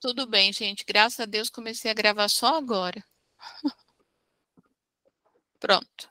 Tudo 0.00 0.26
bem, 0.26 0.52
gente. 0.52 0.84
Graças 0.86 1.18
a 1.18 1.26
Deus 1.26 1.50
comecei 1.50 1.90
a 1.90 1.94
gravar 1.94 2.28
só 2.28 2.56
agora. 2.56 3.02
Pronto. 5.58 6.08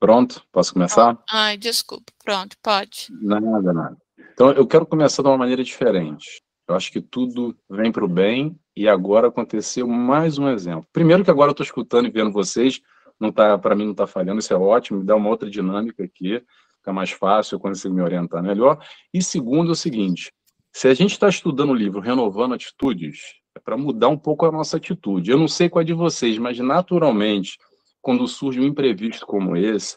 Pronto? 0.00 0.44
Posso 0.50 0.72
começar? 0.72 1.22
Ai, 1.30 1.56
desculpa. 1.56 2.12
Pronto, 2.24 2.56
pode. 2.60 3.08
Nada, 3.10 3.72
nada. 3.72 3.96
Então, 4.32 4.50
eu 4.52 4.66
quero 4.66 4.84
começar 4.84 5.22
de 5.22 5.28
uma 5.28 5.38
maneira 5.38 5.62
diferente. 5.62 6.42
Eu 6.68 6.74
acho 6.74 6.90
que 6.90 7.00
tudo 7.00 7.56
vem 7.70 7.92
para 7.92 8.04
o 8.04 8.08
bem 8.08 8.58
e 8.74 8.88
agora 8.88 9.28
aconteceu 9.28 9.86
mais 9.86 10.36
um 10.36 10.48
exemplo. 10.48 10.86
Primeiro 10.92 11.24
que 11.24 11.30
agora 11.30 11.50
eu 11.50 11.52
estou 11.52 11.64
escutando 11.64 12.06
e 12.06 12.10
vendo 12.10 12.32
vocês, 12.32 12.80
não 13.20 13.30
tá, 13.30 13.56
para 13.56 13.76
mim 13.76 13.84
não 13.84 13.92
está 13.92 14.06
falhando, 14.06 14.40
isso 14.40 14.52
é 14.52 14.56
ótimo, 14.56 14.98
me 14.98 15.06
dá 15.06 15.14
uma 15.14 15.30
outra 15.30 15.48
dinâmica 15.48 16.04
aqui, 16.04 16.44
fica 16.78 16.92
mais 16.92 17.10
fácil, 17.12 17.54
eu 17.54 17.60
consigo 17.60 17.94
me 17.94 18.02
orientar 18.02 18.42
melhor. 18.42 18.84
E 19.14 19.22
segundo 19.22 19.68
é 19.70 19.72
o 19.72 19.76
seguinte, 19.76 20.32
se 20.76 20.88
a 20.88 20.92
gente 20.92 21.12
está 21.12 21.26
estudando 21.26 21.70
o 21.70 21.74
livro 21.74 22.00
Renovando 22.00 22.52
Atitudes, 22.52 23.36
é 23.54 23.58
para 23.58 23.78
mudar 23.78 24.08
um 24.08 24.18
pouco 24.18 24.44
a 24.44 24.52
nossa 24.52 24.76
atitude. 24.76 25.30
Eu 25.30 25.38
não 25.38 25.48
sei 25.48 25.70
qual 25.70 25.80
é 25.80 25.84
de 25.86 25.94
vocês, 25.94 26.36
mas 26.36 26.58
naturalmente, 26.58 27.56
quando 28.02 28.28
surge 28.28 28.60
um 28.60 28.64
imprevisto 28.64 29.24
como 29.24 29.56
esse, 29.56 29.96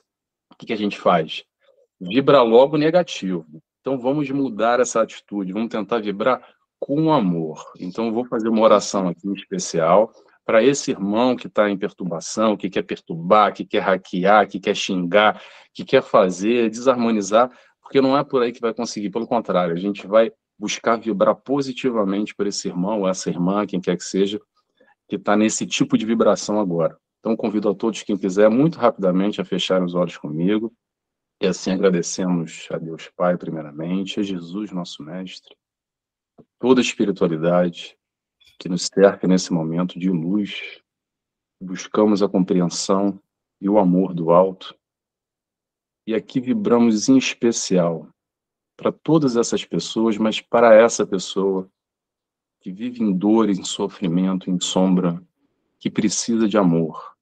o 0.49 0.55
que, 0.55 0.67
que 0.67 0.71
a 0.71 0.77
gente 0.77 0.97
faz? 0.97 1.43
Vibra 1.99 2.41
logo 2.43 2.77
negativo. 2.77 3.45
Então 3.81 3.99
vamos 3.99 4.29
mudar 4.29 4.79
essa 4.79 5.01
atitude, 5.01 5.51
vamos 5.51 5.67
tentar 5.67 5.99
vibrar 5.99 6.41
com 6.79 7.11
amor. 7.11 7.61
Então 7.77 8.13
vou 8.13 8.23
fazer 8.23 8.47
uma 8.47 8.61
oração 8.61 9.09
aqui 9.09 9.27
em 9.27 9.33
especial 9.33 10.13
para 10.45 10.63
esse 10.63 10.91
irmão 10.91 11.35
que 11.35 11.47
está 11.47 11.69
em 11.69 11.77
perturbação, 11.77 12.55
que 12.55 12.69
quer 12.69 12.83
perturbar, 12.83 13.53
que 13.53 13.65
quer 13.65 13.81
hackear, 13.81 14.47
que 14.47 14.61
quer 14.61 14.77
xingar, 14.77 15.43
que 15.73 15.83
quer 15.83 16.01
fazer, 16.01 16.69
desarmonizar, 16.69 17.51
porque 17.81 17.99
não 17.99 18.17
é 18.17 18.23
por 18.23 18.41
aí 18.41 18.53
que 18.53 18.61
vai 18.61 18.73
conseguir, 18.73 19.09
pelo 19.09 19.27
contrário, 19.27 19.75
a 19.75 19.77
gente 19.77 20.07
vai 20.07 20.31
buscar 20.59 20.97
vibrar 20.97 21.35
positivamente 21.35 22.35
por 22.35 22.45
esse 22.45 22.67
irmão, 22.67 23.07
essa 23.07 23.29
irmã, 23.29 23.65
quem 23.65 23.79
quer 23.79 23.95
que 23.95 24.03
seja, 24.03 24.41
que 25.07 25.15
está 25.15 25.37
nesse 25.37 25.65
tipo 25.65 25.97
de 25.97 26.05
vibração 26.05 26.59
agora. 26.59 26.99
Então, 27.19 27.35
convido 27.35 27.69
a 27.69 27.75
todos, 27.75 28.03
quem 28.03 28.17
quiser, 28.17 28.49
muito 28.49 28.77
rapidamente, 28.77 29.39
a 29.39 29.45
fechar 29.45 29.81
os 29.81 29.95
olhos 29.95 30.17
comigo. 30.17 30.73
E 31.41 31.47
assim 31.47 31.71
agradecemos 31.71 32.67
a 32.69 32.77
Deus 32.77 33.09
Pai, 33.15 33.37
primeiramente, 33.37 34.19
a 34.19 34.23
Jesus, 34.23 34.71
nosso 34.71 35.01
Mestre, 35.01 35.55
a 36.37 36.43
toda 36.59 36.81
a 36.81 36.83
espiritualidade 36.83 37.97
que 38.59 38.67
nos 38.67 38.87
cerca 38.93 39.25
nesse 39.25 39.53
momento 39.53 39.97
de 39.97 40.09
luz. 40.09 40.81
Buscamos 41.61 42.21
a 42.21 42.27
compreensão 42.27 43.21
e 43.61 43.69
o 43.69 43.79
amor 43.79 44.13
do 44.13 44.31
alto. 44.31 44.75
E 46.05 46.13
aqui 46.13 46.41
vibramos 46.41 47.07
em 47.07 47.17
especial 47.17 48.09
para 48.79 48.93
todas 48.93 49.35
essas 49.35 49.65
pessoas, 49.65 50.17
mas 50.17 50.39
para 50.39 50.73
essa 50.73 51.05
pessoa 51.05 51.69
que 52.61 52.71
vive 52.71 53.03
em 53.03 53.11
dor, 53.11 53.49
em 53.49 53.61
sofrimento, 53.61 54.49
em 54.49 54.57
sombra, 54.57 55.21
que 55.77 55.89
precisa 55.89 56.47
de 56.47 56.57
amor. 56.57 57.13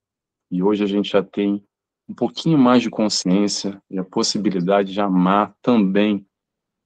E 0.52 0.61
hoje 0.61 0.83
a 0.83 0.88
gente 0.88 1.09
já 1.09 1.23
tem 1.23 1.64
um 2.08 2.14
pouquinho 2.14 2.59
mais 2.59 2.83
de 2.83 2.91
consciência 2.91 3.81
e 3.89 3.97
a 3.97 4.03
possibilidade 4.03 4.94
de 4.94 5.02
amar 5.02 5.55
também 5.59 6.23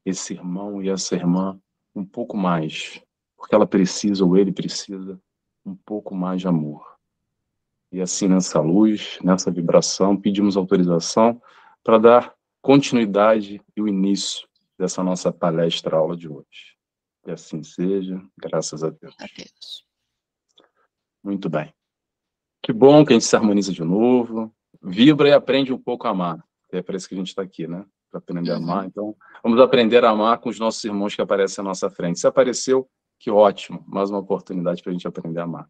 esse 0.06 0.34
irmão 0.34 0.82
e 0.82 0.90
essa 0.90 1.16
irmã 1.16 1.60
um 1.94 2.06
pouco 2.06 2.38
mais, 2.38 3.02
porque 3.36 3.54
ela 3.54 3.68
precisa 3.68 4.24
ou 4.24 4.38
ele 4.38 4.54
precisa 4.54 5.20
um 5.66 5.76
pouco 5.76 6.16
mais 6.16 6.40
de 6.40 6.48
amor. 6.48 6.96
E 7.92 8.00
assim, 8.00 8.30
nessa 8.30 8.62
luz, 8.62 9.20
nessa 9.22 9.52
vibração, 9.52 10.16
pedimos 10.16 10.56
autorização 10.56 11.42
para 11.84 11.98
dar 11.98 12.34
continuidade 12.62 13.62
e 13.76 13.82
o 13.82 13.88
início 13.88 14.50
dessa 14.82 15.04
nossa 15.04 15.32
palestra 15.32 15.96
aula 15.96 16.18
de 16.18 16.28
hoje. 16.28 16.76
Que 17.24 17.32
assim 17.32 17.62
seja, 17.62 18.20
graças 18.36 18.84
a 18.84 18.90
Deus. 18.90 19.16
A 19.20 19.28
Deus. 19.38 19.86
Muito 21.24 21.48
bem. 21.50 21.72
Que 22.64 22.74
bom 22.74 23.06
que 23.06 23.14
a 23.14 23.16
gente 23.16 23.26
se 23.26 23.36
harmoniza 23.36 23.72
de 23.72 23.84
novo, 23.84 24.52
vibra 24.82 25.30
e 25.30 25.34
aprende 25.34 25.72
um 25.72 25.78
pouco 25.78 26.08
a 26.08 26.12
amar. 26.12 26.44
É 26.72 26.82
para 26.82 26.98
isso 26.98 27.08
que 27.08 27.14
a 27.14 27.18
gente 27.18 27.28
está 27.28 27.44
aqui, 27.44 27.68
né? 27.68 27.86
Para 28.10 28.20
aprender 28.20 28.52
uhum. 28.52 28.58
a 28.58 28.60
amar. 28.60 28.86
Então, 28.86 29.16
vamos 29.44 29.60
aprender 29.60 30.04
a 30.04 30.10
amar 30.10 30.40
com 30.40 30.50
os 30.50 30.60
nossos 30.60 30.84
irmãos 30.84 31.16
que 31.16 31.22
aparecem 31.22 31.62
à 31.62 31.66
nossa 31.66 31.90
frente. 31.90 32.20
Se 32.20 32.26
apareceu, 32.26 32.90
que 33.20 33.30
ótimo, 33.30 33.84
mais 33.88 34.10
uma 34.10 34.20
oportunidade 34.20 34.82
para 34.82 34.90
a 34.90 34.94
gente 34.94 35.08
aprender 35.08 35.40
a 35.42 35.44
amar. 35.44 35.70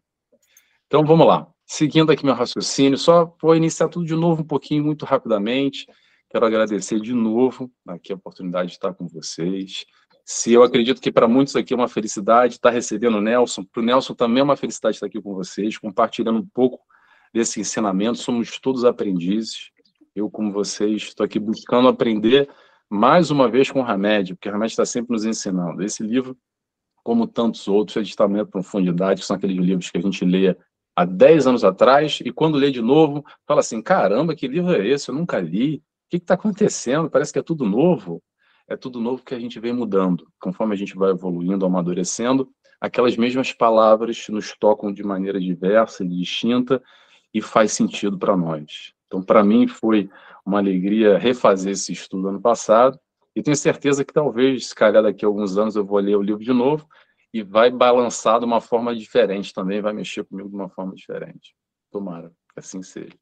Então, 0.86 1.04
vamos 1.04 1.26
lá. 1.26 1.46
Seguindo 1.66 2.10
aqui 2.12 2.24
meu 2.24 2.34
raciocínio, 2.34 2.96
só 2.96 3.34
vou 3.40 3.54
iniciar 3.54 3.88
tudo 3.88 4.06
de 4.06 4.14
novo 4.14 4.42
um 4.42 4.46
pouquinho, 4.46 4.84
muito 4.84 5.04
rapidamente. 5.04 5.86
Quero 6.32 6.46
agradecer 6.46 6.98
de 6.98 7.12
novo 7.12 7.70
aqui 7.86 8.10
a 8.10 8.16
oportunidade 8.16 8.68
de 8.68 8.72
estar 8.76 8.94
com 8.94 9.06
vocês. 9.06 9.84
Se 10.24 10.50
eu 10.50 10.62
acredito 10.62 10.98
que 10.98 11.12
para 11.12 11.28
muitos 11.28 11.54
aqui 11.54 11.74
é 11.74 11.76
uma 11.76 11.88
felicidade 11.88 12.54
estar 12.54 12.70
recebendo 12.70 13.18
o 13.18 13.20
Nelson, 13.20 13.62
para 13.62 13.82
o 13.82 13.84
Nelson 13.84 14.14
também 14.14 14.40
é 14.40 14.42
uma 14.42 14.56
felicidade 14.56 14.96
estar 14.96 15.08
aqui 15.08 15.20
com 15.20 15.34
vocês, 15.34 15.76
compartilhando 15.76 16.38
um 16.38 16.46
pouco 16.54 16.80
desse 17.34 17.60
ensinamento. 17.60 18.16
Somos 18.16 18.58
todos 18.58 18.82
aprendizes. 18.86 19.70
Eu, 20.16 20.30
como 20.30 20.50
vocês, 20.50 21.02
estou 21.02 21.22
aqui 21.22 21.38
buscando 21.38 21.86
aprender 21.86 22.48
mais 22.88 23.30
uma 23.30 23.46
vez 23.46 23.70
com 23.70 23.82
o 23.82 23.84
Hamed, 23.84 24.34
porque 24.34 24.48
o 24.48 24.54
Hamed 24.54 24.72
está 24.72 24.86
sempre 24.86 25.12
nos 25.12 25.26
ensinando. 25.26 25.82
Esse 25.82 26.02
livro, 26.02 26.34
como 27.04 27.26
tantos 27.26 27.68
outros, 27.68 27.98
é 27.98 28.00
de 28.00 28.16
tamanho 28.16 28.46
profundidade, 28.46 29.20
que 29.20 29.26
são 29.26 29.36
aqueles 29.36 29.58
livros 29.58 29.90
que 29.90 29.98
a 29.98 30.02
gente 30.02 30.24
lê 30.24 30.56
há 30.96 31.04
10 31.04 31.46
anos 31.46 31.62
atrás, 31.62 32.20
e 32.24 32.32
quando 32.32 32.56
lê 32.56 32.70
de 32.70 32.80
novo, 32.80 33.22
fala 33.46 33.60
assim, 33.60 33.82
caramba, 33.82 34.34
que 34.34 34.48
livro 34.48 34.72
é 34.72 34.86
esse? 34.86 35.10
Eu 35.10 35.14
nunca 35.14 35.38
li 35.38 35.82
que 36.18 36.24
está 36.24 36.34
acontecendo? 36.34 37.08
Parece 37.08 37.32
que 37.32 37.38
é 37.38 37.42
tudo 37.42 37.64
novo. 37.64 38.22
É 38.68 38.76
tudo 38.76 39.00
novo 39.00 39.22
que 39.24 39.34
a 39.34 39.38
gente 39.38 39.58
vem 39.58 39.72
mudando. 39.72 40.26
Conforme 40.40 40.74
a 40.74 40.76
gente 40.76 40.94
vai 40.94 41.10
evoluindo, 41.10 41.64
amadurecendo, 41.64 42.48
aquelas 42.80 43.16
mesmas 43.16 43.52
palavras 43.52 44.26
nos 44.28 44.54
tocam 44.58 44.92
de 44.92 45.02
maneira 45.02 45.40
diversa, 45.40 46.06
distinta, 46.06 46.82
e 47.32 47.40
faz 47.40 47.72
sentido 47.72 48.18
para 48.18 48.36
nós. 48.36 48.92
Então, 49.06 49.22
para 49.22 49.42
mim, 49.42 49.66
foi 49.66 50.10
uma 50.44 50.58
alegria 50.58 51.18
refazer 51.18 51.72
esse 51.72 51.92
estudo 51.92 52.28
ano 52.28 52.40
passado, 52.40 52.98
e 53.34 53.42
tenho 53.42 53.56
certeza 53.56 54.04
que 54.04 54.12
talvez, 54.12 54.68
se 54.68 54.74
calhar 54.74 55.02
daqui 55.02 55.24
a 55.24 55.28
alguns 55.28 55.56
anos, 55.56 55.76
eu 55.76 55.84
vou 55.84 55.98
ler 55.98 56.16
o 56.16 56.22
livro 56.22 56.44
de 56.44 56.52
novo, 56.52 56.86
e 57.32 57.42
vai 57.42 57.70
balançar 57.70 58.38
de 58.38 58.44
uma 58.44 58.60
forma 58.60 58.94
diferente 58.94 59.52
também, 59.54 59.80
vai 59.80 59.94
mexer 59.94 60.24
comigo 60.24 60.50
de 60.50 60.54
uma 60.54 60.68
forma 60.68 60.94
diferente. 60.94 61.54
Tomara 61.90 62.28
que 62.52 62.60
assim 62.60 62.82
seja. 62.82 63.21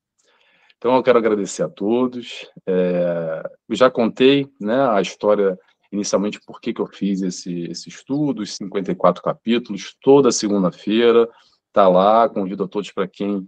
Então, 0.81 0.97
eu 0.97 1.03
quero 1.03 1.19
agradecer 1.19 1.63
a 1.63 1.69
todos. 1.69 2.51
É, 2.67 3.43
eu 3.69 3.77
já 3.77 3.91
contei 3.91 4.51
né, 4.59 4.89
a 4.89 5.03
história, 5.03 5.59
inicialmente, 5.93 6.41
por 6.41 6.59
que, 6.59 6.73
que 6.73 6.81
eu 6.81 6.87
fiz 6.87 7.21
esse, 7.21 7.65
esse 7.65 7.91
estudo, 7.91 8.41
os 8.41 8.57
54 8.57 9.23
capítulos, 9.23 9.95
toda 10.01 10.33
segunda-feira, 10.33 11.29
está 11.69 11.87
lá. 11.87 12.27
Convido 12.31 12.65
a 12.65 12.67
todos 12.69 12.91
para 12.93 13.07
quem 13.07 13.47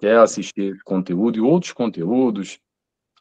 quer 0.00 0.18
assistir 0.18 0.76
conteúdo 0.82 1.38
e 1.38 1.40
outros 1.40 1.72
conteúdos. 1.72 2.58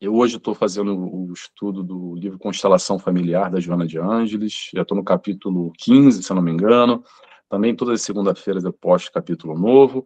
Eu 0.01 0.15
hoje 0.15 0.37
estou 0.37 0.55
fazendo 0.55 0.97
o 0.97 1.31
estudo 1.31 1.83
do 1.83 2.15
livro 2.15 2.39
Constelação 2.39 2.97
Familiar, 2.97 3.51
da 3.51 3.59
Joana 3.59 3.85
de 3.85 3.99
Ângeles. 3.99 4.71
Já 4.73 4.81
estou 4.81 4.97
no 4.97 5.03
capítulo 5.03 5.71
15, 5.77 6.23
se 6.23 6.31
eu 6.31 6.35
não 6.35 6.41
me 6.41 6.51
engano. 6.51 7.03
Também 7.47 7.75
todas 7.75 7.99
as 7.99 8.01
segunda-feiras 8.01 8.63
eu 8.63 8.73
posto 8.73 9.11
capítulo 9.11 9.55
novo. 9.55 10.03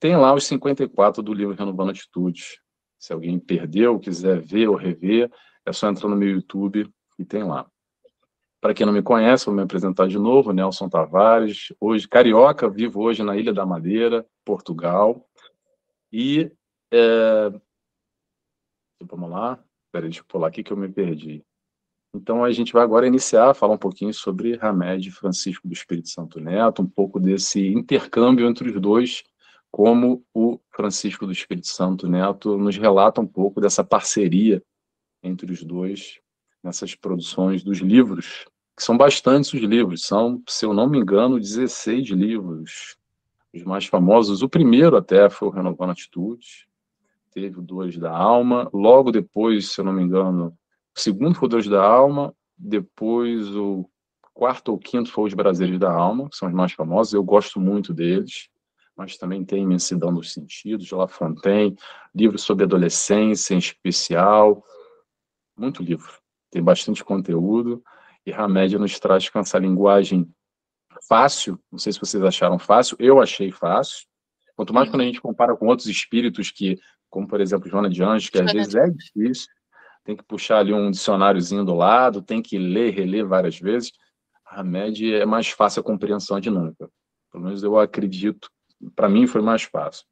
Tem 0.00 0.16
lá 0.16 0.32
os 0.32 0.46
54 0.46 1.22
do 1.22 1.34
livro 1.34 1.54
Renovando 1.54 1.90
Atitudes. 1.90 2.60
Se 2.98 3.12
alguém 3.12 3.38
perdeu, 3.38 3.98
quiser 3.98 4.40
ver 4.40 4.68
ou 4.68 4.76
rever, 4.76 5.30
é 5.66 5.72
só 5.72 5.88
entrar 5.88 6.08
no 6.08 6.16
meu 6.16 6.30
YouTube 6.30 6.88
e 7.18 7.24
tem 7.24 7.42
lá. 7.42 7.68
Para 8.60 8.74
quem 8.74 8.86
não 8.86 8.92
me 8.92 9.02
conhece, 9.02 9.46
vou 9.46 9.54
me 9.54 9.62
apresentar 9.62 10.06
de 10.08 10.18
novo, 10.18 10.52
Nelson 10.52 10.88
Tavares, 10.88 11.72
hoje 11.80 12.08
carioca, 12.08 12.68
vivo 12.68 13.00
hoje 13.02 13.22
na 13.22 13.36
Ilha 13.36 13.52
da 13.52 13.66
Madeira, 13.66 14.24
Portugal. 14.44 15.28
E 16.12 16.50
é... 16.92 17.50
vamos 19.02 19.30
lá, 19.30 19.62
peraí, 19.92 20.10
deixa 20.10 20.20
eu 20.20 20.26
pular 20.26 20.48
aqui 20.48 20.62
que 20.62 20.72
eu 20.72 20.76
me 20.76 20.88
perdi. 20.88 21.44
Então 22.14 22.42
a 22.42 22.50
gente 22.52 22.72
vai 22.72 22.82
agora 22.82 23.06
iniciar, 23.06 23.54
falar 23.54 23.74
um 23.74 23.78
pouquinho 23.78 24.14
sobre 24.14 24.56
Ramed 24.56 25.10
Francisco 25.10 25.66
do 25.66 25.74
Espírito 25.74 26.08
Santo 26.08 26.40
Neto, 26.40 26.82
um 26.82 26.88
pouco 26.88 27.20
desse 27.20 27.66
intercâmbio 27.68 28.48
entre 28.48 28.70
os 28.70 28.80
dois 28.80 29.24
como 29.70 30.24
o 30.34 30.58
Francisco 30.70 31.26
do 31.26 31.32
Espírito 31.32 31.68
Santo 31.68 32.08
Neto 32.08 32.56
nos 32.56 32.76
relata 32.76 33.20
um 33.20 33.26
pouco 33.26 33.60
dessa 33.60 33.84
parceria 33.84 34.62
entre 35.22 35.52
os 35.52 35.62
dois 35.62 36.20
nessas 36.62 36.94
produções 36.94 37.62
dos 37.62 37.78
livros, 37.78 38.46
que 38.76 38.82
são 38.82 38.96
bastantes 38.96 39.52
os 39.52 39.60
livros, 39.60 40.02
são, 40.02 40.42
se 40.48 40.64
eu 40.66 40.74
não 40.74 40.88
me 40.88 40.98
engano, 40.98 41.38
16 41.38 42.08
livros, 42.08 42.96
os 43.54 43.62
mais 43.62 43.86
famosos. 43.86 44.42
O 44.42 44.48
primeiro 44.48 44.96
até 44.96 45.30
foi 45.30 45.48
o 45.48 45.50
Renovando 45.50 45.90
Atitudes, 45.90 46.66
teve 47.32 47.58
o 47.58 47.62
Dois 47.62 47.96
da 47.96 48.10
Alma, 48.10 48.68
logo 48.72 49.12
depois, 49.12 49.72
se 49.72 49.80
eu 49.80 49.84
não 49.84 49.92
me 49.92 50.02
engano, 50.02 50.56
o 50.96 51.00
segundo 51.00 51.34
foi 51.34 51.46
o 51.46 51.50
Dois 51.50 51.68
da 51.68 51.82
Alma, 51.82 52.34
depois 52.56 53.54
o 53.54 53.88
quarto 54.34 54.70
ou 54.70 54.78
quinto 54.78 55.10
foi 55.10 55.28
os 55.28 55.34
Brasileiros 55.34 55.78
da 55.78 55.92
Alma, 55.92 56.28
que 56.28 56.36
são 56.36 56.48
os 56.48 56.54
mais 56.54 56.72
famosos, 56.72 57.14
eu 57.14 57.22
gosto 57.22 57.60
muito 57.60 57.94
deles 57.94 58.48
mas 58.98 59.16
também 59.16 59.44
tem 59.44 59.62
Imensidão 59.62 60.12
dos 60.12 60.32
Sentidos, 60.32 60.84
de 60.84 60.94
La 60.94 61.06
Fontaine, 61.06 61.76
livro 62.12 62.36
sobre 62.36 62.64
adolescência 62.64 63.54
em 63.54 63.58
especial, 63.58 64.64
muito 65.56 65.84
livro, 65.84 66.12
tem 66.50 66.60
bastante 66.60 67.04
conteúdo, 67.04 67.80
e 68.26 68.32
Hamed 68.32 68.76
nos 68.76 68.98
traz 68.98 69.30
com 69.30 69.38
essa 69.38 69.56
linguagem 69.56 70.28
fácil, 71.08 71.60
não 71.70 71.78
sei 71.78 71.92
se 71.92 72.00
vocês 72.00 72.22
acharam 72.24 72.58
fácil, 72.58 72.96
eu 72.98 73.22
achei 73.22 73.52
fácil. 73.52 74.04
Quanto 74.56 74.74
mais 74.74 74.90
quando 74.90 75.02
a 75.02 75.04
gente 75.04 75.20
compara 75.20 75.56
com 75.56 75.68
outros 75.68 75.86
espíritos 75.86 76.50
que, 76.50 76.76
como 77.08 77.28
por 77.28 77.40
exemplo, 77.40 77.70
Joana 77.70 77.88
de 77.88 78.02
Anjos, 78.02 78.28
que 78.28 78.40
às 78.40 78.52
vezes 78.52 78.74
é 78.74 78.90
difícil, 78.90 79.46
tem 80.04 80.16
que 80.16 80.24
puxar 80.24 80.58
ali 80.58 80.74
um 80.74 80.90
dicionáriozinho 80.90 81.64
do 81.64 81.74
lado, 81.74 82.20
tem 82.20 82.42
que 82.42 82.58
ler, 82.58 82.92
reler 82.92 83.24
várias 83.24 83.60
vezes. 83.60 83.92
A 84.44 84.64
MED 84.64 85.14
é 85.14 85.24
mais 85.24 85.48
fácil 85.48 85.80
a 85.80 85.84
compreensão 85.84 86.40
dinâmica. 86.40 86.90
Pelo 87.30 87.44
menos 87.44 87.62
eu 87.62 87.78
acredito, 87.78 88.50
para 88.94 89.08
mim 89.08 89.26
foi 89.26 89.42
mais 89.42 89.62
fácil. 89.62 90.06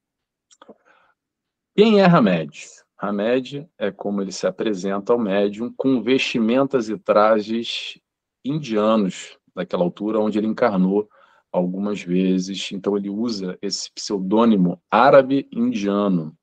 Quem 1.77 2.01
é 2.01 2.05
Hamed? 2.07 2.67
Hamed 2.99 3.69
é 3.79 3.91
como 3.91 4.23
ele 4.23 4.33
se 4.33 4.47
apresenta 4.47 5.13
ao 5.13 5.19
médium 5.19 5.73
com 5.77 6.03
vestimentas 6.03 6.89
e 6.89 6.97
trajes 6.97 8.01
indianos 8.45 9.39
daquela 9.55 9.85
altura, 9.85 10.19
onde 10.19 10.39
ele 10.39 10.47
encarnou 10.47 11.09
algumas 11.53 12.01
vezes. 12.03 12.73
Então 12.73 12.97
ele 12.97 13.11
usa 13.11 13.59
esse 13.61 13.91
pseudônimo 13.93 14.81
árabe-indiano. 14.91 16.37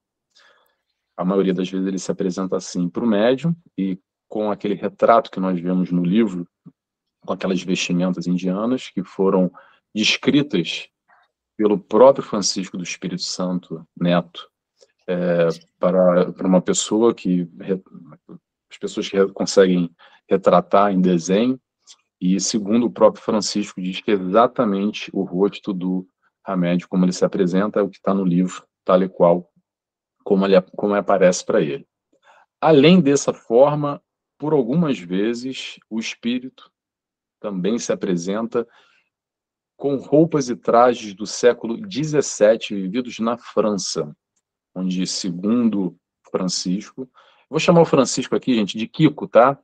A 1.17 1.25
maioria 1.25 1.53
das 1.53 1.69
vezes 1.69 1.87
ele 1.87 1.99
se 1.99 2.11
apresenta 2.11 2.57
assim 2.57 2.87
para 2.89 3.03
o 3.03 3.07
médium 3.07 3.55
e 3.77 3.99
com 4.27 4.51
aquele 4.51 4.73
retrato 4.73 5.29
que 5.29 5.39
nós 5.39 5.59
vemos 5.59 5.91
no 5.91 6.03
livro, 6.03 6.47
com 7.25 7.33
aquelas 7.33 7.61
vestimentas 7.61 8.27
indianas 8.27 8.89
que 8.89 9.03
foram 9.03 9.51
descritas 9.93 10.89
pelo 11.57 11.77
próprio 11.77 12.25
Francisco 12.25 12.77
do 12.77 12.83
Espírito 12.83 13.21
Santo 13.21 13.87
Neto 13.99 14.49
é, 15.07 15.49
para, 15.79 16.31
para 16.31 16.47
uma 16.47 16.61
pessoa 16.61 17.13
que 17.13 17.47
as 18.71 18.77
pessoas 18.77 19.09
que 19.09 19.27
conseguem 19.29 19.93
retratar 20.29 20.91
em 20.91 21.01
desenho 21.01 21.59
e 22.19 22.39
segundo 22.39 22.85
o 22.85 22.91
próprio 22.91 23.23
Francisco 23.23 23.81
diz 23.81 23.99
que 24.01 24.11
é 24.11 24.13
exatamente 24.13 25.09
o 25.13 25.23
rosto 25.23 25.73
do 25.73 26.07
Hamed 26.45 26.87
como 26.87 27.05
ele 27.05 27.13
se 27.13 27.25
apresenta 27.25 27.79
é 27.79 27.83
o 27.83 27.89
que 27.89 27.97
está 27.97 28.13
no 28.13 28.23
livro 28.23 28.65
tal 28.83 29.03
e 29.03 29.09
qual 29.09 29.49
como 30.23 30.45
ele 30.45 30.59
como 30.75 30.95
aparece 30.95 31.45
para 31.45 31.61
ele. 31.61 31.85
Além 32.61 33.01
dessa 33.01 33.33
forma 33.33 34.01
por 34.37 34.53
algumas 34.53 34.97
vezes 34.97 35.77
o 35.89 35.99
espírito 35.99 36.71
também 37.39 37.77
se 37.77 37.91
apresenta 37.91 38.65
com 39.83 39.97
roupas 39.97 40.47
e 40.47 40.55
trajes 40.55 41.13
do 41.13 41.27
século 41.27 41.75
XVII 41.75 42.57
vividos 42.69 43.19
na 43.19 43.37
França 43.37 44.15
onde, 44.73 45.05
segundo 45.05 45.97
Francisco, 46.31 47.05
vou 47.49 47.59
chamar 47.59 47.81
o 47.81 47.85
Francisco 47.85 48.33
aqui, 48.33 48.55
gente, 48.55 48.77
de 48.77 48.87
Kiko, 48.87 49.27
tá? 49.27 49.59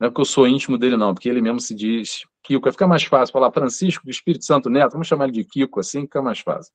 Não 0.00 0.06
é 0.06 0.10
porque 0.10 0.22
eu 0.22 0.24
sou 0.24 0.48
íntimo 0.48 0.78
dele, 0.78 0.96
não, 0.96 1.12
porque 1.12 1.28
ele 1.28 1.42
mesmo 1.42 1.60
se 1.60 1.74
diz 1.74 2.22
Kiko. 2.42 2.62
Vai 2.62 2.72
ficar 2.72 2.86
mais 2.86 3.04
fácil 3.04 3.30
falar 3.30 3.52
Francisco 3.52 4.06
do 4.06 4.10
Espírito 4.10 4.46
Santo 4.46 4.70
Neto, 4.70 4.92
vamos 4.92 5.06
chamar 5.06 5.24
ele 5.24 5.34
de 5.34 5.44
Kiko, 5.44 5.80
assim 5.80 6.00
fica 6.00 6.22
mais 6.22 6.38
fácil. 6.38 6.72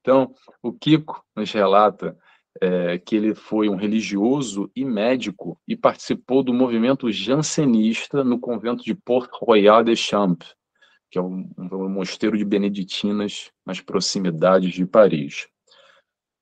Então, 0.00 0.34
o 0.60 0.72
Kiko 0.72 1.24
nos 1.36 1.52
relata 1.52 2.18
é, 2.60 2.98
que 2.98 3.14
ele 3.14 3.36
foi 3.36 3.68
um 3.68 3.76
religioso 3.76 4.68
e 4.74 4.84
médico 4.84 5.60
e 5.68 5.76
participou 5.76 6.42
do 6.42 6.52
movimento 6.52 7.08
jansenista 7.12 8.24
no 8.24 8.40
convento 8.40 8.82
de 8.82 8.96
Port 8.96 9.30
Royal 9.32 9.84
de 9.84 9.94
Champs, 9.94 10.55
que 11.16 11.18
é 11.18 11.22
um, 11.22 11.48
um 11.56 11.88
mosteiro 11.88 12.36
de 12.36 12.44
beneditinas 12.44 13.50
nas 13.64 13.80
proximidades 13.80 14.74
de 14.74 14.84
Paris 14.84 15.48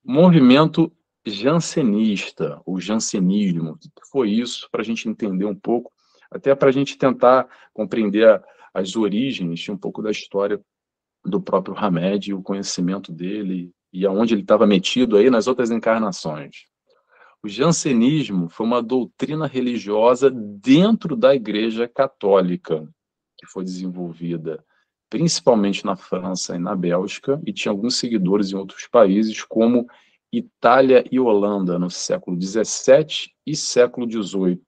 movimento 0.04 0.92
jansenista, 1.24 2.60
o 2.66 2.80
jansenismo. 2.80 3.70
O 3.70 3.78
que 3.78 3.88
foi 4.10 4.30
isso 4.30 4.68
para 4.70 4.82
a 4.82 4.84
gente 4.84 5.08
entender 5.08 5.46
um 5.46 5.54
pouco, 5.54 5.92
até 6.28 6.54
para 6.56 6.70
a 6.70 6.72
gente 6.72 6.98
tentar 6.98 7.48
compreender 7.72 8.42
as 8.74 8.96
origens 8.96 9.66
um 9.68 9.76
pouco 9.76 10.02
da 10.02 10.10
história 10.10 10.60
do 11.24 11.40
próprio 11.40 11.78
Hamed 11.78 12.34
o 12.34 12.42
conhecimento 12.42 13.12
dele 13.12 13.72
e 13.92 14.04
aonde 14.04 14.34
ele 14.34 14.42
estava 14.42 14.66
metido 14.66 15.16
aí 15.16 15.30
nas 15.30 15.46
outras 15.46 15.70
encarnações. 15.70 16.64
O 17.42 17.48
jansenismo 17.48 18.48
foi 18.48 18.66
uma 18.66 18.82
doutrina 18.82 19.46
religiosa 19.46 20.30
dentro 20.30 21.14
da 21.16 21.34
Igreja 21.34 21.86
Católica 21.86 22.86
que 23.44 23.52
foi 23.52 23.64
desenvolvida 23.64 24.64
principalmente 25.10 25.84
na 25.84 25.94
França 25.94 26.56
e 26.56 26.58
na 26.58 26.74
Bélgica, 26.74 27.40
e 27.46 27.52
tinha 27.52 27.70
alguns 27.70 27.96
seguidores 27.96 28.50
em 28.50 28.56
outros 28.56 28.88
países, 28.88 29.42
como 29.44 29.86
Itália 30.32 31.04
e 31.10 31.20
Holanda, 31.20 31.78
no 31.78 31.88
século 31.88 32.40
XVII 32.40 33.30
e 33.46 33.54
século 33.54 34.10
XVIII, 34.10 34.60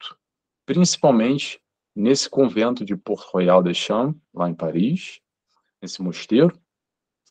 principalmente 0.64 1.60
nesse 1.96 2.30
convento 2.30 2.84
de 2.84 2.94
Port 2.94 3.26
Royal 3.32 3.62
des 3.62 3.76
Champs, 3.76 4.16
lá 4.32 4.48
em 4.48 4.54
Paris, 4.54 5.20
nesse 5.82 6.00
mosteiro, 6.00 6.56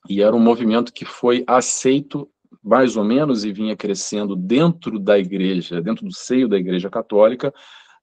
e 0.09 0.21
era 0.21 0.35
um 0.35 0.39
movimento 0.39 0.91
que 0.91 1.05
foi 1.05 1.43
aceito 1.47 2.29
mais 2.61 2.97
ou 2.97 3.03
menos 3.03 3.45
e 3.45 3.53
vinha 3.53 3.77
crescendo 3.77 4.35
dentro 4.35 4.99
da 4.99 5.17
igreja, 5.17 5.81
dentro 5.81 6.05
do 6.05 6.13
seio 6.13 6.49
da 6.49 6.57
igreja 6.57 6.89
católica, 6.89 7.53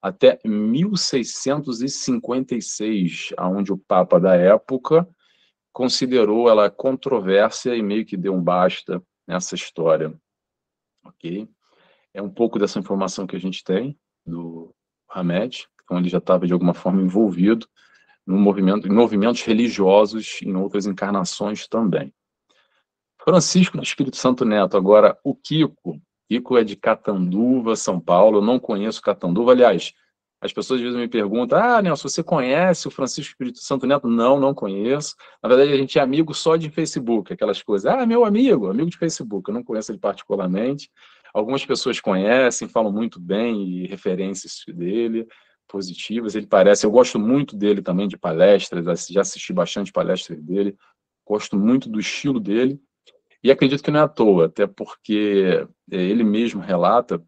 até 0.03 0.39
1656, 0.43 3.29
aonde 3.37 3.71
o 3.71 3.77
Papa 3.77 4.19
da 4.19 4.35
época 4.35 5.07
considerou 5.71 6.49
ela 6.49 6.69
controvérsia 6.69 7.73
e 7.73 7.81
meio 7.81 8.05
que 8.05 8.17
deu 8.17 8.33
um 8.33 8.43
basta 8.43 9.01
nessa 9.25 9.55
história. 9.55 10.13
Ok? 11.05 11.47
É 12.13 12.21
um 12.21 12.29
pouco 12.29 12.59
dessa 12.59 12.77
informação 12.77 13.25
que 13.25 13.37
a 13.37 13.39
gente 13.39 13.63
tem 13.63 13.97
do 14.25 14.75
Hamed, 15.09 15.69
então 15.81 15.97
ele 15.97 16.09
já 16.09 16.17
estava 16.17 16.45
de 16.45 16.51
alguma 16.51 16.73
forma 16.73 17.01
envolvido 17.01 17.65
no 18.27 18.37
movimento, 18.37 18.89
em 18.89 18.91
movimentos 18.91 19.41
religiosos 19.43 20.41
em 20.41 20.53
outras 20.53 20.85
encarnações 20.85 21.65
também. 21.65 22.13
Francisco 23.23 23.77
do 23.77 23.83
Espírito 23.83 24.17
Santo 24.17 24.43
Neto, 24.43 24.75
agora 24.75 25.17
o 25.23 25.33
Kiko, 25.33 25.97
Kiko 26.33 26.57
é 26.57 26.63
de 26.63 26.75
Catanduva, 26.75 27.75
São 27.75 27.99
Paulo. 27.99 28.39
Eu 28.39 28.41
não 28.41 28.59
conheço 28.59 29.01
Catanduva. 29.01 29.51
Aliás, 29.51 29.93
as 30.41 30.51
pessoas 30.51 30.79
às 30.79 30.83
vezes 30.83 30.99
me 30.99 31.07
perguntam: 31.07 31.59
Ah, 31.59 31.79
Nelson, 31.79 32.07
você 32.07 32.23
conhece 32.23 32.87
o 32.87 32.91
Francisco 32.91 33.31
Espírito 33.31 33.59
Santo 33.59 33.85
Neto? 33.85 34.07
Não, 34.07 34.39
não 34.39 34.51
conheço. 34.51 35.15
Na 35.43 35.49
verdade, 35.49 35.71
a 35.71 35.77
gente 35.77 35.99
é 35.99 36.01
amigo 36.01 36.33
só 36.33 36.55
de 36.55 36.71
Facebook, 36.71 37.31
aquelas 37.31 37.61
coisas. 37.61 37.85
Ah, 37.85 38.03
meu 38.05 38.25
amigo, 38.25 38.67
amigo 38.67 38.89
de 38.89 38.97
Facebook. 38.97 39.47
Eu 39.47 39.53
não 39.53 39.63
conheço 39.63 39.91
ele 39.91 39.99
particularmente. 39.99 40.89
Algumas 41.31 41.63
pessoas 41.63 41.99
conhecem, 41.99 42.67
falam 42.67 42.91
muito 42.91 43.19
bem 43.19 43.67
e 43.67 43.87
referências 43.87 44.63
dele, 44.67 45.27
positivas. 45.67 46.33
Ele 46.33 46.47
parece. 46.47 46.83
Eu 46.83 46.91
gosto 46.91 47.19
muito 47.19 47.55
dele 47.55 47.81
também, 47.83 48.07
de 48.07 48.17
palestras. 48.17 49.05
Já 49.07 49.21
assisti 49.21 49.53
bastante 49.53 49.91
palestras 49.91 50.41
dele. 50.41 50.75
Gosto 51.27 51.55
muito 51.55 51.87
do 51.87 51.99
estilo 51.99 52.39
dele. 52.39 52.81
E 53.43 53.51
acredito 53.51 53.83
que 53.83 53.91
não 53.91 53.99
é 53.99 54.03
à 54.03 54.07
toa, 54.07 54.45
até 54.45 54.65
porque 54.65 55.67
é, 55.91 55.97
ele 55.97 56.23
mesmo 56.23 56.61
relata 56.61 57.21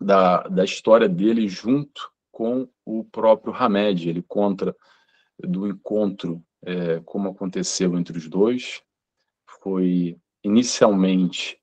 da, 0.00 0.42
da 0.48 0.64
história 0.64 1.08
dele 1.08 1.48
junto 1.48 2.10
com 2.32 2.68
o 2.84 3.04
próprio 3.04 3.54
Hamed. 3.54 4.08
Ele 4.08 4.22
conta 4.22 4.76
do 5.38 5.68
encontro, 5.68 6.44
é, 6.64 7.00
como 7.04 7.28
aconteceu 7.28 7.96
entre 7.96 8.18
os 8.18 8.28
dois. 8.28 8.82
Foi 9.62 10.18
inicialmente 10.42 11.58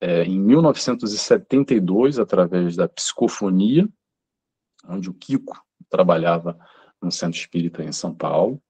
é, 0.00 0.24
em 0.24 0.40
1972, 0.40 2.18
através 2.18 2.76
da 2.76 2.88
psicofonia, 2.88 3.86
onde 4.88 5.10
o 5.10 5.14
Kiko 5.14 5.62
trabalhava 5.90 6.58
no 7.00 7.12
centro 7.12 7.38
espírita 7.38 7.82
em 7.82 7.92
São 7.92 8.14
Paulo. 8.14 8.60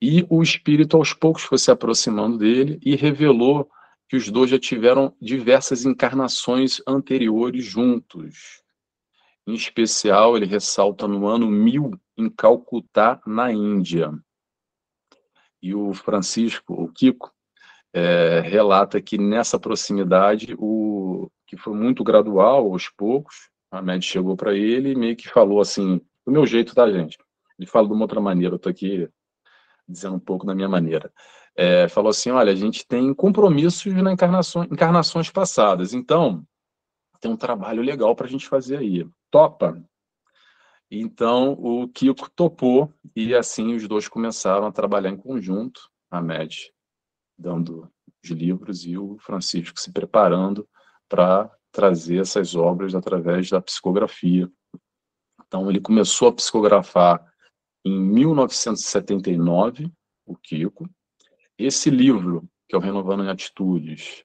E 0.00 0.26
o 0.28 0.42
espírito, 0.42 0.98
aos 0.98 1.14
poucos, 1.14 1.42
foi 1.42 1.56
se 1.56 1.70
aproximando 1.70 2.36
dele 2.36 2.78
e 2.84 2.94
revelou 2.94 3.70
que 4.08 4.16
os 4.16 4.30
dois 4.30 4.50
já 4.50 4.58
tiveram 4.58 5.14
diversas 5.20 5.84
encarnações 5.84 6.80
anteriores 6.86 7.64
juntos. 7.64 8.62
Em 9.46 9.54
especial, 9.54 10.36
ele 10.36 10.46
ressalta 10.46 11.06
no 11.06 11.26
ano 11.26 11.46
1000, 11.46 11.92
em 12.16 12.30
Calcutá, 12.30 13.20
na 13.26 13.52
Índia. 13.52 14.12
E 15.62 15.74
o 15.74 15.92
Francisco, 15.94 16.74
o 16.74 16.88
Kiko, 16.92 17.32
é, 17.92 18.40
relata 18.40 19.00
que 19.00 19.16
nessa 19.16 19.58
proximidade, 19.58 20.54
o 20.58 21.30
que 21.46 21.56
foi 21.56 21.74
muito 21.74 22.02
gradual, 22.02 22.72
aos 22.72 22.88
poucos, 22.88 23.50
a 23.70 23.80
médica 23.80 24.12
chegou 24.12 24.36
para 24.36 24.54
ele 24.54 24.92
e 24.92 24.96
meio 24.96 25.16
que 25.16 25.28
falou 25.28 25.60
assim, 25.60 26.00
do 26.24 26.32
meu 26.32 26.46
jeito, 26.46 26.74
tá, 26.74 26.90
gente? 26.90 27.18
Ele 27.58 27.68
fala 27.68 27.86
de 27.86 27.92
uma 27.92 28.02
outra 28.02 28.20
maneira, 28.20 28.54
eu 28.54 28.56
estou 28.56 28.70
aqui 28.70 29.08
dizendo 29.86 30.16
um 30.16 30.20
pouco 30.20 30.46
da 30.46 30.54
minha 30.54 30.68
maneira 30.68 31.12
é, 31.56 31.88
falou 31.88 32.10
assim: 32.10 32.30
olha, 32.30 32.52
a 32.52 32.56
gente 32.56 32.86
tem 32.86 33.12
compromissos 33.14 33.92
na 33.94 34.12
encarnação, 34.12 34.64
encarnações 34.64 35.30
passadas, 35.30 35.94
então 35.94 36.44
tem 37.20 37.30
um 37.30 37.36
trabalho 37.36 37.82
legal 37.82 38.14
para 38.14 38.26
a 38.26 38.30
gente 38.30 38.46
fazer 38.48 38.78
aí. 38.78 39.06
Topa? 39.30 39.82
Então 40.90 41.52
o 41.52 41.88
Kiko 41.88 42.30
topou 42.30 42.92
e 43.16 43.34
assim 43.34 43.74
os 43.74 43.88
dois 43.88 44.08
começaram 44.08 44.66
a 44.66 44.72
trabalhar 44.72 45.10
em 45.10 45.16
conjunto, 45.16 45.80
a 46.10 46.20
MED 46.20 46.72
dando 47.36 47.90
os 48.22 48.30
livros 48.30 48.86
e 48.86 48.96
o 48.96 49.18
Francisco 49.18 49.80
se 49.80 49.92
preparando 49.92 50.68
para 51.08 51.50
trazer 51.72 52.20
essas 52.20 52.54
obras 52.54 52.94
através 52.94 53.50
da 53.50 53.60
psicografia. 53.60 54.48
Então 55.46 55.68
ele 55.68 55.80
começou 55.80 56.28
a 56.28 56.32
psicografar 56.32 57.24
em 57.84 58.00
1979, 58.00 59.90
o 60.24 60.36
Kiko, 60.36 60.88
esse 61.58 61.90
livro, 61.90 62.48
que 62.68 62.74
é 62.74 62.78
o 62.78 62.80
Renovando 62.80 63.24
em 63.24 63.28
Atitudes, 63.28 64.24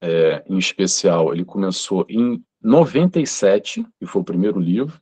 é, 0.00 0.44
em 0.48 0.58
especial, 0.58 1.32
ele 1.32 1.44
começou 1.44 2.04
em 2.08 2.44
97, 2.60 3.86
e 4.00 4.06
foi 4.06 4.22
o 4.22 4.24
primeiro 4.24 4.58
livro, 4.58 5.00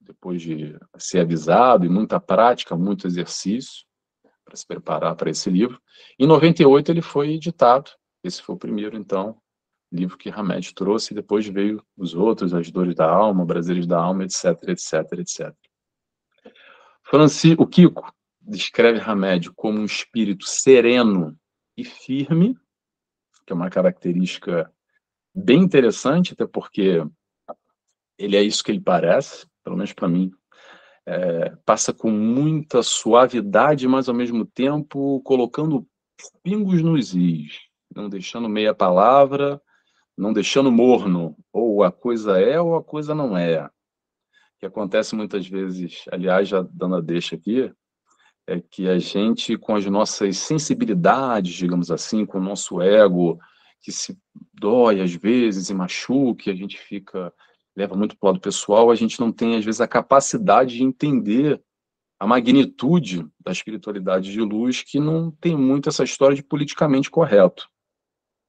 depois 0.00 0.42
de 0.42 0.78
ser 0.98 1.20
avisado 1.20 1.86
e 1.86 1.88
muita 1.88 2.20
prática, 2.20 2.76
muito 2.76 3.06
exercício 3.06 3.84
para 4.44 4.56
se 4.56 4.66
preparar 4.66 5.16
para 5.16 5.30
esse 5.30 5.48
livro. 5.48 5.80
Em 6.18 6.26
98 6.26 6.92
ele 6.92 7.00
foi 7.00 7.32
editado. 7.32 7.90
Esse 8.22 8.42
foi 8.42 8.54
o 8.54 8.58
primeiro, 8.58 8.96
então, 8.96 9.38
livro 9.90 10.18
que 10.18 10.28
Hamed 10.28 10.74
trouxe, 10.74 11.12
e 11.12 11.14
depois 11.14 11.46
veio 11.46 11.82
os 11.96 12.14
outros, 12.14 12.52
As 12.52 12.70
Dores 12.70 12.94
da 12.94 13.10
Alma, 13.10 13.46
Brasileiros 13.46 13.86
da 13.86 13.98
Alma, 13.98 14.24
etc, 14.24 14.44
etc, 14.68 15.12
etc. 15.18 15.54
Franci, 17.02 17.54
o 17.58 17.66
Kiko 17.66 18.12
descreve 18.46 19.00
Hamed 19.00 19.50
como 19.52 19.78
um 19.78 19.84
espírito 19.84 20.44
sereno 20.44 21.36
e 21.76 21.84
firme, 21.84 22.56
que 23.46 23.52
é 23.52 23.54
uma 23.54 23.70
característica 23.70 24.72
bem 25.34 25.62
interessante, 25.62 26.32
até 26.32 26.46
porque 26.46 27.04
ele 28.18 28.36
é 28.36 28.42
isso 28.42 28.62
que 28.62 28.70
ele 28.70 28.80
parece, 28.80 29.46
pelo 29.62 29.76
menos 29.76 29.92
para 29.92 30.08
mim. 30.08 30.30
É, 31.06 31.50
passa 31.66 31.92
com 31.92 32.10
muita 32.10 32.82
suavidade, 32.82 33.86
mas 33.86 34.08
ao 34.08 34.14
mesmo 34.14 34.46
tempo 34.46 35.20
colocando 35.22 35.86
pingos 36.42 36.80
nos 36.82 37.14
is, 37.14 37.58
não 37.94 38.08
deixando 38.08 38.48
meia 38.48 38.74
palavra, 38.74 39.60
não 40.16 40.32
deixando 40.32 40.70
morno, 40.70 41.36
ou 41.52 41.82
a 41.82 41.92
coisa 41.92 42.38
é 42.40 42.58
ou 42.60 42.76
a 42.76 42.82
coisa 42.82 43.14
não 43.14 43.36
é. 43.36 43.68
Que 44.58 44.66
acontece 44.66 45.14
muitas 45.14 45.46
vezes, 45.46 46.04
aliás, 46.10 46.48
já 46.48 46.62
dando 46.62 46.96
a 46.96 47.00
deixa 47.00 47.34
aqui, 47.34 47.70
é 48.46 48.60
que 48.60 48.88
a 48.88 48.98
gente, 48.98 49.56
com 49.56 49.74
as 49.74 49.86
nossas 49.86 50.38
sensibilidades, 50.38 51.54
digamos 51.54 51.90
assim, 51.90 52.26
com 52.26 52.38
o 52.38 52.42
nosso 52.42 52.80
ego, 52.80 53.38
que 53.80 53.90
se 53.90 54.18
dói 54.52 55.00
às 55.00 55.14
vezes 55.14 55.70
e 55.70 55.74
machuque, 55.74 56.50
a 56.50 56.54
gente 56.54 56.78
fica, 56.78 57.32
leva 57.76 57.94
muito 57.94 58.16
para 58.16 58.26
o 58.26 58.30
lado 58.32 58.40
pessoal, 58.40 58.90
a 58.90 58.94
gente 58.94 59.18
não 59.20 59.32
tem, 59.32 59.56
às 59.56 59.64
vezes, 59.64 59.80
a 59.80 59.88
capacidade 59.88 60.76
de 60.76 60.82
entender 60.82 61.62
a 62.18 62.26
magnitude 62.26 63.26
da 63.40 63.52
espiritualidade 63.52 64.32
de 64.32 64.40
luz, 64.40 64.82
que 64.82 65.00
não 65.00 65.30
tem 65.30 65.56
muito 65.56 65.88
essa 65.88 66.04
história 66.04 66.36
de 66.36 66.42
politicamente 66.42 67.10
correto. 67.10 67.68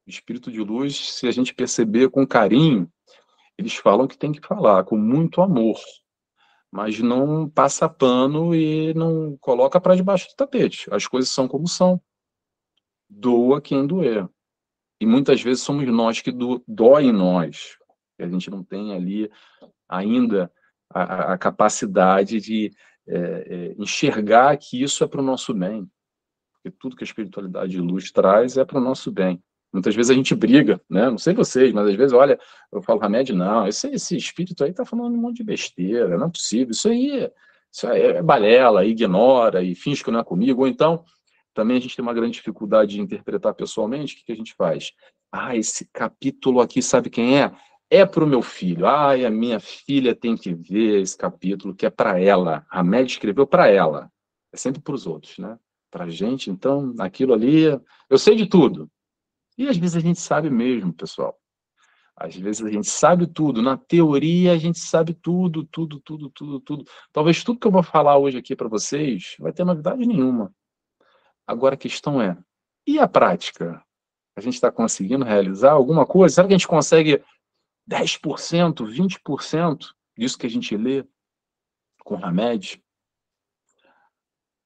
O 0.08 0.10
espírito 0.10 0.52
de 0.52 0.60
luz, 0.60 0.96
se 0.96 1.28
a 1.28 1.32
gente 1.32 1.54
perceber 1.54 2.10
com 2.10 2.28
carinho, 2.28 2.90
eles 3.58 3.74
falam 3.76 4.08
que 4.08 4.18
tem 4.18 4.32
que 4.32 4.46
falar 4.46 4.84
com 4.84 4.98
muito 4.98 5.42
amor, 5.42 5.80
mas 6.72 7.00
não 7.00 7.50
passa 7.50 7.88
pano 7.88 8.54
e 8.54 8.94
não 8.94 9.38
coloca 9.38 9.80
para 9.80 9.96
debaixo 9.96 10.28
do 10.30 10.36
tapete. 10.36 10.88
As 10.92 11.08
coisas 11.08 11.32
são 11.32 11.48
como 11.48 11.68
são. 11.68 12.02
Doa 13.10 13.62
quem 13.62 13.86
doer. 13.86 14.28
E 15.00 15.06
muitas 15.06 15.42
vezes 15.42 15.64
somos 15.64 15.88
nós 15.88 16.22
que 16.22 16.32
do, 16.32 16.64
dói 16.68 17.06
em 17.06 17.12
nós. 17.12 17.78
A 18.20 18.28
gente 18.28 18.50
não 18.50 18.64
tem 18.64 18.94
ali 18.94 19.30
ainda 19.88 20.52
a, 20.90 21.34
a 21.34 21.38
capacidade 21.38 22.40
de 22.40 22.72
é, 23.08 23.18
é, 23.18 23.76
enxergar 23.78 24.58
que 24.58 24.82
isso 24.82 25.04
é 25.04 25.08
para 25.08 25.22
o 25.22 25.26
nosso 25.26 25.54
bem. 25.54 25.90
Porque 26.54 26.76
tudo 26.80 26.96
que 26.96 27.04
a 27.04 27.08
espiritualidade 27.08 27.72
de 27.72 27.82
luz 27.82 28.12
traz 28.12 28.58
é 28.58 28.66
para 28.66 28.80
o 28.80 28.84
nosso 28.84 29.12
bem. 29.12 29.44
Muitas 29.76 29.94
vezes 29.94 30.10
a 30.10 30.14
gente 30.14 30.34
briga, 30.34 30.80
né? 30.90 31.10
Não 31.10 31.18
sei 31.18 31.34
vocês, 31.34 31.74
mas 31.74 31.86
às 31.86 31.96
vezes, 31.96 32.14
olha, 32.14 32.40
eu 32.72 32.82
falo, 32.82 33.04
Hamed, 33.04 33.34
não, 33.34 33.68
esse, 33.68 33.90
esse 33.90 34.16
espírito 34.16 34.64
aí 34.64 34.72
tá 34.72 34.86
falando 34.86 35.14
um 35.14 35.18
monte 35.18 35.38
de 35.38 35.44
besteira, 35.44 36.18
não 36.18 36.28
é 36.28 36.30
possível, 36.30 36.72
isso 36.72 36.88
aí, 36.88 37.30
isso 37.70 37.86
aí 37.86 38.02
é 38.02 38.22
balela, 38.22 38.86
ignora 38.86 39.62
e 39.62 39.76
finge 39.76 40.02
que 40.02 40.10
não 40.10 40.22
é 40.22 40.24
comigo. 40.24 40.62
Ou 40.62 40.68
então, 40.70 41.04
também 41.54 41.76
a 41.76 41.80
gente 41.82 41.94
tem 41.94 42.02
uma 42.02 42.14
grande 42.14 42.38
dificuldade 42.38 42.94
de 42.94 43.02
interpretar 43.02 43.54
pessoalmente, 43.54 44.14
o 44.14 44.18
que, 44.18 44.24
que 44.24 44.32
a 44.32 44.36
gente 44.36 44.54
faz? 44.56 44.94
Ah, 45.30 45.58
esse 45.58 45.90
capítulo 45.92 46.62
aqui, 46.62 46.82
sabe 46.82 47.10
quem 47.10 47.42
é? 47.42 47.52
É 47.90 48.06
para 48.06 48.24
o 48.24 48.28
meu 48.28 48.42
filho. 48.42 48.88
Ah, 48.88 49.12
a 49.12 49.30
minha 49.30 49.60
filha 49.60 50.16
tem 50.16 50.38
que 50.38 50.54
ver 50.54 51.02
esse 51.02 51.18
capítulo, 51.18 51.76
que 51.76 51.86
é 51.86 51.90
para 51.90 52.18
ela. 52.18 52.66
Hamed 52.72 53.12
escreveu 53.12 53.46
para 53.46 53.68
ela. 53.68 54.10
É 54.54 54.58
sempre 54.58 54.82
para 54.82 54.96
os 54.96 55.06
outros, 55.06 55.38
né? 55.38 55.60
Para 55.92 56.06
a 56.06 56.10
gente, 56.10 56.50
então, 56.50 56.96
aquilo 56.98 57.34
ali, 57.34 57.66
eu 58.10 58.18
sei 58.18 58.38
de 58.38 58.48
tudo. 58.48 58.90
E 59.58 59.68
às 59.68 59.78
vezes 59.78 59.96
a 59.96 60.00
gente 60.00 60.20
sabe 60.20 60.50
mesmo, 60.50 60.94
pessoal. 60.94 61.38
Às 62.16 62.36
vezes 62.36 62.66
a 62.66 62.72
gente 62.72 62.90
sabe 62.90 63.28
tudo. 63.28 63.62
Na 63.62 63.78
teoria, 63.78 64.54
a 64.54 64.58
gente 64.58 64.80
sabe 64.80 65.14
tudo, 65.14 65.66
tudo, 65.66 66.00
tudo, 66.00 66.30
tudo, 66.30 66.60
tudo. 66.62 66.86
Talvez 67.12 67.44
tudo 67.44 67.60
que 67.60 67.68
eu 67.68 67.72
vou 67.72 67.84
falar 67.84 68.18
hoje 68.18 68.38
aqui 68.38 68.56
para 68.56 68.70
vocês 68.70 69.36
vai 69.40 69.52
ter 69.52 69.66
novidade 69.66 70.06
nenhuma. 70.06 70.54
Agora 71.46 71.76
a 71.76 71.78
questão 71.78 72.22
é: 72.22 72.38
e 72.88 73.00
a 73.00 73.08
prática? 73.08 73.84
A 74.38 74.42
gente 74.42 74.56
está 74.56 74.72
conseguindo 74.72 75.24
realizar 75.24 75.72
alguma 75.72 76.06
coisa? 76.06 76.36
Será 76.36 76.48
que 76.48 76.54
a 76.54 76.58
gente 76.58 76.68
consegue 76.68 77.24
10%, 77.90 78.86
20% 78.86 79.78
disso 80.18 80.38
que 80.38 80.46
a 80.46 80.50
gente 80.50 80.76
lê 80.76 81.06
com 82.04 82.16
remédio? 82.16 82.82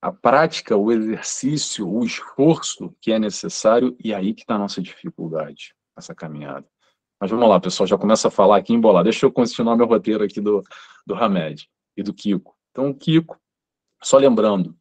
A 0.02 0.12
prática, 0.12 0.78
o 0.78 0.92
exercício, 0.92 1.90
o 1.90 2.04
esforço 2.06 2.96
que 3.02 3.12
é 3.12 3.20
necessário, 3.20 3.96
e 4.04 4.14
aí 4.14 4.34
que 4.34 4.42
está 4.42 4.56
a 4.56 4.60
nossa 4.60 4.82
dificuldade, 4.82 5.74
essa 5.98 6.16
caminhada. 6.16 6.66
Mas 7.20 7.30
vamos 7.32 7.50
lá, 7.50 7.60
pessoal, 7.60 7.86
já 7.86 7.98
começa 7.98 8.30
a 8.30 8.32
falar 8.32 8.58
aqui 8.58 8.74
embolar. 8.74 9.04
Deixa 9.04 9.26
eu 9.26 9.32
continuar 9.32 9.76
meu 9.76 9.86
roteiro 9.86 10.24
aqui 10.24 10.40
do, 10.40 10.64
do 11.06 11.16
Hamed 11.16 11.70
e 11.98 12.02
do 12.02 12.14
Kiko. 12.14 12.56
Então, 12.72 12.90
o 12.90 12.96
Kiko, 12.96 13.38
só 14.02 14.18
lembrando, 14.18 14.74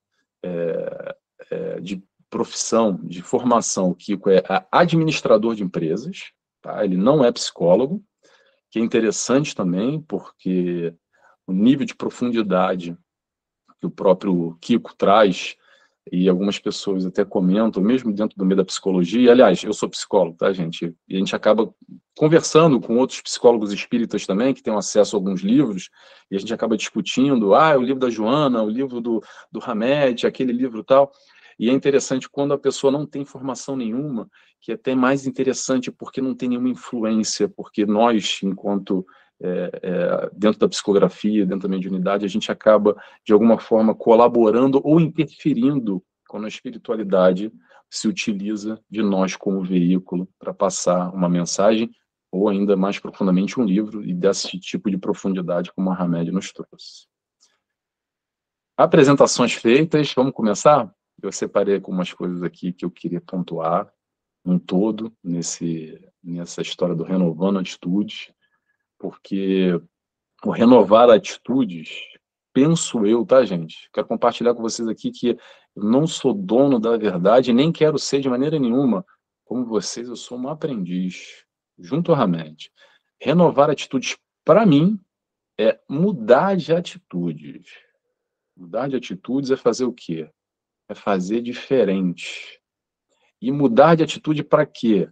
é, 0.45 1.17
é, 1.51 1.81
de 1.81 2.01
profissão, 2.31 2.95
de 3.03 3.23
formação, 3.23 3.91
o 3.91 3.95
Kiko 3.95 4.31
é 4.31 4.43
administrador 4.71 5.57
de 5.57 5.65
empresas, 5.65 6.31
tá? 6.63 6.85
ele 6.85 6.97
não 6.97 7.25
é 7.25 7.33
psicólogo, 7.33 8.05
que 8.71 8.79
é 8.79 8.83
interessante 8.83 9.55
também, 9.55 10.01
porque 10.01 10.95
o 11.45 11.53
nível 11.53 11.87
de 11.87 11.95
profundidade 11.97 12.97
que 13.81 13.87
o 13.87 13.91
próprio 13.91 14.57
Kiko 14.61 14.95
traz, 14.97 15.57
e 16.11 16.29
algumas 16.29 16.59
pessoas 16.59 17.05
até 17.05 17.25
comentam, 17.25 17.83
mesmo 17.83 18.13
dentro 18.13 18.37
do 18.37 18.45
meio 18.45 18.57
da 18.57 18.65
psicologia, 18.65 19.31
aliás, 19.31 19.63
eu 19.63 19.73
sou 19.73 19.89
psicólogo, 19.89 20.37
tá, 20.37 20.53
gente? 20.53 20.95
E 21.09 21.17
a 21.17 21.19
gente 21.19 21.37
acaba 21.37 21.73
conversando 22.17 22.81
com 22.81 22.97
outros 22.97 23.21
psicólogos 23.21 23.73
espíritas 23.73 24.27
também, 24.27 24.55
que 24.55 24.63
têm 24.63 24.75
acesso 24.75 25.15
a 25.15 25.19
alguns 25.19 25.43
livros, 25.43 25.91
e 26.31 26.37
a 26.37 26.39
gente 26.39 26.53
acaba 26.53 26.77
discutindo, 26.77 27.55
ah, 27.55 27.77
o 27.77 27.83
livro 27.83 28.01
da 28.01 28.11
Joana, 28.11 28.63
o 28.63 28.71
livro 28.71 29.01
do, 29.01 29.23
do 29.53 29.61
Hamed, 29.63 30.27
aquele 30.27 30.53
livro 30.53 30.83
tal. 30.83 31.13
E 31.59 31.69
é 31.69 31.73
interessante 31.73 32.29
quando 32.29 32.55
a 32.55 32.59
pessoa 32.59 32.91
não 32.91 33.05
tem 33.05 33.25
formação 33.25 33.77
nenhuma, 33.77 34.31
que 34.61 34.73
é 34.73 34.75
até 34.75 34.95
mais 34.95 35.27
interessante 35.27 35.91
porque 35.91 36.21
não 36.21 36.35
tem 36.35 36.51
nenhuma 36.51 36.69
influência, 36.69 37.49
porque 37.49 37.85
nós, 37.85 38.41
enquanto 38.43 39.05
é, 39.41 39.71
é, 39.83 40.31
dentro 40.33 40.59
da 40.59 40.69
psicografia, 40.69 41.47
dentro 41.47 41.69
da 41.69 41.75
mediunidade, 41.75 42.25
a 42.25 42.29
gente 42.29 42.51
acaba, 42.51 42.97
de 43.25 43.33
alguma 43.33 43.59
forma, 43.59 43.95
colaborando 43.95 44.81
ou 44.85 45.01
interferindo 45.01 46.03
quando 46.29 46.45
a 46.45 46.49
espiritualidade 46.49 47.53
se 47.91 48.07
utiliza 48.07 48.83
de 48.91 49.03
nós 49.03 49.37
como 49.37 49.65
veículo 49.65 50.29
para 50.39 50.53
passar 50.53 51.15
uma 51.15 51.29
mensagem 51.29 51.91
ou 52.31 52.49
ainda 52.49 52.77
mais 52.77 52.99
profundamente 52.99 53.59
um 53.59 53.65
livro 53.65 54.05
e 54.05 54.13
desse 54.13 54.59
tipo 54.59 54.91
de 54.91 54.99
profundidade 54.99 55.73
como 55.73 55.91
a 55.91 55.97
Hamed 55.97 56.31
nos 56.31 56.53
trouxe. 56.53 57.07
Apresentações 58.77 59.55
feitas, 59.55 60.13
vamos 60.15 60.35
começar? 60.35 60.93
Eu 61.23 61.33
separei 61.33 61.77
algumas 61.77 62.13
coisas 62.13 62.43
aqui 62.43 62.73
que 62.73 62.85
eu 62.85 62.91
queria 62.91 63.21
pontuar 63.21 63.91
um 64.45 64.59
todo 64.59 65.13
nesse, 65.25 65.99
nessa 66.23 66.61
história 66.63 66.95
do 66.95 67.03
Renovando 67.03 67.59
Atitudes 67.59 68.31
porque 68.99 69.81
o 70.45 70.51
renovar 70.51 71.09
atitudes, 71.11 71.91
penso 72.53 73.07
eu, 73.07 73.25
tá, 73.25 73.45
gente? 73.45 73.89
Quero 73.93 74.07
compartilhar 74.07 74.55
com 74.55 74.63
vocês 74.63 74.89
aqui 74.89 75.11
que 75.11 75.39
não 75.75 76.07
sou 76.07 76.35
dono 76.35 76.79
da 76.79 76.97
verdade, 76.97 77.53
nem 77.53 77.71
quero 77.71 77.99
ser 77.99 78.21
de 78.21 78.29
maneira 78.29 78.59
nenhuma. 78.59 79.05
Como 79.45 79.65
vocês, 79.65 80.09
eu 80.09 80.17
sou 80.17 80.39
um 80.39 80.49
aprendiz, 80.49 81.45
junto 81.79 82.13
ao 82.13 82.21
Hamed. 82.21 82.71
Renovar 83.21 83.71
atitudes, 83.71 84.17
para 84.45 84.67
mim, 84.67 85.01
é 85.59 85.79
mudar 85.89 86.57
de 86.57 86.73
atitudes. 86.73 87.71
Mudar 88.57 88.89
de 88.89 88.97
atitudes 88.97 89.51
é 89.51 89.57
fazer 89.57 89.85
o 89.85 89.93
quê? 89.93 90.29
É 90.89 90.95
fazer 90.95 91.41
diferente. 91.41 92.61
E 93.41 93.53
mudar 93.53 93.95
de 93.95 94.03
atitude 94.03 94.43
para 94.43 94.67
quê? 94.67 95.09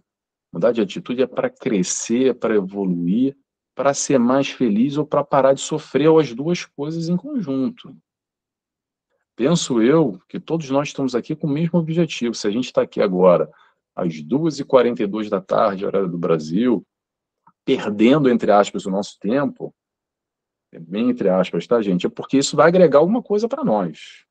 Mudar 0.51 0.71
de 0.71 0.81
atitude 0.81 1.21
é 1.21 1.27
para 1.27 1.49
crescer, 1.49 2.31
é 2.31 2.33
para 2.33 2.55
evoluir, 2.55 3.37
para 3.77 3.93
ser 3.93 4.17
mais 4.17 4.49
feliz 4.49 4.97
ou 4.97 5.05
para 5.05 5.23
parar 5.23 5.53
de 5.53 5.61
sofrer, 5.61 6.07
ou 6.07 6.17
as 6.17 6.33
duas 6.33 6.65
coisas 6.65 7.09
em 7.09 7.15
conjunto. 7.15 7.95
Penso 9.35 9.83
eu 9.83 10.19
que 10.27 10.39
todos 10.39 10.67
nós 10.71 10.87
estamos 10.87 11.13
aqui 11.13 11.35
com 11.35 11.45
o 11.45 11.51
mesmo 11.51 11.77
objetivo. 11.77 12.33
Se 12.33 12.47
a 12.47 12.49
gente 12.49 12.65
está 12.65 12.81
aqui 12.81 12.99
agora, 12.99 13.47
às 13.95 14.15
2h42 14.15 15.29
da 15.29 15.39
tarde, 15.39 15.85
horário 15.85 16.09
do 16.09 16.17
Brasil, 16.17 16.83
perdendo, 17.63 18.31
entre 18.31 18.51
aspas, 18.51 18.87
o 18.87 18.89
nosso 18.89 19.19
tempo, 19.19 19.71
é 20.71 20.79
bem 20.79 21.11
entre 21.11 21.29
aspas, 21.29 21.67
tá, 21.67 21.79
gente? 21.79 22.07
É 22.07 22.09
porque 22.09 22.39
isso 22.39 22.57
vai 22.57 22.69
agregar 22.69 22.97
alguma 22.97 23.21
coisa 23.21 23.47
para 23.47 23.63
nós. 23.63 24.25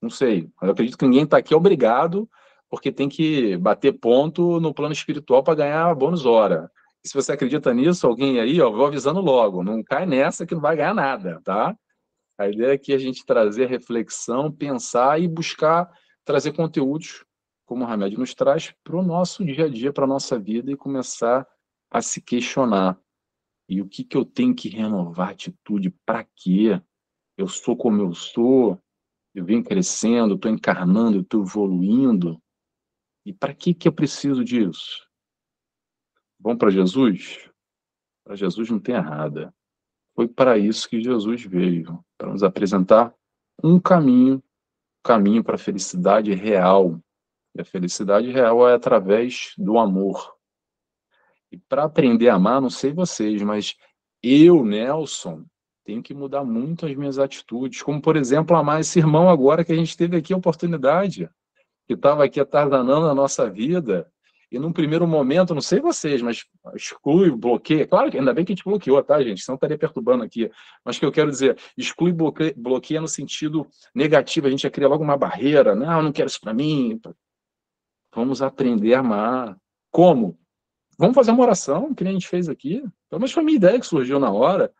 Não 0.00 0.08
sei, 0.08 0.48
mas 0.60 0.68
eu 0.68 0.72
acredito 0.72 0.96
que 0.96 1.04
ninguém 1.04 1.24
está 1.24 1.38
aqui 1.38 1.52
obrigado 1.52 2.30
porque 2.70 2.92
tem 2.92 3.08
que 3.08 3.56
bater 3.56 3.98
ponto 3.98 4.60
no 4.60 4.72
plano 4.72 4.92
espiritual 4.92 5.42
para 5.42 5.56
ganhar 5.56 5.92
bônus 5.96 6.24
hora. 6.24 6.70
Se 7.06 7.12
você 7.12 7.32
acredita 7.32 7.72
nisso, 7.74 8.06
alguém 8.06 8.40
aí, 8.40 8.60
ó, 8.60 8.70
vou 8.70 8.86
avisando 8.86 9.20
logo, 9.20 9.62
não 9.62 9.82
cai 9.82 10.06
nessa 10.06 10.46
que 10.46 10.54
não 10.54 10.60
vai 10.60 10.76
ganhar 10.76 10.94
nada, 10.94 11.40
tá? 11.42 11.76
A 12.38 12.48
ideia 12.48 12.72
é 12.72 12.78
que 12.78 12.92
a 12.92 12.98
gente 12.98 13.24
trazer 13.24 13.66
reflexão, 13.66 14.50
pensar 14.50 15.20
e 15.20 15.28
buscar 15.28 15.90
trazer 16.24 16.52
conteúdos, 16.52 17.24
como 17.66 17.84
o 17.84 17.86
Remédio 17.86 18.18
nos 18.18 18.34
traz, 18.34 18.74
para 18.82 18.96
o 18.96 19.02
nosso 19.02 19.44
dia 19.44 19.66
a 19.66 19.68
dia, 19.68 19.92
para 19.92 20.04
a 20.04 20.08
nossa 20.08 20.38
vida 20.38 20.70
e 20.70 20.76
começar 20.76 21.46
a 21.90 22.00
se 22.00 22.20
questionar. 22.20 22.98
E 23.68 23.80
o 23.80 23.88
que, 23.88 24.02
que 24.02 24.16
eu 24.16 24.24
tenho 24.24 24.54
que 24.54 24.68
renovar 24.68 25.30
atitude? 25.30 25.90
Para 26.04 26.24
quê? 26.36 26.80
Eu 27.36 27.48
sou 27.48 27.76
como 27.76 28.00
eu 28.00 28.14
sou, 28.14 28.80
eu 29.34 29.44
venho 29.44 29.62
crescendo, 29.62 30.34
estou 30.34 30.50
encarnando, 30.50 31.20
estou 31.20 31.42
evoluindo. 31.42 32.40
E 33.26 33.32
para 33.32 33.54
que, 33.54 33.74
que 33.74 33.88
eu 33.88 33.92
preciso 33.92 34.44
disso? 34.44 35.06
Vamos 36.44 36.58
para 36.58 36.68
Jesus? 36.68 37.50
Para 38.22 38.36
Jesus 38.36 38.68
não 38.68 38.78
tem 38.78 38.94
errada. 38.94 39.52
Foi 40.14 40.28
para 40.28 40.58
isso 40.58 40.86
que 40.86 41.00
Jesus 41.00 41.42
veio, 41.42 42.04
para 42.18 42.30
nos 42.30 42.42
apresentar 42.42 43.14
um 43.62 43.80
caminho, 43.80 44.42
caminho 45.02 45.42
para 45.42 45.54
a 45.54 45.58
felicidade 45.58 46.34
real. 46.34 47.00
E 47.54 47.62
a 47.62 47.64
felicidade 47.64 48.30
real 48.30 48.68
é 48.68 48.74
através 48.74 49.54
do 49.56 49.78
amor. 49.78 50.34
E 51.50 51.56
para 51.56 51.84
aprender 51.84 52.28
a 52.28 52.34
amar, 52.34 52.60
não 52.60 52.68
sei 52.68 52.92
vocês, 52.92 53.40
mas 53.40 53.74
eu, 54.22 54.66
Nelson, 54.66 55.46
tenho 55.82 56.02
que 56.02 56.12
mudar 56.12 56.44
muito 56.44 56.84
as 56.84 56.94
minhas 56.94 57.18
atitudes. 57.18 57.80
Como, 57.80 58.02
por 58.02 58.16
exemplo, 58.16 58.54
amar 58.54 58.80
esse 58.80 58.98
irmão 58.98 59.30
agora 59.30 59.64
que 59.64 59.72
a 59.72 59.76
gente 59.76 59.96
teve 59.96 60.18
aqui 60.18 60.34
a 60.34 60.36
oportunidade 60.36 61.30
que 61.86 61.94
estava 61.94 62.24
aqui 62.24 62.38
atardando 62.38 63.08
a 63.08 63.14
nossa 63.14 63.48
vida, 63.48 64.12
e 64.54 64.58
num 64.58 64.72
primeiro 64.72 65.04
momento, 65.04 65.52
não 65.52 65.60
sei 65.60 65.80
vocês, 65.80 66.22
mas 66.22 66.44
exclui, 66.76 67.28
bloqueia. 67.32 67.86
Claro 67.88 68.08
que 68.08 68.16
ainda 68.16 68.32
bem 68.32 68.44
que 68.44 68.52
a 68.52 68.54
gente 68.54 68.64
bloqueou, 68.64 69.02
tá, 69.02 69.20
gente? 69.20 69.42
Senão 69.42 69.56
estaria 69.56 69.76
perturbando 69.76 70.22
aqui. 70.22 70.48
Mas 70.84 70.96
o 70.96 71.00
que 71.00 71.06
eu 71.06 71.10
quero 71.10 71.28
dizer, 71.28 71.58
exclui, 71.76 72.12
bloqueia, 72.12 72.54
bloqueia 72.56 73.00
no 73.00 73.08
sentido 73.08 73.66
negativo. 73.92 74.46
A 74.46 74.50
gente 74.50 74.62
ia 74.62 74.70
criar 74.70 74.86
logo 74.86 75.02
uma 75.02 75.16
barreira. 75.16 75.74
Não, 75.74 76.02
não 76.02 76.12
quero 76.12 76.28
isso 76.28 76.40
para 76.40 76.54
mim. 76.54 77.00
Vamos 78.14 78.42
aprender 78.42 78.94
a 78.94 79.00
amar. 79.00 79.58
Como? 79.90 80.38
Vamos 80.96 81.16
fazer 81.16 81.32
uma 81.32 81.42
oração, 81.42 81.92
que 81.92 82.04
nem 82.04 82.12
a 82.12 82.14
gente 82.14 82.28
fez 82.28 82.48
aqui. 82.48 82.80
Pelo 83.10 83.18
menos 83.20 83.32
foi 83.32 83.42
a 83.42 83.46
minha 83.46 83.56
ideia 83.56 83.80
que 83.80 83.86
surgiu 83.86 84.20
na 84.20 84.30
hora 84.30 84.72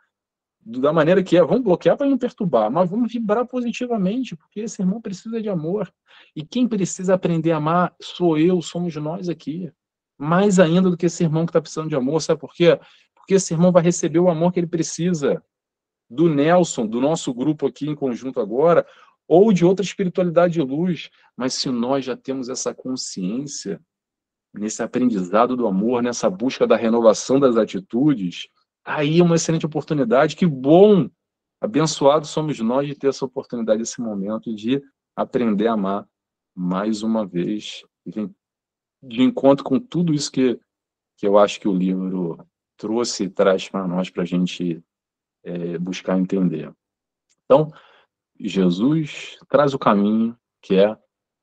da 0.65 0.93
maneira 0.93 1.23
que 1.23 1.37
é, 1.37 1.43
vamos 1.43 1.63
bloquear 1.63 1.97
para 1.97 2.09
não 2.09 2.17
perturbar, 2.17 2.71
mas 2.71 2.89
vamos 2.89 3.13
vibrar 3.13 3.47
positivamente, 3.47 4.35
porque 4.35 4.61
esse 4.61 4.81
irmão 4.81 5.01
precisa 5.01 5.41
de 5.43 5.49
amor. 5.49 5.93
E 6.35 6.45
quem 6.45 6.67
precisa 6.67 7.15
aprender 7.15 7.53
a 7.53 7.59
amar 7.59 7.95
sou 8.01 8.39
eu, 8.39 8.63
somos 8.63 8.95
nós 8.97 9.29
aqui. 9.29 9.71
Mais 10.17 10.59
ainda 10.59 10.89
do 10.89 10.97
que 10.97 11.07
esse 11.07 11.23
irmão 11.23 11.45
que 11.45 11.51
está 11.51 11.61
precisando 11.61 11.89
de 11.89 11.97
amor, 11.97 12.23
sabe 12.23 12.41
por 12.41 12.55
quê? 12.55 12.79
Porque 13.15 13.35
esse 13.35 13.53
irmão 13.53 13.73
vai 13.73 13.83
receber 13.83 14.19
o 14.21 14.31
amor 14.31 14.53
que 14.53 14.61
ele 14.61 14.67
precisa 14.67 15.43
do 16.09 16.29
Nelson, 16.29 16.87
do 16.87 17.01
nosso 17.01 17.35
grupo 17.35 17.67
aqui 17.67 17.89
em 17.89 17.95
conjunto 17.95 18.41
agora, 18.41 18.87
ou 19.29 19.53
de 19.53 19.65
outra 19.65 19.85
espiritualidade 19.85 20.55
de 20.55 20.63
luz. 20.63 21.11
Mas 21.37 21.55
se 21.55 21.69
nós 21.69 22.05
já 22.05 22.17
temos 22.17 22.49
essa 22.49 22.73
consciência, 22.73 23.81
nesse 24.55 24.83
aprendizado 24.83 25.57
do 25.57 25.67
amor, 25.67 26.03
nessa 26.03 26.31
busca 26.31 26.67
da 26.67 26.77
renovação 26.77 27.41
das 27.41 27.57
atitudes, 27.57 28.49
aí 28.85 29.23
uma 29.23 29.37
excelente 29.37 29.65
oportunidade. 29.65 30.37
Que 30.37 30.47
bom, 30.47 31.09
abençoados 31.61 32.31
somos 32.31 32.59
nós 32.61 32.87
de 32.87 32.95
ter 32.95 33.09
essa 33.09 33.25
oportunidade, 33.25 33.83
esse 33.83 34.01
momento 34.01 34.55
de 34.55 34.83
aprender 35.17 35.69
a 35.69 35.73
amar 35.73 36.07
mais 36.55 37.03
uma 37.03 37.27
vez. 37.27 37.83
De 39.03 39.23
encontro 39.23 39.65
com 39.65 39.81
tudo 39.81 40.13
isso 40.13 40.31
que, 40.31 40.61
que 41.17 41.27
eu 41.27 41.39
acho 41.39 41.59
que 41.59 41.69
o 41.69 41.75
livro 41.75 42.47
trouxe 42.77 43.25
e 43.25 43.31
traz 43.31 43.69
para 43.69 43.87
nós, 43.87 44.11
para 44.11 44.23
a 44.23 44.27
gente 44.27 44.83
é, 45.43 45.79
buscar 45.79 46.19
entender. 46.19 46.73
Então, 47.45 47.71
Jesus 48.39 49.39
traz 49.49 49.75
o 49.75 49.79
caminho 49.79 50.37
que 50.61 50.77
é 50.77 50.97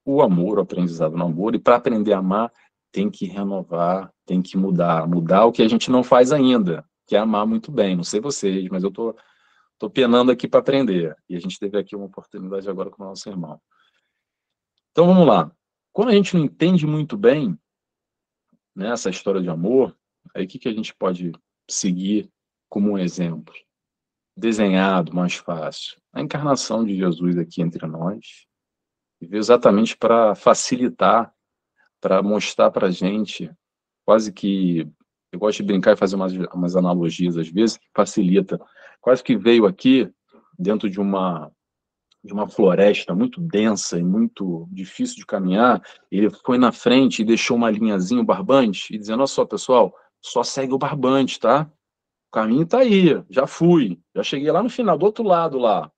o 0.03 0.21
amor, 0.21 0.57
o 0.57 0.61
aprendizado 0.61 1.15
no 1.15 1.25
amor, 1.25 1.53
e 1.53 1.59
para 1.59 1.75
aprender 1.75 2.11
a 2.11 2.17
amar, 2.17 2.51
tem 2.91 3.09
que 3.09 3.27
renovar, 3.27 4.11
tem 4.25 4.41
que 4.41 4.57
mudar, 4.57 5.07
mudar 5.07 5.45
o 5.45 5.51
que 5.51 5.61
a 5.61 5.67
gente 5.67 5.91
não 5.91 6.03
faz 6.03 6.31
ainda 6.31 6.83
que 7.05 7.15
é 7.15 7.19
amar 7.19 7.45
muito 7.45 7.71
bem. 7.71 7.95
Não 7.95 8.03
sei 8.03 8.19
vocês, 8.19 8.67
mas 8.69 8.83
eu 8.83 8.91
tô, 8.91 9.15
tô 9.77 9.89
penando 9.89 10.31
aqui 10.31 10.47
para 10.47 10.59
aprender. 10.59 11.15
E 11.29 11.35
a 11.35 11.39
gente 11.39 11.59
teve 11.59 11.77
aqui 11.77 11.95
uma 11.95 12.05
oportunidade 12.05 12.69
agora 12.69 12.89
com 12.89 13.03
o 13.03 13.07
nosso 13.07 13.29
irmão. 13.29 13.59
Então 14.91 15.07
vamos 15.07 15.25
lá. 15.25 15.51
Quando 15.93 16.09
a 16.09 16.13
gente 16.13 16.35
não 16.35 16.45
entende 16.45 16.85
muito 16.85 17.17
bem 17.17 17.57
né, 18.75 18.91
essa 18.91 19.09
história 19.09 19.41
de 19.41 19.49
amor, 19.49 19.97
aí 20.35 20.45
o 20.45 20.47
que, 20.47 20.59
que 20.59 20.69
a 20.69 20.73
gente 20.73 20.93
pode 20.95 21.31
seguir 21.69 22.29
como 22.69 22.91
um 22.91 22.97
exemplo? 22.97 23.53
Desenhado, 24.35 25.13
mais 25.13 25.35
fácil. 25.35 26.01
A 26.13 26.21
encarnação 26.21 26.85
de 26.85 26.95
Jesus 26.95 27.37
aqui 27.37 27.61
entre 27.61 27.85
nós, 27.85 28.45
exatamente 29.21 29.97
para 29.97 30.33
facilitar, 30.35 31.33
para 31.99 32.23
mostrar 32.23 32.71
para 32.71 32.87
a 32.87 32.91
gente, 32.91 33.51
quase 34.05 34.31
que 34.31 34.89
eu 35.31 35.39
gosto 35.39 35.57
de 35.57 35.63
brincar 35.63 35.93
e 35.93 35.97
fazer 35.97 36.15
umas, 36.15 36.33
umas 36.53 36.75
analogias 36.75 37.37
às 37.37 37.47
vezes, 37.47 37.77
que 37.77 37.87
facilita. 37.95 38.59
Quase 38.99 39.23
que 39.23 39.37
veio 39.37 39.65
aqui 39.65 40.11
dentro 40.57 40.89
de 40.89 40.99
uma 40.99 41.51
de 42.23 42.33
uma 42.33 42.47
floresta 42.47 43.15
muito 43.15 43.41
densa 43.41 43.97
e 43.97 44.03
muito 44.03 44.67
difícil 44.71 45.15
de 45.15 45.25
caminhar, 45.25 45.81
ele 46.11 46.29
foi 46.29 46.57
na 46.57 46.71
frente 46.71 47.21
e 47.21 47.25
deixou 47.25 47.57
uma 47.57 47.71
linhazinha, 47.71 48.21
o 48.21 48.25
barbante, 48.25 48.93
e 48.93 48.97
dizendo, 48.99 49.19
olha 49.19 49.27
só, 49.27 49.43
pessoal, 49.43 49.91
só 50.21 50.43
segue 50.43 50.73
o 50.73 50.77
barbante, 50.77 51.39
tá? 51.39 51.67
O 52.27 52.31
caminho 52.31 52.65
tá 52.65 52.79
aí, 52.79 53.21
já 53.29 53.47
fui, 53.47 53.99
já 54.15 54.21
cheguei 54.21 54.51
lá 54.51 54.61
no 54.61 54.69
final, 54.69 54.97
do 54.97 55.05
outro 55.05 55.23
lado 55.23 55.57
lá. 55.57 55.91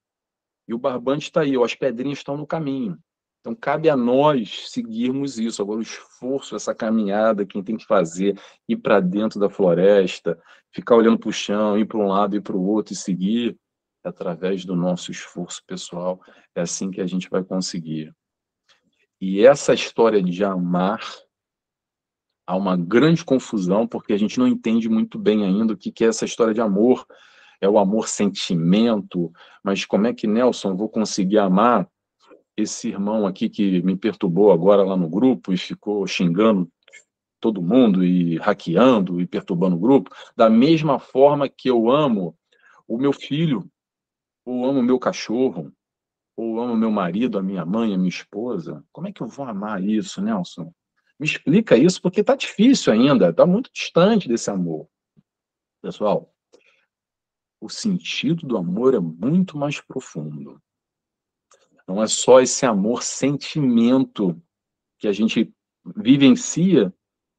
E 0.65 0.73
o 0.73 0.77
barbante 0.77 1.23
está 1.23 1.41
aí, 1.41 1.57
ó, 1.57 1.65
as 1.65 1.75
pedrinhas 1.75 2.19
estão 2.19 2.37
no 2.37 2.47
caminho. 2.47 2.97
Então, 3.43 3.53
cabe 3.53 3.89
a 3.89 3.97
nós 3.97 4.69
seguirmos 4.69 5.37
isso. 5.37 5.61
Agora, 5.61 5.79
o 5.79 5.81
esforço, 5.81 6.55
essa 6.55 6.73
caminhada, 6.73 7.45
quem 7.45 7.61
tem 7.61 7.75
que 7.75 7.85
fazer, 7.85 8.39
ir 8.69 8.77
para 8.77 9.01
dentro 9.01 9.37
da 9.37 9.49
floresta, 9.49 10.41
ficar 10.71 10.95
olhando 10.95 11.19
para 11.19 11.27
o 11.27 11.33
chão, 11.33 11.77
ir 11.77 11.85
para 11.85 11.97
um 11.97 12.07
lado, 12.07 12.37
ir 12.37 12.41
para 12.41 12.55
o 12.55 12.65
outro 12.65 12.93
e 12.93 12.95
seguir, 12.95 13.57
é 14.01 14.07
através 14.07 14.63
do 14.63 14.77
nosso 14.77 15.11
esforço 15.11 15.61
pessoal, 15.67 16.21
é 16.55 16.61
assim 16.61 16.89
que 16.89 17.01
a 17.01 17.05
gente 17.05 17.29
vai 17.29 17.43
conseguir. 17.43 18.15
E 19.19 19.45
essa 19.45 19.73
história 19.73 20.23
de 20.23 20.41
amar, 20.45 21.01
há 22.47 22.55
uma 22.55 22.77
grande 22.77 23.25
confusão, 23.25 23.85
porque 23.85 24.13
a 24.13 24.17
gente 24.17 24.39
não 24.39 24.47
entende 24.47 24.87
muito 24.87 25.19
bem 25.19 25.43
ainda 25.43 25.73
o 25.73 25.77
que 25.77 26.05
é 26.05 26.07
essa 26.07 26.23
história 26.23 26.53
de 26.53 26.61
amor. 26.61 27.05
É 27.59 27.67
o 27.67 27.77
amor 27.77 28.07
sentimento, 28.07 29.31
mas 29.61 29.85
como 29.85 30.07
é 30.07 30.13
que, 30.13 30.27
Nelson, 30.27 30.75
vou 30.75 30.89
conseguir 30.89 31.39
amar 31.39 31.89
esse 32.55 32.89
irmão 32.89 33.25
aqui 33.25 33.49
que 33.49 33.81
me 33.81 33.95
perturbou 33.95 34.51
agora 34.51 34.83
lá 34.83 34.95
no 34.95 35.09
grupo 35.09 35.51
e 35.51 35.57
ficou 35.57 36.05
xingando 36.05 36.69
todo 37.39 37.61
mundo 37.61 38.05
e 38.05 38.37
hackeando 38.37 39.19
e 39.19 39.27
perturbando 39.27 39.75
o 39.75 39.79
grupo, 39.79 40.15
da 40.35 40.49
mesma 40.49 40.97
forma 40.97 41.49
que 41.49 41.69
eu 41.69 41.91
amo 41.91 42.37
o 42.87 42.97
meu 42.97 43.11
filho, 43.11 43.69
ou 44.45 44.65
amo 44.65 44.79
o 44.79 44.83
meu 44.83 44.97
cachorro, 44.97 45.69
ou 46.37 46.61
amo 46.61 46.77
meu 46.77 46.89
marido, 46.89 47.37
a 47.37 47.43
minha 47.43 47.65
mãe, 47.65 47.93
a 47.93 47.97
minha 47.97 48.09
esposa. 48.09 48.81
Como 48.93 49.09
é 49.09 49.11
que 49.11 49.21
eu 49.21 49.27
vou 49.27 49.45
amar 49.45 49.83
isso, 49.83 50.21
Nelson? 50.21 50.73
Me 51.19 51.27
explica 51.27 51.75
isso, 51.75 52.01
porque 52.01 52.21
está 52.21 52.33
difícil 52.35 52.93
ainda, 52.93 53.29
está 53.29 53.45
muito 53.45 53.69
distante 53.73 54.29
desse 54.29 54.49
amor. 54.49 54.87
Pessoal, 55.81 56.33
o 57.59 57.69
sentido 57.69 58.47
do 58.47 58.55
amor 58.55 58.93
é 58.93 58.99
muito 58.99 59.57
mais 59.57 59.81
profundo. 59.81 60.62
Não 61.87 62.01
é 62.01 62.07
só 62.07 62.39
esse 62.39 62.65
amor 62.65 63.03
sentimento 63.03 64.41
que 64.99 65.07
a 65.07 65.11
gente 65.11 65.53
vivencia 65.95 66.93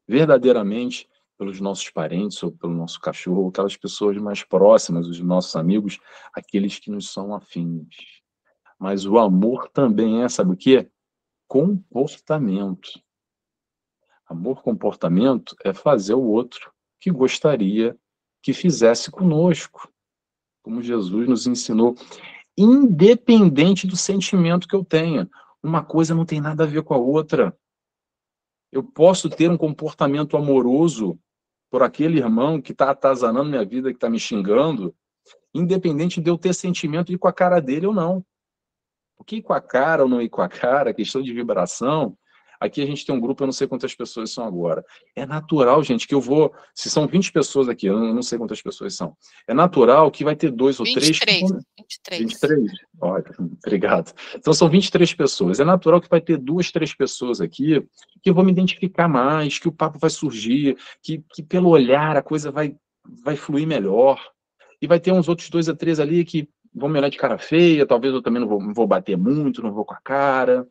verdadeiramente 0.07 1.09
pelos 1.37 1.61
nossos 1.61 1.91
parentes 1.91 2.43
ou 2.43 2.53
pelo 2.53 2.75
nosso 2.75 3.01
cachorro, 3.01 3.49
aquelas 3.49 3.77
pessoas 3.77 4.17
mais 4.19 4.45
próximas, 4.45 5.07
os 5.07 5.21
nossos 5.21 5.57
amigos, 5.57 5.99
aqueles 6.35 6.79
que 6.79 6.91
nos 6.91 7.13
são 7.13 7.35
afins. 7.35 8.23
Mas 8.79 9.07
o 9.07 9.19
amor 9.19 9.69
também 9.69 10.23
é, 10.23 10.29
sabe 10.29 10.53
o 10.53 10.57
quê? 10.57 10.89
Comportamento. 11.49 12.91
Amor 14.27 14.63
comportamento 14.63 15.57
é 15.65 15.73
fazer 15.73 16.15
o 16.15 16.23
outro 16.23 16.73
que 17.01 17.11
gostaria 17.11 17.99
que 18.43 18.53
fizesse 18.53 19.11
conosco. 19.11 19.91
Como 20.63 20.83
Jesus 20.83 21.29
nos 21.29 21.47
ensinou 21.47 21.95
independente 22.57 23.87
do 23.87 23.97
sentimento 23.97 24.69
que 24.69 24.77
eu 24.77 24.85
tenha. 24.85 25.29
Uma 25.63 25.85
coisa 25.85 26.15
não 26.15 26.25
tem 26.25 26.41
nada 26.41 26.65
a 26.65 26.67
ver 26.67 26.83
com 26.83 26.95
a 26.95 26.99
outra. 26.99 27.57
Eu 28.71 28.83
posso 28.83 29.29
ter 29.29 29.51
um 29.51 29.57
comportamento 29.57 30.37
amoroso 30.37 31.19
por 31.71 31.83
aquele 31.83 32.19
irmão 32.19 32.61
que 32.61 32.73
está 32.73 32.91
atazanando 32.91 33.51
minha 33.51 33.65
vida, 33.65 33.91
que 33.91 33.97
está 33.97 34.09
me 34.09 34.19
xingando, 34.19 34.95
independente 35.53 36.21
de 36.21 36.31
eu 36.31 36.39
ter 36.39 36.55
sentimento 36.55 37.09
de 37.09 37.15
ir 37.15 37.19
com 37.19 37.29
a 37.29 37.33
cara 37.33 37.61
dele 37.61 37.87
ou 37.87 37.95
não. 37.95 38.25
Porque 39.17 39.37
ir 39.37 39.43
com 39.43 39.53
a 39.53 39.61
cara 39.61 40.03
ou 40.03 40.09
não 40.09 40.21
ir 40.21 40.29
com 40.29 40.43
a 40.43 40.49
cara, 40.49 40.95
questão 40.95 41.23
de 41.23 41.33
vibração, 41.33 42.17
aqui 42.65 42.83
a 42.83 42.87
gente 42.87 43.05
tem 43.05 43.15
um 43.15 43.21
grupo, 43.21 43.43
eu 43.43 43.47
não 43.47 43.53
sei 43.53 43.67
quantas 43.67 43.95
pessoas 43.95 44.31
são 44.31 44.45
agora. 44.45 44.85
É 45.15 45.25
natural, 45.27 45.83
gente, 45.83 46.07
que 46.07 46.15
eu 46.15 46.21
vou, 46.21 46.53
se 46.75 46.91
são 46.91 47.07
20 47.07 47.33
pessoas 47.33 47.69
aqui, 47.69 47.87
eu 47.87 47.99
não 47.99 48.23
sei 48.23 48.39
quantas 48.39 48.61
pessoas 48.61 48.95
são. 48.95 49.17
É 49.47 49.55
natural 49.55 50.11
que 50.11 50.25
vai 50.25 50.35
ter 50.35 50.51
dois 50.51 50.81
ou 50.81 50.87
23, 50.87 51.19
três. 51.19 51.41
23. 51.79 52.21
23. 52.21 52.73
Olha, 53.01 53.25
obrigado. 53.65 54.13
Então 54.35 54.53
são 54.53 54.69
23 54.69 55.15
pessoas. 55.15 55.61
É 55.61 55.65
natural 55.65 56.01
que 56.01 56.09
vai 56.09 56.21
ter 56.21 56.39
duas, 56.39 56.71
três 56.73 56.95
pessoas 56.95 57.41
aqui 57.41 57.85
que 58.23 58.31
eu 58.31 58.35
vou 58.35 58.45
me 58.45 58.53
identificar 58.53 59.07
mais, 59.07 59.59
que 59.59 59.69
o 59.69 59.73
papo 59.73 59.99
vai 59.99 60.09
surgir, 60.09 60.79
que, 61.03 61.23
que 61.35 61.43
pelo 61.43 61.69
olhar 61.69 62.17
a 62.17 62.23
coisa 62.23 62.51
vai, 62.51 62.75
vai 63.23 63.37
fluir 63.37 63.67
melhor. 63.67 64.19
E 64.81 64.87
vai 64.87 64.99
ter 64.99 65.13
uns 65.13 65.29
outros 65.29 65.51
dois 65.51 65.69
a 65.69 65.75
três 65.75 66.01
ali 66.01 66.25
que 66.25 66.49
vão 66.75 66.89
me 66.89 66.99
olhar 66.99 67.09
de 67.09 67.17
cara 67.17 67.39
feia, 67.39 67.87
talvez 67.87 68.13
eu 68.13 68.23
também 68.23 68.41
não 68.41 68.49
vou, 68.49 68.61
não 68.61 68.75
vou 68.75 68.87
bater 68.87 69.17
muito, 69.17 69.63
não 69.63 69.73
vou 69.73 69.85
com 69.85 69.95
a 69.95 70.01
cara. 70.03 70.67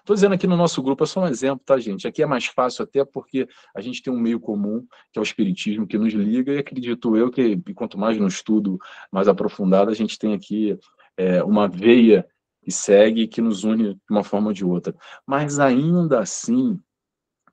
Estou 0.00 0.14
dizendo 0.14 0.34
aqui 0.34 0.46
no 0.46 0.56
nosso 0.56 0.82
grupo, 0.82 1.04
é 1.04 1.06
só 1.06 1.20
um 1.20 1.26
exemplo, 1.26 1.62
tá, 1.64 1.78
gente? 1.78 2.06
Aqui 2.06 2.22
é 2.22 2.26
mais 2.26 2.46
fácil 2.46 2.82
até 2.84 3.04
porque 3.04 3.48
a 3.74 3.80
gente 3.80 4.02
tem 4.02 4.12
um 4.12 4.18
meio 4.18 4.40
comum, 4.40 4.86
que 5.12 5.18
é 5.18 5.20
o 5.20 5.22
Espiritismo, 5.22 5.86
que 5.86 5.98
nos 5.98 6.12
liga, 6.12 6.52
e 6.52 6.58
acredito 6.58 7.16
eu 7.16 7.30
que, 7.30 7.56
quanto 7.74 7.98
mais 7.98 8.18
no 8.18 8.26
estudo 8.26 8.78
mais 9.10 9.28
aprofundado, 9.28 9.90
a 9.90 9.94
gente 9.94 10.18
tem 10.18 10.34
aqui 10.34 10.78
é, 11.16 11.42
uma 11.42 11.68
veia 11.68 12.26
que 12.62 12.70
segue, 12.70 13.26
que 13.26 13.40
nos 13.40 13.64
une 13.64 13.94
de 13.94 14.00
uma 14.10 14.22
forma 14.22 14.48
ou 14.48 14.52
de 14.52 14.64
outra. 14.64 14.94
Mas 15.26 15.58
ainda 15.58 16.20
assim, 16.20 16.78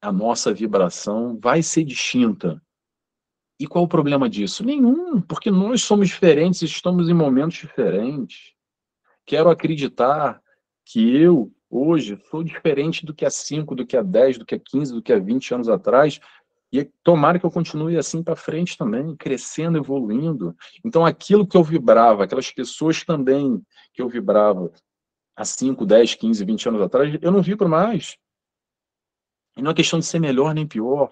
a 0.02 0.12
nossa 0.12 0.54
vibração 0.54 1.38
vai 1.42 1.64
ser 1.64 1.84
distinta 1.84 2.62
e 3.60 3.68
qual 3.68 3.84
o 3.84 3.90
problema 3.90 4.30
disso? 4.30 4.64
Nenhum, 4.64 5.20
porque 5.20 5.52
nós 5.52 5.84
somos 5.84 6.08
diferentes, 6.08 6.62
estamos 6.62 7.10
em 7.10 7.14
momentos 7.14 7.58
diferentes. 7.58 8.54
Quero 9.26 9.50
acreditar 9.50 10.42
que 10.86 11.14
eu, 11.14 11.52
hoje, 11.70 12.20
sou 12.30 12.44
diferente 12.44 13.06
do 13.06 13.14
que 13.14 13.26
há 13.26 13.30
5, 13.30 13.76
do 13.76 13.86
que 13.86 13.96
há 13.96 14.02
10, 14.02 14.40
do 14.40 14.46
que 14.46 14.56
há 14.56 14.60
15, 14.60 14.94
do 14.94 15.02
que 15.02 15.14
há 15.14 15.20
20 15.20 15.54
anos 15.54 15.70
atrás, 15.70 16.20
e 16.72 16.84
tomara 17.04 17.40
que 17.40 17.46
eu 17.46 17.52
continue 17.52 17.98
assim 17.98 18.24
para 18.24 18.36
frente 18.36 18.78
também, 18.78 19.16
crescendo, 19.16 19.78
evoluindo. 19.78 20.56
Então, 20.86 21.06
aquilo 21.06 21.48
que 21.48 21.58
eu 21.58 21.64
vibrava, 21.64 22.24
aquelas 22.24 22.52
pessoas 22.52 23.04
também 23.04 23.62
que 23.94 24.02
eu 24.02 24.08
vibrava 24.08 24.72
há 25.36 25.46
5, 25.46 25.86
10, 25.86 26.16
15, 26.16 26.46
20 26.46 26.70
anos 26.70 26.82
atrás, 26.82 27.18
eu 27.22 27.32
não 27.32 27.42
vibro 27.42 27.68
mais. 27.68 28.18
E 29.58 29.62
não 29.62 29.72
é 29.72 29.74
questão 29.74 30.00
de 30.00 30.06
ser 30.06 30.20
melhor 30.20 30.54
nem 30.54 30.68
pior 30.68 31.12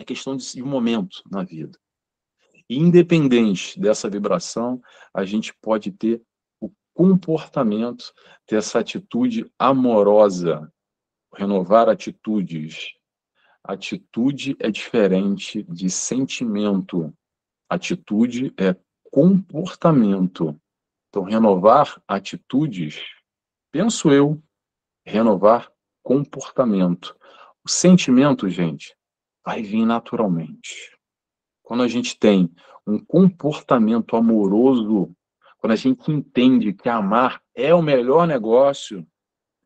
é 0.00 0.04
questão 0.04 0.36
de 0.36 0.62
um 0.62 0.66
momento 0.66 1.22
na 1.30 1.44
vida. 1.44 1.78
E 2.68 2.78
independente 2.78 3.78
dessa 3.78 4.08
vibração, 4.08 4.80
a 5.12 5.24
gente 5.24 5.52
pode 5.60 5.92
ter 5.92 6.22
comportamento, 6.94 8.12
ter 8.46 8.56
essa 8.56 8.80
atitude 8.80 9.50
amorosa, 9.58 10.72
renovar 11.34 11.88
atitudes. 11.88 12.88
Atitude 13.62 14.56
é 14.58 14.70
diferente 14.70 15.62
de 15.64 15.90
sentimento. 15.90 17.14
Atitude 17.68 18.52
é 18.58 18.74
comportamento. 19.10 20.58
Então, 21.08 21.24
renovar 21.24 22.00
atitudes, 22.06 23.00
penso 23.72 24.10
eu, 24.10 24.42
renovar 25.04 25.70
comportamento. 26.02 27.16
O 27.64 27.68
sentimento, 27.68 28.48
gente, 28.48 28.96
vai 29.44 29.62
vir 29.62 29.84
naturalmente. 29.84 30.96
Quando 31.62 31.82
a 31.82 31.88
gente 31.88 32.18
tem 32.18 32.52
um 32.86 32.98
comportamento 32.98 34.16
amoroso, 34.16 35.14
quando 35.60 35.72
a 35.72 35.76
gente 35.76 36.10
entende 36.10 36.72
que 36.72 36.88
amar 36.88 37.40
é 37.54 37.74
o 37.74 37.82
melhor 37.82 38.26
negócio, 38.26 39.06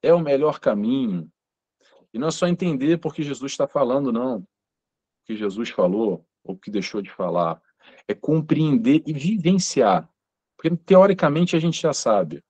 é 0.03 0.13
o 0.13 0.21
melhor 0.21 0.61
caminho, 0.61 1.31
e 2.15 2.19
não 2.19 2.29
é 2.29 2.31
só 2.31 2.47
entender 2.47 2.99
porque 2.99 3.25
Jesus 3.25 3.53
está 3.53 3.67
falando, 3.67 4.13
não. 4.13 4.39
O 4.39 4.47
que 5.27 5.35
Jesus 5.35 5.71
falou, 5.71 6.25
ou 6.45 6.57
que 6.57 6.71
deixou 6.71 7.03
de 7.03 7.11
falar, 7.11 7.61
é 8.07 8.15
compreender 8.15 9.03
e 9.05 9.13
vivenciar. 9.13 10.09
Porque, 10.57 10.77
teoricamente, 10.77 11.57
a 11.57 11.59
gente 11.59 11.83
já 11.83 11.93
sabe. 11.93 12.41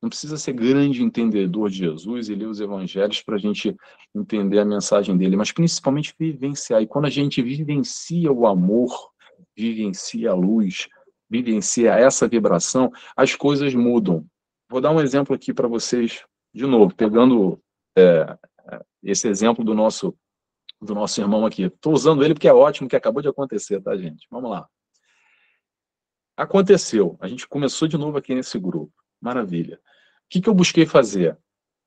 Não 0.00 0.08
precisa 0.08 0.36
ser 0.36 0.52
grande 0.52 1.02
entendedor 1.02 1.68
de 1.68 1.78
Jesus 1.78 2.28
e 2.28 2.34
ler 2.34 2.46
os 2.46 2.60
evangelhos 2.60 3.22
para 3.22 3.34
a 3.34 3.38
gente 3.38 3.76
entender 4.14 4.60
a 4.60 4.64
mensagem 4.64 5.16
dele, 5.16 5.36
mas 5.36 5.50
principalmente 5.50 6.14
vivenciar. 6.16 6.80
E 6.80 6.86
quando 6.86 7.06
a 7.06 7.10
gente 7.10 7.42
vivencia 7.42 8.30
o 8.30 8.46
amor, 8.46 9.10
vivencia 9.56 10.30
a 10.30 10.34
luz, 10.34 10.88
vivencia 11.40 11.94
essa 11.94 12.28
vibração, 12.28 12.92
as 13.16 13.34
coisas 13.34 13.74
mudam. 13.74 14.24
Vou 14.68 14.80
dar 14.80 14.90
um 14.90 15.00
exemplo 15.00 15.34
aqui 15.34 15.52
para 15.52 15.66
vocês, 15.66 16.24
de 16.54 16.66
novo, 16.66 16.94
pegando 16.94 17.60
é, 17.96 18.36
esse 19.02 19.26
exemplo 19.28 19.64
do 19.64 19.74
nosso 19.74 20.14
do 20.80 20.94
nosso 20.96 21.20
irmão 21.20 21.46
aqui. 21.46 21.64
Estou 21.64 21.92
usando 21.92 22.24
ele 22.24 22.34
porque 22.34 22.48
é 22.48 22.52
ótimo, 22.52 22.88
que 22.88 22.96
acabou 22.96 23.22
de 23.22 23.28
acontecer, 23.28 23.80
tá, 23.80 23.96
gente? 23.96 24.26
Vamos 24.28 24.50
lá. 24.50 24.68
Aconteceu. 26.36 27.16
A 27.20 27.28
gente 27.28 27.46
começou 27.46 27.86
de 27.86 27.96
novo 27.96 28.18
aqui 28.18 28.34
nesse 28.34 28.58
grupo. 28.58 28.92
Maravilha 29.20 29.78
que, 30.32 30.40
que 30.40 30.48
eu 30.48 30.54
busquei 30.54 30.86
fazer? 30.86 31.36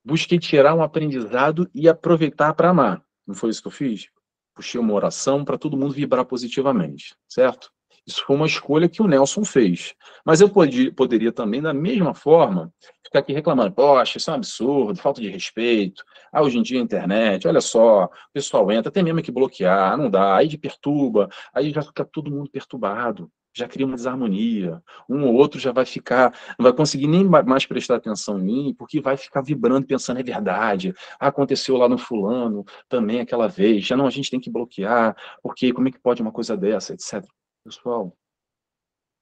Busquei 0.04 0.38
tirar 0.38 0.76
um 0.76 0.84
aprendizado 0.84 1.68
e 1.74 1.90
aproveitar 1.90 2.54
para 2.54 2.70
amar. 2.70 3.04
Não 3.26 3.34
foi 3.34 3.50
isso 3.50 3.60
que 3.60 3.68
eu 3.68 3.72
fiz? 3.72 4.08
Puxei 4.54 4.80
uma 4.80 4.94
oração 4.94 5.44
para 5.44 5.58
todo 5.58 5.76
mundo 5.76 5.96
vibrar 5.96 6.24
positivamente, 6.26 7.16
certo? 7.28 7.72
Isso 8.08 8.24
foi 8.26 8.36
uma 8.36 8.46
escolha 8.46 8.88
que 8.88 9.02
o 9.02 9.08
Nelson 9.08 9.44
fez. 9.44 9.96
Mas 10.26 10.42
eu 10.42 10.50
poderia 10.50 11.32
também, 11.32 11.62
da 11.62 11.74
mesma 11.74 12.14
forma, 12.14 12.72
ficar 13.04 13.20
aqui 13.20 13.34
reclamando: 13.34 13.74
poxa, 13.74 14.18
isso 14.18 14.30
é 14.30 14.34
um 14.34 14.38
absurdo, 14.38 15.02
falta 15.02 15.22
de 15.22 15.30
respeito. 15.30 16.04
Ah, 16.32 16.42
hoje 16.42 16.58
em 16.58 16.64
dia 16.64 16.80
a 16.80 16.84
internet, 16.84 17.48
olha 17.48 17.62
só, 17.62 18.06
o 18.06 18.10
pessoal 18.34 18.72
entra, 18.72 18.92
tem 18.92 19.04
mesmo 19.04 19.22
que 19.22 19.32
bloquear, 19.32 19.98
não 19.98 20.10
dá, 20.10 20.36
aí 20.36 20.48
de 20.48 20.58
perturba, 20.58 21.30
aí 21.54 21.72
já 21.72 21.82
fica 21.82 22.06
todo 22.06 22.32
mundo 22.32 22.50
perturbado 22.50 23.32
já 23.56 23.68
cria 23.68 23.86
uma 23.86 23.96
desarmonia. 23.96 24.84
Um 25.10 25.24
ou 25.26 25.34
outro 25.34 25.60
já 25.60 25.72
vai 25.72 25.86
ficar, 25.86 26.38
não 26.60 26.64
vai 26.64 26.74
conseguir 26.74 27.08
nem 27.08 27.24
mais 27.24 27.66
prestar 27.66 27.96
atenção 27.96 28.38
em 28.38 28.44
mim, 28.44 28.76
porque 28.78 29.00
vai 29.00 29.16
ficar 29.16 29.42
vibrando, 29.42 29.88
pensando, 29.88 30.20
é 30.20 30.24
verdade, 30.24 30.94
aconteceu 31.20 31.78
lá 31.78 31.88
no 31.88 31.98
fulano, 31.98 32.66
também 32.90 33.22
aquela 33.22 33.48
vez, 33.48 33.86
já 33.86 33.96
não, 33.96 34.06
a 34.06 34.10
gente 34.10 34.30
tem 34.30 34.40
que 34.42 34.52
bloquear, 34.52 35.16
porque 35.42 35.72
como 35.72 35.88
é 35.88 35.92
que 35.92 36.00
pode 36.00 36.22
uma 36.22 36.34
coisa 36.34 36.58
dessa, 36.58 36.94
etc. 36.94 37.26
Pessoal, 37.66 38.16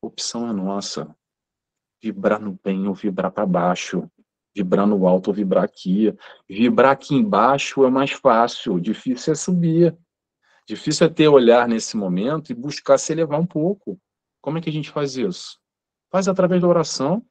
opção 0.02 0.50
é 0.50 0.52
nossa. 0.52 1.16
Vibrar 2.04 2.42
no 2.42 2.60
bem 2.62 2.90
ou 2.90 2.94
vibrar 2.94 3.32
para 3.32 3.46
baixo. 3.46 4.12
Vibrar 4.54 4.86
no 4.86 5.08
alto 5.08 5.30
ou 5.30 5.34
vibrar 5.34 5.64
aqui. 5.64 6.14
Vibrar 6.50 6.92
aqui 6.92 7.16
embaixo 7.16 7.86
é 7.86 7.90
mais 7.90 8.12
fácil, 8.12 8.82
difícil 8.82 9.32
é 9.32 9.36
subir. 9.38 9.98
Difícil 10.68 11.08
é 11.08 11.10
ter 11.10 11.30
olhar 11.30 11.70
nesse 11.70 11.96
momento 11.96 12.52
e 12.52 12.54
buscar 12.54 12.98
se 12.98 13.14
elevar 13.14 13.40
um 13.40 13.46
pouco. 13.46 13.98
Como 14.42 14.58
é 14.58 14.62
que 14.62 14.70
a 14.70 14.74
gente 14.74 14.92
faz 14.92 15.16
isso? 15.16 15.58
Faz 16.12 16.28
através 16.28 16.62
da 16.62 16.68
oração. 16.68 17.26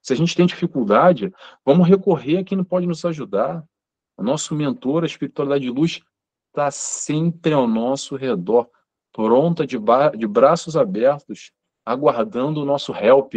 Se 0.00 0.12
a 0.12 0.16
gente 0.16 0.36
tem 0.36 0.46
dificuldade, 0.46 1.34
vamos 1.66 1.88
recorrer 1.88 2.38
a 2.38 2.44
quem 2.44 2.62
pode 2.62 2.86
nos 2.86 3.04
ajudar. 3.04 3.64
O 4.16 4.22
nosso 4.22 4.54
mentor, 4.54 5.02
a 5.02 5.06
espiritualidade 5.06 5.64
de 5.64 5.70
luz, 5.70 6.00
está 6.50 6.70
sempre 6.70 7.52
ao 7.52 7.66
nosso 7.66 8.14
redor, 8.14 8.70
pronta 9.14 9.64
de, 9.64 9.78
de 10.18 10.26
braços 10.26 10.76
abertos, 10.76 11.52
aguardando 11.86 12.60
o 12.60 12.64
nosso 12.64 12.92
help, 12.92 13.34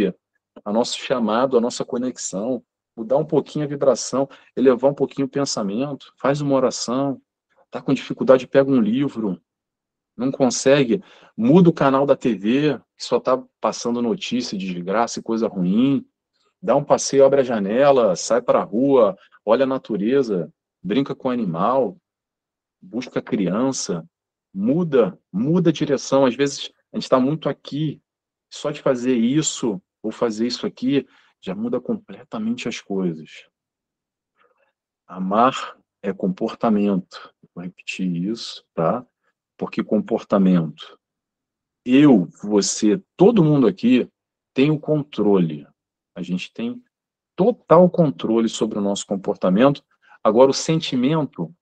a 0.64 0.72
nosso 0.72 0.98
chamado, 0.98 1.56
a 1.56 1.60
nossa 1.60 1.84
conexão, 1.84 2.62
mudar 2.96 3.16
um 3.16 3.24
pouquinho 3.24 3.64
a 3.64 3.68
vibração, 3.68 4.28
elevar 4.56 4.90
um 4.90 4.94
pouquinho 4.94 5.28
o 5.28 5.30
pensamento, 5.30 6.12
faz 6.16 6.40
uma 6.40 6.56
oração, 6.56 7.22
está 7.66 7.80
com 7.80 7.94
dificuldade, 7.94 8.48
pega 8.48 8.68
um 8.68 8.80
livro, 8.80 9.40
não 10.16 10.32
consegue, 10.32 11.00
muda 11.36 11.70
o 11.70 11.72
canal 11.72 12.04
da 12.04 12.16
TV, 12.16 12.76
que 12.96 13.04
só 13.04 13.18
está 13.18 13.40
passando 13.60 14.02
notícia 14.02 14.58
de 14.58 14.74
desgraça 14.74 15.20
e 15.20 15.22
coisa 15.22 15.46
ruim, 15.46 16.04
dá 16.60 16.74
um 16.74 16.82
passeio, 16.82 17.24
abre 17.24 17.42
a 17.42 17.44
janela, 17.44 18.16
sai 18.16 18.42
para 18.42 18.58
a 18.58 18.64
rua, 18.64 19.16
olha 19.44 19.62
a 19.62 19.68
natureza, 19.68 20.52
brinca 20.82 21.14
com 21.14 21.28
o 21.28 21.30
animal, 21.30 21.96
busca 22.82 23.20
a 23.20 23.22
criança, 23.22 24.04
muda, 24.58 25.16
muda 25.32 25.70
a 25.70 25.72
direção. 25.72 26.26
Às 26.26 26.34
vezes 26.34 26.72
a 26.92 26.96
gente 26.96 27.04
está 27.04 27.20
muito 27.20 27.48
aqui, 27.48 28.02
só 28.52 28.72
de 28.72 28.82
fazer 28.82 29.14
isso 29.14 29.80
ou 30.02 30.10
fazer 30.10 30.48
isso 30.48 30.66
aqui 30.66 31.06
já 31.40 31.54
muda 31.54 31.80
completamente 31.80 32.68
as 32.68 32.80
coisas. 32.80 33.48
Amar 35.06 35.78
é 36.02 36.12
comportamento. 36.12 37.32
Vou 37.54 37.62
repetir 37.62 38.12
isso, 38.16 38.64
tá? 38.74 39.06
Porque 39.56 39.84
comportamento. 39.84 40.98
Eu, 41.84 42.28
você, 42.42 43.00
todo 43.16 43.44
mundo 43.44 43.68
aqui 43.68 44.10
tem 44.52 44.72
o 44.72 44.80
controle. 44.80 45.66
A 46.16 46.22
gente 46.22 46.52
tem 46.52 46.82
total 47.36 47.88
controle 47.88 48.48
sobre 48.48 48.78
o 48.78 48.82
nosso 48.82 49.06
comportamento. 49.06 49.84
Agora, 50.22 50.50
o 50.50 50.54
sentimento, 50.54 51.54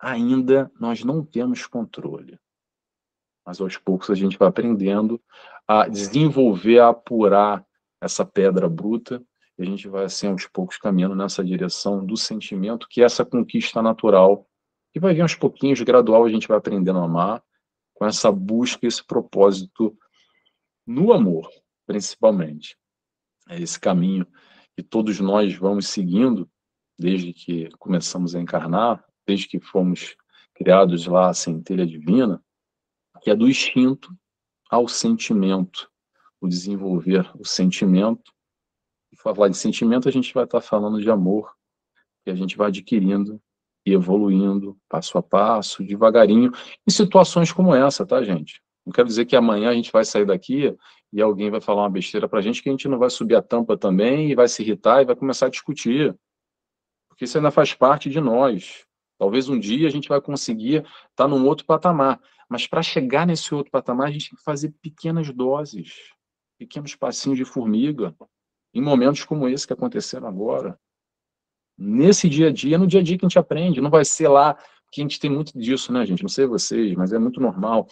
ainda 0.00 0.70
nós 0.80 1.04
não 1.04 1.24
temos 1.24 1.66
controle. 1.66 2.38
Mas 3.46 3.60
aos 3.60 3.76
poucos 3.76 4.10
a 4.10 4.14
gente 4.14 4.38
vai 4.38 4.48
aprendendo 4.48 5.20
a 5.66 5.88
desenvolver, 5.88 6.80
a 6.80 6.88
apurar 6.88 7.64
essa 8.00 8.24
pedra 8.24 8.68
bruta 8.68 9.22
e 9.58 9.62
a 9.62 9.66
gente 9.66 9.88
vai, 9.88 10.04
assim, 10.04 10.28
aos 10.28 10.46
poucos 10.46 10.78
caminhando 10.78 11.14
nessa 11.14 11.44
direção 11.44 12.04
do 12.04 12.16
sentimento, 12.16 12.88
que 12.88 13.02
é 13.02 13.04
essa 13.04 13.24
conquista 13.24 13.82
natural 13.82 14.46
E 14.94 14.98
vai 14.98 15.14
vir 15.14 15.20
aos 15.20 15.34
pouquinhos, 15.34 15.80
gradual, 15.82 16.24
a 16.24 16.30
gente 16.30 16.48
vai 16.48 16.56
aprendendo 16.56 16.98
a 16.98 17.04
amar, 17.04 17.42
com 17.94 18.06
essa 18.06 18.32
busca, 18.32 18.86
esse 18.86 19.04
propósito 19.04 19.96
no 20.86 21.12
amor, 21.12 21.48
principalmente. 21.86 22.76
É 23.48 23.60
esse 23.60 23.78
caminho 23.78 24.26
que 24.74 24.82
todos 24.82 25.20
nós 25.20 25.54
vamos 25.54 25.88
seguindo 25.88 26.50
desde 26.98 27.32
que 27.32 27.68
começamos 27.78 28.34
a 28.34 28.40
encarnar, 28.40 29.04
desde 29.26 29.48
que 29.48 29.60
fomos 29.60 30.16
criados 30.54 31.06
lá, 31.06 31.30
a 31.30 31.34
centelha 31.34 31.86
divina, 31.86 32.42
que 33.22 33.30
é 33.30 33.34
do 33.34 33.48
instinto 33.48 34.14
ao 34.70 34.86
sentimento, 34.86 35.90
o 36.40 36.48
desenvolver 36.48 37.30
o 37.38 37.44
sentimento. 37.44 38.32
E 39.12 39.16
falar 39.16 39.48
de 39.48 39.56
sentimento, 39.56 40.08
a 40.08 40.12
gente 40.12 40.32
vai 40.32 40.44
estar 40.44 40.60
falando 40.60 41.00
de 41.00 41.10
amor, 41.10 41.52
que 42.24 42.30
a 42.30 42.34
gente 42.34 42.56
vai 42.56 42.68
adquirindo 42.68 43.40
e 43.84 43.92
evoluindo 43.92 44.78
passo 44.88 45.18
a 45.18 45.22
passo, 45.22 45.82
devagarinho, 45.82 46.52
em 46.86 46.90
situações 46.90 47.50
como 47.50 47.74
essa, 47.74 48.06
tá, 48.06 48.22
gente? 48.22 48.62
Não 48.84 48.92
quero 48.92 49.08
dizer 49.08 49.26
que 49.26 49.36
amanhã 49.36 49.70
a 49.70 49.74
gente 49.74 49.92
vai 49.92 50.04
sair 50.04 50.24
daqui 50.24 50.74
e 51.12 51.20
alguém 51.20 51.50
vai 51.50 51.60
falar 51.60 51.82
uma 51.82 51.90
besteira 51.90 52.28
pra 52.28 52.40
gente 52.40 52.62
que 52.62 52.68
a 52.68 52.72
gente 52.72 52.88
não 52.88 52.98
vai 52.98 53.10
subir 53.10 53.34
a 53.34 53.42
tampa 53.42 53.76
também 53.76 54.30
e 54.30 54.34
vai 54.34 54.48
se 54.48 54.62
irritar 54.62 55.02
e 55.02 55.04
vai 55.04 55.16
começar 55.16 55.46
a 55.46 55.50
discutir. 55.50 56.16
Porque 57.08 57.24
isso 57.24 57.36
ainda 57.36 57.50
faz 57.50 57.74
parte 57.74 58.08
de 58.08 58.20
nós. 58.20 58.86
Talvez 59.20 59.50
um 59.50 59.58
dia 59.58 59.86
a 59.86 59.90
gente 59.90 60.08
vai 60.08 60.18
conseguir 60.18 60.76
estar 60.76 60.88
tá 61.14 61.28
num 61.28 61.46
outro 61.46 61.66
patamar. 61.66 62.18
Mas 62.48 62.66
para 62.66 62.82
chegar 62.82 63.26
nesse 63.26 63.54
outro 63.54 63.70
patamar, 63.70 64.08
a 64.08 64.10
gente 64.10 64.30
tem 64.30 64.38
que 64.38 64.42
fazer 64.42 64.74
pequenas 64.80 65.30
doses, 65.30 65.92
pequenos 66.58 66.94
passinhos 66.94 67.36
de 67.36 67.44
formiga, 67.44 68.16
em 68.72 68.80
momentos 68.80 69.22
como 69.24 69.46
esse 69.46 69.66
que 69.66 69.74
aconteceram 69.74 70.26
agora 70.26 70.80
nesse 71.76 72.30
dia 72.30 72.48
a 72.48 72.50
dia, 72.50 72.78
no 72.78 72.86
dia 72.86 73.00
a 73.00 73.02
dia 73.02 73.18
que 73.18 73.26
a 73.26 73.28
gente 73.28 73.38
aprende, 73.38 73.80
não 73.80 73.90
vai 73.90 74.06
ser 74.06 74.28
lá, 74.28 74.54
que 74.90 75.02
a 75.02 75.04
gente 75.04 75.20
tem 75.20 75.30
muito 75.30 75.58
disso, 75.58 75.92
né, 75.92 76.04
gente? 76.06 76.22
Não 76.22 76.30
sei 76.30 76.46
vocês, 76.46 76.94
mas 76.94 77.12
é 77.12 77.18
muito 77.18 77.40
normal. 77.40 77.86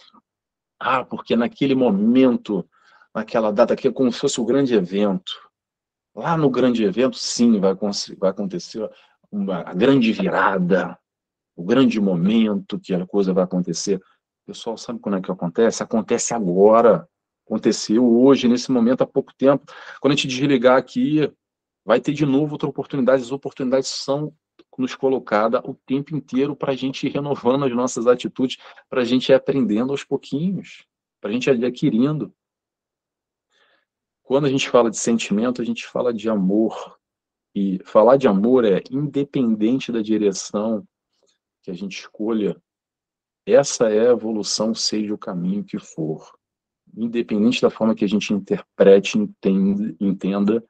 Ah, 0.79 1.05
porque 1.05 1.35
naquele 1.35 1.75
momento, 1.75 2.67
naquela 3.13 3.51
data 3.51 3.75
aqui, 3.75 3.87
é 3.87 3.91
como 3.91 4.11
se 4.11 4.19
fosse 4.19 4.41
o 4.41 4.45
grande 4.45 4.73
evento. 4.73 5.31
Lá 6.15 6.35
no 6.35 6.49
grande 6.49 6.83
evento, 6.83 7.17
sim, 7.17 7.59
vai, 7.59 7.75
vai 8.17 8.29
acontecer 8.31 8.89
a 9.65 9.73
grande 9.75 10.11
virada, 10.11 10.97
o 11.59 11.63
grande 11.63 11.99
momento 11.99 12.79
que 12.79 12.93
a 12.93 13.05
coisa 13.05 13.33
vai 13.33 13.43
acontecer. 13.43 14.01
Pessoal 14.45 14.77
sabe 14.77 14.97
quando 14.99 15.17
é 15.17 15.21
que 15.21 15.29
acontece? 15.29 15.83
Acontece 15.83 16.33
agora. 16.33 17.05
Aconteceu 17.45 18.09
hoje, 18.09 18.47
nesse 18.47 18.71
momento, 18.71 19.01
há 19.01 19.05
pouco 19.05 19.33
tempo. 19.37 19.65
Quando 19.99 20.13
a 20.13 20.15
gente 20.15 20.25
desligar 20.25 20.77
aqui, 20.77 21.29
vai 21.83 21.99
ter 21.99 22.13
de 22.13 22.25
novo 22.25 22.53
outra 22.53 22.69
oportunidade. 22.69 23.23
As 23.23 23.31
oportunidades 23.33 23.89
são 23.89 24.33
nos 24.77 24.95
colocadas 24.95 25.61
o 25.65 25.73
tempo 25.85 26.15
inteiro 26.15 26.55
para 26.55 26.71
a 26.71 26.75
gente 26.77 27.05
ir 27.05 27.09
renovando 27.09 27.65
as 27.65 27.75
nossas 27.75 28.07
atitudes, 28.07 28.57
para 28.89 29.01
a 29.01 29.05
gente 29.05 29.27
ir 29.27 29.33
aprendendo 29.33 29.91
aos 29.91 30.05
pouquinhos, 30.05 30.85
para 31.19 31.29
a 31.29 31.33
gente 31.33 31.49
ir 31.49 31.65
adquirindo. 31.65 32.33
Quando 34.23 34.45
a 34.45 34.49
gente 34.49 34.69
fala 34.69 34.89
de 34.89 34.97
sentimento, 34.97 35.61
a 35.61 35.65
gente 35.65 35.85
fala 35.85 36.13
de 36.13 36.29
amor. 36.29 36.97
E 37.53 37.81
falar 37.83 38.15
de 38.15 38.29
amor 38.29 38.63
é 38.63 38.81
independente 38.89 39.91
da 39.91 40.01
direção 40.01 40.87
que 41.69 41.71
a 41.71 41.73
gente 41.73 41.99
escolha, 41.99 42.59
essa 43.45 43.89
é 43.89 44.07
a 44.07 44.11
evolução, 44.11 44.73
seja 44.73 45.13
o 45.13 45.17
caminho 45.17 45.63
que 45.63 45.77
for. 45.77 46.31
Independente 46.95 47.61
da 47.61 47.69
forma 47.69 47.93
que 47.93 48.03
a 48.03 48.07
gente 48.07 48.33
interprete, 48.33 49.17
entenda, 49.17 49.95
entenda 49.99 50.65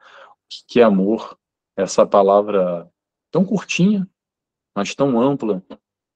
que 0.68 0.82
é 0.82 0.84
amor, 0.84 1.38
essa 1.78 2.06
palavra 2.06 2.90
tão 3.32 3.46
curtinha, 3.46 4.08
mas 4.76 4.94
tão 4.94 5.20
ampla 5.20 5.64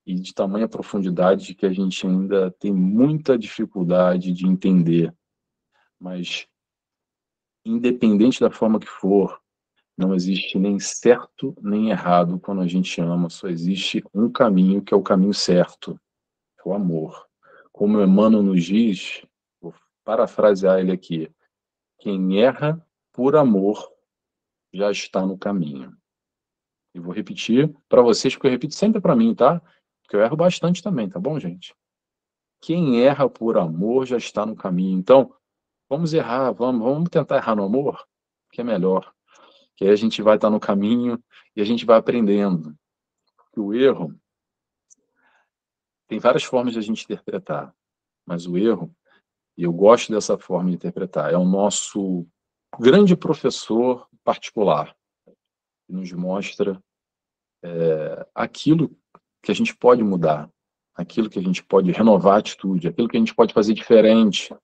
e 0.06 0.16
de 0.16 0.34
tamanha 0.34 0.68
profundidade 0.68 1.56
que 1.56 1.66
a 1.66 1.72
gente 1.72 2.06
ainda 2.06 2.52
tem 2.52 2.74
muita 2.74 3.38
dificuldade 3.38 4.34
de 4.34 4.46
entender. 4.46 5.16
Mas, 5.98 6.46
independente 7.66 8.42
da 8.42 8.52
forma 8.52 8.80
que 8.80 8.90
for, 8.90 9.42
não 9.98 10.14
existe 10.14 10.58
nem 10.58 10.80
certo 10.80 11.56
nem 11.62 11.90
errado 11.90 12.40
quando 12.40 12.62
a 12.62 12.68
gente 12.68 13.00
ama, 13.00 13.30
só 13.30 13.48
existe 13.48 14.04
um 14.14 14.32
caminho 14.32 14.82
que 14.82 14.94
é 14.94 14.98
o 14.98 15.04
caminho 15.04 15.34
certo, 15.34 16.00
é 16.58 16.68
o 16.68 16.74
amor. 16.74 17.28
Como 17.72 18.02
Emmanuel 18.02 18.44
nos 18.44 18.64
diz, 18.64 19.26
vou 19.62 19.74
parafrasear 20.04 20.80
ele 20.80 20.92
aqui, 20.92 21.32
quem 22.00 22.42
erra 22.42 22.86
por 23.12 23.36
amor 23.36 23.92
já 24.74 24.92
está 24.92 25.26
no 25.26 25.38
caminho. 25.38 25.96
E 26.94 27.00
vou 27.00 27.14
repetir 27.14 27.74
para 27.88 28.02
vocês, 28.02 28.34
porque 28.34 28.48
eu 28.48 28.52
repito 28.52 28.74
sempre 28.74 29.00
para 29.00 29.16
mim, 29.16 29.34
tá? 29.34 29.62
Porque 30.02 30.16
eu 30.16 30.22
erro 30.22 30.36
bastante 30.36 30.82
também, 30.82 31.10
tá 31.10 31.20
bom, 31.20 31.40
gente? 31.40 31.76
Quem 32.62 33.02
erra 33.02 33.30
por 33.30 33.58
amor 33.58 34.06
já 34.06 34.18
está 34.18 34.46
no 34.46 34.56
caminho. 34.56 34.98
Então, 34.98 35.34
vamos 35.90 36.14
errar, 36.14 36.52
vamos, 36.52 36.84
vamos 36.84 37.10
tentar 37.10 37.38
errar 37.38 37.56
no 37.56 37.64
amor, 37.64 38.08
que 38.52 38.62
é 38.62 38.64
melhor. 38.64 39.13
Que 39.76 39.86
aí 39.86 39.92
a 39.92 39.96
gente 39.96 40.22
vai 40.22 40.36
estar 40.36 40.50
no 40.50 40.60
caminho 40.60 41.22
e 41.56 41.62
a 41.62 41.66
gente 41.66 41.86
vai 41.86 41.98
aprendendo. 41.98 42.76
Porque 43.36 43.60
o 43.60 43.74
erro 43.74 44.16
tem 46.08 46.20
várias 46.20 46.44
formas 46.44 46.74
de 46.74 46.80
a 46.80 46.82
gente 46.82 47.04
interpretar, 47.04 47.74
mas 48.26 48.46
o 48.46 48.58
erro, 48.58 48.96
e 49.58 49.64
eu 49.64 49.74
gosto 49.74 50.12
dessa 50.12 50.38
forma 50.38 50.70
de 50.70 50.76
interpretar, 50.76 51.34
é 51.34 51.38
o 51.38 51.46
nosso 51.46 52.28
grande 52.80 53.16
professor 53.16 54.08
particular, 54.24 54.96
que 55.26 55.94
nos 55.94 56.12
mostra 56.12 56.82
é, 57.64 58.28
aquilo 58.36 58.96
que 59.42 59.52
a 59.52 59.56
gente 59.56 59.76
pode 59.76 60.04
mudar, 60.04 60.50
aquilo 60.94 61.30
que 61.30 61.40
a 61.40 61.42
gente 61.42 61.64
pode 61.64 61.92
renovar 61.92 62.36
a 62.36 62.40
atitude, 62.40 62.88
aquilo 62.88 63.08
que 63.08 63.18
a 63.18 63.20
gente 63.20 63.34
pode 63.34 63.54
fazer 63.54 63.74
diferente, 63.74 64.56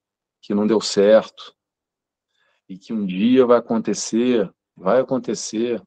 que 0.41 0.53
não 0.53 0.67
deu 0.67 0.79
certo, 0.79 1.55
e 2.67 2.77
que 2.77 2.93
um 2.93 3.05
dia 3.05 3.45
vai 3.45 3.57
acontecer, 3.57 4.53
vai 4.79 5.01
acontecer 5.01 5.81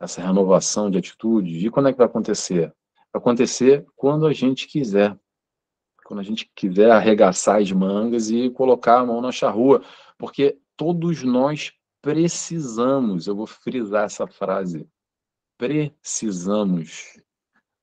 essa 0.00 0.22
renovação 0.22 0.90
de 0.90 0.98
atitude. 0.98 1.66
E 1.66 1.70
quando 1.70 1.88
é 1.88 1.92
que 1.92 1.98
vai 1.98 2.06
acontecer? 2.06 2.72
Vai 3.12 3.20
acontecer 3.20 3.86
quando 3.94 4.26
a 4.26 4.32
gente 4.32 4.66
quiser. 4.66 5.16
Quando 6.04 6.20
a 6.20 6.22
gente 6.22 6.50
quiser 6.54 6.90
arregaçar 6.90 7.60
as 7.60 7.70
mangas 7.70 8.30
e 8.30 8.48
colocar 8.50 9.00
a 9.00 9.06
mão 9.06 9.20
na 9.20 9.30
charrua. 9.30 9.82
Porque 10.16 10.58
todos 10.76 11.22
nós 11.22 11.72
precisamos, 12.00 13.26
eu 13.26 13.36
vou 13.36 13.46
frisar 13.46 14.04
essa 14.04 14.26
frase, 14.26 14.88
precisamos 15.58 17.20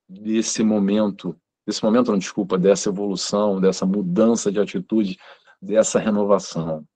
desse 0.07 0.63
momento, 0.63 1.39
desse 1.67 1.83
momento, 1.83 2.11
não, 2.11 2.17
desculpa, 2.17 2.57
dessa 2.57 2.89
evolução, 2.89 3.59
dessa 3.59 3.85
mudança 3.85 4.51
de 4.51 4.59
atitude, 4.59 5.19
dessa 5.61 5.99
renovação. 5.99 6.87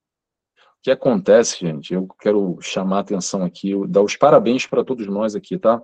O 0.80 0.82
que 0.82 0.92
acontece, 0.92 1.60
gente, 1.60 1.94
eu 1.94 2.08
quero 2.20 2.58
chamar 2.62 2.98
a 2.98 3.02
atenção 3.02 3.44
aqui, 3.44 3.74
dar 3.88 4.02
os 4.02 4.16
parabéns 4.16 4.66
para 4.66 4.84
todos 4.84 5.06
nós 5.08 5.36
aqui, 5.36 5.58
tá? 5.58 5.82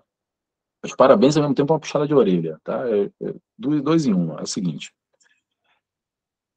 Os 0.83 0.95
parabéns 0.95 1.35
ao 1.35 1.43
mesmo 1.43 1.55
tempo 1.55 1.73
uma 1.73 1.79
puxada 1.79 2.07
de 2.07 2.13
orelha, 2.13 2.59
tá? 2.63 2.87
É, 2.89 3.05
é, 3.05 3.35
dois, 3.57 3.81
dois 3.81 4.05
em 4.05 4.13
um, 4.13 4.39
é 4.39 4.43
o 4.43 4.47
seguinte. 4.47 4.93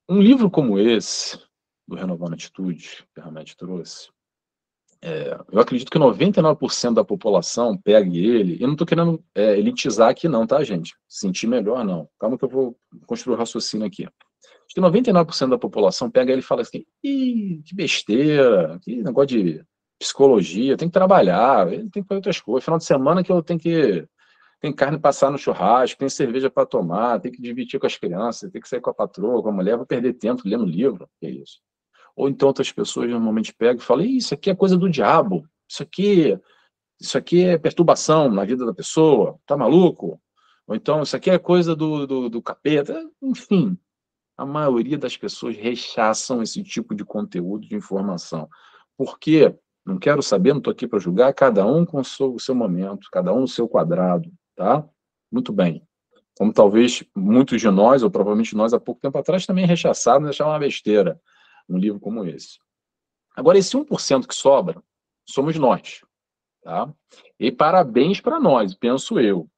Um 0.09 0.21
livro 0.21 0.49
como 0.49 0.79
esse, 0.79 1.37
do 1.87 1.97
Renovando 1.97 2.35
Atitude, 2.35 3.05
que 3.13 3.21
a 3.21 3.27
Hamed 3.27 3.57
trouxe, 3.57 4.09
é, 5.03 5.37
eu 5.51 5.61
acredito 5.61 5.91
que 5.91 5.99
99% 5.99 6.95
da 6.95 7.05
população 7.05 7.77
pegue 7.77 8.25
ele, 8.25 8.57
e 8.57 8.63
não 8.67 8.73
estou 8.73 8.87
querendo 8.87 9.23
é, 9.35 9.59
elitizar 9.59 10.11
aqui 10.11 10.29
não, 10.29 10.47
tá, 10.47 10.63
gente? 10.63 10.95
Sentir 11.09 11.47
melhor, 11.47 11.85
não. 11.85 12.09
Calma 12.21 12.39
que 12.39 12.45
eu 12.45 12.49
vou 12.49 12.79
construir 13.07 13.35
o 13.35 13.39
raciocínio 13.39 13.87
aqui. 13.87 14.09
Acho 14.69 14.75
que 14.75 14.81
99% 14.81 15.49
da 15.49 15.59
população 15.59 16.11
pega 16.11 16.31
ele 16.31 16.41
e 16.41 16.45
fala 16.45 16.61
assim, 16.61 16.85
Ih, 17.03 17.63
que 17.65 17.75
besteira, 17.75 18.79
que 18.83 19.03
negócio 19.03 19.29
de 19.29 19.65
psicologia, 19.99 20.77
tem 20.77 20.89
que 20.89 20.93
trabalhar, 20.93 21.67
tem 21.69 21.89
que 21.89 22.03
fazer 22.03 22.17
outras 22.17 22.41
coisas. 22.41 22.65
Final 22.65 22.79
de 22.79 22.85
semana 22.85 23.25
que 23.25 23.33
eu 23.33 23.43
tenho 23.43 23.59
que 23.59 24.07
tem 24.61 24.73
carne 24.73 24.99
passar 24.99 25.31
no 25.31 25.39
churrasco, 25.39 25.99
tem 25.99 26.09
cerveja 26.09 26.51
para 26.51 26.67
tomar, 26.67 27.21
tem 27.21 27.31
que 27.31 27.41
dividir 27.41 27.79
com 27.79 27.87
as 27.87 27.97
crianças, 27.97 28.51
tem 28.51 28.61
que 28.61 28.69
sair 28.69 28.81
com 28.81 28.91
a 28.91 28.95
patroa, 28.95 29.41
com 29.43 29.49
a 29.49 29.53
mulher, 29.53 29.77
vou 29.77 29.87
perder 29.87 30.15
tempo 30.15 30.43
lendo 30.45 30.65
livro, 30.65 31.09
é 31.23 31.31
isso. 31.31 31.61
Ou 32.17 32.29
então 32.29 32.49
outras 32.49 32.73
pessoas 32.73 33.09
normalmente 33.09 33.55
pegam 33.55 33.77
e 33.77 33.85
falam, 33.85 34.05
isso 34.05 34.35
aqui 34.35 34.51
é 34.51 34.55
coisa 34.55 34.77
do 34.77 34.91
diabo, 34.91 35.49
isso 35.69 35.83
aqui, 35.83 36.39
isso 37.01 37.17
aqui 37.17 37.45
é 37.45 37.57
perturbação 37.57 38.29
na 38.31 38.45
vida 38.45 38.67
da 38.67 38.75
pessoa, 38.75 39.39
tá 39.47 39.57
maluco? 39.57 40.21
Ou 40.67 40.75
então, 40.75 41.03
isso 41.03 41.17
aqui 41.17 41.31
é 41.31 41.39
coisa 41.39 41.75
do, 41.75 42.07
do, 42.07 42.29
do 42.29 42.43
capeta, 42.43 43.09
enfim. 43.23 43.79
A 44.39 44.47
maioria 44.47 44.97
das 44.97 45.17
pessoas 45.17 45.57
rechaçam 45.57 46.43
esse 46.43 46.63
tipo 46.63 46.95
de 46.95 47.05
conteúdo, 47.05 47.67
de 47.67 47.75
informação. 47.75 48.49
Por 48.97 49.19
quê? 49.19 49.55
Não 49.85 49.99
quero 49.99 50.23
saber, 50.23 50.53
não 50.53 50.59
estou 50.59 50.71
aqui 50.71 50.87
para 50.87 50.99
julgar, 50.99 51.35
cada 51.35 51.67
um 51.67 51.85
com 51.85 52.01
o 52.01 52.05
seu, 52.05 52.35
o 52.35 52.39
seu 52.39 52.55
momento, 52.55 53.09
cada 53.11 53.35
um 53.35 53.41
no 53.41 53.49
seu 53.49 53.69
quadrado, 53.69 54.31
tá? 54.55 54.89
Muito 55.31 55.53
bem. 55.53 55.83
Como 56.37 56.53
talvez 56.53 57.03
muitos 57.17 57.61
de 57.61 57.69
nós, 57.69 58.03
ou 58.03 58.11
provavelmente 58.11 58.55
nós 58.55 58.73
há 58.73 58.79
pouco 58.79 59.01
tempo 59.01 59.19
atrás, 59.19 59.45
também 59.45 59.67
rechaçaram, 59.67 60.27
acharam 60.29 60.53
uma 60.53 60.59
besteira 60.59 61.21
um 61.69 61.77
livro 61.77 62.01
como 62.01 62.25
esse. 62.25 62.59
Agora, 63.37 63.59
esse 63.59 63.77
1% 63.77 64.27
que 64.27 64.35
sobra, 64.35 64.83
somos 65.29 65.57
nós. 65.57 66.03
Tá? 66.63 66.93
E 67.39 67.53
parabéns 67.53 68.21
para 68.21 68.41
nós, 68.41 68.75
penso 68.75 69.21
eu. 69.21 69.49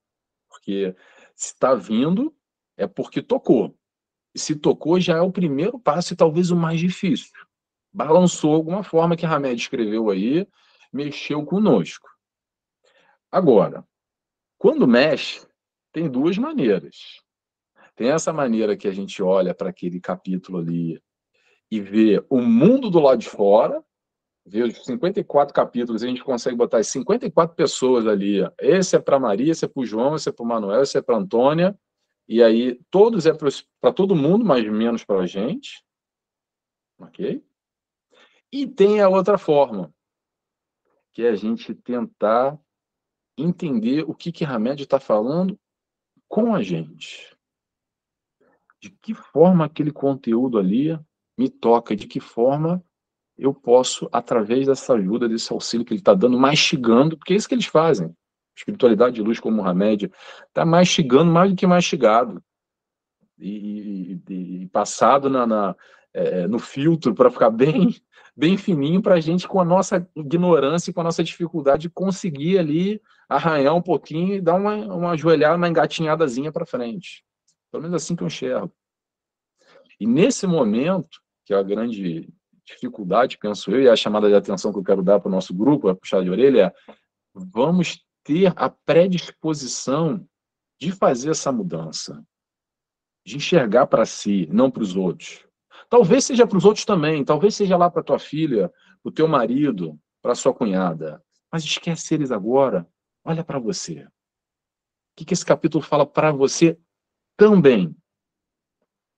Porque 0.49 0.95
Se 1.35 1.55
está 1.55 1.75
vindo, 1.75 2.35
é 2.77 2.87
porque 2.87 3.23
tocou. 3.23 3.75
Se 4.35 4.55
tocou, 4.55 5.01
já 5.01 5.17
é 5.17 5.21
o 5.21 5.33
primeiro 5.33 5.79
passo 5.79 6.13
e 6.13 6.17
talvez 6.17 6.51
o 6.51 6.57
mais 6.57 6.79
difícil. 6.81 7.33
Balançou 7.93 8.55
alguma 8.55 8.83
forma 8.83 9.17
que 9.17 9.27
a 9.27 9.35
Hamed 9.35 9.61
escreveu 9.61 10.11
aí, 10.11 10.47
mexeu 10.93 11.45
conosco. 11.45 12.09
Agora, 13.31 13.85
quando 14.59 14.87
mexe, 14.87 15.47
tem 15.93 16.09
duas 16.09 16.39
maneiras. 16.39 16.97
Tem 17.97 18.11
essa 18.11 18.33
maneira 18.33 18.77
que 18.77 18.89
a 18.89 18.93
gente 18.93 19.23
olha 19.23 19.55
para 19.55 19.71
aquele 19.71 20.01
capítulo 20.01 20.59
ali 20.59 21.01
e 21.71 21.81
vê 21.81 22.25
o 22.29 22.41
mundo 22.41 22.91
do 22.91 22.99
lado 22.99 23.19
de 23.19 23.29
fora, 23.29 23.83
vê 24.45 24.63
os 24.63 24.85
54 24.85 25.55
capítulos, 25.55 26.03
a 26.03 26.07
gente 26.07 26.25
consegue 26.25 26.57
botar 26.57 26.79
as 26.79 26.89
54 26.89 27.55
pessoas 27.55 28.07
ali. 28.07 28.39
Esse 28.59 28.97
é 28.97 28.99
para 28.99 29.19
Maria, 29.19 29.53
esse 29.53 29.65
é 29.65 29.69
para 29.69 29.81
o 29.81 29.87
João, 29.87 30.17
esse 30.17 30.29
é 30.29 30.33
para 30.33 30.45
o 30.45 30.49
Manuel, 30.49 30.83
esse 30.83 30.99
é 30.99 31.03
para 31.03 31.17
Antônia. 31.17 31.79
E 32.33 32.45
aí, 32.45 32.81
todos 32.93 33.27
é 33.27 33.33
para 33.81 33.93
todo 33.93 34.15
mundo, 34.15 34.45
mas 34.45 34.65
menos 34.65 35.05
para 35.05 35.19
a 35.19 35.27
gente. 35.27 35.85
Ok? 36.97 37.45
E 38.53 38.69
tem 38.69 39.01
a 39.01 39.09
outra 39.09 39.37
forma, 39.37 39.93
que 41.13 41.25
é 41.25 41.31
a 41.31 41.35
gente 41.35 41.75
tentar 41.75 42.57
entender 43.37 44.05
o 44.09 44.15
que 44.15 44.31
que 44.31 44.45
Hamed 44.45 44.81
está 44.81 45.01
falando 45.01 45.59
com 46.29 46.55
a 46.55 46.63
gente. 46.63 47.37
De 48.81 48.91
que 48.91 49.13
forma 49.13 49.65
aquele 49.65 49.91
conteúdo 49.91 50.57
ali 50.57 50.97
me 51.37 51.51
toca, 51.51 51.97
de 51.97 52.07
que 52.07 52.21
forma 52.21 52.81
eu 53.37 53.53
posso, 53.53 54.09
através 54.13 54.69
dessa 54.69 54.95
ajuda, 54.95 55.29
desse 55.29 55.53
auxílio 55.53 55.85
que 55.85 55.95
ele 55.95 56.01
está 56.01 56.15
dando, 56.15 56.39
mastigando, 56.39 57.19
porque 57.19 57.33
é 57.33 57.37
isso 57.37 57.49
que 57.49 57.57
eles 57.57 57.67
fazem. 57.67 58.17
Espiritualidade 58.61 59.15
de 59.17 59.23
luz 59.23 59.41
como 59.41 59.67
Hamed 59.67 60.13
está 60.49 60.65
mastigando 60.65 61.33
mais 61.33 61.51
do 61.51 61.57
que 61.57 61.67
mastigado. 61.67 62.43
E, 63.39 64.21
e, 64.29 64.63
e 64.63 64.67
passado 64.69 65.31
na, 65.31 65.47
na 65.47 65.77
é, 66.13 66.47
no 66.47 66.59
filtro 66.59 67.15
para 67.15 67.31
ficar 67.31 67.51
bem 67.51 67.95
bem 68.37 68.57
fininho 68.57 69.03
para 69.03 69.17
a 69.17 69.21
gente, 69.21 69.47
com 69.47 69.61
a 69.61 69.65
nossa 69.65 70.07
ignorância 70.17 70.91
e 70.91 70.95
com 70.95 71.01
a 71.01 71.05
nossa 71.05 71.23
dificuldade, 71.23 71.91
conseguir 71.91 72.59
ali 72.59 73.01
arranhar 73.29 73.75
um 73.75 73.83
pouquinho 73.83 74.35
e 74.35 74.41
dar 74.41 74.55
uma, 74.55 74.75
uma 74.75 75.11
ajoelhada, 75.11 75.57
uma 75.57 75.69
engatinhadazinha 75.69 76.51
para 76.51 76.65
frente. 76.65 77.23
Pelo 77.71 77.83
menos 77.83 78.03
assim 78.03 78.17
que 78.17 78.23
eu 78.23 78.27
enxergo. 78.27 78.73
E 79.99 80.07
nesse 80.07 80.47
momento, 80.47 81.21
que 81.45 81.53
é 81.53 81.57
a 81.57 81.63
grande 81.63 82.33
dificuldade, 82.65 83.37
penso 83.37 83.71
eu, 83.71 83.83
e 83.83 83.89
a 83.89 83.97
chamada 83.97 84.29
de 84.29 84.35
atenção 84.35 84.73
que 84.73 84.79
eu 84.79 84.85
quero 84.85 85.03
dar 85.03 85.21
para 85.21 85.29
o 85.29 85.33
nosso 85.33 85.53
grupo, 85.53 85.89
a 85.89 85.95
puxar 85.95 86.23
de 86.23 86.31
orelha, 86.31 86.73
é 86.89 86.93
vamos 87.35 88.03
ter 88.31 88.53
a 88.55 88.71
predisposição 88.71 90.25
de 90.81 90.93
fazer 90.93 91.31
essa 91.31 91.51
mudança, 91.51 92.25
de 93.27 93.37
enxergar 93.37 93.89
para 93.89 94.07
si, 94.07 94.47
não 94.53 94.71
para 94.71 94.85
os 94.85 94.95
outros. 94.95 95.45
Talvez 95.89 96.27
seja 96.27 96.47
para 96.47 96.57
os 96.57 96.65
outros 96.65 96.85
também, 96.85 97.25
talvez 97.25 97.57
seja 97.57 97.77
lá 97.77 97.91
para 97.91 98.05
tua 98.05 98.21
filha, 98.21 98.73
o 99.03 99.11
teu 99.11 99.27
marido, 99.27 99.99
para 100.23 100.37
sua 100.37 100.55
cunhada. 100.55 101.21
Mas 101.53 101.65
esquece 101.65 102.15
eles 102.15 102.31
agora, 102.31 102.87
olha 103.25 103.43
para 103.43 103.59
você. 103.59 104.05
O 104.05 104.11
que, 105.17 105.25
que 105.25 105.35
esse 105.35 105.45
capítulo 105.45 105.83
fala 105.83 106.07
para 106.07 106.31
você 106.31 106.79
também? 107.37 107.97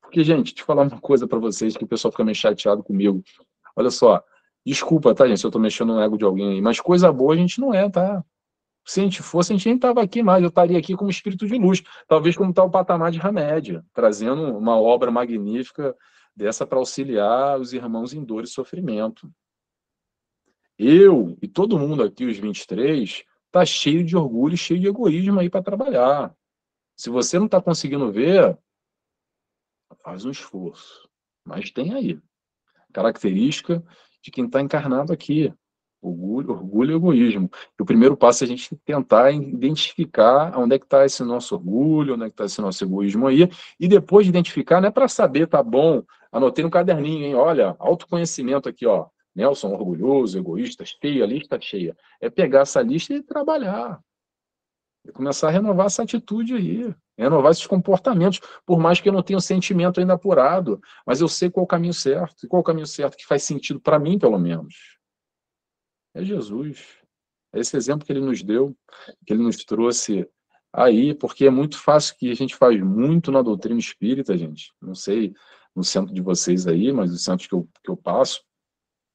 Porque, 0.00 0.24
gente, 0.24 0.54
te 0.54 0.62
falar 0.62 0.84
uma 0.84 1.00
coisa 1.02 1.28
para 1.28 1.38
vocês 1.38 1.76
que 1.76 1.84
o 1.84 1.88
pessoal 1.88 2.12
fica 2.12 2.24
meio 2.24 2.34
chateado 2.34 2.82
comigo. 2.82 3.22
Olha 3.76 3.90
só, 3.90 4.24
desculpa, 4.64 5.14
tá, 5.14 5.28
gente, 5.28 5.38
se 5.38 5.44
eu 5.44 5.50
estou 5.50 5.60
mexendo 5.60 5.92
no 5.92 6.00
ego 6.00 6.16
de 6.16 6.24
alguém 6.24 6.52
aí, 6.52 6.62
mas 6.62 6.80
coisa 6.80 7.12
boa 7.12 7.34
a 7.34 7.36
gente 7.36 7.60
não 7.60 7.74
é, 7.74 7.90
tá? 7.90 8.24
Se 8.84 9.00
a 9.00 9.04
gente 9.04 9.22
fosse, 9.22 9.52
a 9.52 9.56
gente 9.56 9.66
nem 9.66 9.76
estava 9.76 10.02
aqui 10.02 10.22
mais, 10.22 10.42
eu 10.42 10.48
estaria 10.48 10.78
aqui 10.78 10.96
como 10.96 11.10
espírito 11.10 11.46
de 11.46 11.56
luz, 11.56 11.82
talvez 12.08 12.36
como 12.36 12.52
tal 12.52 12.70
patamar 12.70 13.10
de 13.10 13.18
remédio, 13.18 13.84
trazendo 13.92 14.56
uma 14.56 14.76
obra 14.78 15.10
magnífica 15.10 15.96
dessa 16.34 16.66
para 16.66 16.78
auxiliar 16.78 17.60
os 17.60 17.72
irmãos 17.72 18.12
em 18.12 18.24
dor 18.24 18.44
e 18.44 18.48
sofrimento. 18.48 19.30
Eu 20.78 21.36
e 21.40 21.46
todo 21.46 21.78
mundo 21.78 22.02
aqui, 22.02 22.24
os 22.24 22.38
23, 22.38 23.24
tá 23.50 23.64
cheio 23.64 24.04
de 24.04 24.16
orgulho, 24.16 24.56
cheio 24.56 24.80
de 24.80 24.88
egoísmo 24.88 25.38
aí 25.38 25.48
para 25.48 25.62
trabalhar. 25.62 26.34
Se 26.96 27.10
você 27.10 27.38
não 27.38 27.46
está 27.46 27.60
conseguindo 27.60 28.10
ver, 28.10 28.58
faz 30.02 30.24
um 30.24 30.30
esforço. 30.30 31.08
Mas 31.44 31.70
tem 31.70 31.94
aí. 31.94 32.20
Característica 32.92 33.84
de 34.22 34.30
quem 34.30 34.46
está 34.46 34.60
encarnado 34.60 35.12
aqui. 35.12 35.52
Orgulho, 36.02 36.50
orgulho 36.50 36.92
e 36.92 36.96
egoísmo. 36.96 37.50
E 37.78 37.82
o 37.82 37.86
primeiro 37.86 38.16
passo 38.16 38.42
é 38.42 38.46
a 38.46 38.48
gente 38.48 38.74
tentar 38.84 39.30
identificar 39.30 40.58
onde 40.58 40.74
é 40.74 40.78
que 40.78 40.84
está 40.84 41.06
esse 41.06 41.22
nosso 41.22 41.54
orgulho, 41.54 42.14
onde 42.14 42.24
é 42.24 42.26
que 42.26 42.32
está 42.32 42.44
esse 42.44 42.60
nosso 42.60 42.82
egoísmo 42.82 43.28
aí, 43.28 43.48
e 43.78 43.86
depois 43.86 44.26
de 44.26 44.30
identificar, 44.30 44.80
não 44.80 44.88
é 44.88 44.90
para 44.90 45.06
saber, 45.06 45.46
tá 45.46 45.62
bom, 45.62 46.02
anotei 46.32 46.64
no 46.64 46.70
caderninho, 46.70 47.24
hein, 47.24 47.34
olha, 47.36 47.76
autoconhecimento 47.78 48.68
aqui, 48.68 48.84
ó, 48.84 49.06
Nelson, 49.34 49.68
orgulhoso, 49.68 50.38
egoísta, 50.38 50.84
cheia, 50.84 51.24
lista 51.24 51.58
cheia. 51.60 51.96
É 52.20 52.28
pegar 52.28 52.60
essa 52.60 52.82
lista 52.82 53.14
e 53.14 53.22
trabalhar. 53.22 54.00
E 55.04 55.10
começar 55.10 55.48
a 55.48 55.50
renovar 55.50 55.86
essa 55.86 56.02
atitude 56.02 56.54
aí, 56.54 56.94
renovar 57.18 57.50
esses 57.50 57.66
comportamentos, 57.66 58.40
por 58.64 58.78
mais 58.78 59.00
que 59.00 59.08
eu 59.08 59.12
não 59.12 59.22
tenha 59.22 59.38
o 59.38 59.42
sentimento 59.42 59.98
ainda 59.98 60.12
apurado, 60.12 60.80
mas 61.06 61.20
eu 61.20 61.28
sei 61.28 61.50
qual 61.50 61.64
o 61.64 61.66
caminho 61.66 61.94
certo, 61.94 62.44
e 62.44 62.48
qual 62.48 62.60
o 62.60 62.64
caminho 62.64 62.86
certo 62.86 63.16
que 63.16 63.26
faz 63.26 63.42
sentido 63.42 63.80
para 63.80 63.98
mim, 63.98 64.18
pelo 64.18 64.38
menos. 64.38 64.74
É 66.14 66.24
Jesus. 66.24 67.02
É 67.52 67.60
esse 67.60 67.76
exemplo 67.76 68.06
que 68.06 68.12
ele 68.12 68.20
nos 68.20 68.42
deu, 68.42 68.76
que 69.26 69.32
ele 69.32 69.42
nos 69.42 69.56
trouxe 69.58 70.26
aí, 70.72 71.14
porque 71.14 71.46
é 71.46 71.50
muito 71.50 71.78
fácil 71.78 72.16
que 72.16 72.30
a 72.30 72.34
gente 72.34 72.56
faz 72.56 72.80
muito 72.82 73.30
na 73.30 73.42
doutrina 73.42 73.78
espírita, 73.78 74.36
gente. 74.36 74.72
Não 74.80 74.94
sei 74.94 75.34
no 75.74 75.84
centro 75.84 76.14
de 76.14 76.20
vocês 76.20 76.66
aí, 76.66 76.92
mas 76.92 77.12
os 77.12 77.22
centros 77.22 77.46
que 77.46 77.54
eu, 77.54 77.68
que 77.82 77.90
eu 77.90 77.96
passo, 77.96 78.42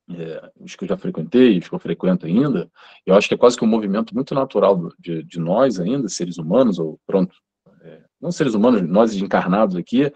é, 0.10 0.51
os 0.60 0.75
que 0.75 0.83
eu 0.83 0.88
já 0.88 0.97
frequentei, 0.97 1.57
os 1.57 1.67
que 1.67 1.75
eu 1.75 1.79
frequento 1.79 2.25
ainda, 2.25 2.71
eu 3.05 3.15
acho 3.15 3.27
que 3.27 3.33
é 3.33 3.38
quase 3.38 3.57
que 3.57 3.65
um 3.65 3.67
movimento 3.67 4.13
muito 4.13 4.33
natural 4.33 4.89
de, 4.99 5.23
de 5.23 5.39
nós 5.39 5.79
ainda, 5.79 6.07
seres 6.07 6.38
humanos, 6.38 6.79
ou 6.79 6.99
pronto, 7.05 7.36
é, 7.81 8.03
não 8.19 8.31
seres 8.31 8.53
humanos, 8.53 8.81
nós 8.83 9.13
encarnados 9.15 9.75
aqui, 9.75 10.12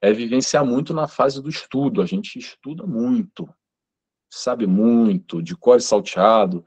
é 0.00 0.12
vivenciar 0.12 0.64
muito 0.64 0.94
na 0.94 1.08
fase 1.08 1.42
do 1.42 1.48
estudo. 1.48 2.00
A 2.00 2.06
gente 2.06 2.38
estuda 2.38 2.86
muito, 2.86 3.48
sabe 4.36 4.66
muito, 4.66 5.42
de 5.42 5.56
cor 5.56 5.80
salteado, 5.80 6.64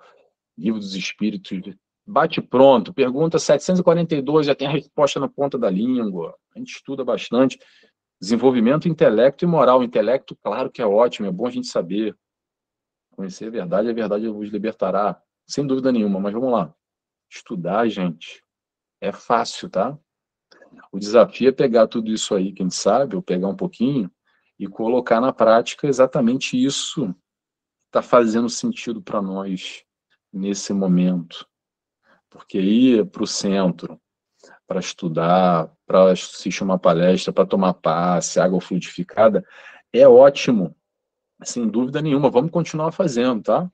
livro 0.58 0.80
dos 0.80 0.96
espíritos, 0.96 1.60
bate 2.06 2.42
pronto, 2.42 2.94
pergunta 2.94 3.38
742, 3.38 4.46
já 4.46 4.56
tem 4.56 4.68
a 4.68 4.72
resposta 4.72 5.20
na 5.20 5.28
ponta 5.28 5.58
da 5.58 5.70
língua. 5.70 6.36
A 6.56 6.60
gente 6.60 6.74
estuda 6.76 7.04
bastante. 7.04 7.60
Desenvolvimento 8.20 8.88
intelecto 8.88 9.46
e 9.46 9.48
moral. 9.48 9.84
Intelecto, 9.84 10.36
claro 10.42 10.72
que 10.72 10.82
é 10.82 10.86
ótimo, 10.86 11.28
é 11.28 11.32
bom 11.32 11.46
a 11.46 11.52
gente 11.52 11.68
saber. 11.68 12.18
Conhecer 13.12 13.48
a 13.48 13.52
verdade, 13.52 13.90
a 13.90 13.94
verdade 13.94 14.28
vos 14.30 14.50
libertará. 14.50 15.22
Sem 15.46 15.68
dúvida 15.68 15.92
nenhuma, 15.92 16.20
mas 16.20 16.34
vamos 16.34 16.52
lá. 16.52 16.74
Estudar, 17.30 17.88
gente, 17.90 18.44
é 19.02 19.12
fácil, 19.12 19.70
tá? 19.70 19.98
O 20.92 21.00
desafio 21.00 21.50
é 21.50 21.52
pegar 21.52 21.88
tudo 21.88 22.12
isso 22.12 22.34
aí 22.34 22.54
que 22.54 22.62
a 22.62 22.66
gente 22.66 22.76
sabe, 22.76 23.16
ou 23.16 23.22
pegar 23.22 23.48
um 23.48 23.56
pouquinho, 23.56 24.10
e 24.58 24.68
colocar 24.68 25.22
na 25.22 25.34
prática 25.34 25.88
exatamente 25.88 26.62
isso 26.62 27.14
está 27.88 28.02
fazendo 28.02 28.50
sentido 28.50 29.02
para 29.02 29.22
nós 29.22 29.84
nesse 30.32 30.74
momento. 30.74 31.48
Porque 32.30 32.60
ir 32.60 33.06
para 33.08 33.24
o 33.24 33.28
centro, 33.28 34.00
para 34.68 34.80
estudar, 34.80 35.74
para 35.86 36.12
assistir 36.12 36.64
uma 36.64 36.78
palestra, 36.78 37.34
para 37.34 37.46
tomar 37.48 37.74
passe, 37.74 38.40
água 38.40 38.62
fluidificada, 38.62 39.46
é 39.94 40.08
ótimo, 40.08 40.76
sem 41.44 41.68
dúvida 41.68 42.02
nenhuma. 42.02 42.30
Vamos 42.30 42.52
continuar 42.52 42.92
fazendo, 42.92 43.44
tá? 43.44 43.72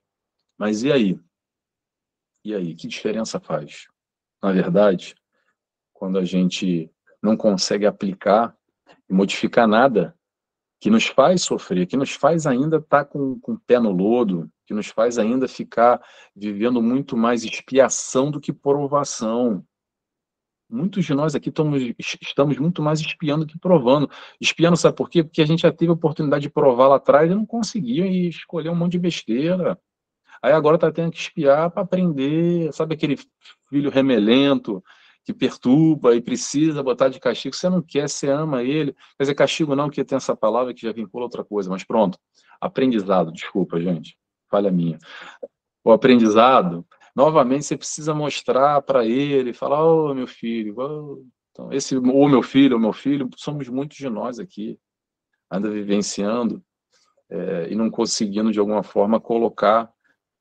Mas 0.57 0.83
e 0.83 0.91
aí? 0.91 1.19
E 2.45 2.53
aí? 2.53 2.75
Que 2.75 2.87
diferença 2.87 3.39
faz? 3.39 3.87
Na 4.41 4.51
verdade, 4.51 5.15
quando 5.91 6.19
a 6.19 6.25
gente 6.25 6.91
não 7.21 7.35
consegue 7.35 7.85
aplicar 7.85 8.55
e 9.09 9.13
modificar 9.13 9.67
nada 9.67 10.15
que 10.83 10.89
nos 10.89 11.07
faz 11.07 11.43
sofrer, 11.43 11.87
que 11.87 11.95
nos 11.95 12.11
faz 12.11 12.45
ainda 12.45 12.75
estar 12.75 13.05
tá 13.05 13.05
com, 13.05 13.39
com 13.39 13.53
o 13.53 13.59
pé 13.59 13.79
no 13.79 13.89
lodo, 13.89 14.51
que 14.65 14.73
nos 14.73 14.87
faz 14.87 15.17
ainda 15.17 15.47
ficar 15.47 16.01
vivendo 16.35 16.81
muito 16.81 17.15
mais 17.15 17.45
expiação 17.45 18.29
do 18.29 18.37
que 18.37 18.51
provação 18.51 19.65
muitos 20.69 21.05
de 21.05 21.13
nós 21.13 21.35
aqui 21.35 21.47
estamos, 21.47 21.81
estamos 22.21 22.57
muito 22.57 22.81
mais 22.81 22.99
espiando 22.99 23.45
que 23.45 23.57
provando. 23.57 24.09
Espiando, 24.41 24.75
sabe 24.75 24.97
por 24.97 25.09
quê? 25.09 25.23
Porque 25.23 25.41
a 25.41 25.45
gente 25.45 25.61
já 25.61 25.71
teve 25.71 25.89
a 25.89 25.93
oportunidade 25.93 26.41
de 26.41 26.49
provar 26.49 26.87
lá 26.89 26.95
atrás 26.97 27.31
e 27.31 27.35
não 27.35 27.45
conseguia 27.45 28.05
e 28.05 28.27
escolher 28.27 28.69
um 28.69 28.75
monte 28.75 28.93
de 28.93 28.99
besteira. 28.99 29.79
Aí 30.41 30.51
agora 30.51 30.75
está 30.75 30.91
tendo 30.91 31.11
que 31.11 31.19
espiar 31.19 31.71
para 31.71 31.83
aprender, 31.83 32.73
sabe 32.73 32.95
aquele 32.95 33.17
filho 33.69 33.89
remelento 33.89 34.83
que 35.23 35.33
perturba 35.33 36.15
e 36.15 36.21
precisa 36.21 36.83
botar 36.83 37.09
de 37.09 37.19
castigo. 37.19 37.55
Você 37.55 37.69
não 37.69 37.81
quer, 37.81 38.09
você 38.09 38.29
ama 38.29 38.63
ele. 38.63 38.93
Quer 39.17 39.23
dizer, 39.23 39.35
castigo 39.35 39.75
não, 39.75 39.89
que 39.89 40.03
tem 40.03 40.15
essa 40.15 40.35
palavra 40.35 40.73
que 40.73 40.81
já 40.81 40.91
vincula 40.91 41.23
outra 41.23 41.43
coisa, 41.43 41.69
mas 41.69 41.83
pronto. 41.83 42.17
Aprendizado, 42.59 43.31
desculpa, 43.31 43.79
gente. 43.79 44.17
Falha 44.49 44.71
minha. 44.71 44.97
O 45.83 45.91
aprendizado 45.91 46.85
novamente 47.15 47.65
você 47.65 47.77
precisa 47.77 48.13
mostrar 48.13 48.81
para 48.81 49.05
ele, 49.05 49.53
falar, 49.53 49.83
ô 49.83 50.11
oh, 50.11 50.13
meu 50.13 50.27
filho, 50.27 50.75
oh, 50.77 51.23
Então, 51.51 51.71
esse, 51.71 51.95
ou 51.95 52.29
meu 52.29 52.41
filho, 52.41 52.75
ou 52.75 52.81
meu 52.81 52.93
filho, 52.93 53.29
somos 53.35 53.69
muitos 53.69 53.97
de 53.97 54.09
nós 54.09 54.39
aqui, 54.39 54.79
ainda 55.49 55.69
vivenciando 55.69 56.63
é, 57.29 57.67
e 57.71 57.75
não 57.75 57.89
conseguindo, 57.89 58.51
de 58.51 58.59
alguma 58.59 58.83
forma, 58.83 59.19
colocar 59.19 59.91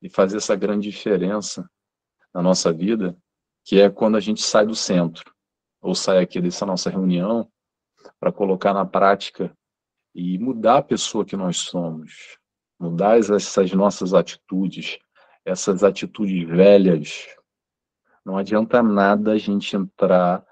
e 0.00 0.08
fazer 0.08 0.38
essa 0.38 0.56
grande 0.56 0.90
diferença 0.90 1.68
na 2.34 2.42
nossa 2.42 2.72
vida, 2.72 3.16
que 3.64 3.80
é 3.80 3.88
quando 3.90 4.16
a 4.16 4.20
gente 4.20 4.42
sai 4.42 4.66
do 4.66 4.74
centro, 4.74 5.32
ou 5.80 5.94
sai 5.94 6.18
aqui 6.18 6.40
dessa 6.40 6.66
nossa 6.66 6.90
reunião, 6.90 7.48
para 8.18 8.32
colocar 8.32 8.72
na 8.72 8.84
prática 8.84 9.52
e 10.14 10.38
mudar 10.38 10.78
a 10.78 10.82
pessoa 10.82 11.24
que 11.24 11.36
nós 11.36 11.58
somos, 11.58 12.38
mudar 12.78 13.18
essas 13.18 13.72
nossas 13.72 14.12
atitudes, 14.14 14.98
essas 15.44 15.82
atitudes 15.82 16.46
velhas. 16.48 17.26
Não 18.24 18.36
adianta 18.36 18.82
nada 18.82 19.32
a 19.32 19.38
gente 19.38 19.74
entrar, 19.76 20.44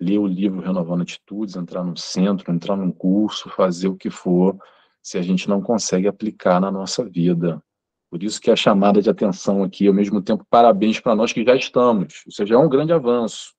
ler 0.00 0.18
o 0.18 0.26
livro 0.26 0.60
Renovando 0.60 1.02
Atitudes, 1.02 1.56
entrar 1.56 1.84
no 1.84 1.96
centro, 1.96 2.52
entrar 2.52 2.76
num 2.76 2.92
curso, 2.92 3.50
fazer 3.50 3.88
o 3.88 3.96
que 3.96 4.10
for, 4.10 4.56
se 5.02 5.18
a 5.18 5.22
gente 5.22 5.48
não 5.48 5.60
consegue 5.60 6.06
aplicar 6.06 6.60
na 6.60 6.70
nossa 6.70 7.04
vida. 7.04 7.62
Por 8.10 8.22
isso 8.22 8.40
que 8.40 8.50
a 8.50 8.56
chamada 8.56 9.02
de 9.02 9.10
atenção 9.10 9.62
aqui, 9.62 9.86
ao 9.86 9.94
mesmo 9.94 10.22
tempo, 10.22 10.46
parabéns 10.48 10.98
para 10.98 11.14
nós 11.14 11.32
que 11.32 11.44
já 11.44 11.54
estamos. 11.54 12.24
Isso 12.26 12.44
já 12.46 12.54
é 12.54 12.58
um 12.58 12.68
grande 12.68 12.92
avanço. 12.92 13.54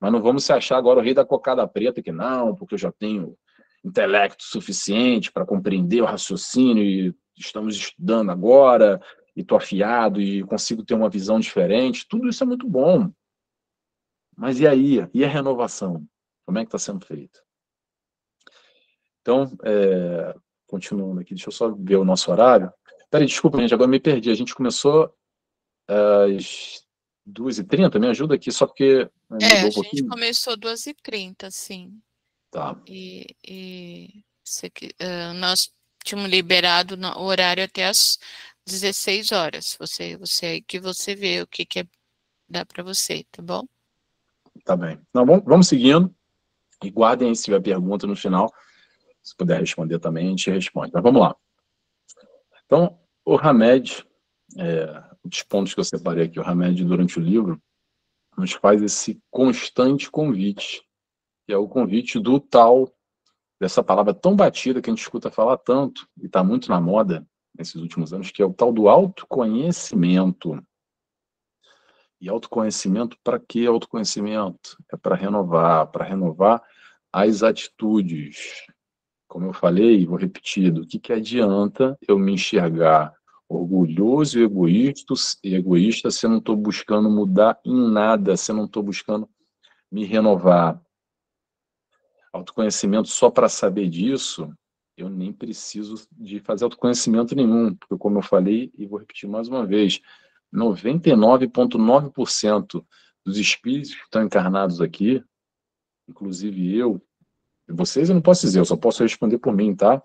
Mas 0.00 0.10
não 0.10 0.22
vamos 0.22 0.44
se 0.44 0.52
achar 0.52 0.78
agora 0.78 0.98
o 0.98 1.02
rei 1.02 1.14
da 1.14 1.24
cocada 1.24 1.66
preta, 1.68 2.02
que 2.02 2.10
não, 2.10 2.56
porque 2.56 2.74
eu 2.74 2.78
já 2.78 2.90
tenho 2.90 3.36
intelecto 3.84 4.44
suficiente 4.44 5.30
para 5.30 5.44
compreender 5.44 6.00
o 6.00 6.06
raciocínio 6.06 6.82
e 6.82 7.14
estamos 7.36 7.76
estudando 7.76 8.30
agora, 8.30 9.00
e 9.36 9.40
estou 9.40 9.56
afiado 9.56 10.20
e 10.20 10.42
consigo 10.44 10.84
ter 10.84 10.94
uma 10.94 11.08
visão 11.08 11.38
diferente. 11.38 12.06
Tudo 12.08 12.28
isso 12.28 12.42
é 12.42 12.46
muito 12.46 12.68
bom. 12.68 13.10
Mas 14.36 14.60
e 14.60 14.66
aí? 14.66 15.06
E 15.12 15.24
a 15.24 15.28
renovação? 15.28 16.06
Como 16.44 16.58
é 16.58 16.62
que 16.62 16.68
está 16.68 16.78
sendo 16.78 17.04
feita? 17.04 17.40
Então, 19.20 19.56
é, 19.62 20.34
continuando 20.66 21.20
aqui, 21.20 21.34
deixa 21.34 21.48
eu 21.48 21.52
só 21.52 21.70
ver 21.70 21.96
o 21.96 22.04
nosso 22.04 22.30
horário. 22.30 22.72
Peraí, 23.12 23.26
desculpa, 23.26 23.60
gente, 23.60 23.74
agora 23.74 23.90
me 23.90 24.00
perdi. 24.00 24.30
A 24.30 24.34
gente 24.34 24.54
começou 24.54 25.14
às 25.86 26.82
2h30, 27.28 28.00
me 28.00 28.08
ajuda 28.08 28.36
aqui, 28.36 28.50
só 28.50 28.66
porque. 28.66 29.06
É, 29.38 29.60
a 29.60 29.66
um 29.66 29.70
gente 29.70 30.02
começou 30.08 30.54
às 30.54 30.58
2h30, 30.58 31.50
sim. 31.50 32.00
Tá. 32.50 32.74
E, 32.88 33.26
e 33.46 34.24
uh, 34.98 35.34
nós 35.34 35.70
tínhamos 36.02 36.30
liberado 36.30 36.98
o 37.18 37.24
horário 37.24 37.62
até 37.62 37.86
as 37.86 38.18
16 38.66 39.30
horas. 39.30 39.76
Você, 39.78 40.16
você 40.16 40.46
aí 40.46 40.62
que 40.62 40.80
você 40.80 41.14
vê 41.14 41.42
o 41.42 41.46
que, 41.46 41.66
que 41.66 41.80
é, 41.80 41.86
dá 42.48 42.64
para 42.64 42.82
você, 42.82 43.26
tá 43.30 43.42
bom? 43.42 43.66
Tá 44.64 44.74
bem. 44.74 44.98
Não, 45.12 45.26
vamos, 45.26 45.44
vamos 45.44 45.68
seguindo. 45.68 46.10
E 46.82 46.88
guardem 46.88 47.34
se 47.34 47.44
tiver 47.44 47.60
pergunta 47.60 48.06
no 48.06 48.16
final. 48.16 48.50
Se 49.22 49.36
puder 49.36 49.60
responder 49.60 49.98
também, 49.98 50.28
a 50.28 50.30
gente 50.30 50.50
responde. 50.50 50.90
Mas 50.94 51.02
vamos 51.02 51.20
lá. 51.20 51.36
Então, 52.64 52.98
o 53.24 53.36
Hamed, 53.36 54.04
é, 54.58 55.04
os 55.24 55.42
pontos 55.42 55.74
que 55.74 55.80
eu 55.80 55.84
separei 55.84 56.24
aqui, 56.24 56.38
o 56.38 56.46
Hamed 56.46 56.84
durante 56.84 57.18
o 57.18 57.22
livro, 57.22 57.60
nos 58.36 58.52
faz 58.52 58.82
esse 58.82 59.20
constante 59.30 60.10
convite, 60.10 60.82
que 61.46 61.52
é 61.52 61.56
o 61.56 61.68
convite 61.68 62.18
do 62.18 62.40
tal, 62.40 62.92
dessa 63.60 63.82
palavra 63.82 64.12
tão 64.12 64.34
batida 64.34 64.80
que 64.80 64.90
a 64.90 64.92
gente 64.92 65.02
escuta 65.02 65.30
falar 65.30 65.56
tanto, 65.58 66.08
e 66.20 66.26
está 66.26 66.42
muito 66.42 66.68
na 66.68 66.80
moda 66.80 67.26
nesses 67.56 67.76
últimos 67.76 68.12
anos, 68.12 68.30
que 68.30 68.42
é 68.42 68.44
o 68.44 68.52
tal 68.52 68.72
do 68.72 68.88
autoconhecimento. 68.88 70.60
E 72.20 72.28
autoconhecimento, 72.28 73.16
para 73.22 73.38
que 73.38 73.66
autoconhecimento? 73.66 74.76
É 74.92 74.96
para 74.96 75.14
renovar, 75.14 75.86
para 75.88 76.04
renovar 76.04 76.62
as 77.12 77.42
atitudes. 77.42 78.66
Como 79.32 79.46
eu 79.46 79.54
falei, 79.54 80.04
vou 80.04 80.18
repetir, 80.18 80.70
do 80.70 80.86
que, 80.86 80.98
que 80.98 81.10
adianta 81.10 81.96
eu 82.06 82.18
me 82.18 82.32
enxergar 82.32 83.14
orgulhoso 83.48 84.38
e 84.38 84.42
egoísta, 84.42 85.14
egoísta 85.42 86.10
se 86.10 86.26
eu 86.26 86.30
não 86.30 86.36
estou 86.36 86.54
buscando 86.54 87.08
mudar 87.08 87.58
em 87.64 87.90
nada, 87.90 88.36
se 88.36 88.52
eu 88.52 88.56
não 88.56 88.66
estou 88.66 88.82
buscando 88.82 89.26
me 89.90 90.04
renovar. 90.04 90.78
Autoconhecimento 92.30 93.08
só 93.08 93.30
para 93.30 93.48
saber 93.48 93.88
disso, 93.88 94.52
eu 94.98 95.08
nem 95.08 95.32
preciso 95.32 96.06
de 96.12 96.38
fazer 96.38 96.64
autoconhecimento 96.64 97.34
nenhum, 97.34 97.74
porque 97.74 97.96
como 97.96 98.18
eu 98.18 98.22
falei, 98.22 98.70
e 98.76 98.84
vou 98.84 98.98
repetir 98.98 99.30
mais 99.30 99.48
uma 99.48 99.64
vez, 99.64 99.98
99,9% 100.54 102.84
dos 103.24 103.38
espíritos 103.38 103.94
que 103.94 104.02
estão 104.02 104.24
encarnados 104.24 104.82
aqui, 104.82 105.24
inclusive 106.06 106.76
eu, 106.76 107.02
vocês 107.68 108.08
eu 108.08 108.14
não 108.14 108.22
posso 108.22 108.42
dizer, 108.42 108.58
eu 108.58 108.64
só 108.64 108.76
posso 108.76 109.02
responder 109.02 109.38
por 109.38 109.54
mim, 109.54 109.74
tá? 109.74 110.02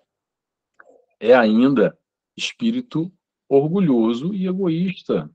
É 1.19 1.33
ainda 1.33 1.97
espírito 2.35 3.11
orgulhoso 3.49 4.33
e 4.33 4.47
egoísta, 4.47 5.29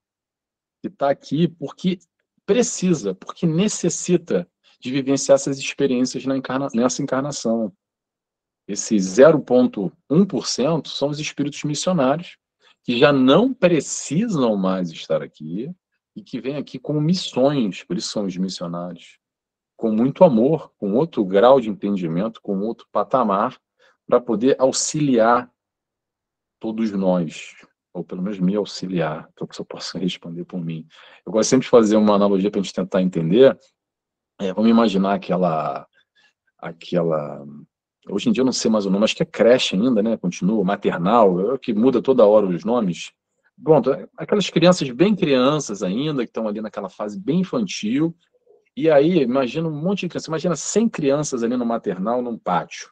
que 0.81 0.89
está 0.89 1.11
aqui 1.11 1.49
porque 1.49 1.99
precisa, 2.47 3.15
porque 3.15 3.47
necessita 3.47 4.49
de 4.81 4.91
vivenciar 4.91 5.37
essas 5.37 5.59
experiências 5.59 6.27
na 6.27 6.37
encarna 6.37 6.69
nessa 6.75 7.03
encarnação. 7.03 7.73
Esse 8.67 8.97
0,1% 8.97 10.89
são 10.89 11.09
os 11.09 11.19
espíritos 11.19 11.63
missionários, 11.65 12.37
que 12.85 12.99
já 12.99 13.13
não 13.13 13.55
precisam 13.55 14.57
mais 14.57 14.91
estar 14.91 15.23
aqui 15.23 15.71
e 16.17 16.23
que 16.23 16.41
vêm 16.41 16.57
aqui 16.57 16.79
com 16.79 17.01
missões, 17.01 17.85
por 17.85 17.97
isso 17.97 18.11
são 18.11 18.27
os 18.27 18.37
missionários, 18.37 19.19
com 19.83 19.91
muito 19.91 20.23
amor, 20.23 20.71
com 20.79 20.93
outro 20.93 21.25
grau 21.25 21.61
de 21.61 21.69
entendimento, 21.69 22.41
com 22.41 22.61
outro 22.61 22.87
patamar, 22.93 23.59
para 24.07 24.21
poder 24.21 24.55
auxiliar 24.61 25.51
todos 26.61 26.93
nós, 26.93 27.53
ou 27.93 28.05
pelo 28.05 28.23
menos 28.23 28.39
me 28.39 28.55
auxiliar, 28.55 29.29
para 29.35 29.45
que 29.45 29.61
eu 29.61 29.65
possa 29.65 29.99
responder 29.99 30.45
por 30.45 30.65
mim. 30.65 30.87
Eu 31.27 31.33
gosto 31.33 31.51
sempre 31.51 31.65
de 31.65 31.71
fazer 31.71 31.97
uma 31.97 32.15
analogia 32.15 32.49
para 32.49 32.61
a 32.61 32.63
gente 32.63 32.73
tentar 32.73 33.03
entender. 33.03 33.59
É, 34.41 34.53
vamos 34.53 34.71
imaginar 34.71 35.15
aquela, 35.15 35.85
aquela. 36.61 37.45
Hoje 38.09 38.29
em 38.29 38.33
dia 38.33 38.43
eu 38.43 38.47
não 38.47 38.53
sei 38.53 38.71
mais 38.71 38.87
o 38.87 38.91
nome, 38.91 39.03
acho 39.03 39.17
que 39.17 39.25
é 39.25 39.27
creche 39.27 39.75
ainda, 39.75 40.01
né? 40.01 40.17
Continua, 40.17 40.63
maternal, 40.63 41.55
é 41.55 41.59
que 41.59 41.75
muda 41.75 42.01
toda 42.01 42.25
hora 42.25 42.47
os 42.47 42.65
nomes. 42.65 43.11
Pronto, 43.61 43.93
é, 43.93 44.09
aquelas 44.17 44.49
crianças 44.49 44.89
bem 44.91 45.17
crianças 45.17 45.83
ainda, 45.83 46.23
que 46.23 46.31
estão 46.31 46.47
ali 46.47 46.61
naquela 46.61 46.89
fase 46.89 47.19
bem 47.19 47.41
infantil. 47.41 48.17
E 48.75 48.91
aí, 48.91 49.19
imagina 49.19 49.69
um 49.69 49.71
monte 49.71 50.01
de 50.01 50.09
crianças, 50.09 50.29
imagina 50.29 50.57
100 50.57 50.89
crianças 50.89 51.43
ali 51.43 51.57
no 51.57 51.67
maternal, 51.67 52.23
num 52.23 52.39
pátio. 52.39 52.91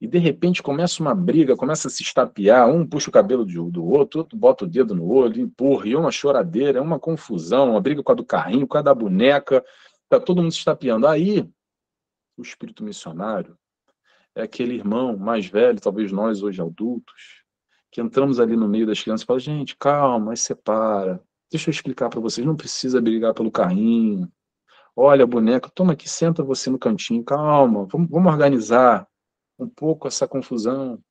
E 0.00 0.06
de 0.08 0.18
repente 0.18 0.62
começa 0.62 1.00
uma 1.00 1.14
briga, 1.14 1.56
começa 1.56 1.86
a 1.86 1.90
se 1.90 2.02
estapear, 2.02 2.68
um 2.68 2.86
puxa 2.86 3.08
o 3.08 3.12
cabelo 3.12 3.44
do 3.44 3.84
outro, 3.84 4.20
outro 4.20 4.36
bota 4.36 4.64
o 4.64 4.68
dedo 4.68 4.94
no 4.94 5.06
olho, 5.06 5.40
empurra, 5.40 5.86
e 5.86 5.96
uma 5.96 6.10
choradeira, 6.10 6.78
é 6.78 6.82
uma 6.82 6.98
confusão, 6.98 7.70
uma 7.70 7.80
briga 7.80 8.02
com 8.02 8.12
a 8.12 8.14
do 8.14 8.24
carrinho, 8.24 8.66
com 8.66 8.76
a 8.76 8.82
da 8.82 8.92
boneca, 8.92 9.64
tá 10.08 10.18
todo 10.18 10.42
mundo 10.42 10.52
se 10.52 10.58
estapeando. 10.58 11.06
Aí, 11.06 11.48
o 12.36 12.42
espírito 12.42 12.82
missionário 12.82 13.56
é 14.34 14.42
aquele 14.42 14.74
irmão 14.74 15.16
mais 15.16 15.46
velho, 15.46 15.80
talvez 15.80 16.10
nós 16.10 16.42
hoje 16.42 16.60
adultos, 16.60 17.44
que 17.92 18.00
entramos 18.00 18.40
ali 18.40 18.56
no 18.56 18.68
meio 18.68 18.86
das 18.86 19.00
crianças 19.00 19.22
e 19.22 19.26
fala, 19.26 19.38
gente, 19.38 19.76
calma, 19.76 20.34
separa, 20.34 21.22
deixa 21.48 21.70
eu 21.70 21.72
explicar 21.72 22.10
para 22.10 22.20
vocês, 22.20 22.44
não 22.44 22.56
precisa 22.56 23.00
brigar 23.00 23.32
pelo 23.32 23.52
carrinho, 23.52 24.28
olha, 24.96 25.26
boneca, 25.26 25.70
toma 25.74 25.92
aqui, 25.92 26.08
senta 26.08 26.42
você 26.42 26.70
no 26.70 26.78
cantinho, 26.78 27.24
calma, 27.24 27.86
vamos, 27.86 28.08
vamos 28.08 28.32
organizar, 28.32 29.08
um 29.58 29.68
pouco 29.68 30.08
essa 30.08 30.26
confusão. 30.26 31.02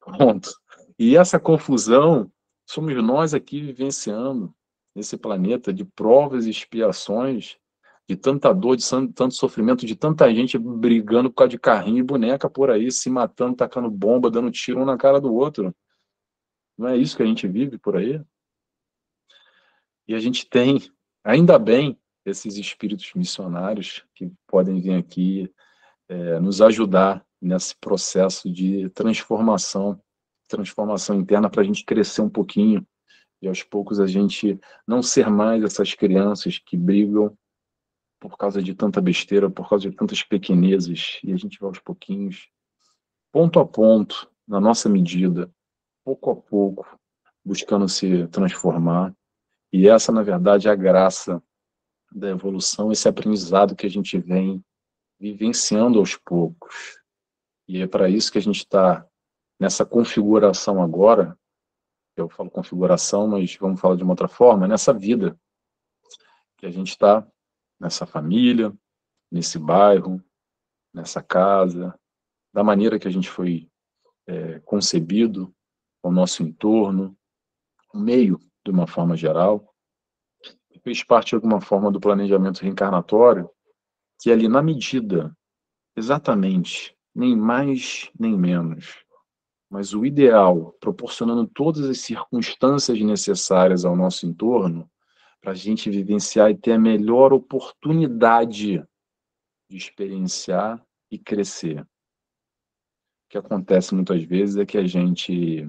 Pronto. 0.00 0.50
E 0.98 1.16
essa 1.16 1.38
confusão 1.38 2.30
somos 2.66 2.94
nós 3.02 3.34
aqui 3.34 3.60
vivenciando 3.60 4.54
nesse 4.94 5.16
planeta 5.16 5.72
de 5.72 5.84
provas 5.84 6.46
e 6.46 6.50
expiações, 6.50 7.56
de 8.08 8.16
tanta 8.16 8.52
dor, 8.52 8.76
de 8.76 8.84
tanto 8.88 9.34
sofrimento, 9.34 9.86
de 9.86 9.96
tanta 9.96 10.32
gente 10.34 10.58
brigando 10.58 11.30
por 11.30 11.36
causa 11.36 11.50
de 11.50 11.58
carrinho 11.58 11.98
e 11.98 12.02
boneca 12.02 12.50
por 12.50 12.70
aí, 12.70 12.90
se 12.90 13.08
matando, 13.08 13.56
tacando 13.56 13.90
bomba, 13.90 14.30
dando 14.30 14.50
tiro 14.50 14.80
um 14.80 14.84
na 14.84 14.98
cara 14.98 15.20
do 15.20 15.32
outro. 15.32 15.74
Não 16.76 16.88
é 16.88 16.96
isso 16.96 17.16
que 17.16 17.22
a 17.22 17.26
gente 17.26 17.46
vive 17.46 17.78
por 17.78 17.96
aí? 17.96 18.20
E 20.06 20.14
a 20.14 20.18
gente 20.18 20.48
tem, 20.48 20.78
ainda 21.24 21.58
bem, 21.58 21.98
esses 22.24 22.56
espíritos 22.56 23.12
missionários 23.14 24.04
que 24.14 24.32
podem 24.46 24.80
vir 24.80 24.94
aqui 24.94 25.52
é, 26.08 26.38
nos 26.38 26.60
ajudar 26.60 27.24
nesse 27.40 27.74
processo 27.76 28.50
de 28.50 28.88
transformação, 28.90 30.00
transformação 30.48 31.16
interna 31.16 31.50
para 31.50 31.62
a 31.62 31.64
gente 31.64 31.84
crescer 31.84 32.22
um 32.22 32.28
pouquinho 32.28 32.86
e 33.40 33.48
aos 33.48 33.62
poucos 33.62 33.98
a 33.98 34.06
gente 34.06 34.58
não 34.86 35.02
ser 35.02 35.28
mais 35.28 35.64
essas 35.64 35.94
crianças 35.94 36.58
que 36.58 36.76
brigam 36.76 37.36
por 38.20 38.38
causa 38.38 38.62
de 38.62 38.72
tanta 38.72 39.00
besteira, 39.00 39.50
por 39.50 39.68
causa 39.68 39.90
de 39.90 39.96
tantas 39.96 40.22
pequenezes, 40.22 41.18
e 41.24 41.32
a 41.32 41.36
gente 41.36 41.58
vai 41.58 41.68
aos 41.68 41.80
pouquinhos, 41.80 42.48
ponto 43.32 43.58
a 43.58 43.66
ponto, 43.66 44.30
na 44.46 44.60
nossa 44.60 44.88
medida, 44.88 45.52
pouco 46.04 46.30
a 46.30 46.36
pouco, 46.36 46.86
buscando 47.44 47.88
se 47.88 48.28
transformar. 48.28 49.12
E 49.72 49.88
essa, 49.88 50.12
na 50.12 50.22
verdade, 50.22 50.68
é 50.68 50.70
a 50.70 50.76
graça 50.76 51.42
da 52.14 52.28
evolução, 52.28 52.92
esse 52.92 53.08
aprendizado 53.08 53.76
que 53.76 53.86
a 53.86 53.90
gente 53.90 54.18
vem 54.18 54.64
vivenciando 55.18 55.98
aos 55.98 56.16
poucos. 56.16 57.00
E 57.68 57.80
é 57.80 57.86
para 57.86 58.08
isso 58.08 58.30
que 58.30 58.38
a 58.38 58.42
gente 58.42 58.58
está 58.58 59.06
nessa 59.58 59.86
configuração 59.86 60.82
agora, 60.82 61.38
eu 62.16 62.28
falo 62.28 62.50
configuração, 62.50 63.26
mas 63.26 63.56
vamos 63.56 63.80
falar 63.80 63.96
de 63.96 64.02
uma 64.02 64.12
outra 64.12 64.28
forma, 64.28 64.68
nessa 64.68 64.92
vida. 64.92 65.38
Que 66.58 66.66
a 66.66 66.70
gente 66.70 66.90
está, 66.90 67.26
nessa 67.80 68.04
família, 68.04 68.72
nesse 69.30 69.58
bairro, 69.58 70.22
nessa 70.92 71.22
casa, 71.22 71.98
da 72.52 72.62
maneira 72.62 72.98
que 72.98 73.08
a 73.08 73.10
gente 73.10 73.30
foi 73.30 73.70
é, 74.26 74.60
concebido, 74.60 75.54
o 76.02 76.10
nosso 76.10 76.42
entorno, 76.42 77.16
o 77.94 77.98
meio, 77.98 78.38
de 78.64 78.70
uma 78.70 78.86
forma 78.86 79.16
geral, 79.16 79.71
fez 80.82 81.02
parte 81.02 81.30
de 81.30 81.34
alguma 81.36 81.60
forma 81.60 81.90
do 81.90 82.00
planejamento 82.00 82.60
reencarnatório, 82.60 83.48
que 84.20 84.30
ali 84.30 84.48
na 84.48 84.62
medida, 84.62 85.36
exatamente, 85.96 86.96
nem 87.14 87.36
mais 87.36 88.10
nem 88.18 88.36
menos, 88.36 89.04
mas 89.70 89.94
o 89.94 90.04
ideal, 90.04 90.76
proporcionando 90.80 91.46
todas 91.46 91.88
as 91.88 92.00
circunstâncias 92.00 93.00
necessárias 93.00 93.84
ao 93.84 93.96
nosso 93.96 94.26
entorno, 94.26 94.90
para 95.40 95.52
a 95.52 95.54
gente 95.54 95.90
vivenciar 95.90 96.50
e 96.50 96.56
ter 96.56 96.72
a 96.72 96.78
melhor 96.78 97.32
oportunidade 97.32 98.84
de 99.68 99.76
experienciar 99.76 100.84
e 101.10 101.18
crescer. 101.18 101.80
O 101.80 101.86
que 103.30 103.38
acontece 103.38 103.94
muitas 103.94 104.22
vezes 104.22 104.56
é 104.56 104.66
que 104.66 104.78
a 104.78 104.86
gente 104.86 105.66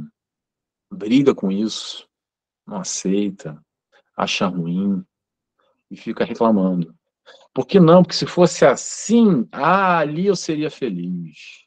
briga 0.92 1.34
com 1.34 1.52
isso, 1.52 2.08
não 2.68 2.78
aceita, 2.78 3.60
acha 4.16 4.48
ruim 4.48 5.06
e 5.90 5.98
fica 5.98 6.26
reclamando. 6.26 6.94
Por 7.54 7.66
que 7.66 7.80
não? 7.80 8.04
Porque 8.04 8.16
se 8.16 8.26
fosse 8.26 8.66
assim, 8.66 9.48
ah, 9.52 10.00
ali 10.00 10.28
eu 10.28 10.36
seria 10.36 10.70
feliz 10.70 11.64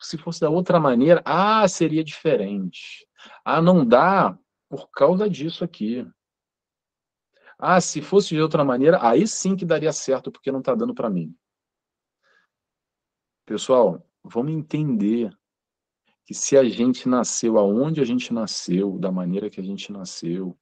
se 0.00 0.16
fosse 0.16 0.40
da 0.40 0.50
outra 0.50 0.78
maneira, 0.78 1.22
ah, 1.24 1.66
seria 1.66 2.04
diferente. 2.04 3.06
Ah, 3.44 3.60
não 3.60 3.86
dá 3.86 4.38
por 4.68 4.88
causa 4.90 5.28
disso 5.28 5.64
aqui. 5.64 6.06
Ah, 7.58 7.80
se 7.80 8.00
fosse 8.00 8.28
de 8.28 8.40
outra 8.40 8.64
maneira, 8.64 8.98
aí 9.02 9.26
sim 9.26 9.56
que 9.56 9.64
daria 9.64 9.92
certo, 9.92 10.30
porque 10.30 10.52
não 10.52 10.60
está 10.60 10.74
dando 10.74 10.94
para 10.94 11.10
mim. 11.10 11.34
Pessoal, 13.44 14.06
vamos 14.22 14.52
entender 14.52 15.36
que 16.24 16.34
se 16.34 16.56
a 16.56 16.62
gente 16.62 17.08
nasceu 17.08 17.58
aonde 17.58 18.00
a 18.00 18.04
gente 18.04 18.32
nasceu, 18.32 18.98
da 18.98 19.10
maneira 19.10 19.50
que 19.50 19.60
a 19.60 19.64
gente 19.64 19.90
nasceu, 19.90 20.56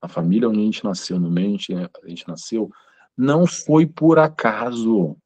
a 0.00 0.08
família 0.08 0.48
onde 0.48 0.60
a 0.60 0.64
gente 0.64 0.84
nasceu, 0.84 1.18
no 1.18 1.30
meio 1.30 1.50
onde 1.50 1.74
a 1.74 2.08
gente 2.08 2.26
nasceu, 2.26 2.70
não 3.16 3.46
foi 3.46 3.86
por 3.86 4.18
acaso. 4.18 5.16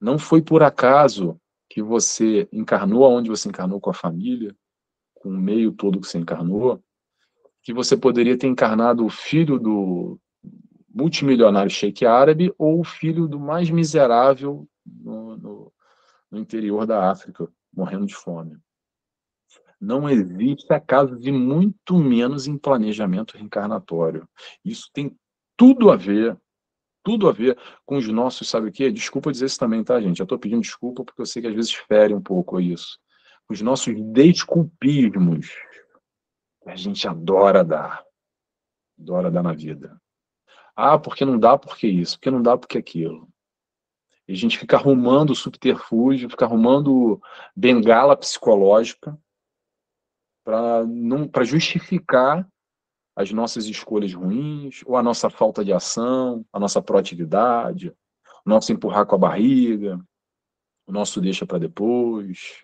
Não 0.00 0.18
foi 0.18 0.40
por 0.42 0.62
acaso 0.62 1.40
que 1.68 1.82
você 1.82 2.48
encarnou 2.52 3.04
aonde 3.04 3.28
você 3.28 3.48
encarnou 3.48 3.80
com 3.80 3.90
a 3.90 3.94
família, 3.94 4.54
com 5.14 5.30
o 5.30 5.36
meio 5.36 5.72
todo 5.72 6.00
que 6.00 6.06
você 6.06 6.18
encarnou, 6.18 6.82
que 7.62 7.72
você 7.72 7.96
poderia 7.96 8.38
ter 8.38 8.46
encarnado 8.46 9.04
o 9.04 9.10
filho 9.10 9.58
do 9.58 10.20
multimilionário 10.94 11.70
sheik 11.70 12.06
árabe 12.06 12.54
ou 12.56 12.80
o 12.80 12.84
filho 12.84 13.26
do 13.26 13.38
mais 13.38 13.68
miserável 13.68 14.66
no, 14.86 15.36
no, 15.36 15.72
no 16.30 16.38
interior 16.38 16.86
da 16.86 17.10
África, 17.10 17.48
morrendo 17.74 18.06
de 18.06 18.14
fome. 18.14 18.56
Não 19.80 20.08
existe 20.08 20.72
acaso 20.72 21.18
de 21.18 21.30
muito 21.30 21.98
menos 21.98 22.46
em 22.46 22.56
planejamento 22.56 23.36
reencarnatório. 23.36 24.28
Isso 24.64 24.88
tem 24.92 25.14
tudo 25.56 25.90
a 25.90 25.96
ver 25.96 26.36
tudo 27.06 27.28
a 27.28 27.32
ver 27.32 27.56
com 27.84 27.96
os 27.98 28.08
nossos, 28.08 28.48
sabe 28.48 28.68
o 28.68 28.72
quê? 28.72 28.90
Desculpa 28.90 29.30
dizer 29.30 29.46
isso 29.46 29.60
também, 29.60 29.84
tá, 29.84 30.00
gente? 30.00 30.18
Já 30.18 30.24
estou 30.24 30.36
pedindo 30.36 30.62
desculpa 30.62 31.04
porque 31.04 31.22
eu 31.22 31.26
sei 31.26 31.40
que 31.40 31.46
às 31.46 31.54
vezes 31.54 31.72
fere 31.72 32.12
um 32.12 32.20
pouco 32.20 32.60
isso. 32.60 32.98
Os 33.48 33.62
nossos 33.62 33.94
desculpismos 34.12 35.46
que 36.64 36.68
a 36.68 36.74
gente 36.74 37.06
adora 37.06 37.62
dar. 37.62 38.04
Adora 38.98 39.30
dar 39.30 39.44
na 39.44 39.52
vida. 39.52 39.96
Ah, 40.74 40.98
porque 40.98 41.24
não 41.24 41.38
dá 41.38 41.56
porque 41.56 41.86
isso, 41.86 42.18
porque 42.18 42.28
não 42.28 42.42
dá 42.42 42.58
porque 42.58 42.76
aquilo. 42.76 43.28
E 44.26 44.32
a 44.32 44.36
gente 44.36 44.58
fica 44.58 44.76
arrumando 44.76 45.32
subterfúgio, 45.32 46.28
fica 46.28 46.44
arrumando 46.44 47.22
bengala 47.54 48.16
psicológica 48.16 49.16
para 50.46 51.44
justificar 51.44 52.48
as 53.16 53.32
nossas 53.32 53.66
escolhas 53.66 54.14
ruins, 54.14 54.82
ou 54.86 54.96
a 54.96 55.02
nossa 55.02 55.28
falta 55.28 55.64
de 55.64 55.72
ação, 55.72 56.46
a 56.52 56.60
nossa 56.60 56.80
proatividade, 56.80 57.88
o 58.44 58.48
nosso 58.50 58.72
empurrar 58.72 59.06
com 59.06 59.16
a 59.16 59.18
barriga, 59.18 60.00
o 60.86 60.92
nosso 60.92 61.20
deixa 61.20 61.44
para 61.44 61.58
depois. 61.58 62.62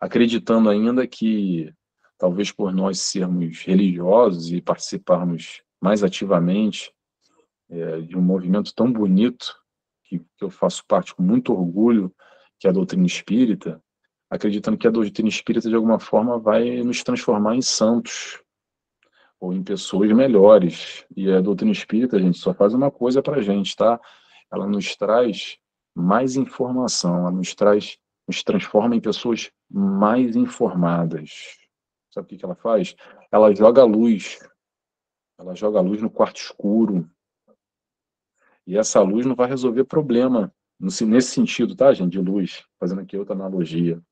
Acreditando 0.00 0.70
ainda 0.70 1.06
que, 1.06 1.70
talvez 2.16 2.50
por 2.50 2.72
nós 2.72 3.00
sermos 3.00 3.60
religiosos 3.62 4.50
e 4.52 4.62
participarmos 4.62 5.62
mais 5.80 6.02
ativamente 6.02 6.94
é, 7.68 8.00
de 8.00 8.16
um 8.16 8.22
movimento 8.22 8.74
tão 8.74 8.90
bonito, 8.90 9.54
que, 10.04 10.20
que 10.20 10.44
eu 10.44 10.48
faço 10.48 10.82
parte 10.86 11.14
com 11.14 11.22
muito 11.22 11.52
orgulho, 11.52 12.14
que 12.58 12.66
é 12.66 12.70
a 12.70 12.72
doutrina 12.72 13.04
espírita, 13.04 13.81
acreditando 14.32 14.78
que 14.78 14.88
a 14.88 14.90
doutrina 14.90 15.28
espírita, 15.28 15.68
de 15.68 15.74
alguma 15.74 15.98
forma, 15.98 16.38
vai 16.38 16.82
nos 16.82 17.02
transformar 17.02 17.54
em 17.54 17.60
santos, 17.60 18.42
ou 19.38 19.52
em 19.52 19.62
pessoas 19.62 20.10
melhores. 20.10 21.04
E 21.14 21.30
a 21.30 21.38
doutrina 21.42 21.70
espírita, 21.70 22.18
gente, 22.18 22.38
só 22.38 22.54
faz 22.54 22.72
uma 22.72 22.90
coisa 22.90 23.22
para 23.22 23.36
a 23.36 23.42
gente, 23.42 23.76
tá? 23.76 24.00
Ela 24.50 24.66
nos 24.66 24.96
traz 24.96 25.58
mais 25.94 26.34
informação, 26.34 27.18
ela 27.18 27.30
nos 27.30 27.54
traz, 27.54 27.98
nos 28.26 28.42
transforma 28.42 28.96
em 28.96 29.00
pessoas 29.00 29.50
mais 29.70 30.34
informadas. 30.34 31.58
Sabe 32.10 32.24
o 32.24 32.28
que, 32.28 32.38
que 32.38 32.44
ela 32.44 32.54
faz? 32.54 32.96
Ela 33.30 33.54
joga 33.54 33.84
luz. 33.84 34.38
Ela 35.38 35.54
joga 35.54 35.78
luz 35.82 36.00
no 36.00 36.08
quarto 36.08 36.36
escuro. 36.36 37.06
E 38.66 38.78
essa 38.78 39.02
luz 39.02 39.26
não 39.26 39.34
vai 39.34 39.48
resolver 39.48 39.84
problema 39.84 40.50
nesse 40.80 41.28
sentido, 41.28 41.76
tá, 41.76 41.92
gente? 41.92 42.12
De 42.12 42.20
luz, 42.20 42.64
fazendo 42.80 43.02
aqui 43.02 43.18
outra 43.18 43.34
analogia. 43.34 44.02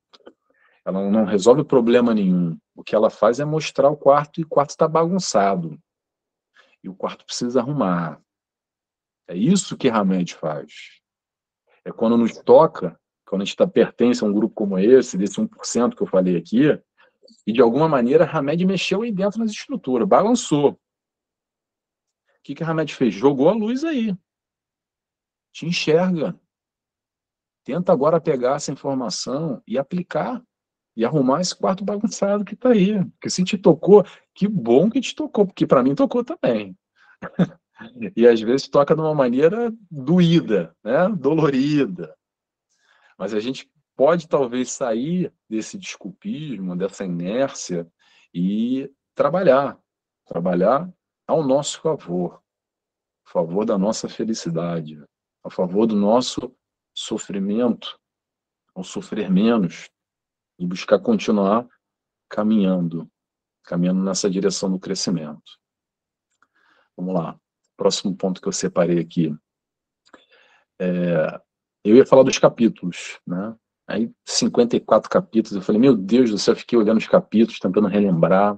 Ela 0.91 1.09
não 1.09 1.24
resolve 1.24 1.62
problema 1.62 2.12
nenhum. 2.12 2.59
O 2.74 2.82
que 2.82 2.97
ela 2.97 3.09
faz 3.09 3.38
é 3.38 3.45
mostrar 3.45 3.88
o 3.88 3.97
quarto 3.97 4.41
e 4.41 4.43
o 4.43 4.49
quarto 4.49 4.70
está 4.70 4.88
bagunçado. 4.88 5.78
E 6.82 6.88
o 6.88 6.95
quarto 6.97 7.24
precisa 7.24 7.61
arrumar. 7.61 8.20
É 9.28 9.36
isso 9.36 9.76
que 9.76 9.88
Hamed 9.88 10.34
faz. 10.34 11.01
É 11.84 11.93
quando 11.93 12.16
nos 12.16 12.36
toca, 12.38 12.99
quando 13.24 13.43
a 13.43 13.45
gente 13.45 13.57
tá, 13.57 13.68
pertence 13.68 14.24
a 14.24 14.26
um 14.26 14.32
grupo 14.32 14.53
como 14.53 14.76
esse, 14.78 15.16
desse 15.16 15.41
1% 15.41 15.95
que 15.95 16.03
eu 16.03 16.09
falei 16.09 16.36
aqui, 16.36 16.76
e 17.47 17.53
de 17.53 17.62
alguma 17.62 17.88
maneira 17.88 18.28
Hamed 18.28 18.64
mexeu 18.66 19.03
aí 19.03 19.12
dentro 19.12 19.38
nas 19.38 19.53
estruturas, 19.53 20.09
balançou. 20.09 20.72
O 20.72 20.78
que, 22.43 22.53
que 22.53 22.64
Hamed 22.64 22.93
fez? 22.93 23.14
Jogou 23.14 23.49
a 23.49 23.53
luz 23.53 23.84
aí. 23.84 24.12
Te 25.53 25.66
enxerga. 25.66 26.36
Tenta 27.62 27.93
agora 27.93 28.20
pegar 28.20 28.57
essa 28.57 28.72
informação 28.72 29.62
e 29.68 29.78
aplicar 29.78 30.43
e 30.97 31.05
arrumar 31.05 31.41
esse 31.41 31.55
quarto 31.55 31.84
bagunçado 31.84 32.45
que 32.45 32.55
está 32.55 32.70
aí. 32.70 33.05
Porque 33.12 33.30
se 33.30 33.45
te 33.45 33.57
tocou, 33.57 34.05
que 34.34 34.49
bom 34.49 34.91
que 34.91 35.01
te 35.01 35.14
tocou, 35.14 35.47
porque 35.47 35.66
para 35.66 35.82
mim 35.82 35.95
tocou 35.95 36.24
também. 36.24 36.76
e 38.16 38.26
às 38.26 38.41
vezes 38.41 38.68
toca 38.68 38.95
de 38.95 39.01
uma 39.01 39.14
maneira 39.14 39.72
doída, 39.91 40.74
né? 40.84 41.09
dolorida. 41.09 42.14
Mas 43.18 43.34
a 43.34 43.41
gente 43.41 43.70
pode 43.97 44.28
talvez 44.28 44.72
sair 44.72 45.32
desse 45.49 45.76
desculpismo, 45.76 46.76
dessa 46.76 47.05
inércia 47.05 47.86
e 48.32 48.91
trabalhar, 49.14 49.78
trabalhar 50.24 50.91
ao 51.26 51.43
nosso 51.43 51.80
favor, 51.80 52.43
a 53.26 53.30
favor 53.30 53.64
da 53.64 53.76
nossa 53.76 54.09
felicidade, 54.09 55.03
a 55.45 55.51
favor 55.51 55.86
do 55.86 55.95
nosso 55.95 56.55
sofrimento, 56.95 57.99
ao 58.74 58.82
sofrer 58.82 59.30
menos, 59.30 59.91
e 60.61 60.66
buscar 60.66 60.98
continuar 60.98 61.66
caminhando, 62.28 63.11
caminhando 63.64 64.04
nessa 64.04 64.28
direção 64.28 64.70
do 64.70 64.78
crescimento. 64.78 65.58
Vamos 66.94 67.14
lá. 67.14 67.40
Próximo 67.78 68.14
ponto 68.14 68.42
que 68.42 68.46
eu 68.46 68.52
separei 68.52 68.98
aqui. 68.98 69.34
É, 70.78 71.40
eu 71.82 71.96
ia 71.96 72.04
falar 72.04 72.24
dos 72.24 72.38
capítulos, 72.38 73.18
né? 73.26 73.56
Aí, 73.88 74.12
54 74.24 75.11
capítulos, 75.11 75.56
eu 75.56 75.62
falei, 75.62 75.80
meu 75.80 75.96
Deus 75.96 76.30
do 76.30 76.38
céu, 76.38 76.54
fiquei 76.54 76.78
olhando 76.78 76.98
os 76.98 77.08
capítulos, 77.08 77.58
tentando 77.58 77.88
relembrar. 77.88 78.56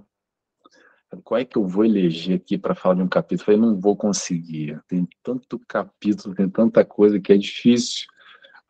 Qual 1.22 1.38
é 1.38 1.44
que 1.44 1.57
eu 1.57 1.66
vou 1.66 1.84
eleger 1.84 2.36
aqui 2.36 2.59
para 2.59 2.74
falar 2.74 2.96
de 2.96 3.03
um 3.03 3.09
capítulo? 3.09 3.42
Eu 3.42 3.44
falei, 3.44 3.61
não 3.61 3.80
vou 3.80 3.96
conseguir. 3.96 4.82
Tem 4.88 5.09
tanto 5.22 5.59
capítulo, 5.68 6.34
tem 6.34 6.50
tanta 6.50 6.84
coisa 6.84 7.20
que 7.20 7.32
é 7.32 7.38
difícil 7.38 8.11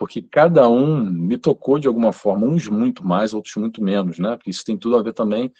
porque 0.03 0.21
cada 0.21 0.69
um 0.69 1.05
me 1.05 1.39
tocou 1.39 1.79
de 1.79 1.87
alguma 1.87 2.13
forma, 2.13 2.45
uns 2.45 2.67
muito 2.67 3.07
mais, 3.07 3.33
outros 3.33 3.55
muito 3.55 3.81
menos, 3.81 4.19
né? 4.19 4.37
Porque 4.37 4.51
isso 4.51 4.65
tem 4.65 4.77
tudo 4.77 4.97
a 4.97 5.03
ver 5.03 5.13
também 5.13 5.53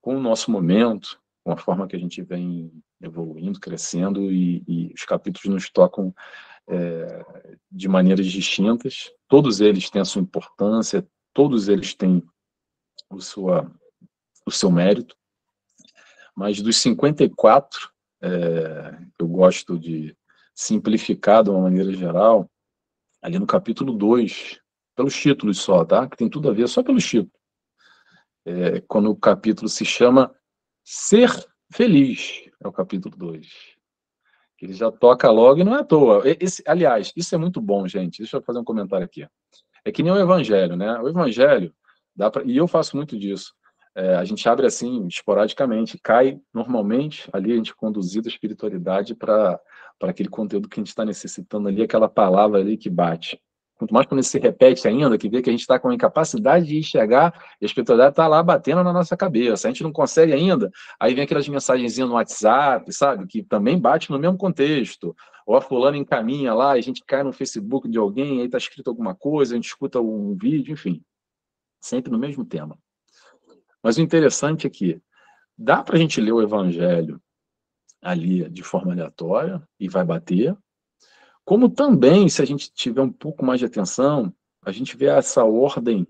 com 0.00 0.14
o 0.14 0.20
nosso 0.20 0.52
momento, 0.52 1.20
com 1.42 1.50
a 1.50 1.56
forma 1.56 1.84
que 1.88 1.96
a 1.96 1.98
gente 1.98 2.22
vem 2.22 2.70
evoluindo, 3.02 3.58
crescendo, 3.58 4.30
e, 4.30 4.62
e 4.68 4.92
os 4.94 5.04
capítulos 5.04 5.52
nos 5.52 5.68
tocam 5.68 6.14
é, 6.68 7.26
de 7.72 7.88
maneiras 7.88 8.26
distintas. 8.28 9.10
Todos 9.26 9.60
eles 9.60 9.90
têm 9.90 10.00
a 10.00 10.04
sua 10.04 10.22
importância, 10.22 11.04
todos 11.34 11.66
eles 11.66 11.92
têm 11.92 12.22
o, 13.10 13.20
sua, 13.20 13.68
o 14.46 14.50
seu 14.52 14.70
mérito, 14.70 15.16
mas 16.36 16.62
dos 16.62 16.76
54, 16.76 17.90
é, 18.22 18.96
eu 19.18 19.26
gosto 19.26 19.76
de 19.76 20.16
simplificar 20.54 21.42
de 21.42 21.50
uma 21.50 21.62
maneira 21.62 21.92
geral, 21.92 22.48
ali 23.22 23.38
no 23.38 23.46
capítulo 23.46 23.92
2, 23.92 24.60
pelos 24.94 25.14
títulos 25.14 25.58
só, 25.58 25.84
tá? 25.84 26.08
Que 26.08 26.16
tem 26.16 26.28
tudo 26.28 26.50
a 26.50 26.52
ver, 26.52 26.68
só 26.68 26.82
pelos 26.82 27.04
títulos. 27.04 27.32
É, 28.44 28.80
quando 28.82 29.10
o 29.10 29.16
capítulo 29.16 29.68
se 29.68 29.84
chama 29.84 30.34
Ser 30.84 31.30
Feliz, 31.72 32.44
é 32.62 32.66
o 32.66 32.72
capítulo 32.72 33.16
2. 33.16 33.46
Ele 34.60 34.72
já 34.72 34.90
toca 34.90 35.30
logo 35.30 35.60
e 35.60 35.64
não 35.64 35.76
é 35.76 35.80
à 35.80 35.84
toa. 35.84 36.22
Esse, 36.40 36.62
aliás, 36.66 37.12
isso 37.14 37.34
é 37.34 37.38
muito 37.38 37.60
bom, 37.60 37.86
gente. 37.86 38.18
Deixa 38.18 38.38
eu 38.38 38.42
fazer 38.42 38.58
um 38.58 38.64
comentário 38.64 39.04
aqui. 39.04 39.26
É 39.84 39.92
que 39.92 40.02
nem 40.02 40.12
o 40.12 40.18
evangelho, 40.18 40.76
né? 40.76 40.98
O 40.98 41.08
evangelho, 41.08 41.72
dá 42.14 42.30
pra, 42.30 42.42
e 42.42 42.56
eu 42.56 42.66
faço 42.66 42.96
muito 42.96 43.16
disso. 43.16 43.54
É, 43.98 44.14
a 44.14 44.24
gente 44.24 44.48
abre 44.48 44.64
assim, 44.64 45.08
esporadicamente, 45.08 45.98
cai 45.98 46.40
normalmente 46.54 47.28
ali 47.32 47.50
a 47.50 47.56
gente 47.56 47.74
conduzido 47.74 48.28
a 48.28 48.30
espiritualidade 48.30 49.12
para 49.12 49.60
aquele 50.02 50.28
conteúdo 50.28 50.68
que 50.68 50.78
a 50.78 50.80
gente 50.80 50.90
está 50.90 51.04
necessitando 51.04 51.66
ali, 51.66 51.82
aquela 51.82 52.08
palavra 52.08 52.60
ali 52.60 52.76
que 52.76 52.88
bate. 52.88 53.42
Quanto 53.74 53.92
mais 53.92 54.06
quando 54.06 54.22
se 54.22 54.38
repete 54.38 54.86
ainda, 54.86 55.18
que 55.18 55.28
vê 55.28 55.42
que 55.42 55.50
a 55.50 55.52
gente 55.52 55.62
está 55.62 55.80
com 55.80 55.88
a 55.88 55.94
incapacidade 55.94 56.66
de 56.66 56.78
enxergar, 56.78 57.34
e 57.60 57.64
a 57.64 57.66
espiritualidade 57.66 58.12
está 58.12 58.28
lá 58.28 58.40
batendo 58.40 58.84
na 58.84 58.92
nossa 58.92 59.16
cabeça. 59.16 59.66
A 59.66 59.70
gente 59.72 59.82
não 59.82 59.90
consegue 59.90 60.32
ainda, 60.32 60.70
aí 61.00 61.12
vem 61.12 61.24
aquelas 61.24 61.48
mensagenzinhas 61.48 62.08
no 62.08 62.14
WhatsApp, 62.14 62.92
sabe? 62.92 63.26
Que 63.26 63.42
também 63.42 63.80
bate 63.80 64.12
no 64.12 64.18
mesmo 64.18 64.38
contexto. 64.38 65.12
Ou 65.44 65.56
a 65.56 65.60
fulana 65.60 65.96
encaminha 65.96 66.54
lá, 66.54 66.70
a 66.70 66.80
gente 66.80 67.02
cai 67.04 67.24
no 67.24 67.32
Facebook 67.32 67.88
de 67.88 67.98
alguém, 67.98 68.38
aí 68.38 68.46
está 68.46 68.58
escrito 68.58 68.90
alguma 68.90 69.16
coisa, 69.16 69.54
a 69.54 69.56
gente 69.56 69.66
escuta 69.66 70.00
um 70.00 70.36
vídeo, 70.36 70.72
enfim. 70.72 71.02
Sempre 71.80 72.12
no 72.12 72.18
mesmo 72.18 72.44
tema. 72.44 72.78
Mas 73.88 73.96
o 73.96 74.02
interessante 74.02 74.66
é 74.66 74.70
que 74.70 75.00
dá 75.56 75.82
para 75.82 75.96
a 75.96 75.98
gente 75.98 76.20
ler 76.20 76.32
o 76.32 76.42
Evangelho 76.42 77.18
ali 78.02 78.46
de 78.50 78.62
forma 78.62 78.92
aleatória 78.92 79.66
e 79.80 79.88
vai 79.88 80.04
bater, 80.04 80.54
como 81.42 81.70
também, 81.70 82.28
se 82.28 82.42
a 82.42 82.44
gente 82.44 82.70
tiver 82.70 83.00
um 83.00 83.10
pouco 83.10 83.42
mais 83.42 83.60
de 83.60 83.64
atenção, 83.64 84.30
a 84.62 84.70
gente 84.72 84.94
vê 84.94 85.06
essa 85.06 85.42
ordem, 85.42 86.06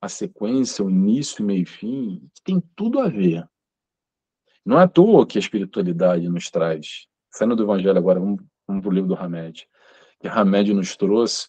a 0.00 0.08
sequência, 0.08 0.84
o 0.84 0.88
início, 0.88 1.44
meio 1.44 1.62
e 1.62 1.66
fim, 1.66 2.30
que 2.32 2.42
tem 2.44 2.62
tudo 2.76 3.00
a 3.00 3.08
ver. 3.08 3.44
Não 4.64 4.78
é 4.78 4.84
à 4.84 4.88
toa 4.88 5.26
que 5.26 5.36
a 5.36 5.40
espiritualidade 5.40 6.28
nos 6.28 6.48
traz. 6.48 7.08
Saindo 7.28 7.56
do 7.56 7.64
Evangelho 7.64 7.98
agora, 7.98 8.20
vamos, 8.20 8.40
para 8.64 8.88
o 8.88 8.92
livro 8.92 9.08
do 9.08 9.16
Hamed. 9.16 9.68
Que 10.20 10.28
Hamed 10.28 10.72
nos 10.72 10.96
trouxe 10.96 11.48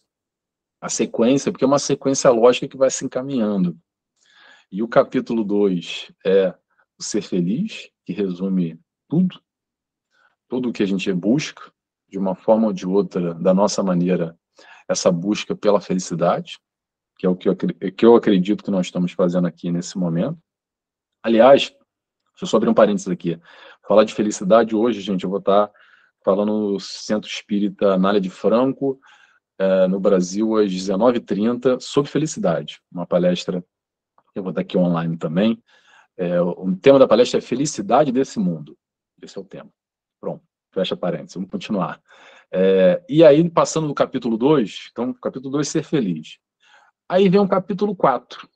a 0.81 0.89
sequência, 0.89 1.51
porque 1.51 1.65
é 1.65 1.67
uma 1.67 1.77
sequência 1.77 2.31
lógica 2.31 2.67
que 2.67 2.77
vai 2.77 2.89
se 2.89 3.05
encaminhando. 3.05 3.77
E 4.69 4.83
o 4.83 4.87
capítulo 4.87 5.45
2 5.45 6.11
é 6.25 6.49
o 6.99 7.03
ser 7.03 7.21
feliz, 7.21 7.89
que 8.05 8.11
resume 8.11 8.77
tudo, 9.07 9.41
tudo 10.49 10.69
o 10.69 10.73
que 10.73 10.83
a 10.83 10.85
gente 10.85 11.11
busca, 11.13 11.71
de 12.09 12.17
uma 12.17 12.35
forma 12.35 12.67
ou 12.67 12.73
de 12.73 12.85
outra, 12.85 13.33
da 13.33 13.53
nossa 13.53 13.81
maneira, 13.81 14.37
essa 14.87 15.11
busca 15.11 15.55
pela 15.55 15.79
felicidade, 15.79 16.59
que 17.17 17.25
é 17.25 17.29
o 17.29 17.35
que 17.35 17.47
eu, 17.47 17.55
que 17.55 18.05
eu 18.05 18.15
acredito 18.15 18.63
que 18.63 18.71
nós 18.71 18.87
estamos 18.87 19.13
fazendo 19.13 19.47
aqui 19.47 19.71
nesse 19.71 19.97
momento. 19.97 20.37
Aliás, 21.23 21.69
deixa 21.69 22.43
eu 22.43 22.47
só 22.47 22.57
abrir 22.57 22.69
um 22.69 22.73
parênteses 22.73 23.07
aqui. 23.07 23.39
Falar 23.87 24.03
de 24.03 24.13
felicidade 24.13 24.75
hoje, 24.75 24.99
gente, 24.99 25.23
eu 25.23 25.29
vou 25.29 25.39
estar 25.39 25.71
falando 26.23 26.73
no 26.73 26.79
Centro 26.79 27.29
Espírita 27.29 27.93
Anália 27.93 28.19
de 28.19 28.29
Franco, 28.29 28.99
é, 29.57 29.87
no 29.87 29.99
Brasil, 29.99 30.57
às 30.57 30.71
19h30, 30.71 31.79
sobre 31.79 32.11
felicidade. 32.11 32.81
Uma 32.91 33.07
palestra 33.07 33.63
eu 34.39 34.43
vou 34.43 34.51
estar 34.51 34.61
aqui 34.61 34.77
online 34.77 35.17
também. 35.17 35.61
É, 36.15 36.41
o 36.41 36.75
tema 36.75 36.97
da 36.97 37.07
palestra 37.07 37.37
é 37.37 37.41
Felicidade 37.41 38.11
desse 38.11 38.39
Mundo. 38.39 38.77
Esse 39.21 39.37
é 39.37 39.41
o 39.41 39.45
tema. 39.45 39.69
Pronto. 40.19 40.43
Fecha 40.73 40.95
parênteses, 40.95 41.35
vamos 41.35 41.49
continuar. 41.49 42.01
É, 42.51 43.03
e 43.09 43.23
aí, 43.23 43.47
passando 43.49 43.87
do 43.87 43.93
capítulo 43.93 44.37
2, 44.37 44.89
então, 44.91 45.13
capítulo 45.13 45.51
2, 45.51 45.67
ser 45.67 45.83
feliz. 45.83 46.39
Aí 47.09 47.29
vem 47.29 47.39
o 47.39 47.47
capítulo 47.47 47.95
4. 47.95 48.49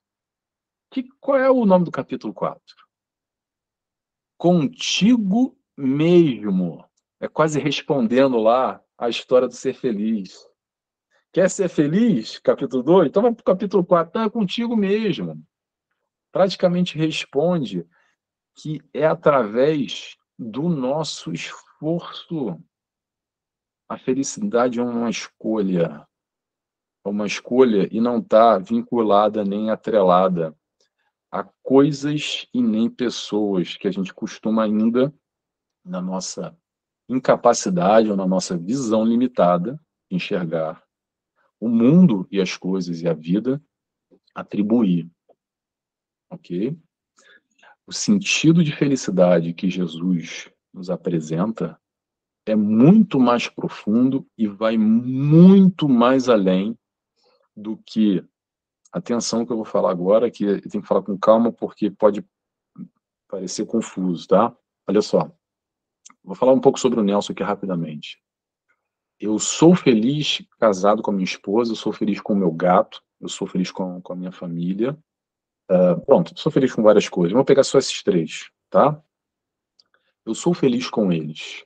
Que, 0.91 1.07
qual 1.19 1.37
é 1.37 1.49
o 1.49 1.65
nome 1.65 1.85
do 1.85 1.91
capítulo 1.91 2.33
4? 2.33 2.61
Contigo 4.37 5.57
mesmo. 5.77 6.85
É 7.19 7.27
quase 7.27 7.59
respondendo 7.59 8.37
lá 8.37 8.81
a 8.97 9.07
história 9.07 9.47
do 9.47 9.53
ser 9.53 9.73
feliz. 9.73 10.45
Quer 11.31 11.49
ser 11.49 11.69
feliz? 11.69 12.39
Capítulo 12.39 12.83
2? 12.83 13.07
Então 13.07 13.21
vai 13.21 13.33
para 13.33 13.41
o 13.41 13.45
capítulo 13.45 13.85
4. 13.85 14.09
Então 14.09 14.23
é 14.23 14.29
contigo 14.29 14.75
mesmo. 14.75 15.41
Praticamente 16.31 16.97
responde 16.97 17.87
que 18.55 18.81
é 18.93 19.05
através 19.05 20.15
do 20.37 20.69
nosso 20.69 21.31
esforço. 21.31 22.59
A 23.89 23.97
felicidade 23.97 24.79
é 24.79 24.83
uma 24.83 25.09
escolha. 25.09 26.07
É 27.05 27.09
uma 27.09 27.25
escolha 27.25 27.87
e 27.91 27.99
não 27.99 28.19
está 28.19 28.57
vinculada 28.57 29.43
nem 29.43 29.69
atrelada 29.71 30.55
a 31.31 31.43
coisas 31.63 32.45
e 32.53 32.61
nem 32.61 32.89
pessoas 32.89 33.77
que 33.77 33.87
a 33.87 33.91
gente 33.91 34.13
costuma 34.13 34.65
ainda, 34.65 35.13
na 35.83 36.01
nossa 36.01 36.55
incapacidade 37.07 38.09
ou 38.09 38.15
na 38.15 38.27
nossa 38.27 38.57
visão 38.57 39.03
limitada, 39.05 39.79
enxergar 40.09 40.83
o 41.59 41.69
mundo 41.69 42.27
e 42.29 42.41
as 42.41 42.57
coisas 42.57 43.01
e 43.01 43.07
a 43.07 43.13
vida, 43.13 43.63
atribuir. 44.35 45.09
Ok? 46.31 46.75
O 47.85 47.93
sentido 47.93 48.63
de 48.63 48.71
felicidade 48.75 49.53
que 49.53 49.69
Jesus 49.69 50.49
nos 50.73 50.89
apresenta 50.89 51.79
é 52.45 52.55
muito 52.55 53.19
mais 53.19 53.47
profundo 53.47 54.25
e 54.37 54.47
vai 54.47 54.77
muito 54.77 55.87
mais 55.87 56.29
além 56.29 56.77
do 57.55 57.77
que 57.77 58.25
atenção 58.91 59.45
que 59.45 59.51
eu 59.51 59.57
vou 59.57 59.65
falar 59.65 59.91
agora, 59.91 60.31
que 60.31 60.61
tem 60.61 60.81
que 60.81 60.87
falar 60.87 61.03
com 61.03 61.17
calma 61.17 61.51
porque 61.51 61.91
pode 61.91 62.25
parecer 63.27 63.65
confuso, 63.65 64.27
tá? 64.27 64.55
Olha 64.87 65.01
só. 65.01 65.31
Vou 66.23 66.35
falar 66.35 66.53
um 66.53 66.59
pouco 66.59 66.79
sobre 66.79 66.99
o 66.99 67.03
Nelson 67.03 67.33
aqui 67.33 67.43
rapidamente. 67.43 68.21
Eu 69.19 69.37
sou 69.37 69.75
feliz 69.75 70.43
casado 70.59 71.01
com 71.01 71.11
a 71.11 71.13
minha 71.13 71.23
esposa, 71.23 71.71
eu 71.71 71.75
sou 71.75 71.93
feliz 71.93 72.19
com 72.19 72.33
o 72.33 72.35
meu 72.35 72.51
gato, 72.51 73.01
eu 73.19 73.29
sou 73.29 73.47
feliz 73.47 73.71
com, 73.71 74.01
com 74.01 74.13
a 74.13 74.15
minha 74.15 74.31
família. 74.31 74.97
Uh, 75.71 76.01
pronto, 76.05 76.37
sou 76.37 76.51
feliz 76.51 76.75
com 76.75 76.83
várias 76.83 77.07
coisas. 77.07 77.31
Vou 77.31 77.45
pegar 77.45 77.63
só 77.63 77.79
esses 77.79 78.03
três, 78.03 78.51
tá? 78.69 79.01
Eu 80.25 80.35
sou 80.35 80.53
feliz 80.53 80.89
com 80.89 81.13
eles. 81.13 81.65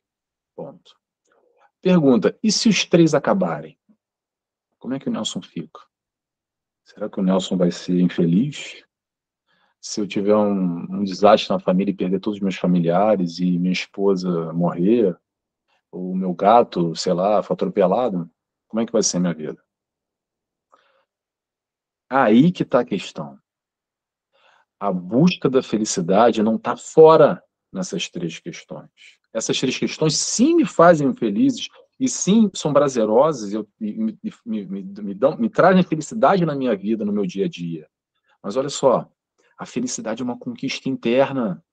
Ponto. 0.55 0.95
Pergunta: 1.81 2.37
e 2.43 2.51
se 2.51 2.69
os 2.69 2.85
três 2.85 3.15
acabarem? 3.15 3.79
Como 4.77 4.93
é 4.93 4.99
que 4.99 5.09
o 5.09 5.11
Nelson 5.11 5.41
fica? 5.41 5.81
Será 6.83 7.09
que 7.09 7.19
o 7.19 7.23
Nelson 7.23 7.57
vai 7.57 7.71
ser 7.71 7.99
infeliz? 7.99 8.83
Se 9.81 10.01
eu 10.01 10.07
tiver 10.07 10.35
um, 10.35 10.99
um 10.99 11.03
desastre 11.03 11.51
na 11.51 11.59
família 11.59 11.91
e 11.91 11.95
perder 11.95 12.19
todos 12.19 12.37
os 12.37 12.43
meus 12.43 12.55
familiares 12.55 13.39
e 13.39 13.57
minha 13.57 13.73
esposa 13.73 14.53
morrer, 14.53 15.19
ou 15.91 16.15
meu 16.15 16.33
gato, 16.33 16.95
sei 16.95 17.13
lá, 17.13 17.41
for 17.41 17.53
atropelado, 17.53 18.29
como 18.67 18.81
é 18.81 18.85
que 18.85 18.91
vai 18.91 19.01
ser 19.01 19.17
minha 19.17 19.33
vida? 19.33 19.63
Aí 22.07 22.51
que 22.51 22.61
está 22.61 22.81
a 22.81 22.85
questão. 22.85 23.39
A 24.86 24.91
busca 24.91 25.49
da 25.49 25.63
felicidade 25.63 26.43
não 26.43 26.57
está 26.57 26.77
fora 26.77 27.41
nessas 27.73 28.07
três 28.07 28.38
questões. 28.38 28.88
Essas 29.33 29.59
três 29.59 29.79
questões 29.79 30.15
sim 30.15 30.53
me 30.57 30.63
fazem 30.63 31.11
felizes 31.15 31.69
e 31.99 32.07
sim 32.07 32.51
são 32.53 32.71
prazerosas 32.71 33.51
e, 33.51 33.65
me, 33.79 34.15
me, 34.23 34.65
me, 34.65 34.83
me, 34.83 35.15
dão, 35.15 35.36
me 35.38 35.49
trazem 35.49 35.81
felicidade 35.81 36.45
na 36.45 36.53
minha 36.53 36.75
vida, 36.75 37.03
no 37.03 37.11
meu 37.11 37.25
dia 37.25 37.45
a 37.45 37.49
dia. 37.49 37.88
Mas 38.43 38.57
olha 38.57 38.69
só, 38.69 39.09
a 39.57 39.65
felicidade 39.65 40.21
é 40.21 40.23
uma 40.23 40.38
conquista 40.38 40.88
interna, 40.88 41.63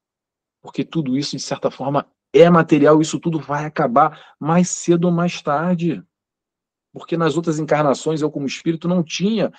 porque 0.62 0.82
tudo 0.82 1.14
isso, 1.14 1.36
de 1.36 1.42
certa 1.42 1.70
forma, 1.70 2.06
é 2.32 2.48
material, 2.48 2.98
isso 3.02 3.20
tudo 3.20 3.38
vai 3.38 3.66
acabar 3.66 4.34
mais 4.40 4.70
cedo 4.70 5.04
ou 5.04 5.12
mais 5.12 5.42
tarde. 5.42 6.02
Porque 6.94 7.14
nas 7.14 7.36
outras 7.36 7.58
encarnações, 7.58 8.22
eu, 8.22 8.30
como 8.30 8.46
espírito, 8.46 8.88
não 8.88 9.02
tinha 9.02 9.52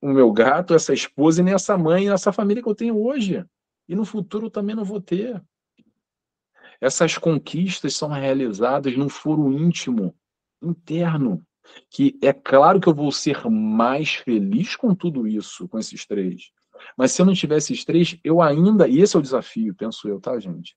o 0.00 0.08
meu 0.08 0.32
gato, 0.32 0.74
essa 0.74 0.92
esposa, 0.92 1.40
e 1.40 1.44
nem 1.44 1.54
essa 1.54 1.76
mãe, 1.76 2.08
essa 2.08 2.32
família 2.32 2.62
que 2.62 2.68
eu 2.68 2.74
tenho 2.74 3.00
hoje. 3.00 3.44
E 3.88 3.94
no 3.94 4.04
futuro 4.04 4.50
também 4.50 4.76
não 4.76 4.84
vou 4.84 5.00
ter. 5.00 5.42
Essas 6.80 7.18
conquistas 7.18 7.96
são 7.96 8.08
realizadas 8.08 8.96
num 8.96 9.08
foro 9.08 9.52
íntimo, 9.52 10.14
interno, 10.62 11.44
que 11.90 12.16
é 12.22 12.32
claro 12.32 12.80
que 12.80 12.88
eu 12.88 12.94
vou 12.94 13.10
ser 13.10 13.48
mais 13.50 14.14
feliz 14.14 14.76
com 14.76 14.94
tudo 14.94 15.26
isso, 15.26 15.68
com 15.68 15.78
esses 15.78 16.06
três. 16.06 16.50
Mas 16.96 17.12
se 17.12 17.20
eu 17.20 17.26
não 17.26 17.34
tivesse 17.34 17.72
esses 17.72 17.84
três, 17.84 18.16
eu 18.22 18.40
ainda, 18.40 18.86
e 18.86 19.00
esse 19.00 19.16
é 19.16 19.18
o 19.18 19.22
desafio, 19.22 19.74
penso 19.74 20.08
eu, 20.08 20.20
tá, 20.20 20.38
gente? 20.38 20.76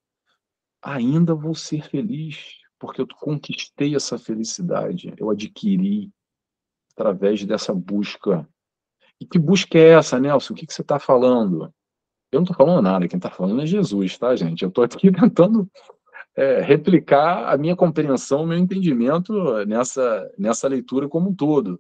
ainda 0.81 1.35
vou 1.35 1.53
ser 1.53 1.87
feliz, 1.87 2.57
porque 2.79 3.01
eu 3.01 3.07
conquistei 3.07 3.95
essa 3.95 4.17
felicidade, 4.17 5.13
eu 5.17 5.29
adquiri 5.29 6.11
através 6.93 7.45
dessa 7.45 7.73
busca. 7.73 8.47
E 9.21 9.25
que 9.25 9.37
busca 9.37 9.77
é 9.77 9.89
essa, 9.91 10.19
Nelson? 10.19 10.53
O 10.53 10.57
que, 10.57 10.65
que 10.65 10.73
você 10.73 10.81
está 10.81 10.97
falando? 10.97 11.71
Eu 12.31 12.39
não 12.39 12.43
estou 12.43 12.57
falando 12.57 12.81
nada, 12.81 13.07
quem 13.07 13.17
está 13.17 13.29
falando 13.29 13.61
é 13.61 13.67
Jesus, 13.67 14.17
tá, 14.17 14.35
gente? 14.35 14.63
Eu 14.63 14.69
estou 14.69 14.83
aqui 14.83 15.11
tentando 15.13 15.69
é, 16.35 16.59
replicar 16.61 17.53
a 17.53 17.55
minha 17.55 17.75
compreensão, 17.75 18.41
o 18.43 18.47
meu 18.47 18.57
entendimento 18.57 19.63
nessa, 19.67 20.27
nessa 20.39 20.67
leitura 20.67 21.07
como 21.07 21.29
um 21.29 21.35
todo. 21.35 21.79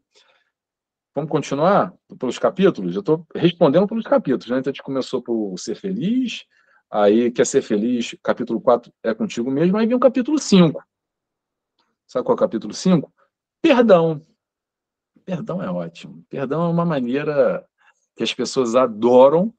Vamos 1.15 1.31
continuar 1.31 1.91
pelos 2.19 2.37
capítulos? 2.37 2.93
Eu 2.93 2.99
estou 2.99 3.25
respondendo 3.35 3.87
pelos 3.87 4.05
capítulos. 4.05 4.47
Né? 4.47 4.59
Então, 4.59 4.69
a 4.69 4.73
gente 4.73 4.83
começou 4.83 5.19
por 5.19 5.57
ser 5.57 5.73
feliz, 5.73 6.45
aí 6.91 7.31
quer 7.31 7.47
ser 7.47 7.63
feliz, 7.63 8.15
capítulo 8.21 8.61
4 8.61 8.93
é 9.03 9.15
contigo 9.15 9.49
mesmo, 9.49 9.77
aí 9.77 9.87
vem 9.87 9.95
o 9.95 9.99
capítulo 9.99 10.37
5. 10.37 10.79
Sabe 12.05 12.23
qual 12.23 12.33
é 12.33 12.37
o 12.37 12.39
capítulo 12.39 12.71
5? 12.71 13.11
Perdão. 13.63 14.21
Perdão 15.31 15.63
é 15.63 15.71
ótimo. 15.71 16.25
Perdão 16.27 16.61
é 16.65 16.67
uma 16.67 16.83
maneira 16.83 17.65
que 18.17 18.23
as 18.23 18.33
pessoas 18.33 18.75
adoram 18.75 19.53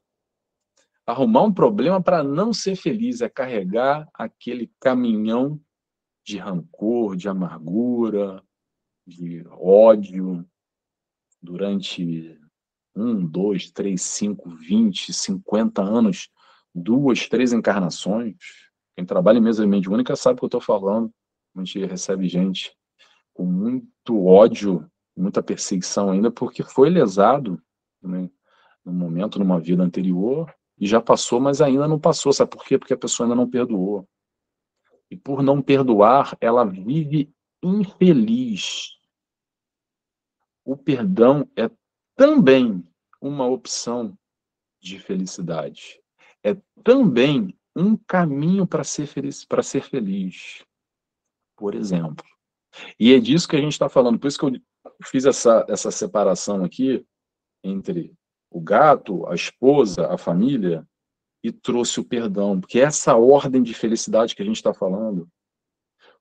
arrumar 1.03 1.41
um 1.41 1.51
problema 1.51 1.99
para 1.99 2.21
não 2.21 2.53
ser 2.53 2.75
feliz, 2.75 3.21
é 3.21 3.27
carregar 3.27 4.07
aquele 4.13 4.71
caminhão 4.79 5.59
de 6.23 6.37
rancor, 6.37 7.15
de 7.15 7.27
amargura, 7.27 8.43
de 9.07 9.43
ódio, 9.49 10.47
durante 11.41 12.39
um, 12.95 13.25
dois, 13.25 13.71
três, 13.71 14.03
cinco, 14.03 14.51
vinte, 14.51 15.11
cinquenta 15.11 15.81
anos, 15.81 16.29
duas, 16.73 17.27
três 17.27 17.51
encarnações. 17.51 18.35
Quem 18.95 19.03
trabalha 19.03 19.39
em 19.39 19.41
mesa 19.41 19.65
mediúnica 19.65 20.15
sabe 20.15 20.35
o 20.35 20.37
que 20.37 20.43
eu 20.43 20.49
estou 20.49 20.61
falando. 20.61 21.11
A 21.55 21.63
gente 21.63 21.83
recebe 21.83 22.27
gente 22.29 22.71
com 23.33 23.43
muito 23.43 24.23
ódio, 24.23 24.87
muita 25.15 25.43
perseguição 25.43 26.09
ainda, 26.09 26.31
porque 26.31 26.63
foi 26.63 26.89
lesado 26.89 27.61
né, 28.01 28.29
no 28.83 28.93
momento, 28.93 29.39
numa 29.39 29.59
vida 29.59 29.83
anterior, 29.83 30.53
e 30.77 30.87
já 30.87 30.99
passou, 30.99 31.39
mas 31.39 31.61
ainda 31.61 31.87
não 31.87 31.99
passou. 31.99 32.33
Sabe 32.33 32.51
por 32.51 32.63
quê? 32.65 32.77
Porque 32.77 32.93
a 32.93 32.97
pessoa 32.97 33.25
ainda 33.25 33.35
não 33.35 33.49
perdoou. 33.49 34.07
E 35.09 35.15
por 35.15 35.43
não 35.43 35.61
perdoar, 35.61 36.35
ela 36.41 36.65
vive 36.65 37.31
infeliz 37.61 38.93
o 40.65 40.77
perdão 40.77 41.49
é 41.57 41.69
também 42.15 42.87
uma 43.21 43.45
opção 43.45 44.17
de 44.81 44.99
felicidade. 44.99 46.01
É 46.43 46.55
também 46.83 47.57
um 47.75 47.97
caminho 47.97 48.65
para 48.65 48.83
ser 48.83 49.07
feliz, 49.07 49.45
para 49.45 49.63
ser 49.63 49.83
feliz. 49.83 50.63
Por 51.55 51.75
exemplo. 51.75 52.25
E 52.99 53.13
é 53.13 53.19
disso 53.19 53.47
que 53.47 53.55
a 53.55 53.61
gente 53.61 53.73
está 53.73 53.89
falando. 53.89 54.19
Por 54.19 54.27
isso 54.27 54.39
que 54.39 54.45
eu 54.45 54.61
fiz 55.03 55.25
essa, 55.25 55.65
essa 55.69 55.91
separação 55.91 56.63
aqui 56.63 57.05
entre 57.63 58.13
o 58.49 58.59
gato, 58.59 59.25
a 59.27 59.35
esposa, 59.35 60.07
a 60.07 60.17
família 60.17 60.87
e 61.43 61.51
trouxe 61.51 61.99
o 61.99 62.05
perdão, 62.05 62.59
porque 62.59 62.79
é 62.79 62.83
essa 62.83 63.15
ordem 63.15 63.61
de 63.61 63.73
felicidade 63.73 64.35
que 64.35 64.41
a 64.41 64.45
gente 64.45 64.57
está 64.57 64.73
falando. 64.73 65.27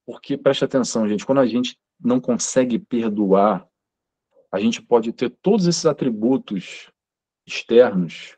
Porque 0.04 0.36
preste 0.36 0.64
atenção, 0.64 1.08
gente, 1.08 1.24
quando 1.24 1.38
a 1.38 1.46
gente 1.46 1.78
não 2.00 2.20
consegue 2.20 2.78
perdoar 2.78 3.68
a 4.52 4.60
gente 4.60 4.82
pode 4.82 5.10
ter 5.14 5.30
todos 5.40 5.66
esses 5.66 5.86
atributos 5.86 6.90
externos, 7.46 8.36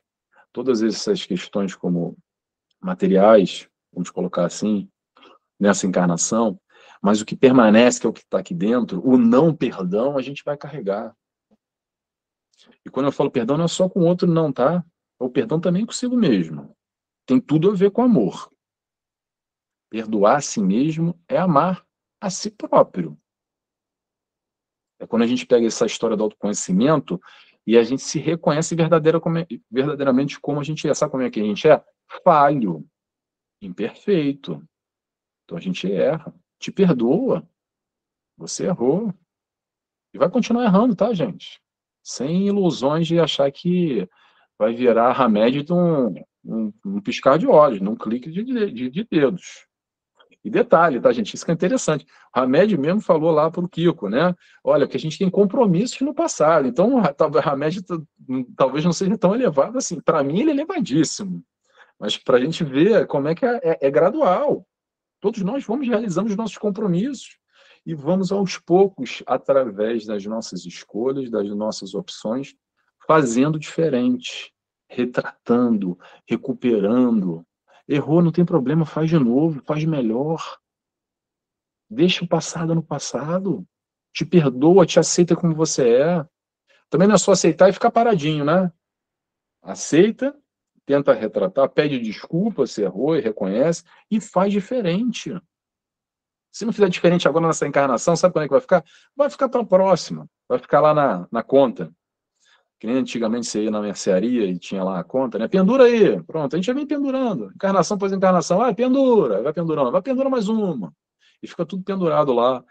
todas 0.52 0.80
essas 0.80 1.26
questões 1.26 1.74
como 1.74 2.16
materiais, 2.80 3.68
vamos 3.92 4.10
colocar 4.10 4.46
assim, 4.46 4.88
nessa 5.58 5.86
encarnação, 5.88 6.58
mas 7.04 7.20
o 7.20 7.26
que 7.26 7.36
permanece, 7.36 8.00
que 8.00 8.06
é 8.06 8.08
o 8.08 8.12
que 8.14 8.20
está 8.20 8.38
aqui 8.38 8.54
dentro, 8.54 9.06
o 9.06 9.18
não 9.18 9.54
perdão, 9.54 10.16
a 10.16 10.22
gente 10.22 10.42
vai 10.42 10.56
carregar. 10.56 11.14
E 12.82 12.88
quando 12.88 13.04
eu 13.04 13.12
falo 13.12 13.30
perdão, 13.30 13.58
não 13.58 13.66
é 13.66 13.68
só 13.68 13.90
com 13.90 14.00
o 14.00 14.06
outro, 14.06 14.26
não, 14.26 14.50
tá? 14.50 14.82
O 15.18 15.28
perdão 15.28 15.60
também 15.60 15.84
consigo 15.84 16.16
mesmo. 16.16 16.74
Tem 17.26 17.38
tudo 17.38 17.70
a 17.70 17.74
ver 17.74 17.90
com 17.90 18.00
amor. 18.00 18.50
Perdoar 19.90 20.36
a 20.36 20.40
si 20.40 20.62
mesmo 20.62 21.20
é 21.28 21.36
amar 21.36 21.86
a 22.18 22.30
si 22.30 22.50
próprio. 22.50 23.20
É 24.98 25.06
quando 25.06 25.24
a 25.24 25.26
gente 25.26 25.44
pega 25.44 25.66
essa 25.66 25.84
história 25.84 26.16
do 26.16 26.22
autoconhecimento 26.22 27.20
e 27.66 27.76
a 27.76 27.82
gente 27.82 28.02
se 28.02 28.18
reconhece 28.18 28.74
verdadeira 28.74 29.20
como, 29.20 29.46
verdadeiramente 29.70 30.40
como 30.40 30.58
a 30.58 30.64
gente 30.64 30.88
é. 30.88 30.94
Sabe 30.94 31.10
como 31.10 31.22
é 31.22 31.30
que 31.30 31.40
a 31.40 31.44
gente 31.44 31.68
é? 31.68 31.84
Falho, 32.24 32.82
imperfeito. 33.60 34.66
Então 35.44 35.58
a 35.58 35.60
gente 35.60 35.92
erra. 35.92 36.34
Te 36.64 36.72
perdoa. 36.72 37.46
Você 38.38 38.64
errou. 38.64 39.12
E 40.14 40.18
vai 40.18 40.30
continuar 40.30 40.64
errando, 40.64 40.96
tá, 40.96 41.12
gente? 41.12 41.60
Sem 42.02 42.46
ilusões 42.46 43.06
de 43.06 43.20
achar 43.20 43.52
que 43.52 44.08
vai 44.58 44.72
virar 44.72 45.12
remédio 45.12 45.62
de 45.62 45.74
um, 45.74 46.14
um, 46.42 46.72
um 46.86 47.00
piscar 47.02 47.36
de 47.36 47.46
olhos, 47.46 47.82
num 47.82 47.94
clique 47.94 48.30
de, 48.30 48.42
de, 48.42 48.88
de 48.88 49.04
dedos. 49.04 49.66
E 50.42 50.48
detalhe, 50.48 50.98
tá, 50.98 51.12
gente? 51.12 51.34
Isso 51.34 51.44
que 51.44 51.50
é 51.50 51.54
interessante. 51.54 52.06
O 52.34 52.40
Hamed 52.40 52.78
mesmo 52.78 53.02
falou 53.02 53.30
lá 53.30 53.50
para 53.50 53.62
o 53.62 53.68
Kiko, 53.68 54.08
né? 54.08 54.34
Olha, 54.64 54.88
que 54.88 54.96
a 54.96 55.00
gente 55.00 55.18
tem 55.18 55.28
compromissos 55.28 56.00
no 56.00 56.14
passado. 56.14 56.66
Então, 56.66 56.94
o 56.94 57.38
Hamed 57.46 57.82
talvez 58.56 58.82
não 58.82 58.92
seja 58.94 59.18
tão 59.18 59.34
elevado 59.34 59.76
assim. 59.76 60.00
Para 60.00 60.24
mim, 60.24 60.40
ele 60.40 60.52
é 60.52 60.54
elevadíssimo. 60.54 61.44
Mas 62.00 62.16
para 62.16 62.38
a 62.38 62.40
gente 62.40 62.64
ver 62.64 63.06
como 63.06 63.28
é 63.28 63.34
que 63.34 63.44
é, 63.44 63.60
é, 63.62 63.78
é 63.82 63.90
gradual. 63.90 64.66
Todos 65.24 65.40
nós 65.40 65.64
vamos 65.64 65.88
realizando 65.88 66.28
os 66.28 66.36
nossos 66.36 66.58
compromissos 66.58 67.38
e 67.86 67.94
vamos 67.94 68.30
aos 68.30 68.58
poucos, 68.58 69.22
através 69.26 70.04
das 70.04 70.22
nossas 70.26 70.66
escolhas, 70.66 71.30
das 71.30 71.48
nossas 71.48 71.94
opções, 71.94 72.54
fazendo 73.06 73.58
diferente, 73.58 74.52
retratando, 74.86 75.98
recuperando, 76.28 77.42
Errou, 77.88 78.20
não 78.20 78.30
tem 78.30 78.44
problema, 78.44 78.84
faz 78.84 79.08
de 79.08 79.18
novo, 79.18 79.62
faz 79.64 79.82
melhor. 79.86 80.58
Deixa 81.88 82.22
o 82.22 82.28
passado 82.28 82.74
no 82.74 82.82
passado. 82.82 83.66
Te 84.12 84.26
perdoa, 84.26 84.84
te 84.84 85.00
aceita 85.00 85.34
como 85.34 85.54
você 85.54 85.88
é. 86.00 86.28
Também 86.90 87.08
não 87.08 87.14
é 87.14 87.18
só 87.18 87.32
aceitar 87.32 87.70
e 87.70 87.72
ficar 87.72 87.90
paradinho, 87.90 88.44
né? 88.44 88.70
Aceita, 89.62 90.38
tenta 90.86 91.12
retratar, 91.12 91.68
pede 91.68 91.98
desculpa 91.98 92.66
se 92.66 92.82
errou 92.82 93.16
e 93.16 93.20
reconhece 93.20 93.82
e 94.10 94.20
faz 94.20 94.52
diferente. 94.52 95.34
Se 96.52 96.64
não 96.64 96.72
fizer 96.72 96.88
diferente 96.88 97.26
agora 97.26 97.48
nessa 97.48 97.66
encarnação, 97.66 98.14
sabe 98.14 98.32
quando 98.32 98.44
é 98.44 98.46
que 98.46 98.52
vai 98.52 98.60
ficar? 98.60 98.84
Vai 99.16 99.28
ficar 99.28 99.48
para 99.48 99.62
a 99.62 99.66
próxima, 99.66 100.28
vai 100.48 100.58
ficar 100.58 100.80
lá 100.80 100.94
na, 100.94 101.28
na 101.30 101.42
conta. 101.42 101.92
Que 102.78 102.86
nem 102.86 102.96
antigamente 102.96 103.46
você 103.46 103.64
ia 103.64 103.70
na 103.70 103.80
mercearia 103.80 104.44
e 104.46 104.58
tinha 104.58 104.84
lá 104.84 105.00
a 105.00 105.04
conta, 105.04 105.38
né? 105.38 105.48
Pendura 105.48 105.84
aí. 105.84 106.22
Pronto, 106.22 106.54
a 106.54 106.56
gente 106.56 106.66
já 106.66 106.72
vem 106.72 106.86
pendurando. 106.86 107.50
Encarnação 107.54 107.96
após 107.96 108.12
encarnação. 108.12 108.60
Ah, 108.60 108.74
pendura, 108.74 109.42
vai 109.42 109.52
pendurando, 109.52 109.90
vai 109.90 110.02
pendura 110.02 110.28
mais 110.28 110.48
uma. 110.48 110.92
E 111.42 111.46
fica 111.46 111.64
tudo 111.64 111.82
pendurado 111.82 112.32
lá. 112.32 112.62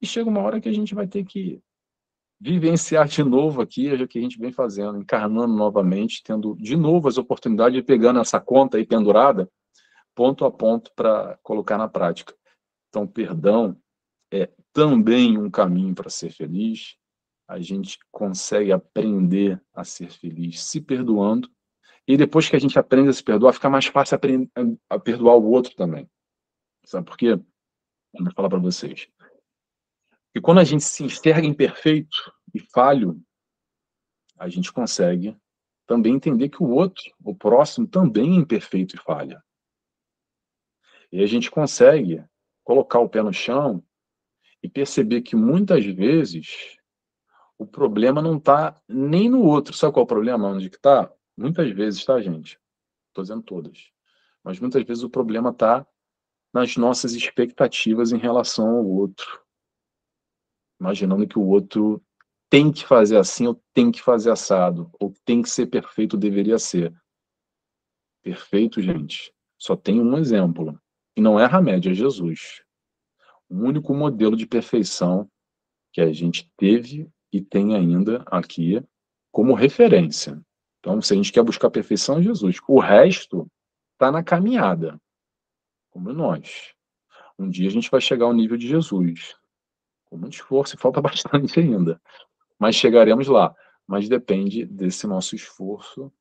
E 0.00 0.06
chega 0.06 0.28
uma 0.28 0.40
hora 0.40 0.60
que 0.60 0.68
a 0.68 0.72
gente 0.72 0.94
vai 0.94 1.06
ter 1.06 1.24
que 1.24 1.60
vivenciar 2.40 3.08
de 3.08 3.22
novo 3.24 3.62
aqui 3.62 3.92
o 3.92 4.08
que 4.08 4.18
a 4.18 4.22
gente 4.22 4.38
vem 4.38 4.52
fazendo, 4.52 4.98
encarnando 4.98 5.54
novamente, 5.54 6.22
tendo 6.22 6.54
de 6.56 6.76
novo 6.76 7.08
as 7.08 7.18
oportunidades 7.18 7.74
de 7.74 7.82
pegando 7.82 8.20
essa 8.20 8.40
conta 8.40 8.76
aí 8.76 8.86
pendurada, 8.86 9.50
ponto 10.14 10.44
a 10.44 10.50
ponto 10.50 10.92
para 10.94 11.38
colocar 11.42 11.78
na 11.78 11.88
prática. 11.88 12.34
Então, 12.88 13.06
perdão 13.06 13.76
é 14.32 14.50
também 14.72 15.38
um 15.38 15.50
caminho 15.50 15.94
para 15.94 16.10
ser 16.10 16.30
feliz, 16.30 16.96
a 17.48 17.60
gente 17.60 17.98
consegue 18.10 18.72
aprender 18.72 19.62
a 19.72 19.84
ser 19.84 20.10
feliz 20.10 20.62
se 20.62 20.80
perdoando. 20.80 21.48
E 22.08 22.16
depois 22.16 22.48
que 22.48 22.56
a 22.56 22.58
gente 22.58 22.78
aprende 22.78 23.08
a 23.08 23.12
se 23.12 23.22
perdoar, 23.22 23.52
fica 23.52 23.70
mais 23.70 23.86
fácil 23.86 24.16
aprender 24.16 24.50
a 24.88 24.98
perdoar 24.98 25.36
o 25.36 25.50
outro 25.50 25.74
também. 25.74 26.08
Sabe 26.84 27.06
por 27.06 27.16
quê? 27.16 27.36
Vou 28.18 28.32
falar 28.34 28.48
para 28.48 28.58
vocês. 28.58 29.08
E 30.36 30.40
quando 30.40 30.58
a 30.58 30.64
gente 30.64 30.84
se 30.84 31.02
enxerga 31.02 31.46
imperfeito 31.46 32.30
e 32.52 32.60
falho, 32.60 33.18
a 34.38 34.50
gente 34.50 34.70
consegue 34.70 35.34
também 35.86 36.14
entender 36.14 36.50
que 36.50 36.62
o 36.62 36.68
outro, 36.68 37.02
o 37.24 37.34
próximo, 37.34 37.86
também 37.86 38.34
é 38.34 38.40
imperfeito 38.40 38.96
e 38.96 38.98
falha. 38.98 39.42
E 41.10 41.22
a 41.22 41.26
gente 41.26 41.50
consegue 41.50 42.22
colocar 42.62 42.98
o 42.98 43.08
pé 43.08 43.22
no 43.22 43.32
chão 43.32 43.82
e 44.62 44.68
perceber 44.68 45.22
que 45.22 45.34
muitas 45.34 45.86
vezes 45.86 46.76
o 47.56 47.66
problema 47.66 48.20
não 48.20 48.36
está 48.36 48.78
nem 48.86 49.30
no 49.30 49.42
outro. 49.42 49.74
Sabe 49.74 49.94
qual 49.94 50.02
é 50.02 50.04
o 50.04 50.06
problema? 50.06 50.48
Onde 50.48 50.68
que 50.68 50.76
está? 50.76 51.10
Muitas 51.34 51.70
vezes, 51.70 52.04
tá, 52.04 52.20
gente? 52.20 52.60
Estou 53.08 53.24
dizendo 53.24 53.42
todas. 53.42 53.90
Mas 54.44 54.60
muitas 54.60 54.84
vezes 54.84 55.02
o 55.02 55.08
problema 55.08 55.48
está 55.48 55.86
nas 56.52 56.76
nossas 56.76 57.14
expectativas 57.14 58.12
em 58.12 58.18
relação 58.18 58.68
ao 58.68 58.86
outro. 58.86 59.45
Imaginando 60.80 61.26
que 61.26 61.38
o 61.38 61.46
outro 61.46 62.02
tem 62.48 62.70
que 62.70 62.86
fazer 62.86 63.16
assim, 63.16 63.46
ou 63.46 63.60
tem 63.74 63.90
que 63.90 64.02
fazer 64.02 64.30
assado, 64.30 64.90
ou 65.00 65.12
tem 65.24 65.42
que 65.42 65.48
ser 65.48 65.66
perfeito, 65.66 66.16
deveria 66.16 66.58
ser. 66.58 66.94
Perfeito, 68.22 68.80
gente. 68.80 69.32
Só 69.58 69.74
tem 69.76 70.00
um 70.00 70.18
exemplo. 70.18 70.78
E 71.16 71.20
não 71.20 71.40
é 71.40 71.44
Hamed, 71.44 71.88
é 71.88 71.94
Jesus. 71.94 72.62
O 73.48 73.56
único 73.56 73.94
modelo 73.94 74.36
de 74.36 74.46
perfeição 74.46 75.28
que 75.92 76.00
a 76.00 76.12
gente 76.12 76.50
teve 76.56 77.08
e 77.32 77.40
tem 77.40 77.74
ainda 77.74 78.22
aqui 78.26 78.82
como 79.32 79.54
referência. 79.54 80.40
Então, 80.80 81.00
se 81.00 81.12
a 81.12 81.16
gente 81.16 81.32
quer 81.32 81.42
buscar 81.42 81.70
perfeição, 81.70 82.18
é 82.18 82.22
Jesus. 82.22 82.58
O 82.68 82.78
resto 82.78 83.50
está 83.92 84.12
na 84.12 84.22
caminhada, 84.22 85.00
como 85.90 86.12
nós. 86.12 86.74
Um 87.38 87.48
dia 87.48 87.68
a 87.68 87.72
gente 87.72 87.90
vai 87.90 88.00
chegar 88.00 88.26
ao 88.26 88.32
nível 88.32 88.56
de 88.56 88.68
Jesus. 88.68 89.34
Com 90.06 90.16
muito 90.16 90.34
esforço, 90.34 90.74
e 90.74 90.78
falta 90.78 91.00
bastante 91.02 91.60
ainda. 91.60 92.00
Mas 92.58 92.76
chegaremos 92.76 93.26
lá. 93.26 93.54
Mas 93.86 94.08
depende 94.08 94.64
desse 94.64 95.06
nosso 95.06 95.36
esforço 95.36 96.12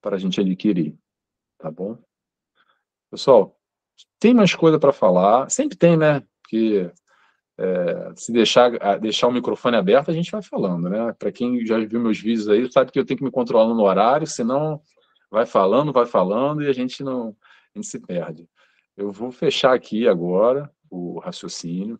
para 0.00 0.16
a 0.16 0.18
gente 0.18 0.40
adquirir. 0.40 0.96
Tá 1.58 1.70
bom? 1.70 1.98
Pessoal, 3.10 3.58
tem 4.18 4.32
mais 4.32 4.54
coisa 4.54 4.78
para 4.78 4.92
falar. 4.92 5.50
Sempre 5.50 5.76
tem, 5.76 5.96
né? 5.96 6.22
Que 6.48 6.90
é, 7.58 8.12
se 8.14 8.32
deixar, 8.32 8.70
deixar 9.00 9.26
o 9.26 9.32
microfone 9.32 9.76
aberto, 9.76 10.10
a 10.10 10.14
gente 10.14 10.30
vai 10.30 10.40
falando, 10.40 10.88
né? 10.88 11.12
Para 11.18 11.32
quem 11.32 11.66
já 11.66 11.76
viu 11.78 12.00
meus 12.00 12.20
vídeos 12.20 12.48
aí, 12.48 12.70
sabe 12.70 12.92
que 12.92 12.98
eu 12.98 13.04
tenho 13.04 13.18
que 13.18 13.24
me 13.24 13.32
controlar 13.32 13.74
no 13.74 13.82
horário, 13.82 14.26
senão 14.26 14.80
vai 15.28 15.44
falando, 15.44 15.92
vai 15.92 16.06
falando 16.06 16.62
e 16.62 16.68
a 16.68 16.72
gente 16.72 17.02
não 17.02 17.36
a 17.74 17.78
gente 17.78 17.88
se 17.88 17.98
perde. 17.98 18.48
Eu 18.96 19.10
vou 19.10 19.30
fechar 19.32 19.74
aqui 19.74 20.06
agora 20.06 20.70
o 20.88 21.18
raciocínio. 21.18 21.98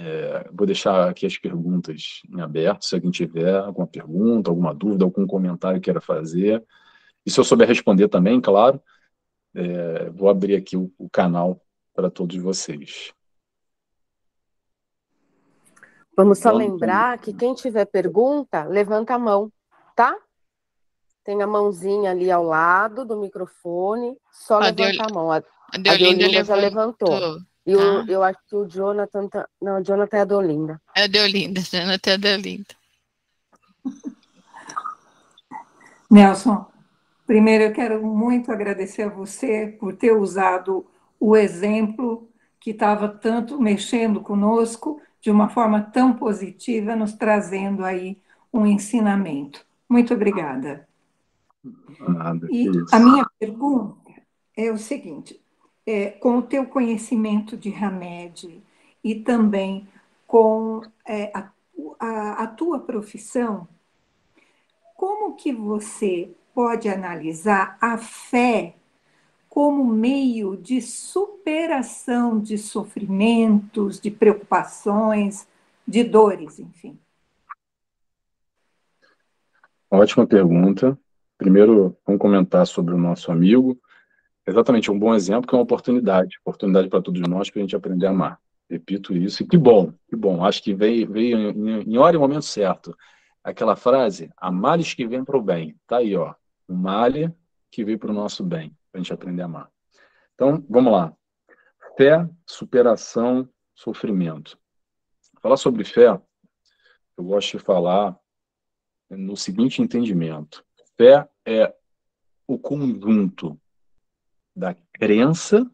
É, 0.00 0.48
vou 0.52 0.64
deixar 0.64 1.08
aqui 1.08 1.26
as 1.26 1.36
perguntas 1.36 2.22
em 2.32 2.40
aberto, 2.40 2.84
se 2.84 2.94
alguém 2.94 3.10
tiver 3.10 3.58
alguma 3.58 3.84
pergunta, 3.84 4.48
alguma 4.48 4.72
dúvida, 4.72 5.04
algum 5.04 5.26
comentário 5.26 5.80
queira 5.80 6.00
fazer. 6.00 6.64
E 7.26 7.30
se 7.30 7.40
eu 7.40 7.42
souber 7.42 7.66
responder 7.66 8.06
também, 8.06 8.40
claro, 8.40 8.80
é, 9.52 10.08
vou 10.10 10.28
abrir 10.28 10.54
aqui 10.54 10.76
o, 10.76 10.92
o 10.96 11.10
canal 11.10 11.60
para 11.92 12.08
todos 12.08 12.36
vocês. 12.36 13.12
Vamos 16.16 16.38
só 16.38 16.52
lembrar 16.52 17.18
que 17.18 17.32
quem 17.32 17.52
tiver 17.54 17.84
pergunta, 17.84 18.64
levanta 18.66 19.14
a 19.14 19.18
mão, 19.18 19.52
tá? 19.96 20.16
Tem 21.24 21.42
a 21.42 21.46
mãozinha 21.46 22.12
ali 22.12 22.30
ao 22.30 22.44
lado 22.44 23.04
do 23.04 23.16
microfone, 23.16 24.16
só 24.30 24.58
a 24.58 24.66
levanta 24.66 24.92
Deol... 24.92 25.06
a 25.10 25.12
mão. 25.12 25.32
A, 25.32 25.36
a 25.36 25.78
Deolinda, 25.78 25.90
a 25.90 25.96
Deolinda 25.96 26.44
já 26.44 26.54
levantou. 26.54 27.38
E 27.68 27.76
tá. 27.76 27.82
o, 27.82 28.10
eu 28.10 28.22
acho 28.22 28.38
que 28.48 28.56
o 28.56 28.66
Jonathan. 28.66 29.28
Tá... 29.28 29.46
Não, 29.60 29.78
o 29.78 29.84
Jonathan 29.84 30.16
é 30.16 30.20
a 30.22 30.24
Deolinda. 30.24 30.80
É 30.96 31.02
a 31.02 31.06
Deolinda, 31.06 31.60
Jonathan 31.60 32.10
é 32.10 32.14
a 32.14 32.16
Deolinda. 32.16 32.74
Nelson, 36.10 36.66
primeiro 37.26 37.64
eu 37.64 37.72
quero 37.74 38.02
muito 38.02 38.50
agradecer 38.50 39.02
a 39.02 39.10
você 39.10 39.76
por 39.78 39.94
ter 39.94 40.12
usado 40.12 40.86
o 41.20 41.36
exemplo 41.36 42.26
que 42.58 42.70
estava 42.70 43.06
tanto 43.06 43.60
mexendo 43.60 44.22
conosco 44.22 44.98
de 45.20 45.30
uma 45.30 45.50
forma 45.50 45.82
tão 45.82 46.14
positiva, 46.14 46.96
nos 46.96 47.12
trazendo 47.12 47.84
aí 47.84 48.18
um 48.50 48.64
ensinamento. 48.64 49.62
Muito 49.86 50.14
obrigada. 50.14 50.88
Nada, 52.00 52.48
e 52.50 52.66
a 52.90 52.98
minha 52.98 53.28
pergunta 53.38 54.10
é 54.56 54.72
o 54.72 54.78
seguinte: 54.78 55.38
é, 55.88 56.10
com 56.10 56.36
o 56.36 56.42
teu 56.42 56.66
conhecimento 56.66 57.56
de 57.56 57.74
Hamed 57.74 58.62
e 59.02 59.14
também 59.14 59.88
com 60.26 60.82
é, 61.06 61.32
a, 61.34 61.50
a, 61.98 62.42
a 62.42 62.46
tua 62.46 62.78
profissão, 62.78 63.66
como 64.94 65.34
que 65.34 65.50
você 65.50 66.30
pode 66.54 66.90
analisar 66.90 67.78
a 67.80 67.96
fé 67.96 68.74
como 69.48 69.82
meio 69.82 70.58
de 70.58 70.82
superação 70.82 72.38
de 72.38 72.58
sofrimentos, 72.58 73.98
de 73.98 74.10
preocupações, 74.10 75.48
de 75.86 76.04
dores, 76.04 76.58
enfim? 76.58 76.98
Ótima 79.90 80.26
pergunta. 80.26 80.98
Primeiro, 81.38 81.96
vamos 82.06 82.20
comentar 82.20 82.66
sobre 82.66 82.92
o 82.92 82.98
nosso 82.98 83.32
amigo. 83.32 83.80
Exatamente, 84.48 84.90
um 84.90 84.98
bom 84.98 85.14
exemplo 85.14 85.46
que 85.46 85.54
é 85.54 85.58
uma 85.58 85.62
oportunidade, 85.62 86.38
oportunidade 86.40 86.88
para 86.88 87.02
todos 87.02 87.20
nós 87.20 87.50
para 87.50 87.60
a 87.60 87.62
gente 87.62 87.76
aprender 87.76 88.06
a 88.06 88.10
amar. 88.10 88.40
Repito 88.70 89.14
isso, 89.14 89.42
e 89.42 89.46
que 89.46 89.58
bom, 89.58 89.92
que 90.08 90.16
bom. 90.16 90.42
Acho 90.42 90.62
que 90.62 90.72
veio, 90.72 91.10
veio 91.10 91.50
em, 91.50 91.82
em 91.82 91.98
hora 91.98 92.16
e 92.16 92.18
momento 92.18 92.46
certo. 92.46 92.96
Aquela 93.44 93.76
frase, 93.76 94.32
a 94.38 94.50
males 94.50 94.94
que 94.94 95.06
vem 95.06 95.22
para 95.22 95.36
o 95.36 95.42
bem. 95.42 95.78
Tá 95.86 95.98
aí, 95.98 96.16
ó. 96.16 96.34
O 96.66 96.72
male 96.72 97.30
que 97.70 97.84
veio 97.84 97.98
para 97.98 98.10
o 98.10 98.14
nosso 98.14 98.42
bem 98.42 98.74
para 98.90 98.98
a 98.98 99.02
gente 99.02 99.12
aprender 99.12 99.42
a 99.42 99.44
amar. 99.44 99.70
Então, 100.34 100.64
vamos 100.66 100.92
lá. 100.92 101.14
Fé, 101.98 102.26
superação, 102.46 103.46
sofrimento. 103.74 104.58
Falar 105.42 105.58
sobre 105.58 105.84
fé, 105.84 106.18
eu 107.18 107.24
gosto 107.24 107.58
de 107.58 107.62
falar 107.62 108.18
no 109.10 109.36
seguinte 109.36 109.82
entendimento: 109.82 110.64
fé 110.96 111.28
é 111.44 111.74
o 112.46 112.58
conjunto 112.58 113.60
da 114.58 114.74
crença 114.92 115.70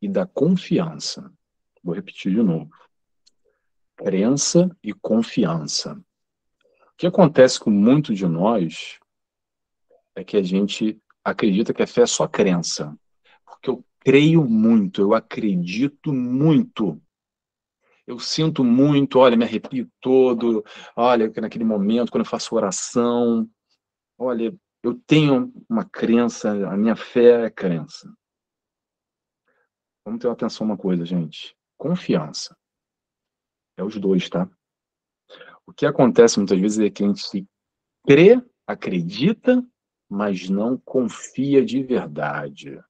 e 0.00 0.06
da 0.06 0.26
confiança. 0.26 1.32
Vou 1.82 1.94
repetir 1.94 2.30
de 2.30 2.42
novo. 2.42 2.70
Crença 3.96 4.70
e 4.82 4.92
confiança. 4.92 5.94
O 5.94 6.96
que 6.98 7.06
acontece 7.06 7.58
com 7.58 7.70
muito 7.70 8.14
de 8.14 8.26
nós 8.26 8.98
é 10.14 10.22
que 10.22 10.36
a 10.36 10.42
gente 10.42 11.00
acredita 11.24 11.72
que 11.72 11.82
a 11.82 11.86
fé 11.86 12.02
é 12.02 12.06
só 12.06 12.28
crença. 12.28 12.94
Porque 13.46 13.70
eu 13.70 13.82
creio 14.00 14.44
muito, 14.44 15.00
eu 15.00 15.14
acredito 15.14 16.12
muito. 16.12 17.00
Eu 18.06 18.18
sinto 18.18 18.62
muito, 18.62 19.18
olha, 19.20 19.36
me 19.36 19.44
arrepio 19.44 19.88
todo, 20.00 20.62
olha, 20.94 21.32
naquele 21.40 21.64
momento, 21.64 22.10
quando 22.10 22.24
eu 22.24 22.30
faço 22.30 22.54
oração, 22.54 23.48
olha, 24.18 24.54
eu 24.82 24.94
tenho 25.06 25.52
uma 25.68 25.84
crença, 25.84 26.50
a 26.68 26.76
minha 26.76 26.96
fé 26.96 27.46
é 27.46 27.50
crença. 27.50 28.12
Vamos 30.04 30.20
ter 30.20 30.28
atenção 30.28 30.66
uma 30.66 30.76
coisa, 30.76 31.04
gente. 31.04 31.56
Confiança. 31.78 32.56
É 33.76 33.84
os 33.84 33.96
dois, 33.96 34.28
tá? 34.28 34.50
O 35.64 35.72
que 35.72 35.86
acontece 35.86 36.38
muitas 36.38 36.58
vezes 36.60 36.78
é 36.80 36.90
que 36.90 37.04
a 37.04 37.06
gente 37.06 37.48
crê, 38.04 38.42
acredita, 38.66 39.64
mas 40.10 40.48
não 40.48 40.76
confia 40.76 41.64
de 41.64 41.82
verdade. 41.82 42.82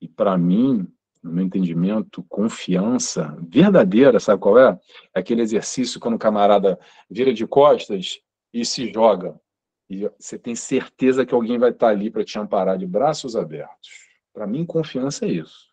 E 0.00 0.06
para 0.06 0.36
mim, 0.36 0.86
no 1.22 1.32
meu 1.32 1.44
entendimento, 1.44 2.22
confiança 2.24 3.36
verdadeira, 3.48 4.20
sabe 4.20 4.40
qual 4.40 4.58
é? 4.58 4.78
É 5.14 5.20
aquele 5.20 5.40
exercício 5.40 5.98
quando 5.98 6.14
o 6.14 6.18
camarada 6.18 6.78
vira 7.10 7.32
de 7.32 7.46
costas 7.46 8.20
e 8.52 8.64
se 8.64 8.92
joga. 8.92 9.40
E 9.88 10.08
você 10.18 10.38
tem 10.38 10.54
certeza 10.54 11.24
que 11.24 11.34
alguém 11.34 11.58
vai 11.58 11.70
estar 11.70 11.88
ali 11.88 12.10
para 12.10 12.24
te 12.24 12.38
amparar 12.38 12.76
de 12.76 12.86
braços 12.86 13.34
abertos. 13.34 13.88
Para 14.32 14.46
mim, 14.46 14.66
confiança 14.66 15.24
é 15.24 15.30
isso. 15.30 15.68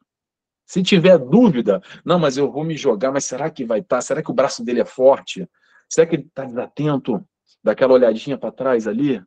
Se 0.65 0.81
tiver 0.81 1.17
dúvida, 1.17 1.81
não, 2.03 2.17
mas 2.17 2.37
eu 2.37 2.51
vou 2.51 2.63
me 2.63 2.75
jogar, 2.75 3.11
mas 3.11 3.25
será 3.25 3.49
que 3.51 3.65
vai 3.65 3.79
estar? 3.79 4.01
Será 4.01 4.23
que 4.23 4.31
o 4.31 4.33
braço 4.33 4.63
dele 4.63 4.81
é 4.81 4.85
forte? 4.85 5.47
Será 5.89 6.07
que 6.07 6.15
ele 6.15 6.23
está 6.23 6.45
desatento? 6.45 7.23
Daquela 7.63 7.93
olhadinha 7.93 8.37
para 8.37 8.51
trás 8.51 8.87
ali? 8.87 9.23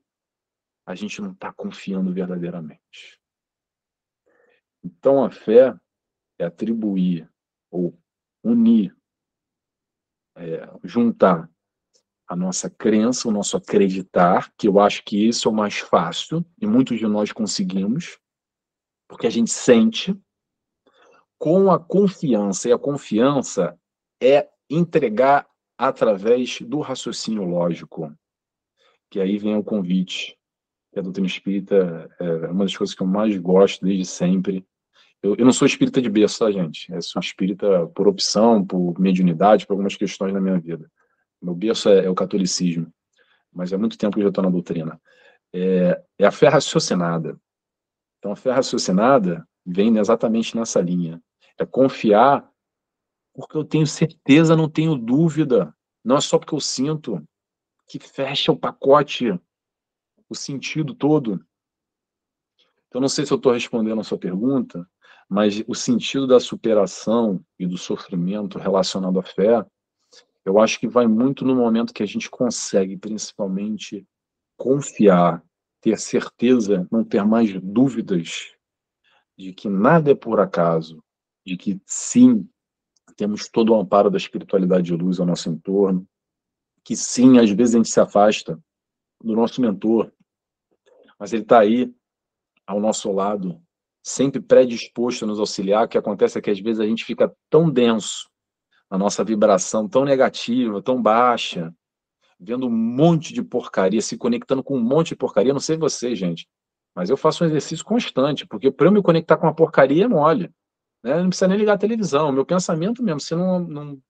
a 0.88 0.94
gente 0.94 1.20
não 1.20 1.32
está 1.32 1.52
confiando 1.52 2.10
verdadeiramente. 2.14 3.20
Então 4.82 5.22
a 5.22 5.30
fé 5.30 5.78
é 6.38 6.46
atribuir 6.46 7.30
ou 7.70 7.94
unir, 8.42 8.96
é, 10.34 10.66
juntar 10.82 11.50
a 12.28 12.36
nossa 12.36 12.68
crença, 12.68 13.28
o 13.28 13.32
nosso 13.32 13.56
acreditar, 13.56 14.52
que 14.56 14.68
eu 14.68 14.78
acho 14.78 15.02
que 15.04 15.28
isso 15.28 15.48
é 15.48 15.50
o 15.50 15.54
mais 15.54 15.78
fácil, 15.78 16.44
e 16.60 16.66
muitos 16.66 16.98
de 16.98 17.06
nós 17.06 17.32
conseguimos, 17.32 18.18
porque 19.08 19.26
a 19.26 19.30
gente 19.30 19.50
sente, 19.50 20.14
com 21.38 21.70
a 21.70 21.78
confiança, 21.78 22.68
e 22.68 22.72
a 22.72 22.78
confiança 22.78 23.78
é 24.20 24.48
entregar 24.68 25.48
através 25.78 26.60
do 26.60 26.80
raciocínio 26.80 27.44
lógico, 27.44 28.12
que 29.10 29.20
aí 29.20 29.38
vem 29.38 29.56
o 29.56 29.64
convite 29.64 30.38
que 30.92 30.98
a 30.98 31.02
doutrina 31.02 31.26
espírita 31.26 32.10
é 32.18 32.50
uma 32.50 32.64
das 32.64 32.76
coisas 32.76 32.94
que 32.94 33.02
eu 33.02 33.06
mais 33.06 33.36
gosto 33.38 33.84
desde 33.84 34.04
sempre. 34.04 34.66
Eu, 35.22 35.36
eu 35.36 35.44
não 35.44 35.52
sou 35.52 35.66
espírita 35.66 36.00
de 36.00 36.08
berço, 36.08 36.38
tá, 36.38 36.50
gente? 36.50 36.90
Eu 36.92 37.02
sou 37.02 37.20
espírita 37.20 37.86
por 37.88 38.08
opção, 38.08 38.64
por 38.64 38.98
mediunidade, 38.98 39.66
por 39.66 39.74
algumas 39.74 39.96
questões 39.96 40.32
na 40.32 40.40
minha 40.40 40.58
vida. 40.58 40.90
Meu 41.40 41.54
berço 41.54 41.88
é, 41.88 42.04
é 42.04 42.10
o 42.10 42.14
catolicismo, 42.14 42.92
mas 43.52 43.72
há 43.72 43.78
muito 43.78 43.96
tempo 43.96 44.14
que 44.14 44.20
eu 44.20 44.24
já 44.24 44.28
estou 44.28 44.44
na 44.44 44.50
doutrina. 44.50 45.00
É, 45.52 46.02
é 46.18 46.26
a 46.26 46.32
fé 46.32 46.48
raciocinada. 46.48 47.40
Então, 48.18 48.32
a 48.32 48.36
fé 48.36 48.50
raciocinada 48.50 49.46
vem 49.64 49.96
exatamente 49.98 50.56
nessa 50.56 50.80
linha. 50.80 51.22
É 51.58 51.64
confiar 51.64 52.48
porque 53.34 53.56
eu 53.56 53.64
tenho 53.64 53.86
certeza, 53.86 54.56
não 54.56 54.68
tenho 54.68 54.96
dúvida. 54.96 55.74
Não 56.04 56.16
é 56.16 56.20
só 56.20 56.38
porque 56.38 56.54
eu 56.54 56.60
sinto 56.60 57.24
que 57.88 57.98
fecha 57.98 58.50
o 58.50 58.58
pacote 58.58 59.32
o 60.28 60.34
sentido 60.34 60.94
todo. 60.94 61.42
Então, 62.88 63.00
não 63.00 63.08
sei 63.08 63.24
se 63.24 63.32
eu 63.32 63.36
estou 63.36 63.52
respondendo 63.52 64.00
a 64.00 64.04
sua 64.04 64.18
pergunta, 64.18 64.86
mas 65.28 65.62
o 65.66 65.74
sentido 65.74 66.26
da 66.26 66.40
superação 66.40 67.44
e 67.58 67.66
do 67.66 67.76
sofrimento 67.76 68.58
relacionado 68.58 69.18
à 69.18 69.22
fé, 69.22 69.64
eu 70.48 70.58
acho 70.58 70.80
que 70.80 70.88
vai 70.88 71.06
muito 71.06 71.44
no 71.44 71.54
momento 71.54 71.92
que 71.92 72.02
a 72.02 72.06
gente 72.06 72.30
consegue, 72.30 72.96
principalmente, 72.96 74.06
confiar, 74.56 75.44
ter 75.78 75.98
certeza, 75.98 76.88
não 76.90 77.04
ter 77.04 77.22
mais 77.22 77.52
dúvidas 77.60 78.54
de 79.36 79.52
que 79.52 79.68
nada 79.68 80.10
é 80.10 80.14
por 80.14 80.40
acaso, 80.40 81.04
de 81.46 81.54
que 81.54 81.78
sim, 81.84 82.48
temos 83.14 83.46
todo 83.46 83.74
o 83.74 83.78
amparo 83.78 84.08
da 84.08 84.16
espiritualidade 84.16 84.86
de 84.86 84.96
luz 84.96 85.20
ao 85.20 85.26
nosso 85.26 85.50
entorno, 85.50 86.08
que 86.82 86.96
sim, 86.96 87.38
às 87.38 87.50
vezes 87.50 87.74
a 87.74 87.78
gente 87.78 87.90
se 87.90 88.00
afasta 88.00 88.58
do 89.22 89.36
nosso 89.36 89.60
mentor, 89.60 90.10
mas 91.18 91.34
ele 91.34 91.42
está 91.42 91.60
aí 91.60 91.94
ao 92.66 92.80
nosso 92.80 93.12
lado, 93.12 93.60
sempre 94.02 94.40
predisposto 94.40 95.26
a 95.26 95.28
nos 95.28 95.38
auxiliar. 95.38 95.84
O 95.84 95.88
que 95.88 95.98
acontece 95.98 96.38
é 96.38 96.40
que 96.40 96.50
às 96.50 96.58
vezes 96.58 96.80
a 96.80 96.86
gente 96.86 97.04
fica 97.04 97.30
tão 97.50 97.70
denso, 97.70 98.30
a 98.90 98.96
nossa 98.96 99.22
vibração 99.22 99.88
tão 99.88 100.04
negativa, 100.04 100.82
tão 100.82 101.00
baixa, 101.00 101.74
vendo 102.40 102.66
um 102.66 102.70
monte 102.70 103.32
de 103.32 103.42
porcaria, 103.42 104.00
se 104.00 104.16
conectando 104.16 104.62
com 104.62 104.76
um 104.76 104.82
monte 104.82 105.08
de 105.08 105.16
porcaria. 105.16 105.52
Não 105.52 105.60
sei 105.60 105.76
você, 105.76 106.14
gente, 106.14 106.48
mas 106.94 107.10
eu 107.10 107.16
faço 107.16 107.44
um 107.44 107.46
exercício 107.46 107.84
constante, 107.84 108.46
porque 108.46 108.70
para 108.70 108.86
eu 108.86 108.92
me 108.92 109.02
conectar 109.02 109.36
com 109.36 109.46
uma 109.46 109.54
porcaria 109.54 110.04
é 110.04 110.08
mole. 110.08 110.50
Né? 111.02 111.20
Não 111.20 111.28
precisa 111.28 111.48
nem 111.48 111.58
ligar 111.58 111.74
a 111.74 111.78
televisão. 111.78 112.32
Meu 112.32 112.44
pensamento 112.44 113.02
mesmo, 113.02 113.20
se 113.20 113.34
não, 113.34 113.60
não, 113.60 114.02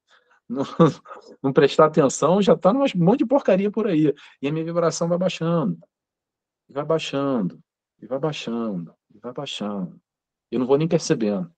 não, 0.48 0.64
não 1.42 1.52
prestar 1.52 1.86
atenção, 1.86 2.40
já 2.40 2.54
está 2.54 2.70
um 2.70 2.84
monte 2.96 3.18
de 3.18 3.26
porcaria 3.26 3.70
por 3.70 3.86
aí. 3.86 4.14
E 4.40 4.48
a 4.48 4.52
minha 4.52 4.64
vibração 4.64 5.08
vai 5.08 5.18
baixando, 5.18 5.78
vai 6.68 6.84
baixando, 6.84 7.58
e 8.00 8.06
vai 8.06 8.18
baixando, 8.18 8.94
e 9.14 9.18
vai 9.18 9.32
baixando. 9.32 10.00
Eu 10.50 10.60
não 10.60 10.66
vou 10.66 10.78
nem 10.78 10.88
percebendo. 10.88 11.52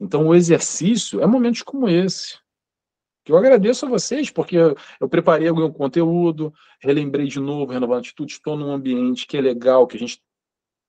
Então, 0.00 0.26
o 0.26 0.34
exercício 0.34 1.20
é 1.20 1.26
momentos 1.26 1.62
como 1.62 1.88
esse. 1.88 2.38
Que 3.28 3.32
eu 3.32 3.36
agradeço 3.36 3.84
a 3.84 3.88
vocês, 3.90 4.30
porque 4.30 4.56
eu, 4.56 5.06
preparei 5.06 5.48
algum 5.48 5.70
conteúdo, 5.70 6.50
relembrei 6.80 7.26
de 7.26 7.38
novo, 7.38 7.72
renovando 7.72 7.98
atitude, 7.98 8.32
estou 8.32 8.56
num 8.56 8.72
ambiente 8.72 9.26
que 9.26 9.36
é 9.36 9.40
legal, 9.42 9.86
que 9.86 9.98
a 9.98 10.00
gente 10.00 10.22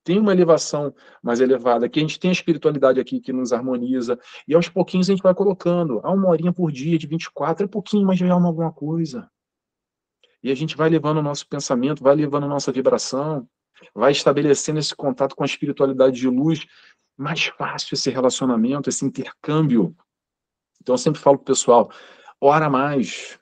tem 0.05 0.17
uma 0.17 0.31
elevação 0.31 0.95
mais 1.21 1.41
elevada, 1.41 1.89
que 1.89 1.99
a 1.99 2.01
gente 2.01 2.17
tem 2.17 2.29
a 2.29 2.31
espiritualidade 2.31 2.97
aqui 2.97 3.19
que 3.19 3.33
nos 3.33 3.51
harmoniza, 3.51 4.17
e 4.47 4.55
aos 4.55 4.69
pouquinhos 4.69 5.09
a 5.09 5.11
gente 5.11 5.21
vai 5.21 5.35
colocando, 5.35 5.99
há 6.01 6.13
uma 6.13 6.29
horinha 6.29 6.53
por 6.53 6.71
dia, 6.71 6.97
de 6.97 7.07
24, 7.07 7.65
é 7.65 7.67
pouquinho, 7.67 8.07
mas 8.07 8.17
já 8.17 8.25
é 8.25 8.29
alguma 8.29 8.71
coisa. 8.71 9.29
E 10.41 10.49
a 10.49 10.55
gente 10.55 10.77
vai 10.77 10.89
levando 10.89 11.17
o 11.17 11.21
nosso 11.21 11.45
pensamento, 11.45 12.01
vai 12.01 12.15
levando 12.15 12.45
a 12.45 12.47
nossa 12.47 12.71
vibração, 12.71 13.45
vai 13.93 14.13
estabelecendo 14.13 14.79
esse 14.79 14.95
contato 14.95 15.35
com 15.35 15.43
a 15.43 15.45
espiritualidade 15.45 16.17
de 16.17 16.29
luz, 16.29 16.65
mais 17.17 17.47
fácil 17.47 17.95
esse 17.95 18.09
relacionamento, 18.09 18.87
esse 18.87 19.03
intercâmbio. 19.03 19.93
Então 20.81 20.93
eu 20.93 20.97
sempre 20.97 21.19
falo 21.19 21.35
pro 21.35 21.47
pessoal, 21.47 21.91
ora 22.41 22.69
mais. 22.69 23.39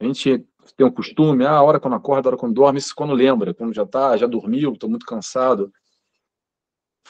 A 0.00 0.04
gente 0.04 0.46
tem 0.76 0.86
um 0.86 0.90
costume, 0.90 1.44
ah, 1.44 1.52
a 1.52 1.62
hora 1.62 1.80
quando 1.80 1.94
acorda, 1.94 2.28
a 2.28 2.30
hora 2.30 2.36
quando 2.36 2.54
dorme, 2.54 2.78
isso 2.78 2.94
quando 2.94 3.12
lembra, 3.12 3.54
quando 3.54 3.74
já 3.74 3.86
tá, 3.86 4.16
já 4.16 4.26
dormiu, 4.26 4.72
estou 4.72 4.88
muito 4.88 5.06
cansado. 5.06 5.72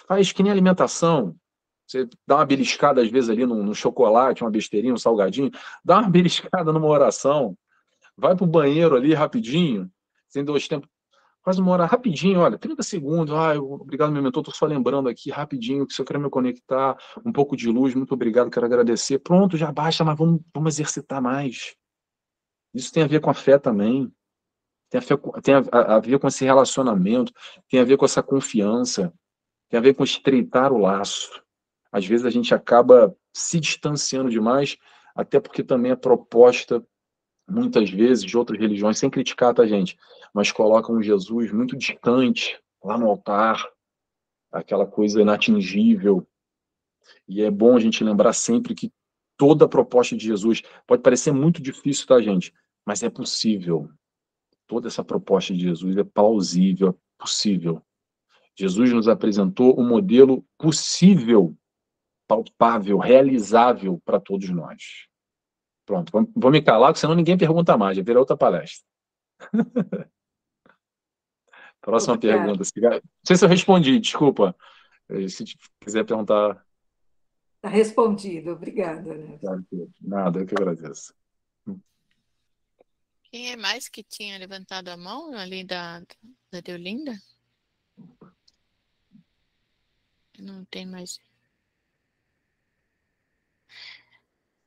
Faz 0.06 0.32
que 0.32 0.42
nem 0.42 0.50
alimentação. 0.50 1.36
Você 1.86 2.08
dá 2.26 2.36
uma 2.36 2.46
beliscada, 2.46 3.02
às 3.02 3.10
vezes, 3.10 3.28
ali 3.28 3.44
no, 3.44 3.74
chocolate, 3.74 4.42
uma 4.42 4.50
besteirinha, 4.50 4.94
um 4.94 4.98
salgadinho, 4.98 5.50
dá 5.84 5.98
uma 5.98 6.08
beliscada 6.10 6.72
numa 6.72 6.86
oração, 6.86 7.56
vai 8.16 8.34
para 8.34 8.44
o 8.44 8.48
banheiro 8.48 8.96
ali 8.96 9.12
rapidinho, 9.12 9.90
sem 10.28 10.44
dois 10.44 10.66
tempos, 10.66 10.88
faz 11.44 11.58
uma 11.58 11.72
hora 11.72 11.86
rapidinho, 11.86 12.40
olha, 12.40 12.56
30 12.56 12.82
segundos, 12.82 13.34
ah, 13.34 13.54
obrigado, 13.60 14.12
meu 14.12 14.22
mentor, 14.22 14.42
estou 14.42 14.54
só 14.54 14.66
lembrando 14.66 15.08
aqui 15.08 15.30
rapidinho 15.30 15.86
que 15.86 15.92
se 15.92 16.00
eu 16.00 16.04
quero 16.04 16.20
me 16.20 16.30
conectar, 16.30 16.96
um 17.24 17.32
pouco 17.32 17.56
de 17.56 17.68
luz, 17.68 17.94
muito 17.94 18.14
obrigado, 18.14 18.50
quero 18.50 18.66
agradecer. 18.66 19.18
Pronto, 19.18 19.56
já 19.56 19.72
baixa, 19.72 20.04
mas 20.04 20.16
vamos, 20.16 20.40
vamos 20.54 20.74
exercitar 20.74 21.20
mais. 21.20 21.74
Isso 22.72 22.92
tem 22.92 23.02
a 23.02 23.06
ver 23.06 23.20
com 23.20 23.30
a 23.30 23.34
fé 23.34 23.58
também. 23.58 24.10
Tem, 24.88 24.98
a, 24.98 25.02
fé, 25.02 25.16
tem 25.42 25.54
a, 25.54 25.96
a, 25.96 25.98
ver 25.98 26.18
com 26.18 26.28
esse 26.28 26.44
relacionamento, 26.44 27.32
tem 27.68 27.80
a 27.80 27.84
ver 27.84 27.96
com 27.96 28.04
essa 28.04 28.22
confiança, 28.22 29.12
tem 29.68 29.78
a 29.78 29.82
ver 29.82 29.94
com 29.94 30.04
estreitar 30.04 30.72
o 30.72 30.78
laço. 30.78 31.42
Às 31.90 32.06
vezes 32.06 32.24
a 32.24 32.30
gente 32.30 32.54
acaba 32.54 33.14
se 33.34 33.58
distanciando 33.58 34.30
demais, 34.30 34.76
até 35.14 35.40
porque 35.40 35.62
também 35.62 35.92
a 35.92 35.96
proposta, 35.96 36.84
muitas 37.52 37.90
vezes, 37.90 38.24
de 38.24 38.36
outras 38.36 38.58
religiões, 38.58 38.98
sem 38.98 39.10
criticar, 39.10 39.54
tá, 39.54 39.66
gente? 39.66 39.98
Mas 40.32 40.50
colocam 40.50 41.02
Jesus 41.02 41.52
muito 41.52 41.76
distante, 41.76 42.58
lá 42.82 42.96
no 42.96 43.06
altar, 43.06 43.62
aquela 44.50 44.86
coisa 44.86 45.20
inatingível. 45.20 46.26
E 47.28 47.42
é 47.42 47.50
bom 47.50 47.76
a 47.76 47.80
gente 47.80 48.02
lembrar 48.02 48.32
sempre 48.32 48.74
que 48.74 48.90
toda 49.36 49.66
a 49.66 49.68
proposta 49.68 50.16
de 50.16 50.24
Jesus 50.24 50.62
pode 50.86 51.02
parecer 51.02 51.32
muito 51.32 51.60
difícil, 51.60 52.06
tá, 52.06 52.20
gente? 52.20 52.52
Mas 52.86 53.02
é 53.02 53.10
possível. 53.10 53.88
Toda 54.66 54.88
essa 54.88 55.04
proposta 55.04 55.52
de 55.52 55.60
Jesus 55.60 55.96
é 55.96 56.04
plausível, 56.04 56.88
é 56.88 56.94
possível. 57.18 57.82
Jesus 58.58 58.92
nos 58.92 59.08
apresentou 59.08 59.78
um 59.78 59.86
modelo 59.86 60.44
possível, 60.58 61.56
palpável, 62.26 62.98
realizável 62.98 64.00
para 64.04 64.20
todos 64.20 64.48
nós. 64.48 65.11
Pronto, 65.84 66.12
vou 66.34 66.50
me 66.50 66.62
calar, 66.62 66.88
porque 66.90 67.00
senão 67.00 67.14
ninguém 67.14 67.36
pergunta 67.36 67.76
mais, 67.76 67.96
já 67.96 68.02
virou 68.02 68.20
outra 68.20 68.36
palestra. 68.36 68.86
Próxima 71.80 72.14
Obrigada. 72.14 72.44
pergunta. 72.44 73.02
Não 73.02 73.26
sei 73.26 73.36
se 73.36 73.44
eu 73.44 73.48
respondi, 73.48 73.98
desculpa. 73.98 74.56
Eh, 75.08 75.28
se 75.28 75.44
quiser 75.80 76.04
perguntar. 76.04 76.64
Está 77.56 77.68
respondido, 77.68 78.52
obrigada. 78.52 79.14
Nada, 80.00 80.40
eu 80.40 80.46
que 80.46 80.54
agradeço. 80.54 81.12
Quem 83.24 83.50
é 83.50 83.56
mais 83.56 83.88
que 83.88 84.04
tinha 84.04 84.38
levantado 84.38 84.88
a 84.88 84.96
mão 84.96 85.34
ali 85.34 85.64
da, 85.64 86.00
da 86.50 86.60
Deolinda? 86.60 87.12
Não 90.38 90.64
tem 90.66 90.86
mais. 90.86 91.18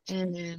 É, 0.10 0.58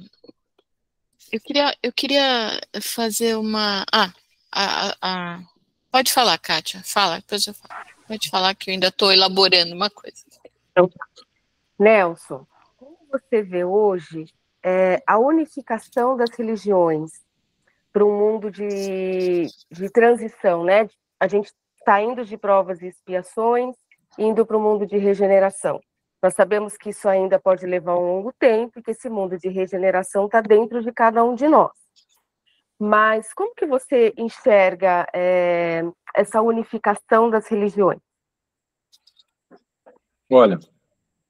eu 1.31 1.39
queria, 1.39 1.75
eu 1.83 1.91
queria 1.91 2.61
fazer 2.81 3.35
uma. 3.35 3.85
Ah, 3.91 4.11
a, 4.51 4.87
a, 4.87 4.95
a, 5.01 5.39
pode 5.91 6.11
falar, 6.11 6.37
Kátia. 6.37 6.81
Fala, 6.83 7.17
depois 7.17 7.45
eu 7.47 7.53
falo. 7.53 7.73
Pode 8.07 8.29
falar 8.29 8.55
que 8.55 8.69
eu 8.69 8.73
ainda 8.73 8.87
estou 8.87 9.11
elaborando 9.11 9.75
uma 9.75 9.89
coisa. 9.89 10.23
Então, 10.71 10.89
Nelson, 11.77 12.47
como 12.77 12.97
você 13.11 13.41
vê 13.41 13.65
hoje 13.65 14.25
é, 14.63 15.01
a 15.05 15.17
unificação 15.17 16.15
das 16.15 16.29
religiões 16.31 17.11
para 17.91 18.05
um 18.05 18.17
mundo 18.17 18.49
de, 18.49 19.47
de 19.71 19.89
transição, 19.89 20.63
né? 20.63 20.89
A 21.19 21.27
gente 21.27 21.51
está 21.79 22.01
indo 22.01 22.23
de 22.23 22.37
provas 22.37 22.81
e 22.81 22.87
expiações, 22.87 23.75
indo 24.17 24.45
para 24.45 24.57
o 24.57 24.61
mundo 24.61 24.85
de 24.85 24.97
regeneração. 24.97 25.81
Nós 26.21 26.33
sabemos 26.33 26.75
que 26.77 26.89
isso 26.89 27.07
ainda 27.07 27.39
pode 27.39 27.65
levar 27.65 27.95
um 27.95 28.15
longo 28.15 28.33
tempo 28.33 28.79
e 28.79 28.83
que 28.83 28.91
esse 28.91 29.09
mundo 29.09 29.37
de 29.37 29.49
regeneração 29.49 30.25
está 30.25 30.41
dentro 30.41 30.81
de 30.81 30.91
cada 30.91 31.23
um 31.23 31.35
de 31.35 31.47
nós. 31.47 31.71
Mas 32.79 33.33
como 33.33 33.55
que 33.55 33.65
você 33.65 34.13
enxerga 34.17 35.07
é, 35.13 35.83
essa 36.15 36.41
unificação 36.41 37.29
das 37.29 37.47
religiões? 37.47 37.99
Olha, 40.29 40.59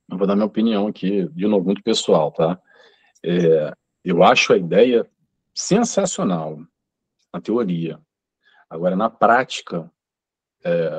eu 0.09 0.17
vou 0.17 0.25
dar 0.25 0.35
minha 0.35 0.45
opinião 0.45 0.87
aqui, 0.87 1.27
de 1.29 1.47
novo, 1.47 1.65
muito 1.65 1.83
pessoal, 1.83 2.31
tá? 2.31 2.59
É, 3.23 3.73
eu 4.03 4.23
acho 4.23 4.53
a 4.53 4.57
ideia 4.57 5.09
sensacional 5.53 6.59
na 7.33 7.41
teoria. 7.41 7.99
Agora, 8.69 8.95
na 8.95 9.09
prática, 9.09 9.91
é, 10.63 10.89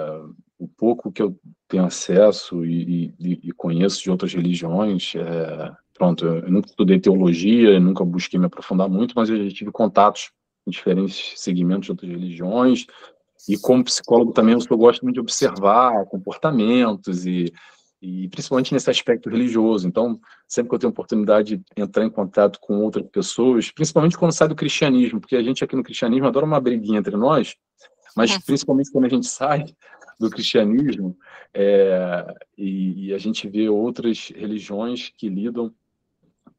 o 0.59 0.67
pouco 0.67 1.13
que 1.13 1.23
eu 1.23 1.39
tenho 1.69 1.85
acesso 1.85 2.65
e, 2.65 3.15
e, 3.19 3.41
e 3.45 3.53
conheço 3.53 4.03
de 4.03 4.11
outras 4.11 4.33
religiões, 4.35 5.15
é, 5.15 5.73
pronto, 5.95 6.25
eu 6.25 6.51
nunca 6.51 6.69
estudei 6.69 6.99
teologia, 6.99 7.79
nunca 7.79 8.05
busquei 8.05 8.39
me 8.39 8.47
aprofundar 8.47 8.89
muito, 8.89 9.15
mas 9.15 9.31
eu 9.31 9.45
já 9.45 9.55
tive 9.55 9.71
contatos 9.71 10.31
em 10.67 10.71
diferentes 10.71 11.35
segmentos 11.37 11.87
de 11.87 11.93
outras 11.93 12.11
religiões, 12.11 12.87
e 13.49 13.57
como 13.57 13.85
psicólogo 13.85 14.33
também 14.33 14.55
eu 14.55 14.79
gosto 14.79 15.03
muito 15.03 15.15
de 15.15 15.21
observar 15.21 16.05
comportamentos 16.07 17.25
e 17.25 17.53
e 18.01 18.29
principalmente 18.29 18.73
nesse 18.73 18.91
aspecto 18.91 19.29
religioso. 19.29 19.87
Então, 19.87 20.21
sempre 20.47 20.71
que 20.71 20.75
eu 20.75 20.79
tenho 20.79 20.91
oportunidade 20.91 21.57
de 21.57 21.63
entrar 21.77 22.05
em 22.05 22.11
contato 22.11 22.59
com 22.61 22.79
outras 22.81 23.05
pessoas, 23.11 23.71
principalmente 23.71 24.17
quando 24.17 24.33
sai 24.33 24.49
do 24.49 24.55
cristianismo, 24.55 25.21
porque 25.21 25.37
a 25.37 25.43
gente 25.43 25.65
aqui 25.65 25.75
no 25.75 25.83
cristianismo 25.83 26.27
adora 26.27 26.47
uma 26.47 26.61
briguinha 26.61 26.99
entre 26.99 27.17
nós, 27.17 27.57
mas 28.17 28.37
principalmente 28.39 28.91
quando 28.91 29.07
a 29.07 29.09
gente 29.09 29.27
sai 29.27 29.65
do 30.19 30.29
cristianismo 30.29 31.17
é, 31.55 32.27
e, 32.57 33.09
e, 33.09 33.15
a 33.15 33.19
gente 33.19 33.49
vê 33.49 33.69
outras 33.69 34.31
religiões 34.35 35.13
que 35.17 35.29
lidam 35.29 35.73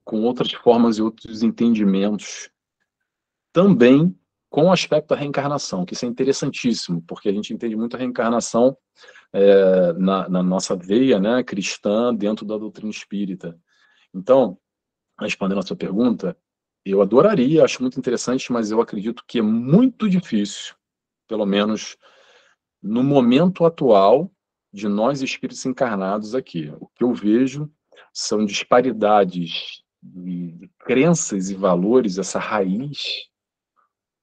com 0.04 0.22
outras 0.22 0.52
formas 0.54 0.97
e 0.97 1.02
outros 1.02 1.43
entendimentos 1.43 2.50
também 3.52 4.16
com 4.50 4.66
o 4.66 4.72
aspecto 4.72 5.10
da 5.10 5.16
reencarnação, 5.16 5.86
que 5.86 5.93
isso 5.93 6.06
é 6.06 6.08
interessantíssimo, 6.08 7.04
porque 7.08 7.30
a 7.30 7.32
gente 7.32 7.54
entende 7.54 7.76
muito 7.76 7.95
a 7.95 8.00
reencarnação 8.00 8.76
é, 9.32 9.93
na, 9.93 10.28
na, 10.28 10.41
nossa 10.41 10.76
veia 10.76 11.20
né, 11.20 11.43
cristã 11.43 12.14
dentro 12.14 12.45
da 12.45 12.58
doutrina 12.58 12.89
espírita. 12.89 13.60
Então, 14.14 14.58
respondendo 15.20 15.60
a 15.60 15.64
sua 15.64 15.78
pergunta, 15.78 16.36
eu 16.84 17.02
adoraria, 17.02 17.64
acho 17.64 17.82
muito 17.82 18.00
interessante, 18.00 18.52
mas 18.52 18.72
eu 18.72 18.82
acredito 18.82 19.24
que 19.28 19.38
é 19.38 19.41
muito 19.41 20.10
difícil, 20.10 20.74
pelo 21.30 21.45
menos 21.45 21.95
no 22.82 23.03
momento 23.03 23.63
atual 23.63 24.32
de 24.73 24.88
nós 24.88 25.21
espíritos 25.21 25.65
encarnados 25.65 26.36
aqui. 26.36 26.73
O 26.80 26.88
que 26.88 27.03
eu 27.03 27.13
vejo 27.13 27.71
são 28.11 28.45
disparidades 28.45 29.84
de 30.01 30.69
crenças 30.80 31.49
e 31.49 31.55
valores, 31.55 32.17
essa 32.17 32.39
raiz 32.39 33.30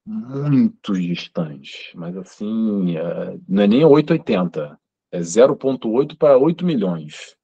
muito 0.04 0.94
distantes, 0.94 1.90
mas 1.94 2.16
assim, 2.16 2.96
é, 2.96 3.38
não 3.48 3.62
é 3.62 3.66
nem 3.66 3.84
880, 3.84 4.78
é 5.10 5.18
0,8 5.20 6.16
para 6.16 6.38
8 6.38 6.64
milhões, 6.64 7.36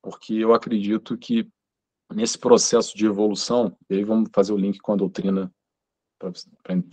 porque 0.00 0.34
eu 0.34 0.54
acredito 0.54 1.18
que 1.18 1.48
nesse 2.14 2.38
processo 2.38 2.96
de 2.96 3.04
evolução, 3.04 3.76
e 3.90 3.96
aí 3.96 4.04
vamos 4.04 4.30
fazer 4.32 4.52
o 4.52 4.56
link 4.56 4.78
com 4.78 4.92
a 4.92 4.96
doutrina 4.96 5.52
para 6.18 6.32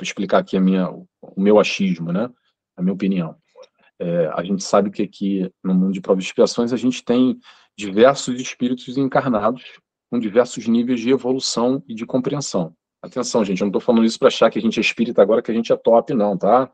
explicar 0.01 0.39
aqui 0.39 0.55
a 0.57 0.61
minha, 0.61 0.87
meu 1.37 1.59
achismo, 1.59 2.11
né? 2.11 2.29
a 2.75 2.81
minha 2.81 2.93
opinião. 2.93 3.35
É, 3.99 4.27
a 4.27 4.43
gente 4.43 4.63
sabe 4.63 4.91
que 4.91 5.01
aqui 5.01 5.49
no 5.63 5.73
mundo 5.73 5.93
de 5.93 6.01
provas 6.01 6.23
e 6.23 6.27
expiações 6.27 6.73
a 6.73 6.77
gente 6.77 7.03
tem 7.03 7.39
diversos 7.77 8.39
espíritos 8.39 8.97
encarnados 8.97 9.63
com 10.09 10.19
diversos 10.19 10.67
níveis 10.67 10.99
de 10.99 11.09
evolução 11.09 11.83
e 11.87 11.95
de 11.95 12.05
compreensão. 12.05 12.75
Atenção, 13.01 13.45
gente, 13.45 13.61
eu 13.61 13.65
não 13.65 13.69
estou 13.69 13.81
falando 13.81 14.05
isso 14.05 14.19
para 14.19 14.27
achar 14.27 14.49
que 14.49 14.59
a 14.59 14.61
gente 14.61 14.79
é 14.79 14.81
espírita 14.81 15.21
agora, 15.21 15.41
que 15.41 15.51
a 15.51 15.53
gente 15.53 15.71
é 15.71 15.77
top, 15.77 16.13
não, 16.13 16.37
tá? 16.37 16.71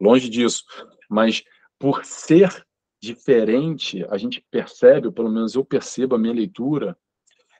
Longe 0.00 0.28
disso. 0.28 0.64
Mas 1.08 1.44
por 1.78 2.04
ser 2.04 2.64
diferente, 3.00 4.04
a 4.08 4.16
gente 4.16 4.44
percebe, 4.50 5.08
ou 5.08 5.12
pelo 5.12 5.30
menos 5.30 5.54
eu 5.54 5.64
percebo 5.64 6.14
a 6.14 6.18
minha 6.18 6.32
leitura, 6.32 6.96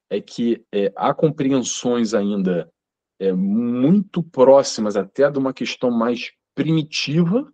é 0.09 0.21
que 0.21 0.65
é, 0.73 0.93
há 0.97 1.13
compreensões 1.13 2.15
ainda 2.15 2.71
é, 3.19 3.33
muito 3.33 4.23
próximas 4.23 4.97
até 4.97 5.31
de 5.31 5.39
uma 5.39 5.53
questão 5.53 5.91
mais 5.91 6.33
primitiva 6.55 7.51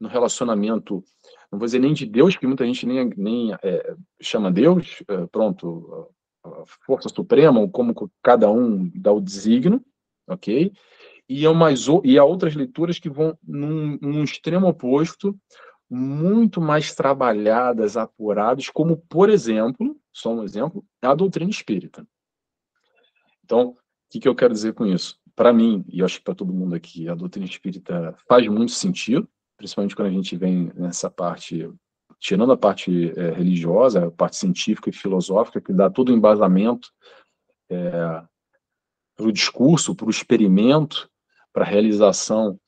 no 0.00 0.08
relacionamento, 0.08 1.04
não 1.50 1.58
vou 1.58 1.66
dizer 1.66 1.78
nem 1.78 1.94
de 1.94 2.06
Deus, 2.06 2.34
porque 2.34 2.46
muita 2.46 2.66
gente 2.66 2.86
nem, 2.86 3.08
nem 3.16 3.54
é, 3.62 3.94
chama 4.20 4.50
Deus, 4.50 5.02
é, 5.08 5.26
pronto, 5.26 6.10
a 6.44 6.64
força 6.84 7.08
suprema, 7.08 7.60
ou 7.60 7.70
como 7.70 7.94
cada 8.22 8.50
um 8.50 8.90
dá 8.94 9.12
o 9.12 9.20
designo, 9.20 9.84
ok? 10.26 10.72
E 11.28 11.46
há, 11.46 11.52
mais, 11.54 11.86
e 12.04 12.18
há 12.18 12.24
outras 12.24 12.54
leituras 12.54 12.98
que 12.98 13.08
vão 13.08 13.38
num, 13.42 13.96
num 14.00 14.24
extremo 14.24 14.66
oposto, 14.66 15.38
muito 15.88 16.60
mais 16.60 16.94
trabalhadas, 16.94 17.96
apuradas, 17.96 18.68
como, 18.70 18.96
por 18.96 19.28
exemplo, 19.28 19.96
só 20.12 20.32
um 20.32 20.42
exemplo, 20.42 20.84
a 21.00 21.14
doutrina 21.14 21.50
espírita. 21.50 22.06
Então, 23.44 23.76
que, 24.12 24.20
que 24.20 24.28
eu 24.28 24.34
quero 24.34 24.52
dizer 24.52 24.74
com 24.74 24.86
isso? 24.86 25.18
Para 25.34 25.52
mim, 25.54 25.84
e 25.88 26.02
acho 26.02 26.18
que 26.18 26.24
para 26.24 26.34
todo 26.34 26.52
mundo 26.52 26.74
aqui, 26.74 27.08
a 27.08 27.14
doutrina 27.14 27.46
espírita 27.46 28.14
faz 28.28 28.46
muito 28.46 28.72
sentido, 28.72 29.26
principalmente 29.56 29.96
quando 29.96 30.08
a 30.08 30.12
gente 30.12 30.36
vem 30.36 30.70
nessa 30.74 31.10
parte, 31.10 31.70
tirando 32.20 32.52
a 32.52 32.56
parte 32.56 33.10
é, 33.18 33.30
religiosa, 33.30 34.06
a 34.06 34.10
parte 34.10 34.36
científica 34.36 34.90
e 34.90 34.92
filosófica, 34.92 35.62
que 35.62 35.72
dá 35.72 35.88
todo 35.88 36.10
o 36.10 36.12
embasamento 36.12 36.90
é, 37.70 37.90
para 39.16 39.26
o 39.26 39.32
discurso, 39.32 39.94
para 39.94 40.06
o 40.06 40.10
experimento, 40.10 41.08
para 41.50 41.64
a 41.64 41.68
realização 41.68 42.60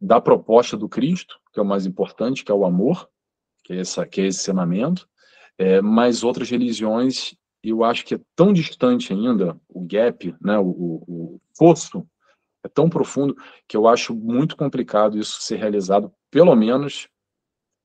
da 0.00 0.20
proposta 0.20 0.76
do 0.76 0.88
Cristo, 0.88 1.40
que 1.52 1.58
é 1.58 1.62
o 1.62 1.66
mais 1.66 1.84
importante, 1.84 2.44
que 2.44 2.52
é 2.52 2.54
o 2.54 2.64
amor, 2.64 3.08
que 3.64 3.72
é, 3.72 3.80
essa, 3.80 4.06
que 4.06 4.20
é 4.20 4.26
esse 4.26 4.38
ensinamento, 4.42 5.08
é, 5.58 5.80
mas 5.80 6.22
outras 6.22 6.48
religiões, 6.48 7.34
eu 7.70 7.84
acho 7.84 8.04
que 8.04 8.14
é 8.14 8.20
tão 8.34 8.52
distante 8.52 9.12
ainda, 9.12 9.58
o 9.68 9.80
gap, 9.86 10.34
né, 10.40 10.58
o, 10.58 10.66
o, 10.66 11.04
o 11.06 11.40
fosso, 11.56 12.06
é 12.64 12.68
tão 12.68 12.88
profundo, 12.88 13.36
que 13.68 13.76
eu 13.76 13.88
acho 13.88 14.14
muito 14.14 14.56
complicado 14.56 15.18
isso 15.18 15.40
ser 15.42 15.56
realizado, 15.56 16.12
pelo 16.30 16.54
menos 16.54 17.08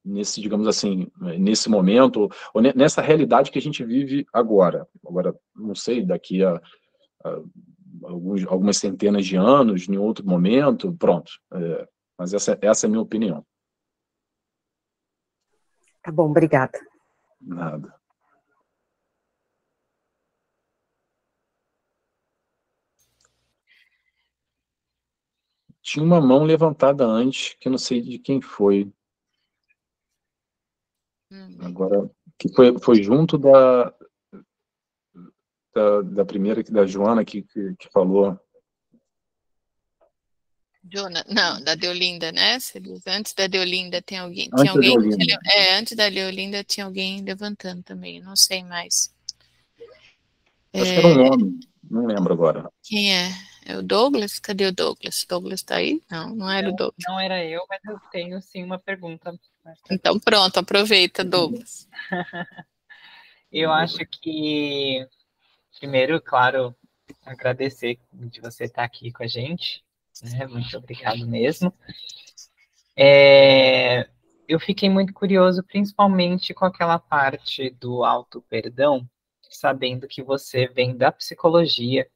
nesse, 0.05 0.39
digamos 0.39 0.67
assim, 0.67 1.07
nesse 1.37 1.69
momento, 1.69 2.29
ou 2.53 2.61
nessa 2.61 3.01
realidade 3.01 3.51
que 3.51 3.59
a 3.59 3.61
gente 3.61 3.83
vive 3.83 4.25
agora. 4.31 4.87
Agora, 5.05 5.35
não 5.55 5.75
sei, 5.75 6.05
daqui 6.05 6.43
a, 6.43 6.61
a 7.23 7.41
alguns, 8.03 8.45
algumas 8.47 8.77
centenas 8.77 9.25
de 9.25 9.35
anos, 9.35 9.87
em 9.87 9.97
outro 9.97 10.25
momento, 10.25 10.93
pronto. 10.93 11.31
É, 11.53 11.87
mas 12.17 12.33
essa, 12.33 12.57
essa 12.61 12.85
é 12.85 12.87
a 12.87 12.89
minha 12.89 13.01
opinião. 13.01 13.45
Tá 16.01 16.11
bom, 16.11 16.29
obrigada. 16.29 16.79
Nada. 17.41 17.93
Tinha 25.87 26.03
uma 26.03 26.19
mão 26.19 26.43
levantada 26.43 27.05
antes, 27.05 27.55
que 27.57 27.69
eu 27.69 27.71
não 27.71 27.77
sei 27.77 28.01
de 28.01 28.19
quem 28.19 28.41
foi. 28.41 28.91
Hum. 31.31 31.57
Agora, 31.61 32.11
que 32.37 32.53
foi, 32.53 32.77
foi 32.77 33.01
junto 33.01 33.37
da, 33.37 33.95
da, 35.73 36.01
da 36.01 36.25
primeira, 36.25 36.61
da 36.61 36.85
Joana, 36.85 37.23
que, 37.23 37.41
que, 37.41 37.73
que 37.79 37.89
falou. 37.89 38.37
Jona, 40.91 41.23
não, 41.29 41.63
da 41.63 41.73
Deolinda, 41.73 42.33
né? 42.33 42.57
Antes 43.07 43.33
da 43.33 43.47
Deolinda 43.47 44.01
tem 44.01 44.17
alguém. 44.17 44.49
Antes 44.51 44.61
tinha 44.63 44.71
alguém 44.73 45.17
tinha, 45.17 45.39
é, 45.45 45.75
antes 45.75 45.95
da 45.95 46.09
Deolinda 46.09 46.65
tinha 46.65 46.85
alguém 46.85 47.23
levantando 47.23 47.81
também, 47.81 48.19
não 48.19 48.35
sei 48.35 48.61
mais. 48.61 49.15
Acho 50.73 50.91
é, 50.91 50.99
que 50.99 50.99
era 50.99 51.07
um 51.07 51.25
é. 51.25 51.29
homem, 51.31 51.59
não 51.89 52.05
lembro 52.05 52.33
agora. 52.33 52.69
Quem 52.83 53.15
é? 53.15 53.29
É 53.69 53.77
o 53.77 53.83
Douglas? 53.83 54.39
Cadê 54.39 54.67
o 54.67 54.71
Douglas? 54.71 55.25
Douglas 55.27 55.61
tá 55.61 55.75
aí? 55.75 56.01
Não, 56.09 56.33
não 56.33 56.49
era 56.49 56.67
não, 56.67 56.73
o 56.73 56.77
Douglas. 56.77 57.03
Não 57.05 57.19
era 57.19 57.43
eu, 57.43 57.61
mas 57.69 57.83
eu 57.83 57.99
tenho 58.09 58.41
sim 58.41 58.63
uma 58.63 58.79
pergunta. 58.79 59.37
Então 59.91 60.17
pronto, 60.17 60.57
aproveita, 60.57 61.21
Douglas. 61.21 61.85
eu 63.51 63.69
acho 63.69 63.97
que 64.09 65.05
primeiro, 65.77 66.21
claro, 66.21 66.73
agradecer 67.25 67.99
de 68.13 68.39
você 68.39 68.63
estar 68.63 68.85
aqui 68.85 69.11
com 69.11 69.23
a 69.23 69.27
gente. 69.27 69.83
Né? 70.23 70.47
Muito 70.47 70.77
obrigado 70.77 71.27
mesmo. 71.27 71.73
É, 72.95 74.07
eu 74.47 74.61
fiquei 74.61 74.89
muito 74.89 75.13
curioso, 75.13 75.61
principalmente 75.61 76.53
com 76.53 76.63
aquela 76.63 76.97
parte 76.97 77.69
do 77.71 78.05
auto-perdão, 78.05 79.05
sabendo 79.49 80.07
que 80.07 80.23
você 80.23 80.67
vem 80.67 80.95
da 80.95 81.11
psicologia 81.11 82.07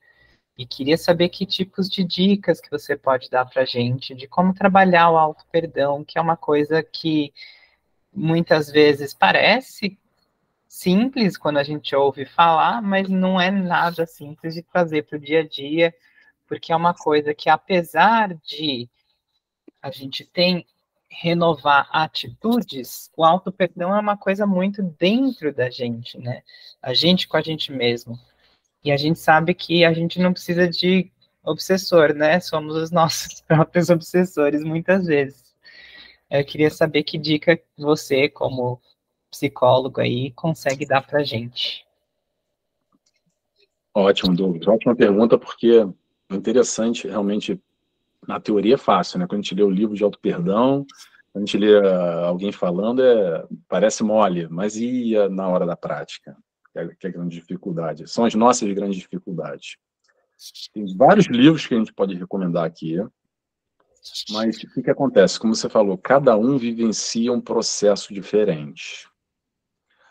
e 0.57 0.65
queria 0.65 0.97
saber 0.97 1.29
que 1.29 1.45
tipos 1.45 1.89
de 1.89 2.03
dicas 2.03 2.59
que 2.59 2.69
você 2.69 2.95
pode 2.95 3.29
dar 3.29 3.45
para 3.45 3.65
gente 3.65 4.13
de 4.13 4.27
como 4.27 4.53
trabalhar 4.53 5.09
o 5.09 5.17
auto-perdão, 5.17 6.03
que 6.03 6.17
é 6.17 6.21
uma 6.21 6.37
coisa 6.37 6.83
que 6.83 7.33
muitas 8.13 8.69
vezes 8.69 9.13
parece 9.13 9.97
simples 10.67 11.37
quando 11.37 11.57
a 11.57 11.63
gente 11.63 11.95
ouve 11.95 12.25
falar, 12.25 12.81
mas 12.81 13.09
não 13.09 13.39
é 13.39 13.51
nada 13.51 14.05
simples 14.05 14.53
de 14.53 14.61
trazer 14.61 15.03
para 15.03 15.17
o 15.17 15.21
dia 15.21 15.41
a 15.41 15.47
dia, 15.47 15.93
porque 16.47 16.71
é 16.71 16.75
uma 16.75 16.93
coisa 16.93 17.33
que, 17.33 17.49
apesar 17.49 18.33
de 18.35 18.89
a 19.81 19.89
gente 19.89 20.25
tem 20.25 20.65
renovar 21.09 21.89
atitudes, 21.91 23.11
o 23.17 23.25
auto-perdão 23.25 23.93
é 23.93 23.99
uma 23.99 24.15
coisa 24.15 24.47
muito 24.47 24.81
dentro 24.81 25.53
da 25.53 25.69
gente, 25.69 26.17
né? 26.17 26.41
A 26.81 26.93
gente 26.93 27.27
com 27.27 27.35
a 27.35 27.41
gente 27.41 27.71
mesmo. 27.71 28.17
E 28.83 28.91
a 28.91 28.97
gente 28.97 29.19
sabe 29.19 29.53
que 29.53 29.85
a 29.85 29.93
gente 29.93 30.19
não 30.19 30.33
precisa 30.33 30.67
de 30.67 31.11
obsessor, 31.43 32.13
né? 32.13 32.39
Somos 32.39 32.75
os 32.75 32.91
nossos 32.91 33.41
próprios 33.47 33.89
obsessores 33.89 34.63
muitas 34.63 35.05
vezes. 35.05 35.55
Eu 36.29 36.45
queria 36.45 36.69
saber 36.69 37.03
que 37.03 37.17
dica 37.17 37.59
você, 37.77 38.29
como 38.29 38.81
psicólogo 39.29 40.01
aí 40.01 40.31
consegue 40.31 40.85
dar 40.85 41.01
para 41.01 41.23
gente? 41.23 41.85
Ótimo, 43.93 44.35
Douglas. 44.35 44.67
Ótima 44.67 44.95
pergunta, 44.95 45.37
porque 45.37 45.85
é 46.29 46.35
interessante, 46.35 47.07
realmente, 47.07 47.59
na 48.25 48.39
teoria 48.39 48.75
é 48.75 48.77
fácil, 48.77 49.19
né? 49.19 49.27
Quando 49.27 49.39
a 49.39 49.41
gente 49.41 49.55
lê 49.55 49.63
o 49.63 49.69
livro 49.69 49.95
de 49.95 50.03
auto-perdão, 50.03 50.85
quando 51.31 51.43
a 51.43 51.45
gente 51.45 51.57
lê 51.57 51.77
uh, 51.77 52.25
alguém 52.25 52.51
falando, 52.51 53.03
é, 53.03 53.45
parece 53.67 54.03
mole, 54.03 54.47
mas 54.49 54.75
e 54.77 55.13
na 55.29 55.47
hora 55.47 55.65
da 55.65 55.75
prática? 55.75 56.37
Que 56.73 56.79
é, 56.79 56.87
que 56.87 57.07
é 57.07 57.09
a 57.09 57.13
grande 57.13 57.35
dificuldade. 57.35 58.09
São 58.09 58.25
as 58.25 58.33
nossas 58.35 58.71
grandes 58.73 58.97
dificuldades. 58.97 59.77
Tem 60.73 60.85
vários 60.95 61.27
livros 61.27 61.67
que 61.67 61.75
a 61.75 61.77
gente 61.77 61.93
pode 61.93 62.15
recomendar 62.15 62.65
aqui, 62.65 62.97
mas 64.31 64.57
o 64.57 64.59
que, 64.59 64.81
que 64.81 64.89
acontece? 64.89 65.39
Como 65.39 65.53
você 65.53 65.69
falou, 65.69 65.97
cada 65.97 66.35
um 66.35 66.57
vivencia 66.57 67.31
um 67.31 67.41
processo 67.41 68.13
diferente. 68.13 69.07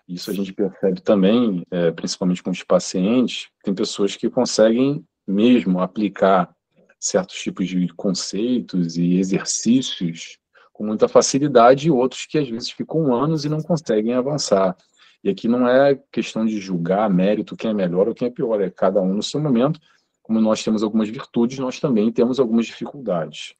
Isso 0.07 0.31
a 0.31 0.35
gente 0.35 0.53
percebe 0.53 1.01
também, 1.01 1.65
é, 1.71 1.91
principalmente 1.91 2.43
com 2.43 2.51
os 2.51 2.63
pacientes, 2.63 3.49
tem 3.63 3.75
pessoas 3.75 4.17
que 4.17 4.31
conseguem 4.31 5.05
mesmo 5.27 5.81
aplicar 5.81 6.55
certos 6.99 7.41
tipos 7.41 7.69
de 7.69 7.89
conceitos 7.95 8.97
e 8.97 9.19
exercícios 9.19 10.39
com 10.73 10.85
muita 10.85 11.09
facilidade 11.09 11.89
e 11.89 11.91
outros 11.91 12.27
que 12.27 12.39
às 12.39 12.49
vezes 12.49 12.71
ficam 12.71 13.15
anos 13.15 13.45
e 13.45 13.49
não 13.49 13.63
conseguem 13.63 14.15
avançar. 14.15 14.77
E 15.23 15.31
aqui 15.31 15.49
não 15.49 15.69
é 15.69 15.95
questão 16.11 16.47
de 16.47 16.59
julgar 16.59 17.11
mérito 17.11 17.57
quem 17.57 17.71
é 17.71 17.75
melhor 17.75 18.09
ou 18.09 18.15
quem 18.15 18.29
é 18.29 18.31
pior, 18.31 18.61
é 18.61 18.71
cada 18.71 19.01
um 19.01 19.15
no 19.15 19.23
seu 19.23 19.41
momento. 19.41 19.79
Como 20.23 20.41
nós 20.41 20.63
temos 20.63 20.83
algumas 20.83 21.09
virtudes, 21.09 21.59
nós 21.59 21.79
também 21.79 22.11
temos 22.11 22.41
algumas 22.41 22.67
dificuldades. 22.67 23.55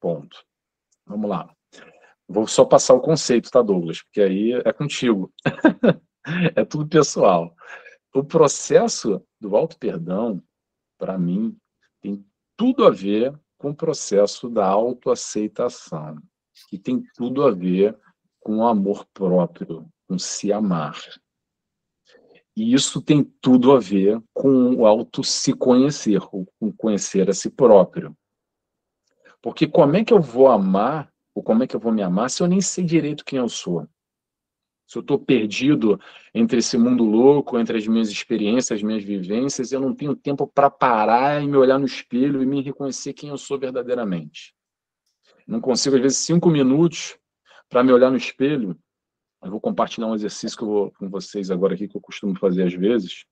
Ponto. 0.00 0.44
Vamos 1.06 1.28
lá. 1.28 1.48
Vou 2.28 2.46
só 2.46 2.64
passar 2.64 2.94
o 2.94 3.00
conceito, 3.00 3.50
tá, 3.50 3.62
Douglas? 3.62 4.02
Porque 4.02 4.20
aí 4.20 4.52
é 4.52 4.72
contigo. 4.72 5.32
é 6.56 6.64
tudo 6.64 6.88
pessoal. 6.88 7.54
O 8.14 8.24
processo 8.24 9.22
do 9.40 9.56
auto-perdão, 9.56 10.42
para 10.98 11.18
mim, 11.18 11.56
tem 12.00 12.24
tudo 12.56 12.86
a 12.86 12.90
ver 12.90 13.38
com 13.58 13.70
o 13.70 13.74
processo 13.74 14.48
da 14.48 14.66
autoaceitação, 14.66 16.18
que 16.68 16.78
tem 16.78 17.02
tudo 17.16 17.42
a 17.42 17.50
ver 17.50 17.98
com 18.40 18.58
o 18.58 18.66
amor 18.66 19.06
próprio, 19.12 19.88
com 20.14 20.18
se 20.18 20.52
amar. 20.52 20.96
E 22.56 22.72
isso 22.72 23.02
tem 23.02 23.24
tudo 23.40 23.72
a 23.72 23.80
ver 23.80 24.22
com 24.32 24.76
o 24.76 24.86
auto 24.86 25.24
se 25.24 25.52
conhecer, 25.52 26.20
com 26.20 26.72
conhecer 26.76 27.28
a 27.28 27.32
si 27.32 27.50
próprio. 27.50 28.16
Porque 29.42 29.66
como 29.66 29.96
é 29.96 30.04
que 30.04 30.14
eu 30.14 30.20
vou 30.20 30.48
amar, 30.48 31.12
ou 31.34 31.42
como 31.42 31.64
é 31.64 31.66
que 31.66 31.74
eu 31.74 31.80
vou 31.80 31.92
me 31.92 32.00
amar, 32.00 32.30
se 32.30 32.42
eu 32.42 32.46
nem 32.46 32.60
sei 32.60 32.84
direito 32.84 33.24
quem 33.24 33.40
eu 33.40 33.48
sou? 33.48 33.88
Se 34.86 34.98
eu 34.98 35.00
estou 35.00 35.18
perdido 35.18 35.98
entre 36.32 36.58
esse 36.58 36.78
mundo 36.78 37.04
louco, 37.04 37.58
entre 37.58 37.76
as 37.76 37.86
minhas 37.88 38.08
experiências, 38.08 38.78
as 38.78 38.82
minhas 38.82 39.02
vivências, 39.02 39.72
eu 39.72 39.80
não 39.80 39.94
tenho 39.94 40.14
tempo 40.14 40.46
para 40.46 40.70
parar 40.70 41.42
e 41.42 41.48
me 41.48 41.56
olhar 41.56 41.78
no 41.78 41.86
espelho 41.86 42.40
e 42.40 42.46
me 42.46 42.62
reconhecer 42.62 43.14
quem 43.14 43.30
eu 43.30 43.38
sou 43.38 43.58
verdadeiramente. 43.58 44.54
Não 45.46 45.60
consigo, 45.60 45.96
às 45.96 46.02
vezes, 46.02 46.18
cinco 46.18 46.48
minutos 46.48 47.18
para 47.68 47.82
me 47.82 47.92
olhar 47.92 48.10
no 48.10 48.16
espelho. 48.16 48.78
Eu 49.44 49.50
vou 49.50 49.60
compartilhar 49.60 50.06
um 50.06 50.14
exercício 50.14 50.56
que 50.56 50.64
eu 50.64 50.68
vou 50.68 50.90
com 50.92 51.10
vocês 51.10 51.50
agora 51.50 51.74
aqui, 51.74 51.86
que 51.86 51.94
eu 51.94 52.00
costumo 52.00 52.34
fazer 52.38 52.62
às 52.62 52.72
vezes. 52.72 53.26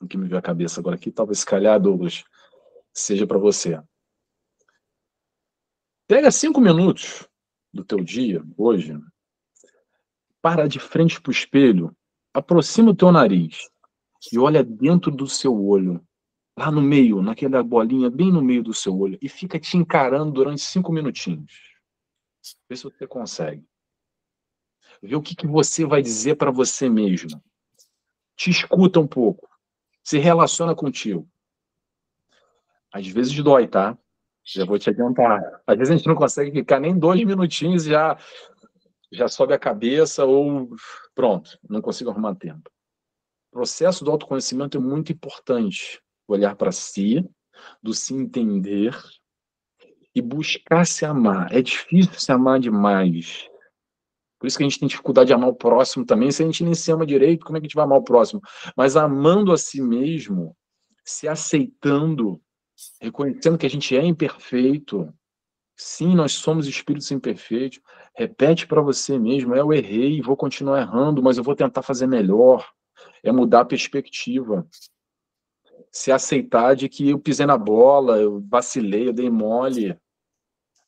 O 0.00 0.06
que 0.06 0.16
me 0.16 0.28
veio 0.28 0.38
à 0.38 0.42
cabeça 0.42 0.78
agora 0.78 0.94
aqui, 0.94 1.10
talvez, 1.10 1.40
se 1.40 1.46
calhar, 1.46 1.80
Douglas, 1.80 2.22
seja 2.94 3.26
para 3.26 3.36
você. 3.36 3.82
Pega 6.06 6.30
cinco 6.30 6.60
minutos 6.60 7.28
do 7.74 7.84
teu 7.84 8.02
dia, 8.02 8.44
hoje, 8.56 8.96
para 10.40 10.68
de 10.68 10.78
frente 10.78 11.20
para 11.20 11.30
o 11.30 11.32
espelho, 11.32 11.94
aproxima 12.32 12.92
o 12.92 12.96
teu 12.96 13.10
nariz 13.10 13.68
e 14.32 14.38
olha 14.38 14.62
dentro 14.62 15.10
do 15.10 15.26
seu 15.26 15.52
olho, 15.66 16.00
lá 16.56 16.70
no 16.70 16.80
meio, 16.80 17.20
naquela 17.22 17.60
bolinha 17.62 18.08
bem 18.08 18.32
no 18.32 18.40
meio 18.40 18.62
do 18.62 18.72
seu 18.72 18.96
olho, 18.96 19.18
e 19.20 19.28
fica 19.28 19.58
te 19.58 19.76
encarando 19.76 20.30
durante 20.30 20.62
cinco 20.62 20.92
minutinhos. 20.92 21.52
Vê 22.70 22.76
se 22.76 22.84
você 22.84 23.06
consegue. 23.06 23.67
Vê 25.02 25.16
o 25.16 25.22
que, 25.22 25.34
que 25.34 25.46
você 25.46 25.84
vai 25.84 26.02
dizer 26.02 26.36
para 26.36 26.50
você 26.50 26.88
mesmo. 26.88 27.42
Te 28.36 28.50
escuta 28.50 29.00
um 29.00 29.06
pouco. 29.06 29.48
Se 30.02 30.18
relaciona 30.18 30.74
contigo. 30.74 31.28
Às 32.92 33.06
vezes 33.06 33.34
dói, 33.42 33.68
tá? 33.68 33.96
Já 34.44 34.64
vou 34.64 34.78
te 34.78 34.88
adiantar. 34.90 35.62
Às 35.66 35.76
vezes 35.76 35.92
a 35.92 35.96
gente 35.96 36.06
não 36.06 36.14
consegue 36.14 36.50
ficar 36.50 36.80
nem 36.80 36.98
dois 36.98 37.22
minutinhos 37.24 37.86
e 37.86 37.90
já 37.90 38.16
já 39.10 39.26
sobe 39.26 39.54
a 39.54 39.58
cabeça 39.58 40.24
ou 40.24 40.68
pronto, 41.14 41.58
não 41.68 41.80
consigo 41.80 42.10
arrumar 42.10 42.34
tempo. 42.34 42.70
O 43.50 43.56
processo 43.56 44.04
do 44.04 44.10
autoconhecimento 44.10 44.76
é 44.76 44.80
muito 44.80 45.12
importante. 45.12 46.00
Olhar 46.26 46.54
para 46.54 46.70
si, 46.70 47.24
do 47.82 47.94
se 47.94 48.14
entender 48.14 48.94
e 50.14 50.20
buscar 50.20 50.86
se 50.86 51.06
amar. 51.06 51.50
É 51.52 51.62
difícil 51.62 52.12
se 52.14 52.30
amar 52.30 52.60
demais. 52.60 53.48
Por 54.38 54.46
isso 54.46 54.56
que 54.56 54.62
a 54.62 54.68
gente 54.68 54.78
tem 54.78 54.88
dificuldade 54.88 55.28
de 55.28 55.32
amar 55.32 55.48
o 55.48 55.54
próximo 55.54 56.04
também. 56.04 56.30
Se 56.30 56.42
a 56.42 56.46
gente 56.46 56.62
nem 56.62 56.74
se 56.74 56.90
ama 56.92 57.04
direito, 57.04 57.44
como 57.44 57.56
é 57.56 57.60
que 57.60 57.66
a 57.66 57.68
gente 57.68 57.74
vai 57.74 57.84
amar 57.84 57.98
o 57.98 58.04
próximo? 58.04 58.40
Mas 58.76 58.96
amando 58.96 59.52
a 59.52 59.56
si 59.56 59.80
mesmo, 59.80 60.56
se 61.04 61.26
aceitando, 61.26 62.40
reconhecendo 63.00 63.58
que 63.58 63.66
a 63.66 63.70
gente 63.70 63.96
é 63.96 64.04
imperfeito, 64.04 65.12
Sim, 65.80 66.16
nós 66.16 66.32
somos 66.32 66.66
espíritos 66.66 67.08
imperfeitos. 67.12 67.80
Repete 68.16 68.66
para 68.66 68.82
você 68.82 69.16
mesmo: 69.16 69.54
eu 69.54 69.72
errei, 69.72 70.20
vou 70.20 70.36
continuar 70.36 70.80
errando, 70.80 71.22
mas 71.22 71.38
eu 71.38 71.44
vou 71.44 71.54
tentar 71.54 71.82
fazer 71.82 72.08
melhor. 72.08 72.68
É 73.22 73.30
mudar 73.30 73.60
a 73.60 73.64
perspectiva. 73.64 74.66
Se 75.92 76.10
aceitar 76.10 76.74
de 76.74 76.88
que 76.88 77.08
eu 77.08 77.18
pisei 77.18 77.46
na 77.46 77.56
bola, 77.56 78.18
eu 78.18 78.44
vacilei, 78.48 79.08
eu 79.08 79.12
dei 79.12 79.30
mole. 79.30 79.96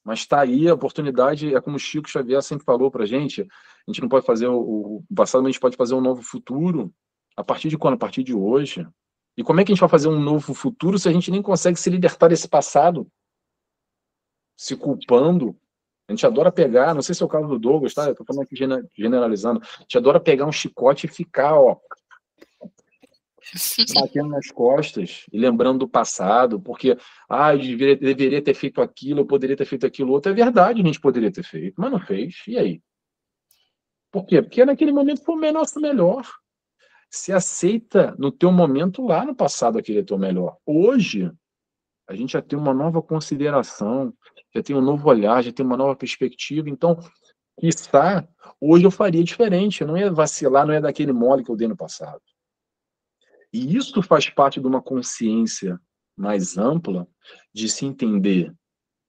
Mas 0.04 0.20
está 0.20 0.40
aí 0.40 0.68
a 0.68 0.74
oportunidade, 0.74 1.54
é 1.54 1.60
como 1.60 1.76
o 1.76 1.78
Chico 1.78 2.08
Xavier 2.08 2.42
sempre 2.42 2.64
falou 2.64 2.90
para 2.90 3.04
a 3.04 3.06
gente: 3.06 3.42
a 3.42 3.90
gente 3.90 4.00
não 4.00 4.08
pode 4.08 4.24
fazer 4.24 4.48
o, 4.48 5.02
passado, 5.14 5.42
mas 5.42 5.50
a 5.50 5.52
gente 5.52 5.60
pode 5.60 5.76
fazer 5.76 5.94
um 5.94 6.00
novo 6.00 6.22
futuro. 6.22 6.92
A 7.36 7.44
partir 7.44 7.68
de 7.68 7.78
quando? 7.78 7.94
A 7.94 7.98
partir 7.98 8.22
de 8.22 8.34
hoje. 8.34 8.86
E 9.36 9.44
como 9.44 9.60
é 9.60 9.64
que 9.64 9.72
a 9.72 9.74
gente 9.74 9.80
vai 9.80 9.88
fazer 9.88 10.08
um 10.08 10.20
novo 10.20 10.52
futuro 10.54 10.98
se 10.98 11.08
a 11.08 11.12
gente 11.12 11.30
nem 11.30 11.40
consegue 11.40 11.78
se 11.78 11.88
libertar 11.88 12.28
desse 12.28 12.48
passado? 12.48 13.06
se 14.60 14.76
culpando. 14.76 15.56
A 16.06 16.12
gente 16.12 16.26
adora 16.26 16.52
pegar, 16.52 16.94
não 16.94 17.00
sei 17.00 17.14
se 17.14 17.22
é 17.22 17.26
o 17.26 17.28
caso 17.28 17.48
do 17.48 17.58
Douglas, 17.58 17.94
tá? 17.94 18.08
Eu 18.08 18.14
tô 18.14 18.24
falando 18.24 18.42
aqui 18.42 18.54
generalizando. 18.94 19.60
A 19.62 19.82
gente 19.82 19.96
adora 19.96 20.20
pegar 20.20 20.44
um 20.44 20.52
chicote 20.52 21.06
e 21.06 21.08
ficar, 21.08 21.58
ó, 21.58 21.78
batendo 23.94 24.28
nas 24.28 24.50
costas 24.50 25.24
e 25.32 25.38
lembrando 25.38 25.80
do 25.80 25.88
passado, 25.88 26.60
porque, 26.60 26.96
ah, 27.28 27.54
eu 27.54 27.58
deveria, 27.58 27.96
deveria 27.96 28.42
ter 28.42 28.54
feito 28.54 28.80
aquilo, 28.80 29.20
eu 29.20 29.26
poderia 29.26 29.56
ter 29.56 29.64
feito 29.64 29.86
aquilo 29.86 30.12
outro. 30.12 30.30
É 30.30 30.34
verdade, 30.34 30.80
a 30.80 30.84
gente 30.84 31.00
poderia 31.00 31.30
ter 31.30 31.42
feito, 31.42 31.74
mas 31.78 31.90
não 31.90 32.00
fez. 32.00 32.42
E 32.46 32.58
aí? 32.58 32.82
Por 34.10 34.26
quê? 34.26 34.42
Porque 34.42 34.64
naquele 34.64 34.92
momento 34.92 35.22
foi 35.22 35.34
o 35.34 35.52
nosso 35.52 35.80
melhor. 35.80 36.26
Se 37.08 37.32
aceita 37.32 38.14
no 38.18 38.30
teu 38.30 38.52
momento 38.52 39.04
lá 39.04 39.24
no 39.24 39.34
passado 39.34 39.78
aquele 39.78 40.02
teu 40.02 40.18
melhor. 40.18 40.56
Hoje, 40.64 41.30
a 42.08 42.14
gente 42.14 42.32
já 42.32 42.42
tem 42.42 42.58
uma 42.58 42.74
nova 42.74 43.00
consideração, 43.00 44.12
já 44.54 44.62
tem 44.62 44.76
um 44.76 44.80
novo 44.80 45.08
olhar, 45.08 45.42
já 45.42 45.52
tem 45.52 45.64
uma 45.64 45.76
nova 45.76 45.96
perspectiva. 45.96 46.68
Então, 46.68 46.98
está 47.62 48.26
hoje 48.60 48.84
eu 48.84 48.90
faria 48.90 49.22
diferente, 49.22 49.80
eu 49.80 49.86
não 49.86 49.96
ia 49.96 50.12
vacilar, 50.12 50.66
não 50.66 50.74
ia 50.74 50.80
daquele 50.80 51.12
mole 51.12 51.44
que 51.44 51.50
eu 51.50 51.56
dei 51.56 51.68
no 51.68 51.76
passado. 51.76 52.20
E 53.52 53.76
isso 53.76 54.02
faz 54.02 54.28
parte 54.30 54.60
de 54.60 54.66
uma 54.66 54.80
consciência 54.80 55.80
mais 56.16 56.56
ampla 56.56 57.08
de 57.52 57.68
se 57.68 57.84
entender 57.84 58.54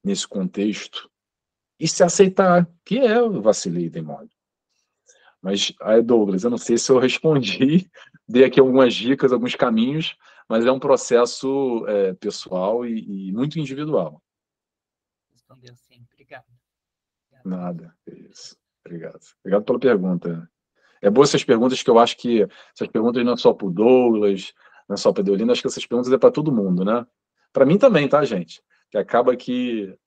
nesse 0.03 0.27
contexto 0.27 1.09
e 1.79 1.87
se 1.87 2.03
aceitar 2.03 2.69
que 2.85 2.99
é 2.99 3.17
eu 3.17 3.41
vacilei 3.41 3.89
mole. 4.01 4.29
Mas, 5.41 5.73
aí, 5.81 6.01
Douglas, 6.03 6.43
eu 6.43 6.51
não 6.51 6.57
sei 6.57 6.77
se 6.77 6.91
eu 6.91 6.99
respondi, 6.99 7.89
dei 8.29 8.43
aqui 8.43 8.59
algumas 8.59 8.93
dicas, 8.93 9.33
alguns 9.33 9.55
caminhos, 9.55 10.15
mas 10.47 10.65
é 10.65 10.71
um 10.71 10.79
processo 10.79 11.85
é, 11.87 12.13
pessoal 12.13 12.85
e, 12.85 13.29
e, 13.29 13.31
muito 13.31 13.59
individual. 13.59 14.21
Respondeu 15.31 15.75
sim, 15.75 16.05
obrigado. 16.11 16.45
Nada, 17.43 17.95
é 18.07 18.13
isso. 18.13 18.55
Obrigado. 18.85 19.21
Obrigado 19.39 19.63
pela 19.63 19.79
pergunta. 19.79 20.50
É 21.01 21.09
boa 21.09 21.25
essas 21.25 21.43
perguntas 21.43 21.81
que 21.81 21.89
eu 21.89 21.97
acho 21.97 22.15
que 22.17 22.47
essas 22.75 22.87
perguntas 22.87 23.25
não 23.25 23.33
é 23.33 23.37
só 23.37 23.53
para 23.53 23.67
o 23.67 23.71
Douglas, 23.71 24.53
não 24.87 24.93
é 24.93 24.97
só 24.97 25.11
para 25.11 25.23
Deolina, 25.23 25.51
acho 25.51 25.61
que 25.61 25.67
essas 25.67 25.85
perguntas 25.85 26.11
é 26.11 26.17
para 26.17 26.31
todo 26.31 26.51
mundo, 26.51 26.85
né? 26.85 27.05
Para 27.51 27.65
mim 27.65 27.77
também, 27.77 28.07
tá, 28.07 28.23
gente? 28.23 28.61
Que 28.89 28.97
acaba 28.97 29.35
que, 29.35 29.97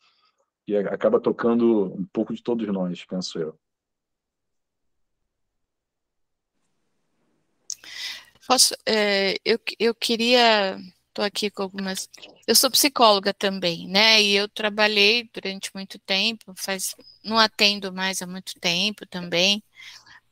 que 0.64 0.76
acaba 0.76 1.20
tocando 1.20 1.92
um 1.94 2.06
pouco 2.12 2.32
de 2.32 2.42
todos 2.42 2.66
nós, 2.68 3.04
penso 3.04 3.38
eu. 3.38 3.58
Posso, 8.46 8.74
é, 8.86 9.36
eu, 9.44 9.58
eu 9.78 9.94
queria, 9.94 10.78
estou 11.08 11.24
aqui 11.24 11.50
com 11.50 11.62
algumas, 11.62 12.10
eu 12.46 12.54
sou 12.54 12.70
psicóloga 12.70 13.32
também, 13.32 13.88
né, 13.88 14.20
e 14.20 14.36
eu 14.36 14.46
trabalhei 14.46 15.28
durante 15.32 15.70
muito 15.74 15.98
tempo, 15.98 16.52
faz, 16.54 16.94
não 17.24 17.38
atendo 17.38 17.90
mais 17.90 18.20
há 18.20 18.26
muito 18.26 18.52
tempo 18.60 19.06
também, 19.06 19.62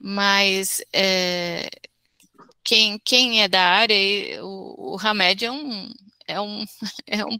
mas 0.04 0.82
é, 0.92 1.70
quem, 2.64 2.98
quem 3.04 3.40
é 3.40 3.48
da 3.48 3.62
área, 3.62 4.44
o, 4.44 4.94
o 4.94 4.98
Hamed 5.00 5.44
é 5.44 5.50
um, 5.50 5.94
é 6.26 6.40
um, 6.40 6.64
é 7.06 7.24
um 7.24 7.38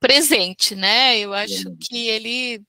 presente, 0.00 0.74
né, 0.74 1.18
eu 1.18 1.34
acho 1.34 1.76
que 1.76 2.08
ele, 2.08 2.62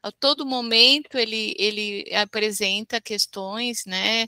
a 0.00 0.12
todo 0.12 0.46
momento, 0.46 1.18
ele, 1.18 1.56
ele 1.58 2.14
apresenta 2.14 3.00
questões, 3.00 3.84
né, 3.84 4.26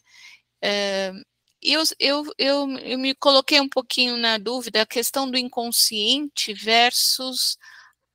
é, 0.60 1.12
eu, 1.62 1.82
eu, 2.00 2.24
eu, 2.36 2.78
eu 2.78 2.98
me 2.98 3.14
coloquei 3.14 3.60
um 3.60 3.68
pouquinho 3.68 4.16
na 4.16 4.38
dúvida 4.38 4.82
a 4.82 4.86
questão 4.86 5.30
do 5.30 5.38
inconsciente 5.38 6.52
versus 6.52 7.56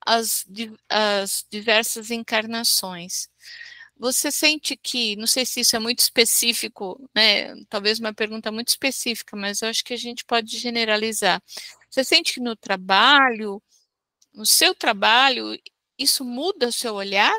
as, 0.05 0.45
as 0.89 1.45
diversas 1.49 2.11
encarnações. 2.11 3.29
Você 4.03 4.29
sente 4.31 4.75
que, 4.75 5.15
não 5.15 5.25
sei 5.25 5.45
se 5.45 5.61
isso 5.61 5.77
é 5.77 5.79
muito 5.79 5.99
específico, 5.99 7.09
né? 7.15 7.55
Talvez 7.69 7.99
uma 7.99 8.13
pergunta 8.13 8.51
muito 8.51 8.67
específica, 8.67 9.37
mas 9.37 9.61
eu 9.61 9.69
acho 9.69 9.81
que 9.81 9.93
a 9.93 9.97
gente 9.97 10.25
pode 10.25 10.57
generalizar. 10.57 11.41
Você 11.89 12.03
sente 12.03 12.33
que 12.33 12.41
no 12.41 12.53
trabalho 12.53 13.63
no 14.33 14.45
seu 14.45 14.73
trabalho, 14.73 15.57
isso 15.97 16.25
muda 16.25 16.67
o 16.67 16.71
seu 16.71 16.95
olhar? 16.95 17.37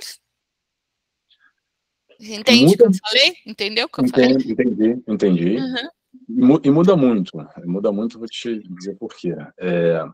Entende 2.20 2.74
o 2.74 2.76
que 2.76 2.82
eu 2.84 2.94
falei? 3.04 3.36
Entendeu 3.44 3.86
o 3.86 3.88
que 3.88 4.00
eu 4.00 4.04
entendi, 4.06 4.44
falei? 4.44 4.52
Entendi, 4.52 5.02
entendi. 5.08 5.56
Uhum. 5.56 6.60
E 6.62 6.70
muda 6.70 6.96
muito, 6.96 7.32
muda 7.64 7.90
muito, 7.90 8.18
vou 8.18 8.28
te 8.28 8.62
dizer 8.76 8.94
por 8.96 9.14
quê. 9.14 9.34
É, 9.58 10.04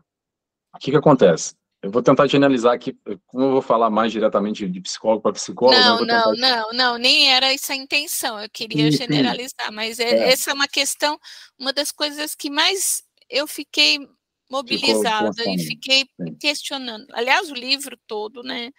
o 0.73 0.79
que, 0.79 0.89
que 0.89 0.97
acontece? 0.97 1.55
Eu 1.81 1.89
vou 1.89 2.03
tentar 2.03 2.27
generalizar 2.27 2.73
aqui, 2.73 2.95
como 3.25 3.45
eu 3.45 3.51
vou 3.53 3.61
falar 3.61 3.89
mais 3.89 4.11
diretamente 4.11 4.67
de 4.67 4.81
psicólogo 4.81 5.23
para 5.23 5.33
psicólogo. 5.33 5.79
Não, 5.79 6.05
não, 6.05 6.35
tentar... 6.35 6.49
não, 6.49 6.73
não, 6.73 6.97
nem 6.97 7.31
era 7.31 7.51
essa 7.51 7.73
a 7.73 7.75
intenção, 7.75 8.39
eu 8.39 8.49
queria 8.49 8.91
sim, 8.91 8.99
generalizar, 8.99 9.67
sim. 9.67 9.73
mas 9.73 9.99
é, 9.99 10.09
é. 10.09 10.31
essa 10.31 10.51
é 10.51 10.53
uma 10.53 10.67
questão, 10.67 11.19
uma 11.57 11.73
das 11.73 11.91
coisas 11.91 12.35
que 12.35 12.51
mais 12.51 13.03
eu 13.27 13.47
fiquei 13.47 13.99
mobilizada 14.47 15.43
e 15.49 15.57
fiquei 15.57 16.05
sim. 16.21 16.35
questionando. 16.35 17.07
Aliás, 17.13 17.49
o 17.49 17.55
livro 17.55 17.97
todo, 18.05 18.43
né, 18.43 18.69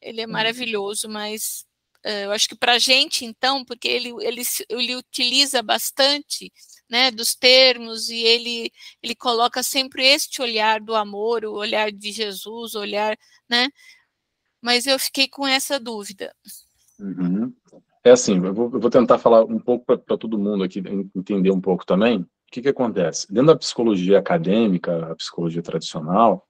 ele 0.00 0.20
é 0.20 0.26
maravilhoso, 0.26 1.08
mas 1.08 1.64
uh, 2.06 2.24
eu 2.24 2.30
acho 2.30 2.48
que 2.48 2.54
para 2.56 2.74
a 2.74 2.78
gente, 2.78 3.24
então, 3.24 3.64
porque 3.64 3.88
ele, 3.88 4.10
ele, 4.20 4.42
ele 4.68 4.94
utiliza 4.94 5.60
bastante 5.60 6.52
né, 6.94 7.10
dos 7.10 7.34
termos 7.34 8.08
e 8.08 8.20
ele 8.20 8.70
ele 9.02 9.16
coloca 9.16 9.64
sempre 9.64 10.06
este 10.06 10.40
olhar 10.40 10.80
do 10.80 10.94
amor, 10.94 11.44
o 11.44 11.54
olhar 11.54 11.90
de 11.90 12.12
Jesus, 12.12 12.76
o 12.76 12.78
olhar, 12.78 13.18
né? 13.50 13.68
Mas 14.62 14.86
eu 14.86 14.96
fiquei 14.96 15.26
com 15.26 15.44
essa 15.44 15.80
dúvida. 15.80 16.32
Uhum. 17.00 17.52
É 18.04 18.12
assim, 18.12 18.36
eu 18.36 18.54
vou, 18.54 18.70
eu 18.72 18.78
vou, 18.78 18.90
tentar 18.90 19.18
falar 19.18 19.44
um 19.44 19.58
pouco 19.58 19.84
para 19.84 20.16
todo 20.16 20.38
mundo 20.38 20.62
aqui 20.62 20.80
entender 21.16 21.50
um 21.50 21.60
pouco 21.60 21.84
também. 21.84 22.18
O 22.20 22.28
que, 22.52 22.62
que 22.62 22.68
acontece? 22.68 23.26
Dentro 23.28 23.48
da 23.48 23.56
psicologia 23.56 24.20
acadêmica, 24.20 25.10
a 25.10 25.16
psicologia 25.16 25.62
tradicional, 25.62 26.46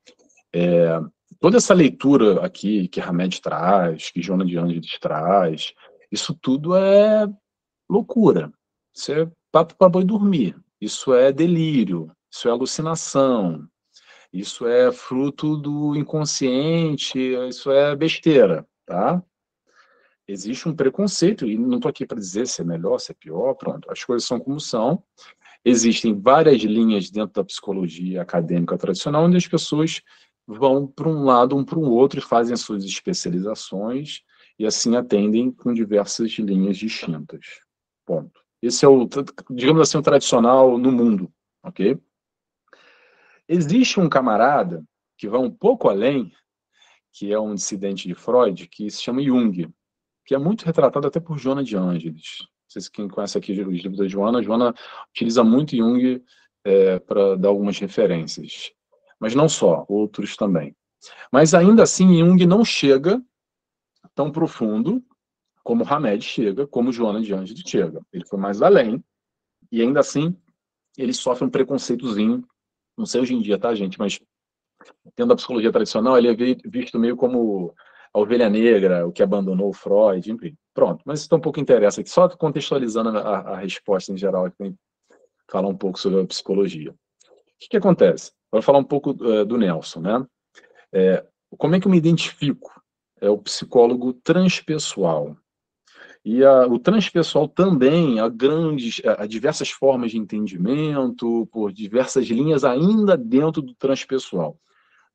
é, 0.53 1.01
toda 1.41 1.57
essa 1.57 1.73
leitura 1.73 2.45
aqui 2.45 2.87
que 2.89 3.01
Hamed 3.01 3.41
traz, 3.41 4.11
que 4.11 4.21
Joana 4.21 4.45
de 4.45 4.59
Angelis 4.59 4.99
traz, 5.01 5.73
isso 6.13 6.37
tudo 6.39 6.77
é 6.77 7.27
loucura. 7.89 8.53
Isso 8.95 9.11
é 9.11 9.27
para 9.63 9.89
boi 9.89 10.05
dormir. 10.05 10.57
Isso 10.81 11.15
é 11.15 11.31
delírio, 11.31 12.11
isso 12.29 12.49
é 12.49 12.51
alucinação, 12.51 13.69
isso 14.33 14.67
é 14.67 14.91
fruto 14.91 15.57
do 15.57 15.95
inconsciente, 15.95 17.19
isso 17.49 17.71
é 17.71 17.95
besteira, 17.95 18.67
tá? 18.85 19.23
Existe 20.27 20.69
um 20.69 20.75
preconceito, 20.75 21.47
e 21.47 21.57
não 21.57 21.77
estou 21.77 21.89
aqui 21.89 22.05
para 22.05 22.19
dizer 22.19 22.49
se 22.49 22.63
é 22.63 22.65
melhor, 22.65 22.99
se 22.99 23.13
é 23.13 23.15
pior, 23.15 23.55
pronto, 23.55 23.89
as 23.91 24.03
coisas 24.03 24.27
são 24.27 24.41
como 24.41 24.59
são. 24.59 25.03
Existem 25.65 26.19
várias 26.19 26.61
linhas 26.63 27.11
dentro 27.11 27.35
da 27.35 27.45
psicologia 27.45 28.23
acadêmica 28.23 28.77
tradicional, 28.77 29.25
onde 29.25 29.37
as 29.37 29.47
pessoas 29.47 30.03
vão 30.47 30.87
para 30.87 31.09
um 31.09 31.25
lado, 31.25 31.57
um 31.57 31.65
para 31.65 31.79
o 31.79 31.91
outro, 31.91 32.19
e 32.19 32.23
fazem 32.23 32.57
suas 32.57 32.85
especializações, 32.85 34.23
e 34.59 34.67
assim 34.67 34.97
atendem 34.97 35.51
com 35.51 35.73
diversas 35.73 36.33
linhas 36.33 36.77
distintas. 36.77 37.47
Ponto. 38.05 38.44
Esse 38.67 38.87
é 38.87 38.89
o, 38.89 39.07
digamos 39.51 39.83
assim, 39.83 39.99
o 39.99 40.03
tradicional 40.03 40.79
no 40.79 40.91
mundo, 40.91 41.31
ok? 41.63 41.99
Existe 43.47 44.01
um 44.01 44.09
camarada 44.09 44.83
que 45.19 45.29
vai 45.29 45.39
um 45.39 45.51
pouco 45.51 45.91
além, 45.91 46.33
que 47.13 47.31
é 47.31 47.39
um 47.39 47.55
dissidente 47.55 48.09
de 48.09 48.15
Freud, 48.15 48.67
que 48.69 48.91
se 48.91 49.03
chama 49.03 49.23
Jung, 49.23 49.71
que 50.25 50.35
é 50.35 50.39
muito 50.39 50.65
retratado 50.65 51.07
até 51.07 51.21
por 51.21 51.39
Joana 51.39 51.63
de 51.63 51.77
Ângeles. 51.77 52.39
Não 52.41 52.71
sei 52.71 52.81
se 52.81 52.91
quem 52.91 53.07
conhece 53.07 53.37
aqui 53.37 53.53
os 53.53 53.83
livros 53.83 53.99
da 53.99 54.09
Joana, 54.09 54.43
Joana 54.43 54.75
utiliza 55.11 55.45
muito 55.45 55.77
Jung 55.77 56.25
é, 56.65 56.99
para 57.01 57.37
dar 57.37 57.51
algumas 57.51 57.79
referências. 57.79 58.73
Mas 59.21 59.35
não 59.35 59.47
só, 59.47 59.85
outros 59.91 60.37
também. 60.37 60.75
Mas 61.31 61.53
ainda 61.53 61.83
assim, 61.83 62.19
Jung 62.19 62.47
não 62.47 62.65
chega 62.65 63.23
tão 64.15 64.33
profundo 64.33 65.05
como 65.65 65.85
Hamed 65.89 66.23
chega, 66.23 66.67
como 66.67 66.93
Joana 66.93 67.21
de 67.23 67.35
Anjos 67.35 67.61
chega. 67.67 68.01
Ele 68.13 68.25
foi 68.27 68.39
mais 68.39 68.63
além, 68.63 69.03
e 69.73 69.81
ainda 69.81 70.01
assim, 70.01 70.37
ele 70.97 71.13
sofre 71.13 71.45
um 71.45 71.51
preconceitozinho, 71.51 72.47
não 72.97 73.07
sei 73.07 73.23
hoje 73.23 73.35
em 73.35 73.41
dia, 73.41 73.59
tá, 73.59 73.75
gente, 73.75 73.99
mas 73.99 74.21
tendo 75.17 75.33
a 75.33 75.37
psicologia 75.37 75.73
tradicional, 75.73 76.19
ele 76.19 76.29
é 76.29 76.57
visto 76.69 76.99
meio 76.99 77.17
como 77.17 77.75
a 78.13 78.21
ovelha 78.21 78.49
negra, 78.49 79.07
o 79.07 79.13
que 79.13 79.23
abandonou 79.23 79.71
o 79.71 79.73
Freud, 79.73 80.31
enfim. 80.31 80.57
Pronto, 80.73 81.03
mas 81.05 81.21
isso 81.21 81.35
um 81.35 81.41
pouco 81.41 81.59
interessa 81.59 82.01
aqui, 82.01 82.11
só 82.11 82.29
contextualizando 82.29 83.11
a, 83.19 83.39
a 83.39 83.57
resposta 83.57 84.13
em 84.13 84.17
geral, 84.17 84.45
aqui, 84.45 84.75
falar 85.51 85.69
um 85.69 85.77
pouco 85.77 85.99
sobre 85.99 86.21
a 86.21 86.27
psicologia. 86.27 86.91
O 86.93 86.95
que, 87.59 87.69
que 87.71 87.77
acontece? 87.77 88.33
Vou 88.53 88.63
falar 88.63 88.79
um 88.79 88.85
pouco 88.85 89.11
uh, 89.11 89.45
do 89.45 89.57
Nelson, 89.57 90.01
né? 90.01 90.27
É, 90.93 91.25
como 91.57 91.75
é 91.75 91.81
que 91.81 91.87
eu 91.87 91.91
me 91.91 91.99
identifico? 91.99 92.71
É 93.21 93.31
o 93.31 93.39
psicólogo 93.39 94.13
transpessoal. 94.13 95.37
E 96.25 96.43
a, 96.43 96.67
o 96.67 96.79
transpessoal 96.79 97.47
também, 97.47 98.19
há 98.19 98.29
grandes, 98.29 99.03
há 99.05 99.27
diversas 99.27 99.69
formas 99.69 100.11
de 100.11 100.19
entendimento, 100.19 101.47
por 101.53 101.71
diversas 101.71 102.27
linhas 102.27 102.65
ainda 102.65 103.17
dentro 103.17 103.61
do 103.61 103.75
transpessoal. 103.75 104.59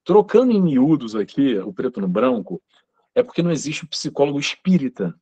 Trocando 0.03 0.51
em 0.51 0.61
miúdos 0.61 1.15
aqui, 1.15 1.57
o 1.57 1.73
preto 1.73 1.99
no 1.99 2.07
branco, 2.07 2.61
é 3.15 3.23
porque 3.23 3.41
não 3.41 3.51
existe 3.51 3.87
psicólogo 3.87 4.39
espírita. 4.39 5.15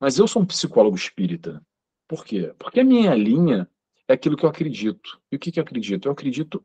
Mas 0.00 0.18
eu 0.18 0.28
sou 0.28 0.42
um 0.42 0.46
psicólogo 0.46 0.96
espírita. 0.96 1.60
Por 2.06 2.24
quê? 2.24 2.54
Porque 2.58 2.80
a 2.80 2.84
minha 2.84 3.14
linha 3.14 3.68
é 4.06 4.12
aquilo 4.12 4.36
que 4.36 4.44
eu 4.44 4.50
acredito. 4.50 5.18
E 5.32 5.36
o 5.36 5.38
que, 5.38 5.50
que 5.50 5.58
eu 5.58 5.64
acredito? 5.64 6.06
Eu 6.06 6.12
acredito 6.12 6.64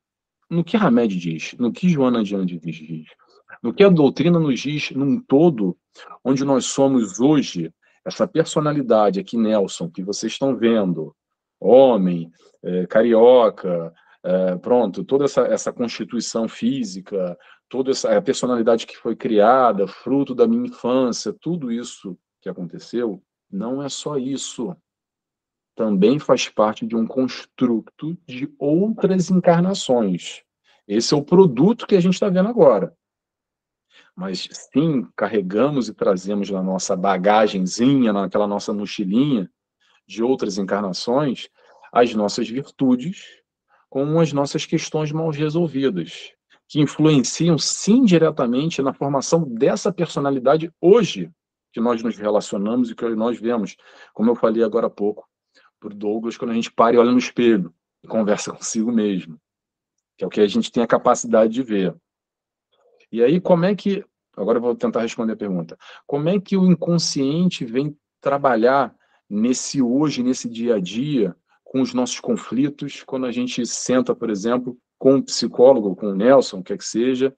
no 0.50 0.64
que 0.64 0.78
Hamed 0.78 1.18
diz, 1.18 1.56
no 1.58 1.72
que 1.72 1.90
Joana 1.90 2.24
de 2.24 2.36
Andes 2.36 2.60
diz, 2.62 3.08
no 3.64 3.74
que 3.74 3.84
a 3.84 3.90
doutrina 3.90 4.40
nos 4.40 4.60
diz 4.60 4.92
num 4.92 5.20
todo, 5.20 5.78
onde 6.24 6.44
nós 6.44 6.66
somos 6.66 7.20
hoje 7.20 7.74
essa 8.06 8.28
personalidade 8.28 9.20
aqui, 9.20 9.38
Nelson, 9.38 9.90
que 9.90 10.04
vocês 10.04 10.34
estão 10.34 10.56
vendo, 10.56 11.16
homem, 11.60 12.32
é, 12.64 12.88
carioca, 12.88 13.94
é, 14.24 14.56
pronto, 14.58 15.04
toda 15.04 15.26
essa, 15.26 15.42
essa 15.42 15.72
constituição 15.72 16.48
física, 16.48 17.38
toda 17.68 17.92
essa 17.92 18.22
personalidade 18.22 18.88
que 18.88 18.98
foi 18.98 19.16
criada, 19.16 19.88
fruto 19.88 20.34
da 20.34 20.48
minha 20.48 20.68
infância, 20.68 21.36
tudo 21.40 21.72
isso 21.72 22.18
que 22.42 22.50
aconteceu, 22.50 23.22
não 23.52 23.82
é 23.82 23.90
só 23.90 24.18
isso. 24.18 24.76
Também 25.76 26.20
faz 26.20 26.50
parte 26.50 26.86
de 26.86 26.96
um 26.96 27.08
construto 27.08 28.18
de 28.28 28.54
outras 28.60 29.30
encarnações. 29.30 30.44
Esse 30.88 31.14
é 31.14 31.18
o 31.18 31.24
produto 31.24 31.88
que 31.88 31.96
a 31.96 32.00
gente 32.00 32.16
está 32.16 32.28
vendo 32.28 32.50
agora 32.50 32.94
mas 34.20 34.50
sim 34.52 35.08
carregamos 35.16 35.88
e 35.88 35.94
trazemos 35.94 36.50
na 36.50 36.62
nossa 36.62 36.94
bagagenzinha, 36.94 38.12
naquela 38.12 38.46
nossa 38.46 38.74
mochilinha 38.74 39.50
de 40.06 40.22
outras 40.22 40.58
encarnações, 40.58 41.48
as 41.90 42.14
nossas 42.14 42.50
virtudes 42.50 43.24
com 43.90 44.20
as 44.20 44.34
nossas 44.34 44.66
questões 44.66 45.14
mal 45.14 45.30
resolvidas, 45.30 46.34
que 46.68 46.82
influenciam 46.82 47.58
sim 47.58 48.04
diretamente 48.04 48.82
na 48.82 48.94
formação 48.94 49.42
dessa 49.48 49.90
personalidade 49.90 50.70
hoje 50.82 51.32
que 51.72 51.80
nós 51.80 52.04
nos 52.04 52.18
relacionamos 52.18 52.92
e 52.92 52.96
que 52.96 53.08
nós 53.12 53.40
vemos, 53.40 53.78
como 54.14 54.30
eu 54.30 54.36
falei 54.36 54.64
agora 54.64 54.88
há 54.88 54.90
pouco, 54.90 55.26
por 55.80 55.94
Douglas, 55.94 56.36
quando 56.36 56.52
a 56.52 56.56
gente 56.56 56.70
para 56.70 56.98
e 56.98 57.00
olha 57.00 57.12
no 57.12 57.18
espelho 57.18 57.74
e 58.04 58.08
conversa 58.08 58.52
consigo 58.54 58.92
mesmo, 58.92 59.40
que 60.18 60.26
é 60.26 60.28
o 60.28 60.30
que 60.30 60.42
a 60.42 60.48
gente 60.48 60.70
tem 60.74 60.84
a 60.84 60.88
capacidade 60.88 61.54
de 61.54 61.64
ver. 61.64 61.96
E 63.12 63.24
aí, 63.24 63.40
como 63.40 63.66
é 63.66 63.76
que. 63.76 64.06
Agora 64.36 64.58
eu 64.58 64.62
vou 64.62 64.76
tentar 64.76 65.02
responder 65.02 65.34
a 65.34 65.38
pergunta. 65.38 65.78
Como 66.08 66.30
é 66.30 66.40
que 66.40 66.56
o 66.56 66.66
inconsciente 66.66 67.66
vem 67.66 67.98
trabalhar 68.22 68.96
nesse 69.30 69.82
hoje, 69.82 70.24
nesse 70.24 70.48
dia 70.48 70.76
a 70.76 70.80
dia, 70.80 71.36
com 71.64 71.82
os 71.82 71.94
nossos 71.94 72.20
conflitos, 72.20 73.04
quando 73.04 73.26
a 73.26 73.32
gente 73.32 73.66
senta, 73.66 74.16
por 74.16 74.30
exemplo, 74.30 74.78
com 74.98 75.16
um 75.16 75.22
psicólogo, 75.22 75.96
com 75.96 76.08
o 76.08 76.16
Nelson, 76.16 76.64
quer 76.64 76.78
que 76.78 76.86
seja, 76.86 77.36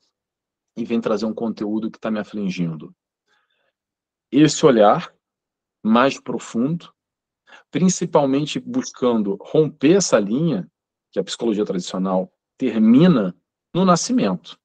e 0.78 0.86
vem 0.86 1.02
trazer 1.02 1.26
um 1.26 1.34
conteúdo 1.34 1.90
que 1.90 1.98
está 1.98 2.12
me 2.12 2.20
afligindo? 2.20 2.94
Esse 4.32 4.66
olhar 4.66 5.14
mais 5.84 6.20
profundo, 6.20 6.94
principalmente 7.72 8.60
buscando 8.60 9.38
romper 9.42 9.98
essa 9.98 10.20
linha 10.20 10.70
que 11.12 11.20
a 11.20 11.24
psicologia 11.24 11.66
tradicional 11.66 12.32
termina 12.58 13.36
no 13.74 13.84
nascimento 13.84 14.61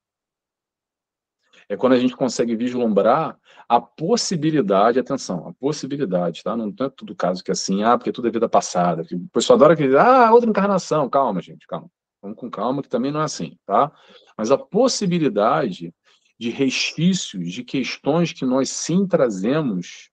é 1.69 1.77
quando 1.77 1.95
a 1.95 1.99
gente 1.99 2.17
consegue 2.17 2.55
vislumbrar 2.55 3.37
a 3.69 3.81
possibilidade, 3.81 4.99
atenção, 4.99 5.49
a 5.49 5.55
possibilidade, 5.55 6.43
tá? 6.43 6.57
Não 6.57 6.73
é 6.81 6.89
tudo 6.91 7.15
caso 7.15 7.43
que 7.43 7.51
é 7.51 7.53
assim, 7.53 7.83
ah, 7.83 7.99
porque 7.99 8.13
tudo 8.13 8.29
é 8.29 8.31
vida 8.31 8.49
passada. 8.49 9.03
O 9.13 9.29
pessoal 9.33 9.57
adora 9.57 9.77
que 9.77 9.85
ah, 9.97 10.33
outra 10.33 10.49
encarnação. 10.49 11.09
Calma, 11.11 11.41
gente, 11.41 11.67
calma. 11.67 11.91
Vamos 12.23 12.39
com 12.39 12.51
calma, 12.51 12.83
que 12.83 12.89
também 12.89 13.11
não 13.11 13.21
é 13.21 13.25
assim, 13.25 13.57
tá? 13.67 13.93
Mas 14.39 14.51
a 14.51 14.59
possibilidade 14.59 15.93
de 16.39 16.51
resquícios, 16.51 17.53
de 17.53 17.65
questões 17.65 18.33
que 18.33 18.45
nós 18.45 18.71
sim 18.71 19.07
trazemos 19.07 20.11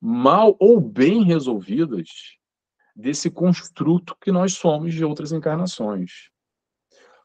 mal 0.00 0.56
ou 0.58 0.80
bem 0.80 1.24
resolvidas 1.24 2.08
desse 2.94 3.30
construto 3.30 4.16
que 4.20 4.32
nós 4.32 4.54
somos 4.54 4.94
de 4.94 5.04
outras 5.04 5.32
encarnações. 5.32 6.30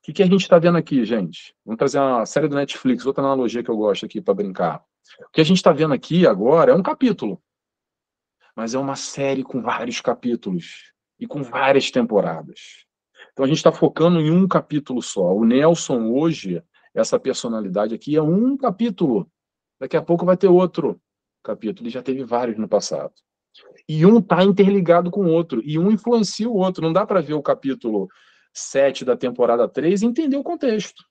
O 0.02 0.04
que, 0.04 0.14
que 0.14 0.24
a 0.24 0.26
gente 0.26 0.42
está 0.42 0.58
vendo 0.58 0.80
aqui, 0.80 1.06
gente? 1.06 1.54
Vamos 1.64 1.78
trazer 1.78 2.00
uma 2.00 2.26
série 2.26 2.48
do 2.48 2.56
Netflix, 2.56 3.06
outra 3.06 3.24
analogia 3.24 3.64
que 3.64 3.70
eu 3.70 3.78
gosto 3.78 4.04
aqui 4.04 4.20
para 4.20 4.34
brincar. 4.34 4.84
O 5.28 5.32
que 5.32 5.40
a 5.40 5.44
gente 5.44 5.58
está 5.58 5.72
vendo 5.72 5.94
aqui 5.94 6.26
agora 6.26 6.72
é 6.72 6.76
um 6.76 6.82
capítulo, 6.82 7.40
mas 8.56 8.74
é 8.74 8.80
uma 8.80 8.96
série 8.96 9.44
com 9.44 9.62
vários 9.62 10.02
capítulos 10.02 10.92
e 11.20 11.28
com 11.28 11.44
várias 11.44 11.92
temporadas. 11.92 12.84
Então 13.32 13.46
a 13.46 13.48
gente 13.48 13.58
está 13.58 13.72
focando 13.72 14.20
em 14.20 14.32
um 14.32 14.48
capítulo 14.48 15.04
só. 15.04 15.36
O 15.36 15.46
Nelson 15.46 16.08
hoje, 16.08 16.64
essa 16.96 17.20
personalidade 17.20 17.94
aqui 17.94 18.16
é 18.16 18.24
um 18.24 18.58
capítulo. 18.58 19.30
Daqui 19.80 19.96
a 19.96 20.02
pouco 20.02 20.26
vai 20.26 20.36
ter 20.36 20.48
outro 20.48 21.00
capítulo. 21.44 21.86
Ele 21.86 21.94
já 21.94 22.02
teve 22.02 22.24
vários 22.24 22.58
no 22.58 22.68
passado. 22.68 23.14
E 23.88 24.04
um 24.04 24.18
está 24.18 24.44
interligado 24.44 25.12
com 25.12 25.26
o 25.26 25.30
outro, 25.30 25.62
e 25.64 25.78
um 25.78 25.92
influencia 25.92 26.50
o 26.50 26.56
outro. 26.56 26.84
Não 26.84 26.92
dá 26.92 27.06
para 27.06 27.22
ver 27.22 27.36
o 27.36 27.42
capítulo 27.44 28.10
7 28.54 29.06
da 29.06 29.16
temporada 29.16 29.68
3 29.68 30.02
e 30.02 30.06
entender 30.06 30.38
o 30.38 30.44
contexto. 30.44 31.04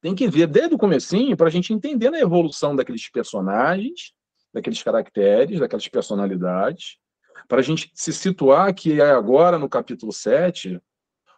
Tem 0.00 0.14
que 0.14 0.28
ver 0.28 0.46
desde 0.46 0.74
o 0.74 0.78
comecinho 0.78 1.36
para 1.36 1.48
a 1.48 1.50
gente 1.50 1.72
entender 1.72 2.14
a 2.14 2.20
evolução 2.20 2.76
daqueles 2.76 3.10
personagens, 3.10 4.12
daqueles 4.52 4.82
caracteres, 4.82 5.58
daquelas 5.58 5.88
personalidades, 5.88 6.98
para 7.46 7.58
a 7.58 7.62
gente 7.62 7.90
se 7.94 8.12
situar 8.12 8.74
que 8.74 9.00
é 9.00 9.10
agora 9.10 9.58
no 9.58 9.68
capítulo 9.68 10.12
7, 10.12 10.80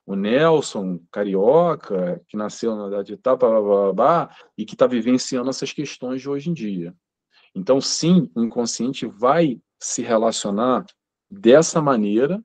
o 0.06 0.16
Nelson, 0.16 1.00
carioca, 1.10 2.20
que 2.26 2.36
nasceu 2.36 2.74
na 2.74 2.88
idade 2.88 3.14
de 3.14 3.16
tal, 3.16 3.36
blá, 3.36 3.60
blá, 3.60 3.92
blá, 3.92 4.36
e 4.56 4.64
que 4.64 4.74
está 4.74 4.86
vivenciando 4.86 5.50
essas 5.50 5.72
questões 5.72 6.20
de 6.20 6.28
hoje 6.28 6.50
em 6.50 6.54
dia. 6.54 6.94
Então, 7.54 7.80
sim, 7.80 8.30
o 8.34 8.42
inconsciente 8.42 9.06
vai 9.06 9.60
se 9.78 10.02
relacionar 10.02 10.84
dessa 11.30 11.80
maneira 11.80 12.42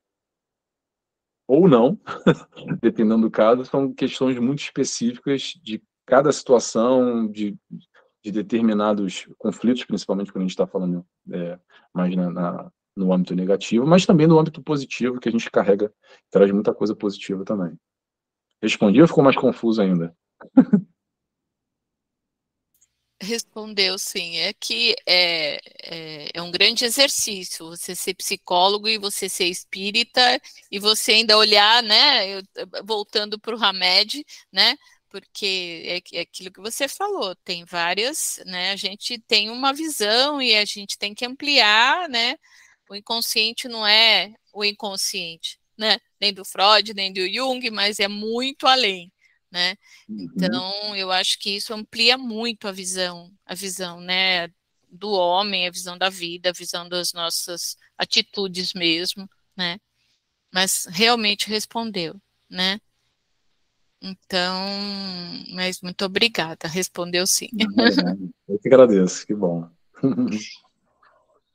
ou 1.47 1.67
não, 1.67 1.99
dependendo 2.81 3.21
do 3.21 3.31
caso, 3.31 3.65
são 3.65 3.93
questões 3.93 4.37
muito 4.39 4.59
específicas 4.59 5.53
de 5.61 5.81
cada 6.05 6.31
situação, 6.31 7.27
de, 7.31 7.57
de 8.23 8.31
determinados 8.31 9.27
conflitos, 9.37 9.85
principalmente 9.85 10.31
quando 10.31 10.41
a 10.43 10.45
gente 10.45 10.51
está 10.51 10.67
falando 10.67 11.05
é, 11.31 11.59
mais 11.93 12.15
na, 12.15 12.29
na, 12.31 12.71
no 12.95 13.13
âmbito 13.13 13.35
negativo, 13.35 13.85
mas 13.85 14.05
também 14.05 14.27
no 14.27 14.39
âmbito 14.39 14.61
positivo, 14.61 15.19
que 15.19 15.29
a 15.29 15.31
gente 15.31 15.49
carrega, 15.51 15.93
traz 16.31 16.51
muita 16.51 16.73
coisa 16.73 16.95
positiva 16.95 17.43
também. 17.43 17.77
Respondi 18.61 19.01
ou 19.01 19.07
ficou 19.07 19.23
mais 19.23 19.35
confuso 19.35 19.81
ainda? 19.81 20.15
Respondeu 23.25 23.97
sim. 23.97 24.37
É 24.37 24.53
que 24.53 24.95
é, 25.05 25.59
é, 25.83 26.29
é, 26.33 26.41
um 26.41 26.51
grande 26.51 26.85
exercício 26.85 27.65
você 27.67 27.95
ser 27.95 28.13
psicólogo 28.13 28.87
e 28.87 28.97
você 28.97 29.27
ser 29.27 29.45
espírita 29.45 30.41
e 30.71 30.79
você 30.79 31.13
ainda 31.13 31.37
olhar, 31.37 31.83
né? 31.83 32.27
Eu, 32.29 32.43
voltando 32.85 33.39
para 33.39 33.55
o 33.55 33.63
Hamed, 33.63 34.25
né? 34.51 34.77
Porque 35.09 36.01
é, 36.13 36.17
é 36.19 36.21
aquilo 36.21 36.51
que 36.51 36.61
você 36.61 36.87
falou, 36.87 37.35
tem 37.37 37.65
várias, 37.65 38.39
né? 38.45 38.71
A 38.71 38.75
gente 38.75 39.17
tem 39.19 39.49
uma 39.49 39.73
visão 39.73 40.41
e 40.41 40.55
a 40.55 40.65
gente 40.65 40.97
tem 40.97 41.13
que 41.13 41.25
ampliar, 41.25 42.07
né? 42.09 42.37
O 42.89 42.95
inconsciente 42.95 43.67
não 43.67 43.85
é 43.87 44.33
o 44.53 44.63
inconsciente, 44.63 45.59
né? 45.77 45.99
Nem 46.21 46.33
do 46.33 46.45
Freud, 46.45 46.93
nem 46.93 47.11
do 47.13 47.27
Jung, 47.27 47.69
mas 47.71 47.99
é 47.99 48.07
muito 48.07 48.67
além 48.67 49.11
né? 49.55 49.77
Uhum. 50.09 50.27
Então, 50.35 50.95
eu 50.97 51.09
acho 51.09 51.39
que 51.39 51.51
isso 51.55 51.73
amplia 51.73 52.17
muito 52.17 52.67
a 52.67 52.73
visão, 52.73 53.31
a 53.45 53.55
visão, 53.55 54.01
né, 54.01 54.49
do 54.91 55.11
homem, 55.11 55.65
a 55.65 55.71
visão 55.71 55.97
da 55.97 56.09
vida, 56.09 56.49
a 56.49 56.53
visão 56.53 56.89
das 56.89 57.13
nossas 57.13 57.77
atitudes 57.97 58.73
mesmo, 58.73 59.29
né? 59.55 59.79
Mas 60.53 60.85
realmente 60.89 61.47
respondeu, 61.47 62.19
né? 62.49 62.81
Então, 64.01 64.67
mas 65.53 65.79
muito 65.81 66.03
obrigada, 66.03 66.67
respondeu 66.67 67.25
sim. 67.25 67.47
Eu 68.49 68.59
que 68.59 68.67
agradeço, 68.67 69.25
que 69.25 69.33
bom. 69.33 69.69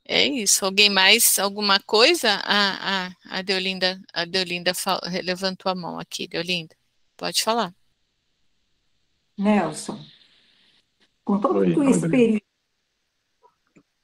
É 0.03 0.25
isso. 0.27 0.65
Alguém 0.65 0.89
mais? 0.89 1.39
Alguma 1.39 1.79
coisa? 1.79 2.41
Ah, 2.43 3.13
ah, 3.29 3.37
a 3.37 3.41
Deolinda, 3.43 3.97
a 4.13 4.25
Deolinda 4.25 4.73
levantou 5.23 5.71
a 5.71 5.75
mão 5.75 5.97
aqui, 5.97 6.27
Deolinda. 6.27 6.75
Pode 7.15 7.41
falar. 7.41 7.73
Nelson, 9.37 9.99
com 11.23 11.39
toda 11.39 11.67
a 11.67 11.73
tua 11.73 11.89
experiência 11.89 12.41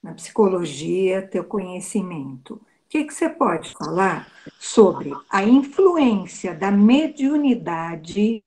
na 0.02 0.14
psicologia, 0.14 1.28
teu 1.28 1.44
conhecimento, 1.44 2.56
o 2.56 2.90
que, 2.90 3.04
que 3.04 3.14
você 3.14 3.30
pode 3.30 3.74
falar 3.74 4.32
sobre 4.58 5.12
a 5.30 5.44
influência 5.44 6.56
da 6.56 6.72
mediunidade 6.72 8.42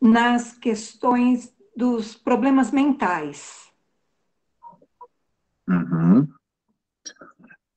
nas 0.00 0.58
questões 0.58 1.54
dos 1.76 2.16
problemas 2.16 2.72
mentais? 2.72 3.70
Uhum. 5.68 6.22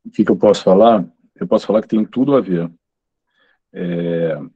O 0.03 0.09
que, 0.09 0.25
que, 0.25 0.31
eu 0.31 0.35
posso 0.35 0.63
falar? 0.63 1.07
Eu 1.35 1.47
posso 1.47 1.67
falar 1.67 1.81
que 1.83 1.87
tem 1.89 2.03
tudo 2.03 2.35
a 2.35 2.41
ver. 2.41 2.71
É... 3.71 4.35
O 4.35 4.49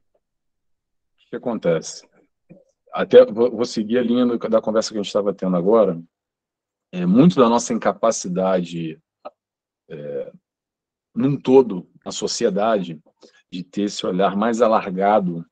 que 1.30 1.36
acontece? 1.36 2.07
Até 2.92 3.24
vou, 3.24 3.64
seguir 3.64 3.98
a 3.98 4.02
linha 4.02 4.26
da 4.38 4.60
conversa 4.60 4.90
que 4.90 4.98
a 4.98 5.02
gente 5.02 5.06
estava 5.06 5.34
tendo 5.34 5.56
agora. 5.56 6.00
É, 6.92 7.04
muito 7.04 7.36
da 7.36 7.48
nossa 7.48 7.72
incapacidade, 7.72 9.00
é, 9.88 10.32
num 11.14 11.36
todo, 11.36 11.88
na 12.04 12.10
sociedade, 12.10 13.00
de 13.50 13.62
ter 13.62 13.82
esse 13.82 14.06
olhar 14.06 14.36
mais 14.36 14.62
alargado 14.62 15.44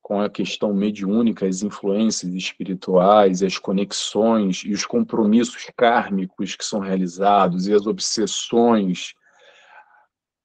com 0.00 0.20
a 0.20 0.30
questão 0.30 0.72
mediúnica, 0.72 1.46
as 1.46 1.62
influências 1.62 2.32
espirituais, 2.32 3.42
as 3.42 3.58
conexões 3.58 4.62
e 4.64 4.72
os 4.72 4.86
compromissos 4.86 5.68
kármicos 5.76 6.54
que 6.54 6.64
são 6.64 6.78
realizados 6.78 7.66
e 7.66 7.74
as 7.74 7.86
obsessões, 7.86 9.14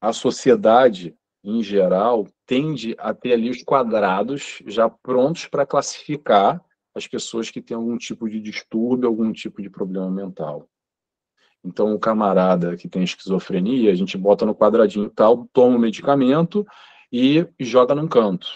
a 0.02 0.12
sociedade 0.12 1.16
em 1.44 1.64
geral, 1.64 2.28
tende 2.46 2.96
a 3.00 3.14
ter 3.14 3.34
ali 3.34 3.50
os 3.50 3.64
quadrados 3.64 4.62
já 4.68 4.90
prontos 4.90 5.48
para 5.48 5.66
classificar 5.66 6.64
as 6.94 7.08
pessoas 7.08 7.50
que 7.50 7.62
têm 7.62 7.76
algum 7.76 7.98
tipo 7.98 8.30
de 8.30 8.40
distúrbio, 8.40 9.08
algum 9.08 9.32
tipo 9.32 9.62
de 9.62 9.70
problema 9.70 10.10
mental. 10.12 10.68
Então, 11.64 11.94
o 11.94 12.00
camarada 12.00 12.76
que 12.76 12.90
tem 12.90 13.04
esquizofrenia, 13.04 13.92
a 13.92 13.96
gente 13.96 14.18
bota 14.18 14.46
no 14.46 14.56
quadradinho 14.56 15.10
tal, 15.10 15.48
toma 15.54 15.78
o 15.78 15.80
medicamento 15.80 16.66
e 17.12 17.48
joga 17.60 17.94
num 17.94 18.08
canto. 18.08 18.48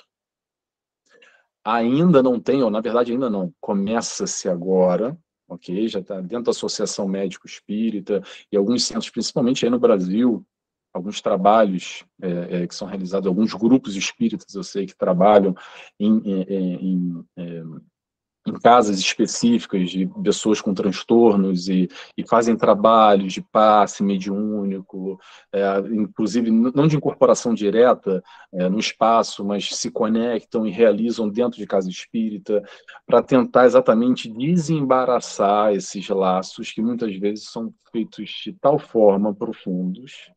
Ainda 1.64 2.22
não 2.22 2.40
tem, 2.40 2.62
ou 2.62 2.70
na 2.70 2.82
verdade 2.82 3.12
ainda 3.12 3.30
não, 3.30 3.54
começa-se 3.60 4.48
agora, 4.48 5.18
ok? 5.48 5.88
Já 5.88 6.00
está 6.00 6.22
dentro 6.22 6.46
da 6.46 6.52
Associação 6.52 7.08
Médico 7.08 7.48
Espírita 7.48 8.22
e 8.52 8.58
alguns 8.58 8.86
centros, 8.86 9.10
principalmente 9.10 9.66
aí 9.66 9.72
no 9.72 9.80
Brasil, 9.80 10.46
alguns 10.96 11.20
trabalhos 11.22 12.06
é, 12.22 12.64
é, 12.64 12.68
que 12.68 12.74
são 12.74 12.88
realizados, 12.88 13.28
alguns 13.28 13.54
grupos 13.54 13.98
espíritas, 13.98 14.56
eu 14.56 14.64
sei, 14.64 14.86
que 14.86 14.96
trabalham 14.96 15.54
em, 16.00 16.18
em, 16.20 16.44
em, 16.48 17.26
é, 17.36 17.64
em 18.48 18.54
casas 18.54 18.98
específicas 18.98 19.90
de 19.90 20.08
pessoas 20.24 20.62
com 20.62 20.74
transtornos 20.74 21.68
e, 21.68 21.90
e 22.18 22.26
fazem 22.26 22.56
trabalhos 22.56 23.34
de 23.34 23.42
passe 23.42 24.04
mediúnico, 24.04 25.20
é, 25.52 25.80
inclusive 25.92 26.50
não 26.50 26.88
de 26.88 26.96
incorporação 26.96 27.54
direta 27.54 28.24
é, 28.54 28.70
no 28.70 28.80
espaço, 28.80 29.44
mas 29.44 29.76
se 29.76 29.92
conectam 29.92 30.66
e 30.66 30.72
realizam 30.72 31.28
dentro 31.28 31.58
de 31.60 31.68
casa 31.68 31.90
espírita 31.90 32.64
para 33.06 33.22
tentar 33.22 33.66
exatamente 33.66 34.30
desembaraçar 34.30 35.74
esses 35.74 36.08
laços 36.08 36.72
que 36.72 36.82
muitas 36.82 37.14
vezes 37.18 37.50
são 37.50 37.74
feitos 37.92 38.30
de 38.46 38.54
tal 38.54 38.80
forma 38.80 39.34
profundos 39.34 40.34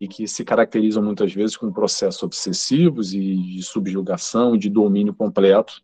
e 0.00 0.08
que 0.08 0.26
se 0.26 0.44
caracterizam 0.44 1.02
muitas 1.02 1.32
vezes 1.32 1.56
com 1.56 1.72
processos 1.72 2.22
obsessivos 2.22 3.12
e 3.12 3.36
de 3.36 3.62
subjugação 3.62 4.54
e 4.54 4.58
de 4.58 4.68
domínio 4.68 5.14
completo 5.14 5.82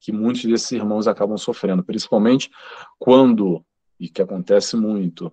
que 0.00 0.10
muitos 0.10 0.44
desses 0.44 0.72
irmãos 0.72 1.06
acabam 1.06 1.36
sofrendo, 1.36 1.84
principalmente 1.84 2.50
quando, 2.98 3.64
e 3.98 4.08
que 4.08 4.22
acontece 4.22 4.74
muito, 4.74 5.30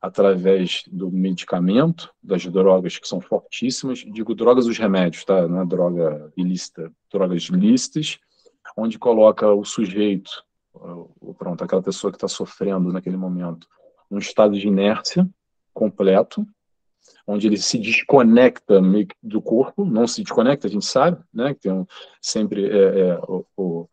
através 0.00 0.82
do 0.86 1.10
medicamento, 1.10 2.12
das 2.22 2.44
drogas 2.46 2.98
que 2.98 3.08
são 3.08 3.20
fortíssimas, 3.20 3.98
digo 3.98 4.34
drogas 4.34 4.66
os 4.66 4.78
remédios, 4.78 5.24
tá? 5.24 5.48
Não 5.48 5.62
é 5.62 5.66
droga 5.66 6.30
ilícita, 6.36 6.92
drogas 7.10 7.48
ilícitas, 7.48 8.18
onde 8.76 8.98
coloca 8.98 9.50
o 9.50 9.64
sujeito, 9.64 10.30
pronto, 11.38 11.64
aquela 11.64 11.82
pessoa 11.82 12.10
que 12.10 12.16
está 12.16 12.28
sofrendo 12.28 12.92
naquele 12.92 13.16
momento, 13.16 13.66
num 14.10 14.18
estado 14.18 14.58
de 14.58 14.68
inércia 14.68 15.28
completo, 15.72 16.46
onde 17.30 17.46
ele 17.46 17.56
se 17.56 17.78
desconecta 17.78 18.80
do 19.22 19.40
corpo, 19.40 19.84
não 19.84 20.06
se 20.06 20.22
desconecta, 20.22 20.66
a 20.66 20.70
gente 20.70 20.84
sabe, 20.84 21.22
né, 21.32 21.54
que 21.54 21.60
tem 21.60 21.72
um, 21.72 21.86
sempre 22.20 22.68
é, 22.68 23.00
é, 23.00 23.18
o, 23.56 23.88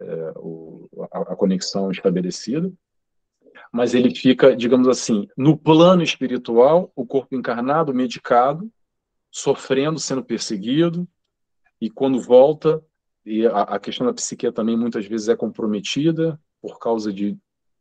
é, 0.00 0.32
o, 0.36 0.88
a, 1.10 1.18
a 1.32 1.36
conexão 1.36 1.90
estabelecida, 1.90 2.72
mas 3.72 3.94
ele 3.94 4.14
fica, 4.14 4.54
digamos 4.54 4.86
assim, 4.86 5.28
no 5.36 5.56
plano 5.56 6.02
espiritual, 6.02 6.92
o 6.94 7.04
corpo 7.04 7.34
encarnado, 7.34 7.92
medicado, 7.92 8.70
sofrendo, 9.30 9.98
sendo 9.98 10.24
perseguido, 10.24 11.06
e 11.80 11.90
quando 11.90 12.20
volta, 12.20 12.82
e 13.26 13.44
a, 13.46 13.62
a 13.62 13.78
questão 13.80 14.06
da 14.06 14.14
psique 14.14 14.50
também 14.52 14.76
muitas 14.76 15.04
vezes 15.04 15.28
é 15.28 15.36
comprometida 15.36 16.40
por 16.62 16.78
causa 16.78 17.12
de 17.12 17.36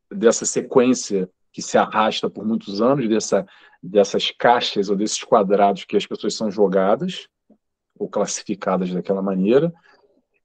dessa 0.09 0.45
sequência 0.45 1.29
que 1.57 1.61
se 1.63 1.75
arrasta 1.75 2.29
por 2.29 2.45
muitos 2.45 2.83
anos, 2.83 3.09
dessa, 3.09 3.43
dessas 3.81 4.29
caixas 4.29 4.91
ou 4.91 4.95
desses 4.95 5.23
quadrados 5.23 5.85
que 5.85 5.97
as 5.97 6.05
pessoas 6.05 6.35
são 6.35 6.51
jogadas 6.51 7.27
ou 7.97 8.07
classificadas 8.07 8.93
daquela 8.93 9.23
maneira. 9.23 9.73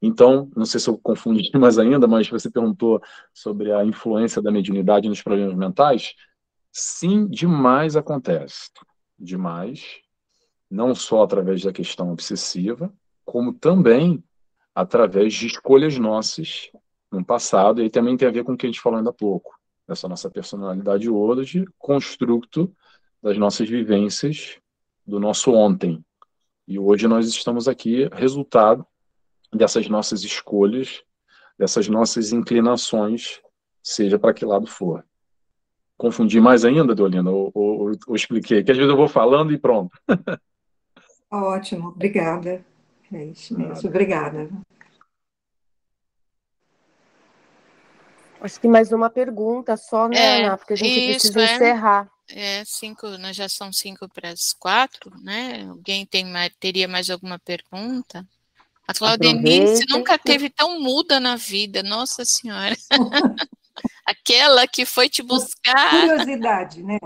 Então, 0.00 0.50
não 0.56 0.64
sei 0.64 0.80
se 0.80 0.88
eu 0.88 0.96
confundi 0.96 1.50
mais 1.60 1.78
ainda, 1.78 2.08
mas 2.08 2.30
você 2.30 2.50
perguntou 2.50 2.98
sobre 3.30 3.70
a 3.70 3.84
influência 3.84 4.40
da 4.40 4.50
mediunidade 4.50 5.06
nos 5.06 5.20
problemas 5.20 5.54
mentais. 5.54 6.14
Sim, 6.72 7.28
demais 7.28 7.94
acontece. 7.94 8.70
Demais. 9.18 10.00
Não 10.70 10.94
só 10.94 11.24
através 11.24 11.62
da 11.62 11.74
questão 11.74 12.10
obsessiva, 12.10 12.90
como 13.22 13.52
também 13.52 14.24
através 14.74 15.34
de 15.34 15.46
escolhas 15.46 15.98
nossas 15.98 16.70
no 17.10 17.22
passado, 17.22 17.82
e 17.82 17.90
também 17.90 18.16
tem 18.16 18.26
a 18.26 18.32
ver 18.32 18.44
com 18.44 18.54
o 18.54 18.56
que 18.56 18.64
a 18.64 18.70
gente 18.70 18.80
falou 18.80 18.96
ainda 18.96 19.10
há 19.10 19.12
pouco, 19.12 19.52
essa 19.92 20.08
nossa 20.08 20.30
personalidade 20.30 21.08
hoje, 21.08 21.64
construto 21.78 22.74
das 23.22 23.38
nossas 23.38 23.68
vivências 23.68 24.58
do 25.06 25.20
nosso 25.20 25.52
ontem. 25.52 26.04
E 26.66 26.78
hoje 26.78 27.06
nós 27.06 27.28
estamos 27.28 27.68
aqui, 27.68 28.08
resultado 28.12 28.86
dessas 29.52 29.88
nossas 29.88 30.22
escolhas, 30.24 31.02
dessas 31.58 31.88
nossas 31.88 32.32
inclinações, 32.32 33.40
seja 33.82 34.18
para 34.18 34.32
que 34.32 34.44
lado 34.44 34.66
for. 34.66 35.04
Confundi 35.96 36.40
mais 36.40 36.64
ainda, 36.64 36.94
Deolina, 36.94 37.30
ou, 37.30 37.50
ou, 37.54 37.92
ou, 38.06 38.16
expliquei? 38.16 38.64
Que 38.64 38.72
às 38.72 38.76
vezes 38.76 38.90
eu 38.90 38.96
vou 38.96 39.08
falando 39.08 39.52
e 39.52 39.58
pronto. 39.58 39.96
Ótimo, 41.30 41.88
obrigada. 41.88 42.64
É 43.12 43.24
isso 43.26 43.56
mesmo, 43.56 43.88
obrigada. 43.88 44.48
Acho 48.42 48.60
que 48.60 48.66
mais 48.66 48.90
uma 48.90 49.08
pergunta 49.08 49.76
só, 49.76 50.08
né, 50.08 50.16
é, 50.16 50.44
Ana? 50.44 50.58
Porque 50.58 50.72
a 50.72 50.76
gente 50.76 51.10
isso, 51.10 51.32
precisa 51.32 51.40
é. 51.40 51.54
encerrar. 51.54 52.10
É, 52.28 52.64
cinco, 52.64 53.06
nós 53.18 53.36
já 53.36 53.48
são 53.48 53.72
cinco 53.72 54.08
para 54.08 54.30
as 54.30 54.52
quatro, 54.52 55.12
né? 55.22 55.64
Alguém 55.68 56.04
tem 56.04 56.24
mais, 56.24 56.52
teria 56.58 56.88
mais 56.88 57.08
alguma 57.08 57.38
pergunta? 57.38 58.26
A 58.88 58.92
Claudenice 58.92 59.84
nunca 59.88 60.18
teve 60.18 60.50
tão 60.50 60.80
muda 60.80 61.20
na 61.20 61.36
vida, 61.36 61.84
nossa 61.84 62.24
senhora. 62.24 62.74
Aquela 64.04 64.66
que 64.66 64.84
foi 64.84 65.08
te 65.08 65.22
buscar. 65.22 65.90
Curiosidade, 65.90 66.82
né? 66.82 66.98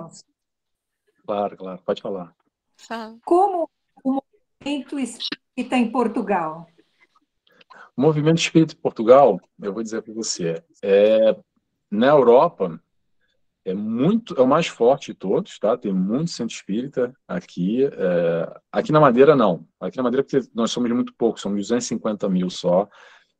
Claro, 1.26 1.56
claro, 1.56 1.82
pode 1.84 2.00
falar. 2.00 2.34
Fala. 2.76 3.18
Como 3.24 3.68
o 4.02 4.22
movimento 4.62 4.98
espírita 4.98 5.76
em 5.76 5.90
Portugal? 5.90 6.66
O 7.96 8.02
movimento 8.02 8.38
espírita 8.38 8.74
em 8.74 8.80
Portugal, 8.80 9.40
eu 9.60 9.72
vou 9.72 9.82
dizer 9.82 10.02
para 10.02 10.12
você, 10.12 10.62
é, 10.82 11.34
na 11.90 12.08
Europa, 12.08 12.80
é 13.64 13.74
muito 13.74 14.34
é 14.34 14.42
o 14.42 14.46
mais 14.46 14.68
forte 14.68 15.12
de 15.12 15.14
todos, 15.18 15.58
tá? 15.58 15.76
Tem 15.76 15.92
muito 15.92 16.30
centro 16.30 16.54
espírita 16.54 17.12
aqui. 17.26 17.84
É, 17.84 18.60
aqui 18.70 18.92
na 18.92 19.00
Madeira 19.00 19.34
não. 19.34 19.66
Aqui 19.80 19.96
na 19.96 20.04
Madeira 20.04 20.22
porque 20.22 20.46
nós 20.54 20.70
somos 20.70 20.88
muito 20.92 21.12
poucos, 21.14 21.42
somos 21.42 21.58
250 21.58 22.28
mil 22.28 22.48
só. 22.48 22.88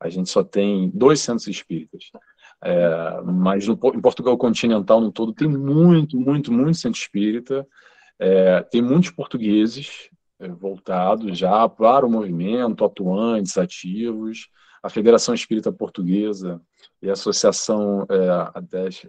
A 0.00 0.08
gente 0.08 0.28
só 0.28 0.42
tem 0.42 0.90
dois 0.92 1.20
centros 1.20 1.46
espíritas. 1.46 2.10
É, 2.64 3.20
mas 3.22 3.68
no, 3.68 3.74
em 3.74 4.00
Portugal 4.00 4.36
continental 4.36 5.00
no 5.00 5.12
todo 5.12 5.32
tem 5.32 5.48
muito, 5.48 6.18
muito, 6.18 6.52
muito 6.52 6.78
centro 6.78 6.98
espírita. 6.98 7.64
É, 8.18 8.62
tem 8.62 8.82
muitos 8.82 9.10
portugueses 9.10 10.10
voltados 10.58 11.38
já 11.38 11.68
para 11.68 12.06
o 12.06 12.10
movimento, 12.10 12.84
atuantes, 12.84 13.56
ativos. 13.56 14.48
A 14.82 14.88
Federação 14.88 15.34
Espírita 15.34 15.72
Portuguesa 15.72 16.60
e 17.02 17.10
a 17.10 17.14
associação 17.14 18.06
é, 18.08 18.28
a 18.28 18.62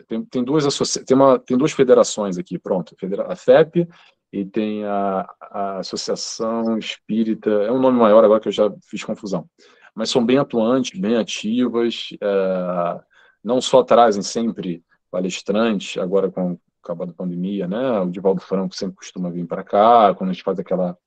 tem, 0.08 0.24
tem 0.26 0.44
duas 0.44 0.66
associa 0.66 1.04
tem, 1.06 1.16
uma, 1.16 1.38
tem 1.38 1.58
duas 1.58 1.72
federações 1.72 2.38
aqui, 2.38 2.58
pronto, 2.58 2.96
a 3.28 3.36
FEP 3.36 3.88
e 4.32 4.46
tem 4.46 4.84
a, 4.86 5.30
a 5.40 5.78
Associação 5.80 6.78
Espírita, 6.78 7.50
é 7.50 7.72
um 7.72 7.80
nome 7.80 7.98
maior 7.98 8.24
agora 8.24 8.40
que 8.40 8.48
eu 8.48 8.52
já 8.52 8.72
fiz 8.90 9.04
confusão, 9.04 9.48
mas 9.96 10.10
são 10.10 10.26
bem 10.26 10.38
atuantes, 10.38 11.00
bem 11.00 11.16
ativas, 11.16 12.10
é, 12.22 13.00
não 13.44 13.62
só 13.62 13.84
trazem 13.84 14.22
sempre 14.22 14.84
palestrantes, 15.12 16.02
agora 16.02 16.30
com 16.32 16.58
acabando 16.84 17.12
a 17.12 17.16
pandemia, 17.16 17.68
né, 17.68 18.00
o 18.00 18.10
Divaldo 18.10 18.40
Franco 18.40 18.74
sempre 18.74 18.96
costuma 18.96 19.30
vir 19.30 19.46
para 19.46 19.64
cá, 19.64 20.14
quando 20.16 20.30
a 20.30 20.34
gente 20.34 20.44
faz 20.44 20.58
aquela 20.58 20.98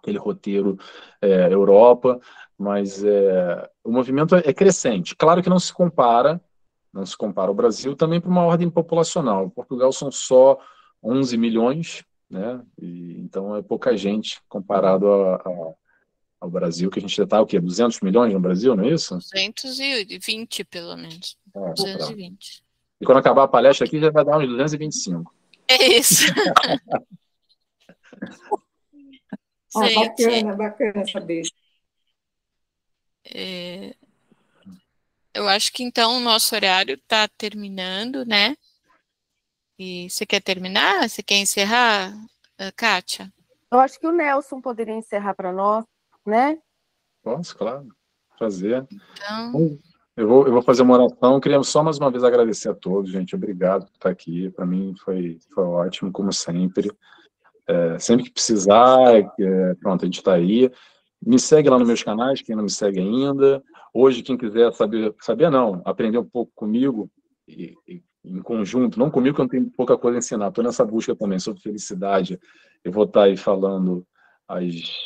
aquele 0.00 0.18
roteiro 0.18 0.78
é, 1.20 1.52
Europa, 1.52 2.20
mas 2.56 3.02
é, 3.04 3.70
o 3.84 3.90
movimento 3.90 4.34
é 4.34 4.52
crescente. 4.52 5.14
Claro 5.14 5.42
que 5.42 5.48
não 5.48 5.58
se 5.58 5.72
compara, 5.72 6.40
não 6.92 7.04
se 7.04 7.16
compara 7.16 7.48
ao 7.48 7.54
Brasil 7.54 7.94
também 7.94 8.20
para 8.20 8.30
uma 8.30 8.44
ordem 8.44 8.70
populacional. 8.70 9.46
Em 9.46 9.50
Portugal 9.50 9.92
são 9.92 10.10
só 10.10 10.58
11 11.02 11.36
milhões, 11.36 12.04
né? 12.28 12.60
E, 12.80 13.20
então 13.20 13.56
é 13.56 13.62
pouca 13.62 13.96
gente 13.96 14.40
comparado 14.48 15.10
a, 15.10 15.36
a, 15.36 15.72
ao 16.40 16.50
Brasil, 16.50 16.90
que 16.90 16.98
a 16.98 17.02
gente 17.02 17.16
já 17.16 17.24
está 17.24 17.40
o 17.40 17.46
quê? 17.46 17.60
200 17.60 18.00
milhões 18.00 18.32
no 18.32 18.40
Brasil, 18.40 18.74
não 18.74 18.84
é 18.84 18.88
isso? 18.88 19.18
220 19.32 20.64
pelo 20.64 20.96
menos. 20.96 21.36
É, 21.54 21.74
220. 21.74 22.62
E 23.00 23.06
quando 23.06 23.18
acabar 23.18 23.44
a 23.44 23.48
palestra 23.48 23.86
aqui 23.86 24.00
já 24.00 24.10
vai 24.10 24.24
dar 24.24 24.38
uns 24.38 24.48
225. 24.48 25.32
É 25.68 25.98
isso. 25.98 26.24
ah, 29.76 29.88
bacana, 29.94 30.54
bacana 30.54 31.06
saber. 31.06 31.42
É, 33.24 33.94
eu 35.34 35.48
acho 35.48 35.72
que 35.72 35.82
então 35.82 36.16
o 36.16 36.20
nosso 36.20 36.54
horário 36.54 36.94
está 36.94 37.28
terminando, 37.28 38.24
né? 38.24 38.56
E 39.78 40.10
você 40.10 40.26
quer 40.26 40.40
terminar? 40.40 41.08
Você 41.08 41.22
quer 41.22 41.36
encerrar, 41.36 42.12
eh, 42.58 42.72
Kátia? 42.72 43.32
Eu 43.70 43.78
acho 43.78 44.00
que 44.00 44.06
o 44.06 44.12
Nelson 44.12 44.60
poderia 44.60 44.94
encerrar 44.94 45.34
para 45.34 45.52
nós, 45.52 45.84
né? 46.26 46.58
Posso, 47.22 47.56
claro. 47.56 47.86
Prazer. 48.36 48.86
Então... 48.90 49.78
Eu 50.16 50.26
vou, 50.26 50.46
eu 50.48 50.52
vou 50.52 50.62
fazer 50.62 50.82
uma 50.82 50.94
oração. 50.94 51.38
Queria 51.38 51.62
só 51.62 51.80
mais 51.80 51.96
uma 51.96 52.10
vez 52.10 52.24
agradecer 52.24 52.68
a 52.68 52.74
todos, 52.74 53.08
gente. 53.08 53.36
Obrigado 53.36 53.86
por 53.86 53.94
estar 53.94 54.10
aqui. 54.10 54.50
Para 54.50 54.66
mim 54.66 54.92
foi, 54.98 55.38
foi 55.54 55.62
ótimo, 55.62 56.10
como 56.10 56.32
sempre. 56.32 56.90
É, 57.68 57.98
sempre 57.98 58.24
que 58.24 58.32
precisar, 58.32 59.14
é, 59.14 59.74
pronto, 59.74 60.02
a 60.02 60.06
gente 60.06 60.18
está 60.18 60.32
aí. 60.32 60.70
Me 61.24 61.38
segue 61.38 61.68
lá 61.68 61.78
nos 61.78 61.86
meus 61.86 62.02
canais, 62.02 62.40
quem 62.40 62.56
não 62.56 62.62
me 62.62 62.70
segue 62.70 62.98
ainda. 62.98 63.62
Hoje, 63.92 64.22
quem 64.22 64.38
quiser 64.38 64.72
saber, 64.72 65.14
saber 65.20 65.50
não, 65.50 65.82
aprender 65.84 66.16
um 66.18 66.24
pouco 66.24 66.50
comigo, 66.54 67.10
e, 67.46 67.74
e, 67.86 68.02
em 68.24 68.40
conjunto, 68.40 68.98
não 68.98 69.10
comigo, 69.10 69.34
que 69.34 69.40
eu 69.40 69.44
não 69.44 69.50
tenho 69.50 69.70
pouca 69.70 69.98
coisa 69.98 70.16
a 70.16 70.20
ensinar, 70.20 70.48
estou 70.48 70.64
nessa 70.64 70.84
busca 70.84 71.14
também 71.14 71.38
sobre 71.38 71.60
felicidade. 71.60 72.38
Eu 72.82 72.92
vou 72.92 73.04
estar 73.04 73.20
tá 73.20 73.26
aí 73.26 73.36
falando 73.36 74.06
às 74.46 74.64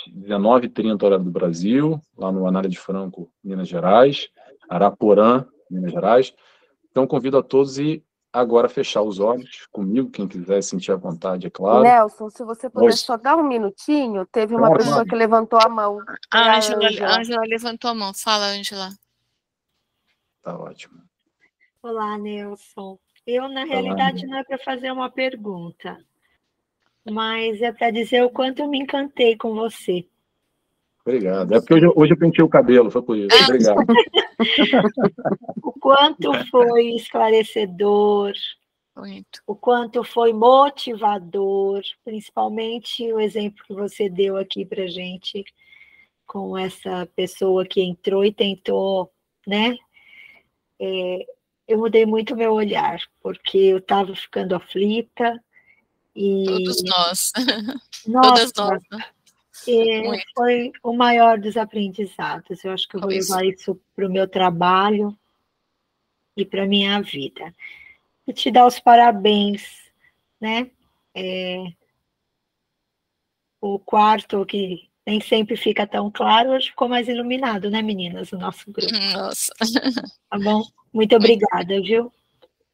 19h30 0.09 1.03
hora 1.03 1.19
do 1.19 1.31
Brasil, 1.31 2.01
lá 2.17 2.31
no 2.31 2.47
Anália 2.47 2.71
de 2.71 2.79
Franco, 2.79 3.33
Minas 3.43 3.69
Gerais, 3.69 4.29
Araporã, 4.69 5.45
Minas 5.71 5.93
Gerais. 5.93 6.33
Então, 6.91 7.07
convido 7.07 7.39
a 7.39 7.43
todos 7.43 7.79
e 7.79 8.05
agora 8.33 8.69
fechar 8.69 9.03
os 9.03 9.21
olhos 9.21 9.67
comigo, 9.71 10.11
quem 10.11 10.27
quiser 10.27 10.63
sentir 10.63 10.93
a 10.93 10.97
vontade, 10.97 11.47
é 11.47 11.51
claro. 11.51 11.83
Nelson, 11.83 12.31
se 12.31 12.43
você 12.45 12.71
puder 12.71 12.93
só 12.93 13.17
dar 13.17 13.37
um 13.37 13.47
minutinho, 13.47 14.25
teve 14.27 14.55
uma 14.55 14.73
pessoa 14.75 15.05
que 15.05 15.15
levantou 15.15 15.59
a 15.63 15.69
mão. 15.69 15.99
A 16.31 16.57
Ângela 16.57 17.43
levantou 17.47 17.91
a 17.91 17.95
mão. 17.95 18.15
Fala, 18.15 18.47
Ângela. 18.47 18.89
Tá 20.43 20.59
ótimo. 20.59 21.03
Olá, 21.83 22.17
Nelson. 22.17 22.99
Eu, 23.27 23.49
na 23.49 23.65
realidade, 23.65 24.27
não 24.27 24.39
é 24.39 24.45
para 24.45 24.59
fazer 24.59 24.91
uma 24.91 25.11
pergunta, 25.11 25.99
mas 27.09 27.61
é 27.61 27.71
para 27.71 27.91
dizer 27.91 28.25
o 28.25 28.31
quanto 28.31 28.61
eu 28.61 28.69
me 28.69 28.79
encantei 28.79 29.37
com 29.37 29.55
você. 29.55 30.09
Obrigado. 31.05 31.55
É 31.55 31.61
porque 31.61 31.75
hoje, 31.75 31.87
hoje 31.97 32.13
eu 32.13 32.19
pentei 32.19 32.45
o 32.45 32.49
cabelo, 32.49 32.91
foi 32.91 33.03
por 33.03 33.17
isso. 33.17 33.37
Obrigado. 33.45 33.85
o 35.63 35.73
quanto 35.73 36.33
foi 36.49 36.95
esclarecedor, 36.95 38.33
Muito. 38.97 39.43
o 39.47 39.57
quanto 39.57 40.05
foi 40.05 40.33
motivador, 40.33 41.83
principalmente 42.05 43.13
o 43.13 43.19
exemplo 43.19 43.65
que 43.67 43.75
você 43.75 44.09
deu 44.09 44.37
aqui 44.37 44.65
para 44.65 44.87
gente 44.87 45.45
com 46.25 46.57
essa 46.57 47.07
pessoa 47.17 47.67
que 47.67 47.83
entrou 47.83 48.25
e 48.25 48.33
tentou, 48.33 49.13
né? 49.47 49.77
É, 50.81 51.27
eu 51.67 51.79
mudei 51.79 52.07
muito 52.07 52.37
meu 52.37 52.53
olhar, 52.53 53.01
porque 53.21 53.59
eu 53.59 53.79
estava 53.79 54.15
ficando 54.15 54.55
aflita. 54.55 55.43
E... 56.15 56.45
Todos 56.47 56.83
nós. 56.85 57.33
Nossa, 58.07 58.29
Todas 58.29 58.53
nós. 58.57 58.83
Né? 58.91 59.05
É, 59.69 60.23
foi 60.35 60.73
o 60.83 60.93
maior 60.93 61.39
dos 61.39 61.57
aprendizados. 61.57 62.65
Eu 62.65 62.73
acho 62.73 62.89
que 62.89 62.97
eu 62.97 63.01
vou 63.01 63.11
levar 63.11 63.45
isso 63.45 63.81
para 63.95 64.07
o 64.07 64.11
meu 64.11 64.27
trabalho 64.29 65.17
e 66.37 66.45
para 66.45 66.65
a 66.65 66.67
minha 66.67 67.01
vida. 67.01 67.55
E 68.27 68.33
te 68.33 68.51
dar 68.51 68.67
os 68.67 68.79
parabéns, 68.79 69.63
né? 70.41 70.71
É, 71.15 71.65
o 73.61 73.79
quarto 73.79 74.45
que 74.45 74.89
nem 75.07 75.21
sempre 75.21 75.57
fica 75.57 75.87
tão 75.87 76.11
claro, 76.11 76.51
hoje 76.51 76.69
ficou 76.69 76.89
mais 76.89 77.09
iluminado, 77.09 77.71
né, 77.71 77.83
meninas, 77.83 78.33
o 78.33 78.39
nosso 78.39 78.71
grupo. 78.71 78.93
Nossa. 79.13 79.53
Tá 80.31 80.39
bom? 80.39 80.63
Muito 80.93 81.15
obrigada, 81.15 81.81
viu? 81.83 82.11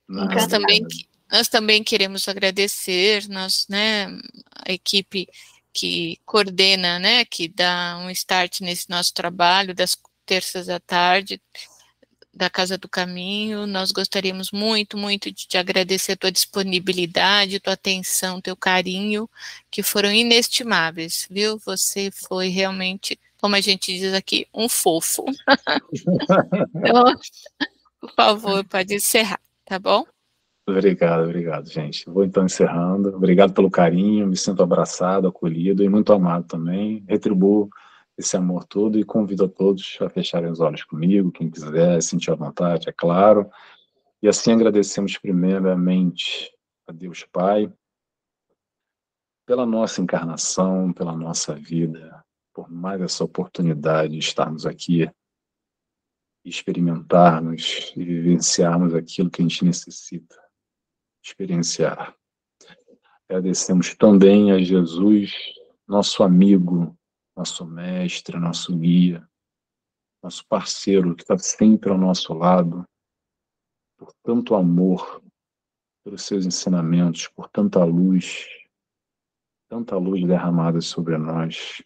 Nós 0.09 0.47
também, 0.47 0.87
nós 1.31 1.49
também 1.49 1.83
queremos 1.83 2.29
agradecer, 2.29 3.29
nós, 3.29 3.67
né, 3.69 4.07
a 4.65 4.73
equipe 4.73 5.27
que 5.79 6.19
coordena, 6.27 6.99
né, 6.99 7.25
que 7.25 7.47
dá 7.47 7.97
um 8.01 8.11
start 8.11 8.63
nesse 8.63 8.91
nosso 8.91 9.15
trabalho 9.15 9.73
das 9.73 9.97
terças 10.27 10.69
à 10.69 10.81
tarde, 10.81 11.41
da 12.35 12.51
Casa 12.51 12.77
do 12.77 12.89
Caminho. 12.89 13.65
Nós 13.65 13.93
gostaríamos 13.93 14.51
muito, 14.51 14.99
muito 14.99 15.31
de 15.31 15.47
te 15.47 15.57
agradecer 15.57 16.13
a 16.13 16.17
tua 16.17 16.33
disponibilidade, 16.33 17.61
tua 17.61 17.75
atenção, 17.75 18.41
teu 18.41 18.57
carinho, 18.57 19.31
que 19.71 19.81
foram 19.81 20.11
inestimáveis, 20.11 21.29
viu? 21.31 21.59
Você 21.61 22.11
foi 22.11 22.49
realmente, 22.49 23.17
como 23.41 23.55
a 23.55 23.61
gente 23.61 23.97
diz 23.97 24.13
aqui, 24.15 24.49
um 24.53 24.69
fofo. 24.69 25.25
então, 26.75 27.05
por 28.01 28.15
favor, 28.17 28.65
pode 28.65 28.97
encerrar, 28.97 29.41
tá 29.65 29.79
bom? 29.79 30.05
Obrigado, 30.69 31.25
obrigado, 31.25 31.67
gente. 31.67 32.05
Vou 32.11 32.25
então 32.25 32.45
encerrando. 32.45 33.09
Obrigado 33.17 33.55
pelo 33.55 33.71
carinho, 33.71 34.27
me 34.27 34.37
sinto 34.37 34.63
abraçado, 34.63 35.27
acolhido 35.27 35.83
e 35.83 35.89
muito 35.89 36.13
amado 36.13 36.47
também. 36.47 37.03
Retribuo 37.09 37.71
esse 38.19 38.37
amor 38.37 38.65
todo 38.65 38.99
e 38.99 39.05
convido 39.05 39.47
a 39.47 39.49
todos 39.49 39.97
a 40.03 40.11
fecharem 40.11 40.51
os 40.51 40.61
olhos 40.61 40.85
comigo, 40.85 41.33
quem 41.33 41.49
quiser, 41.49 42.03
sentir 42.03 42.33
à 42.33 42.35
vontade, 42.35 42.87
é 42.87 42.93
claro. 42.93 43.49
E 44.21 44.29
assim 44.29 44.53
agradecemos 44.53 45.17
primeiramente 45.17 46.53
a 46.87 46.93
Deus 46.93 47.25
Pai 47.33 47.73
pela 49.47 49.65
nossa 49.65 50.03
encarnação, 50.03 50.93
pela 50.93 51.17
nossa 51.17 51.55
vida, 51.55 52.23
por 52.53 52.71
mais 52.71 53.01
essa 53.01 53.25
oportunidade 53.25 54.13
de 54.13 54.19
estarmos 54.19 54.67
aqui, 54.67 55.11
experimentarmos 56.45 57.91
e 57.97 58.05
vivenciarmos 58.05 58.95
aquilo 58.95 59.31
que 59.31 59.41
a 59.41 59.45
gente 59.45 59.65
necessita 59.65 60.48
experienciar. 61.29 62.15
Agradecemos 63.29 63.95
também 63.95 64.53
a 64.53 64.59
Jesus, 64.59 65.33
nosso 65.87 66.23
amigo, 66.23 66.97
nosso 67.37 67.65
mestre, 67.67 68.39
nosso 68.39 68.77
guia, 68.77 69.29
nosso 70.23 70.47
parceiro 70.47 71.15
que 71.15 71.23
está 71.23 71.37
sempre 71.39 71.91
ao 71.91 71.99
nosso 71.99 72.33
lado, 72.33 72.85
por 73.97 74.13
tanto 74.23 74.55
amor, 74.55 75.23
pelos 76.03 76.23
seus 76.23 76.47
ensinamentos, 76.47 77.29
por 77.29 77.49
tanta 77.49 77.85
luz, 77.85 78.47
tanta 79.69 79.97
luz 79.97 80.27
derramada 80.27 80.81
sobre 80.81 81.19
nós. 81.19 81.83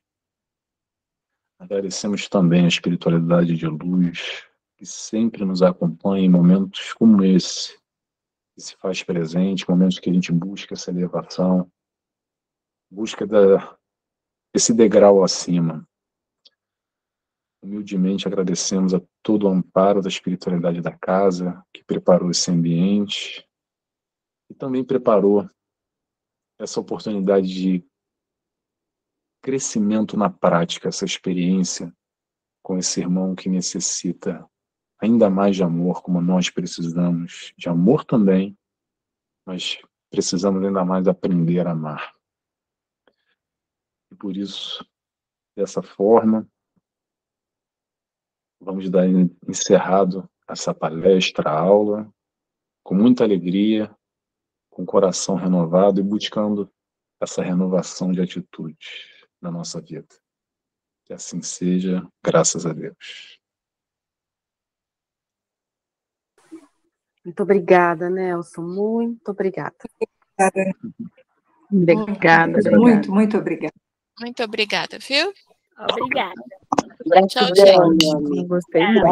Agradecemos 1.58 2.28
também 2.28 2.64
a 2.64 2.68
espiritualidade 2.68 3.56
de 3.56 3.66
luz 3.66 4.46
que 4.76 4.86
sempre 4.86 5.44
nos 5.44 5.62
acompanha 5.62 6.24
em 6.24 6.30
momentos 6.30 6.92
como 6.92 7.24
esse, 7.24 7.81
que 8.54 8.60
se 8.60 8.76
faz 8.76 9.02
presente, 9.02 9.68
momentos 9.68 9.98
que 9.98 10.10
a 10.10 10.12
gente 10.12 10.32
busca 10.32 10.74
essa 10.74 10.90
elevação, 10.90 11.70
busca 12.90 13.26
da, 13.26 13.78
esse 14.54 14.74
degrau 14.74 15.24
acima. 15.24 15.86
Humildemente 17.62 18.26
agradecemos 18.26 18.92
a 18.92 19.00
todo 19.22 19.46
o 19.46 19.50
amparo 19.50 20.02
da 20.02 20.08
espiritualidade 20.08 20.80
da 20.80 20.96
casa, 20.96 21.64
que 21.72 21.84
preparou 21.84 22.30
esse 22.30 22.50
ambiente 22.50 23.48
e 24.50 24.54
também 24.54 24.84
preparou 24.84 25.48
essa 26.58 26.80
oportunidade 26.80 27.46
de 27.46 27.86
crescimento 29.40 30.16
na 30.16 30.28
prática, 30.28 30.88
essa 30.88 31.04
experiência 31.04 31.92
com 32.62 32.78
esse 32.78 33.00
irmão 33.00 33.34
que 33.34 33.48
necessita 33.48 34.48
ainda 35.02 35.28
mais 35.28 35.56
de 35.56 35.64
amor, 35.64 36.00
como 36.00 36.20
nós 36.20 36.48
precisamos 36.48 37.52
de 37.58 37.68
amor 37.68 38.04
também, 38.04 38.56
mas 39.44 39.82
precisamos 40.08 40.64
ainda 40.64 40.84
mais 40.84 41.08
aprender 41.08 41.66
a 41.66 41.72
amar. 41.72 42.14
E 44.12 44.14
por 44.14 44.36
isso, 44.36 44.86
dessa 45.56 45.82
forma, 45.82 46.48
vamos 48.60 48.88
dar 48.88 49.04
encerrado 49.48 50.30
essa 50.48 50.72
palestra, 50.72 51.50
aula, 51.50 52.08
com 52.84 52.94
muita 52.94 53.24
alegria, 53.24 53.92
com 54.70 54.86
coração 54.86 55.34
renovado 55.34 55.98
e 55.98 56.04
buscando 56.04 56.72
essa 57.20 57.42
renovação 57.42 58.12
de 58.12 58.20
atitudes 58.20 59.26
na 59.40 59.50
nossa 59.50 59.80
vida. 59.80 60.14
Que 61.04 61.12
assim 61.12 61.42
seja, 61.42 62.06
graças 62.22 62.64
a 62.64 62.72
Deus. 62.72 63.41
Muito 67.24 67.42
obrigada, 67.42 68.10
Nelson. 68.10 68.62
Muito 68.62 69.30
obrigada. 69.30 69.74
Obrigada. 71.70 72.52
Obrigada. 72.60 72.70
Muito, 72.78 73.12
muito 73.12 73.38
obrigada. 73.38 73.74
Muito 74.20 74.42
obrigada, 74.42 74.98
viu? 74.98 75.32
Obrigada. 75.78 76.34
Tchau, 77.28 77.46
gente. 77.54 78.46
Gostei 78.46 78.86
muito. 78.86 79.06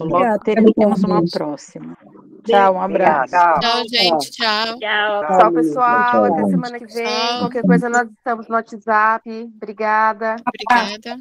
Obrigada. 0.00 0.38
Teremos 0.40 1.02
uma 1.02 1.22
próxima. 1.30 1.96
Tchau, 2.44 2.74
um 2.74 2.80
abraço. 2.80 3.32
Tchau, 3.32 3.82
gente. 3.88 4.30
Tchau. 4.30 4.78
Tchau, 4.78 5.38
tchau 5.38 5.52
pessoal. 5.52 6.10
Tchau, 6.12 6.24
Até 6.24 6.44
semana 6.44 6.78
que 6.78 6.94
vem. 6.94 7.04
Tchau. 7.04 7.38
Qualquer 7.40 7.62
coisa, 7.62 7.88
nós 7.88 8.08
estamos 8.08 8.48
no 8.48 8.54
WhatsApp. 8.54 9.52
Obrigada. 9.56 10.36
Obrigada. 10.46 11.18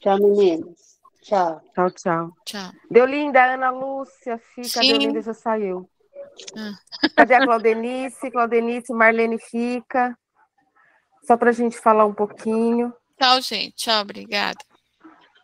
Tchau, 0.00 0.18
meninas. 0.18 0.95
Tchau. 1.26 1.60
Tchau, 1.74 1.90
tchau. 1.90 2.32
Tchau. 2.44 2.72
Deolinda, 2.88 3.54
Ana 3.54 3.70
Lúcia, 3.70 4.38
fica. 4.38 4.80
Sim. 4.80 4.92
Deolinda 4.92 5.20
já 5.20 5.34
saiu. 5.34 5.90
Ah. 6.56 6.72
Cadê 7.16 7.34
a 7.34 7.44
Claudenice? 7.44 8.30
Claudenice, 8.30 8.92
Marlene 8.92 9.36
fica 9.36 10.16
só 11.24 11.36
para 11.36 11.50
a 11.50 11.52
gente 11.52 11.76
falar 11.76 12.06
um 12.06 12.14
pouquinho. 12.14 12.94
Tchau, 13.20 13.40
gente. 13.42 13.74
Tchau, 13.74 14.02
obrigada. 14.02 14.58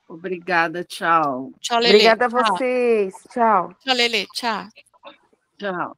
Obrigada, 0.08 0.84
tchau. 0.84 1.50
Tchau, 1.60 1.80
Lele. 1.80 1.94
Obrigada 1.94 2.26
a 2.26 2.28
vocês. 2.28 3.14
Tchau. 3.32 3.74
Tchau, 3.80 3.94
Lele. 3.94 4.26
Tchau. 4.32 4.68
Tchau. 5.58 5.96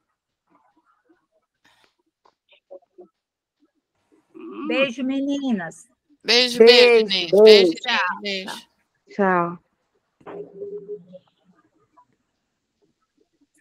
Beijo, 4.67 5.03
meninas. 5.03 5.87
Beijo, 6.23 6.57
beijo, 6.57 7.05
beijo. 7.05 7.43
Beijo, 7.43 7.43
beijo, 7.43 7.73
tchau. 7.75 8.21
beijo. 8.21 8.67
Tchau. 9.11 9.64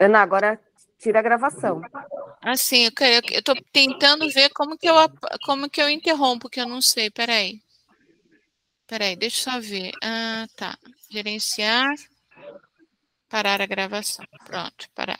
Ana, 0.00 0.20
agora 0.20 0.60
tira 0.98 1.20
a 1.20 1.22
gravação. 1.22 1.80
Assim, 2.42 2.84
eu 2.84 3.38
estou 3.38 3.54
tentando 3.72 4.28
ver 4.30 4.50
como 4.50 4.76
que 4.76 4.88
eu 4.88 4.94
como 5.44 5.70
que 5.70 5.80
eu 5.80 5.88
interrompo, 5.88 6.50
que 6.50 6.60
eu 6.60 6.68
não 6.68 6.80
sei. 6.80 7.10
Peraí. 7.10 7.60
Peraí, 8.86 9.16
deixa 9.16 9.50
eu 9.50 9.54
só 9.54 9.60
ver. 9.60 9.92
Ah, 10.02 10.46
tá. 10.56 10.76
Gerenciar. 11.10 11.94
Parar 13.28 13.60
a 13.60 13.66
gravação. 13.66 14.26
Pronto, 14.44 14.88
parar. 14.94 15.18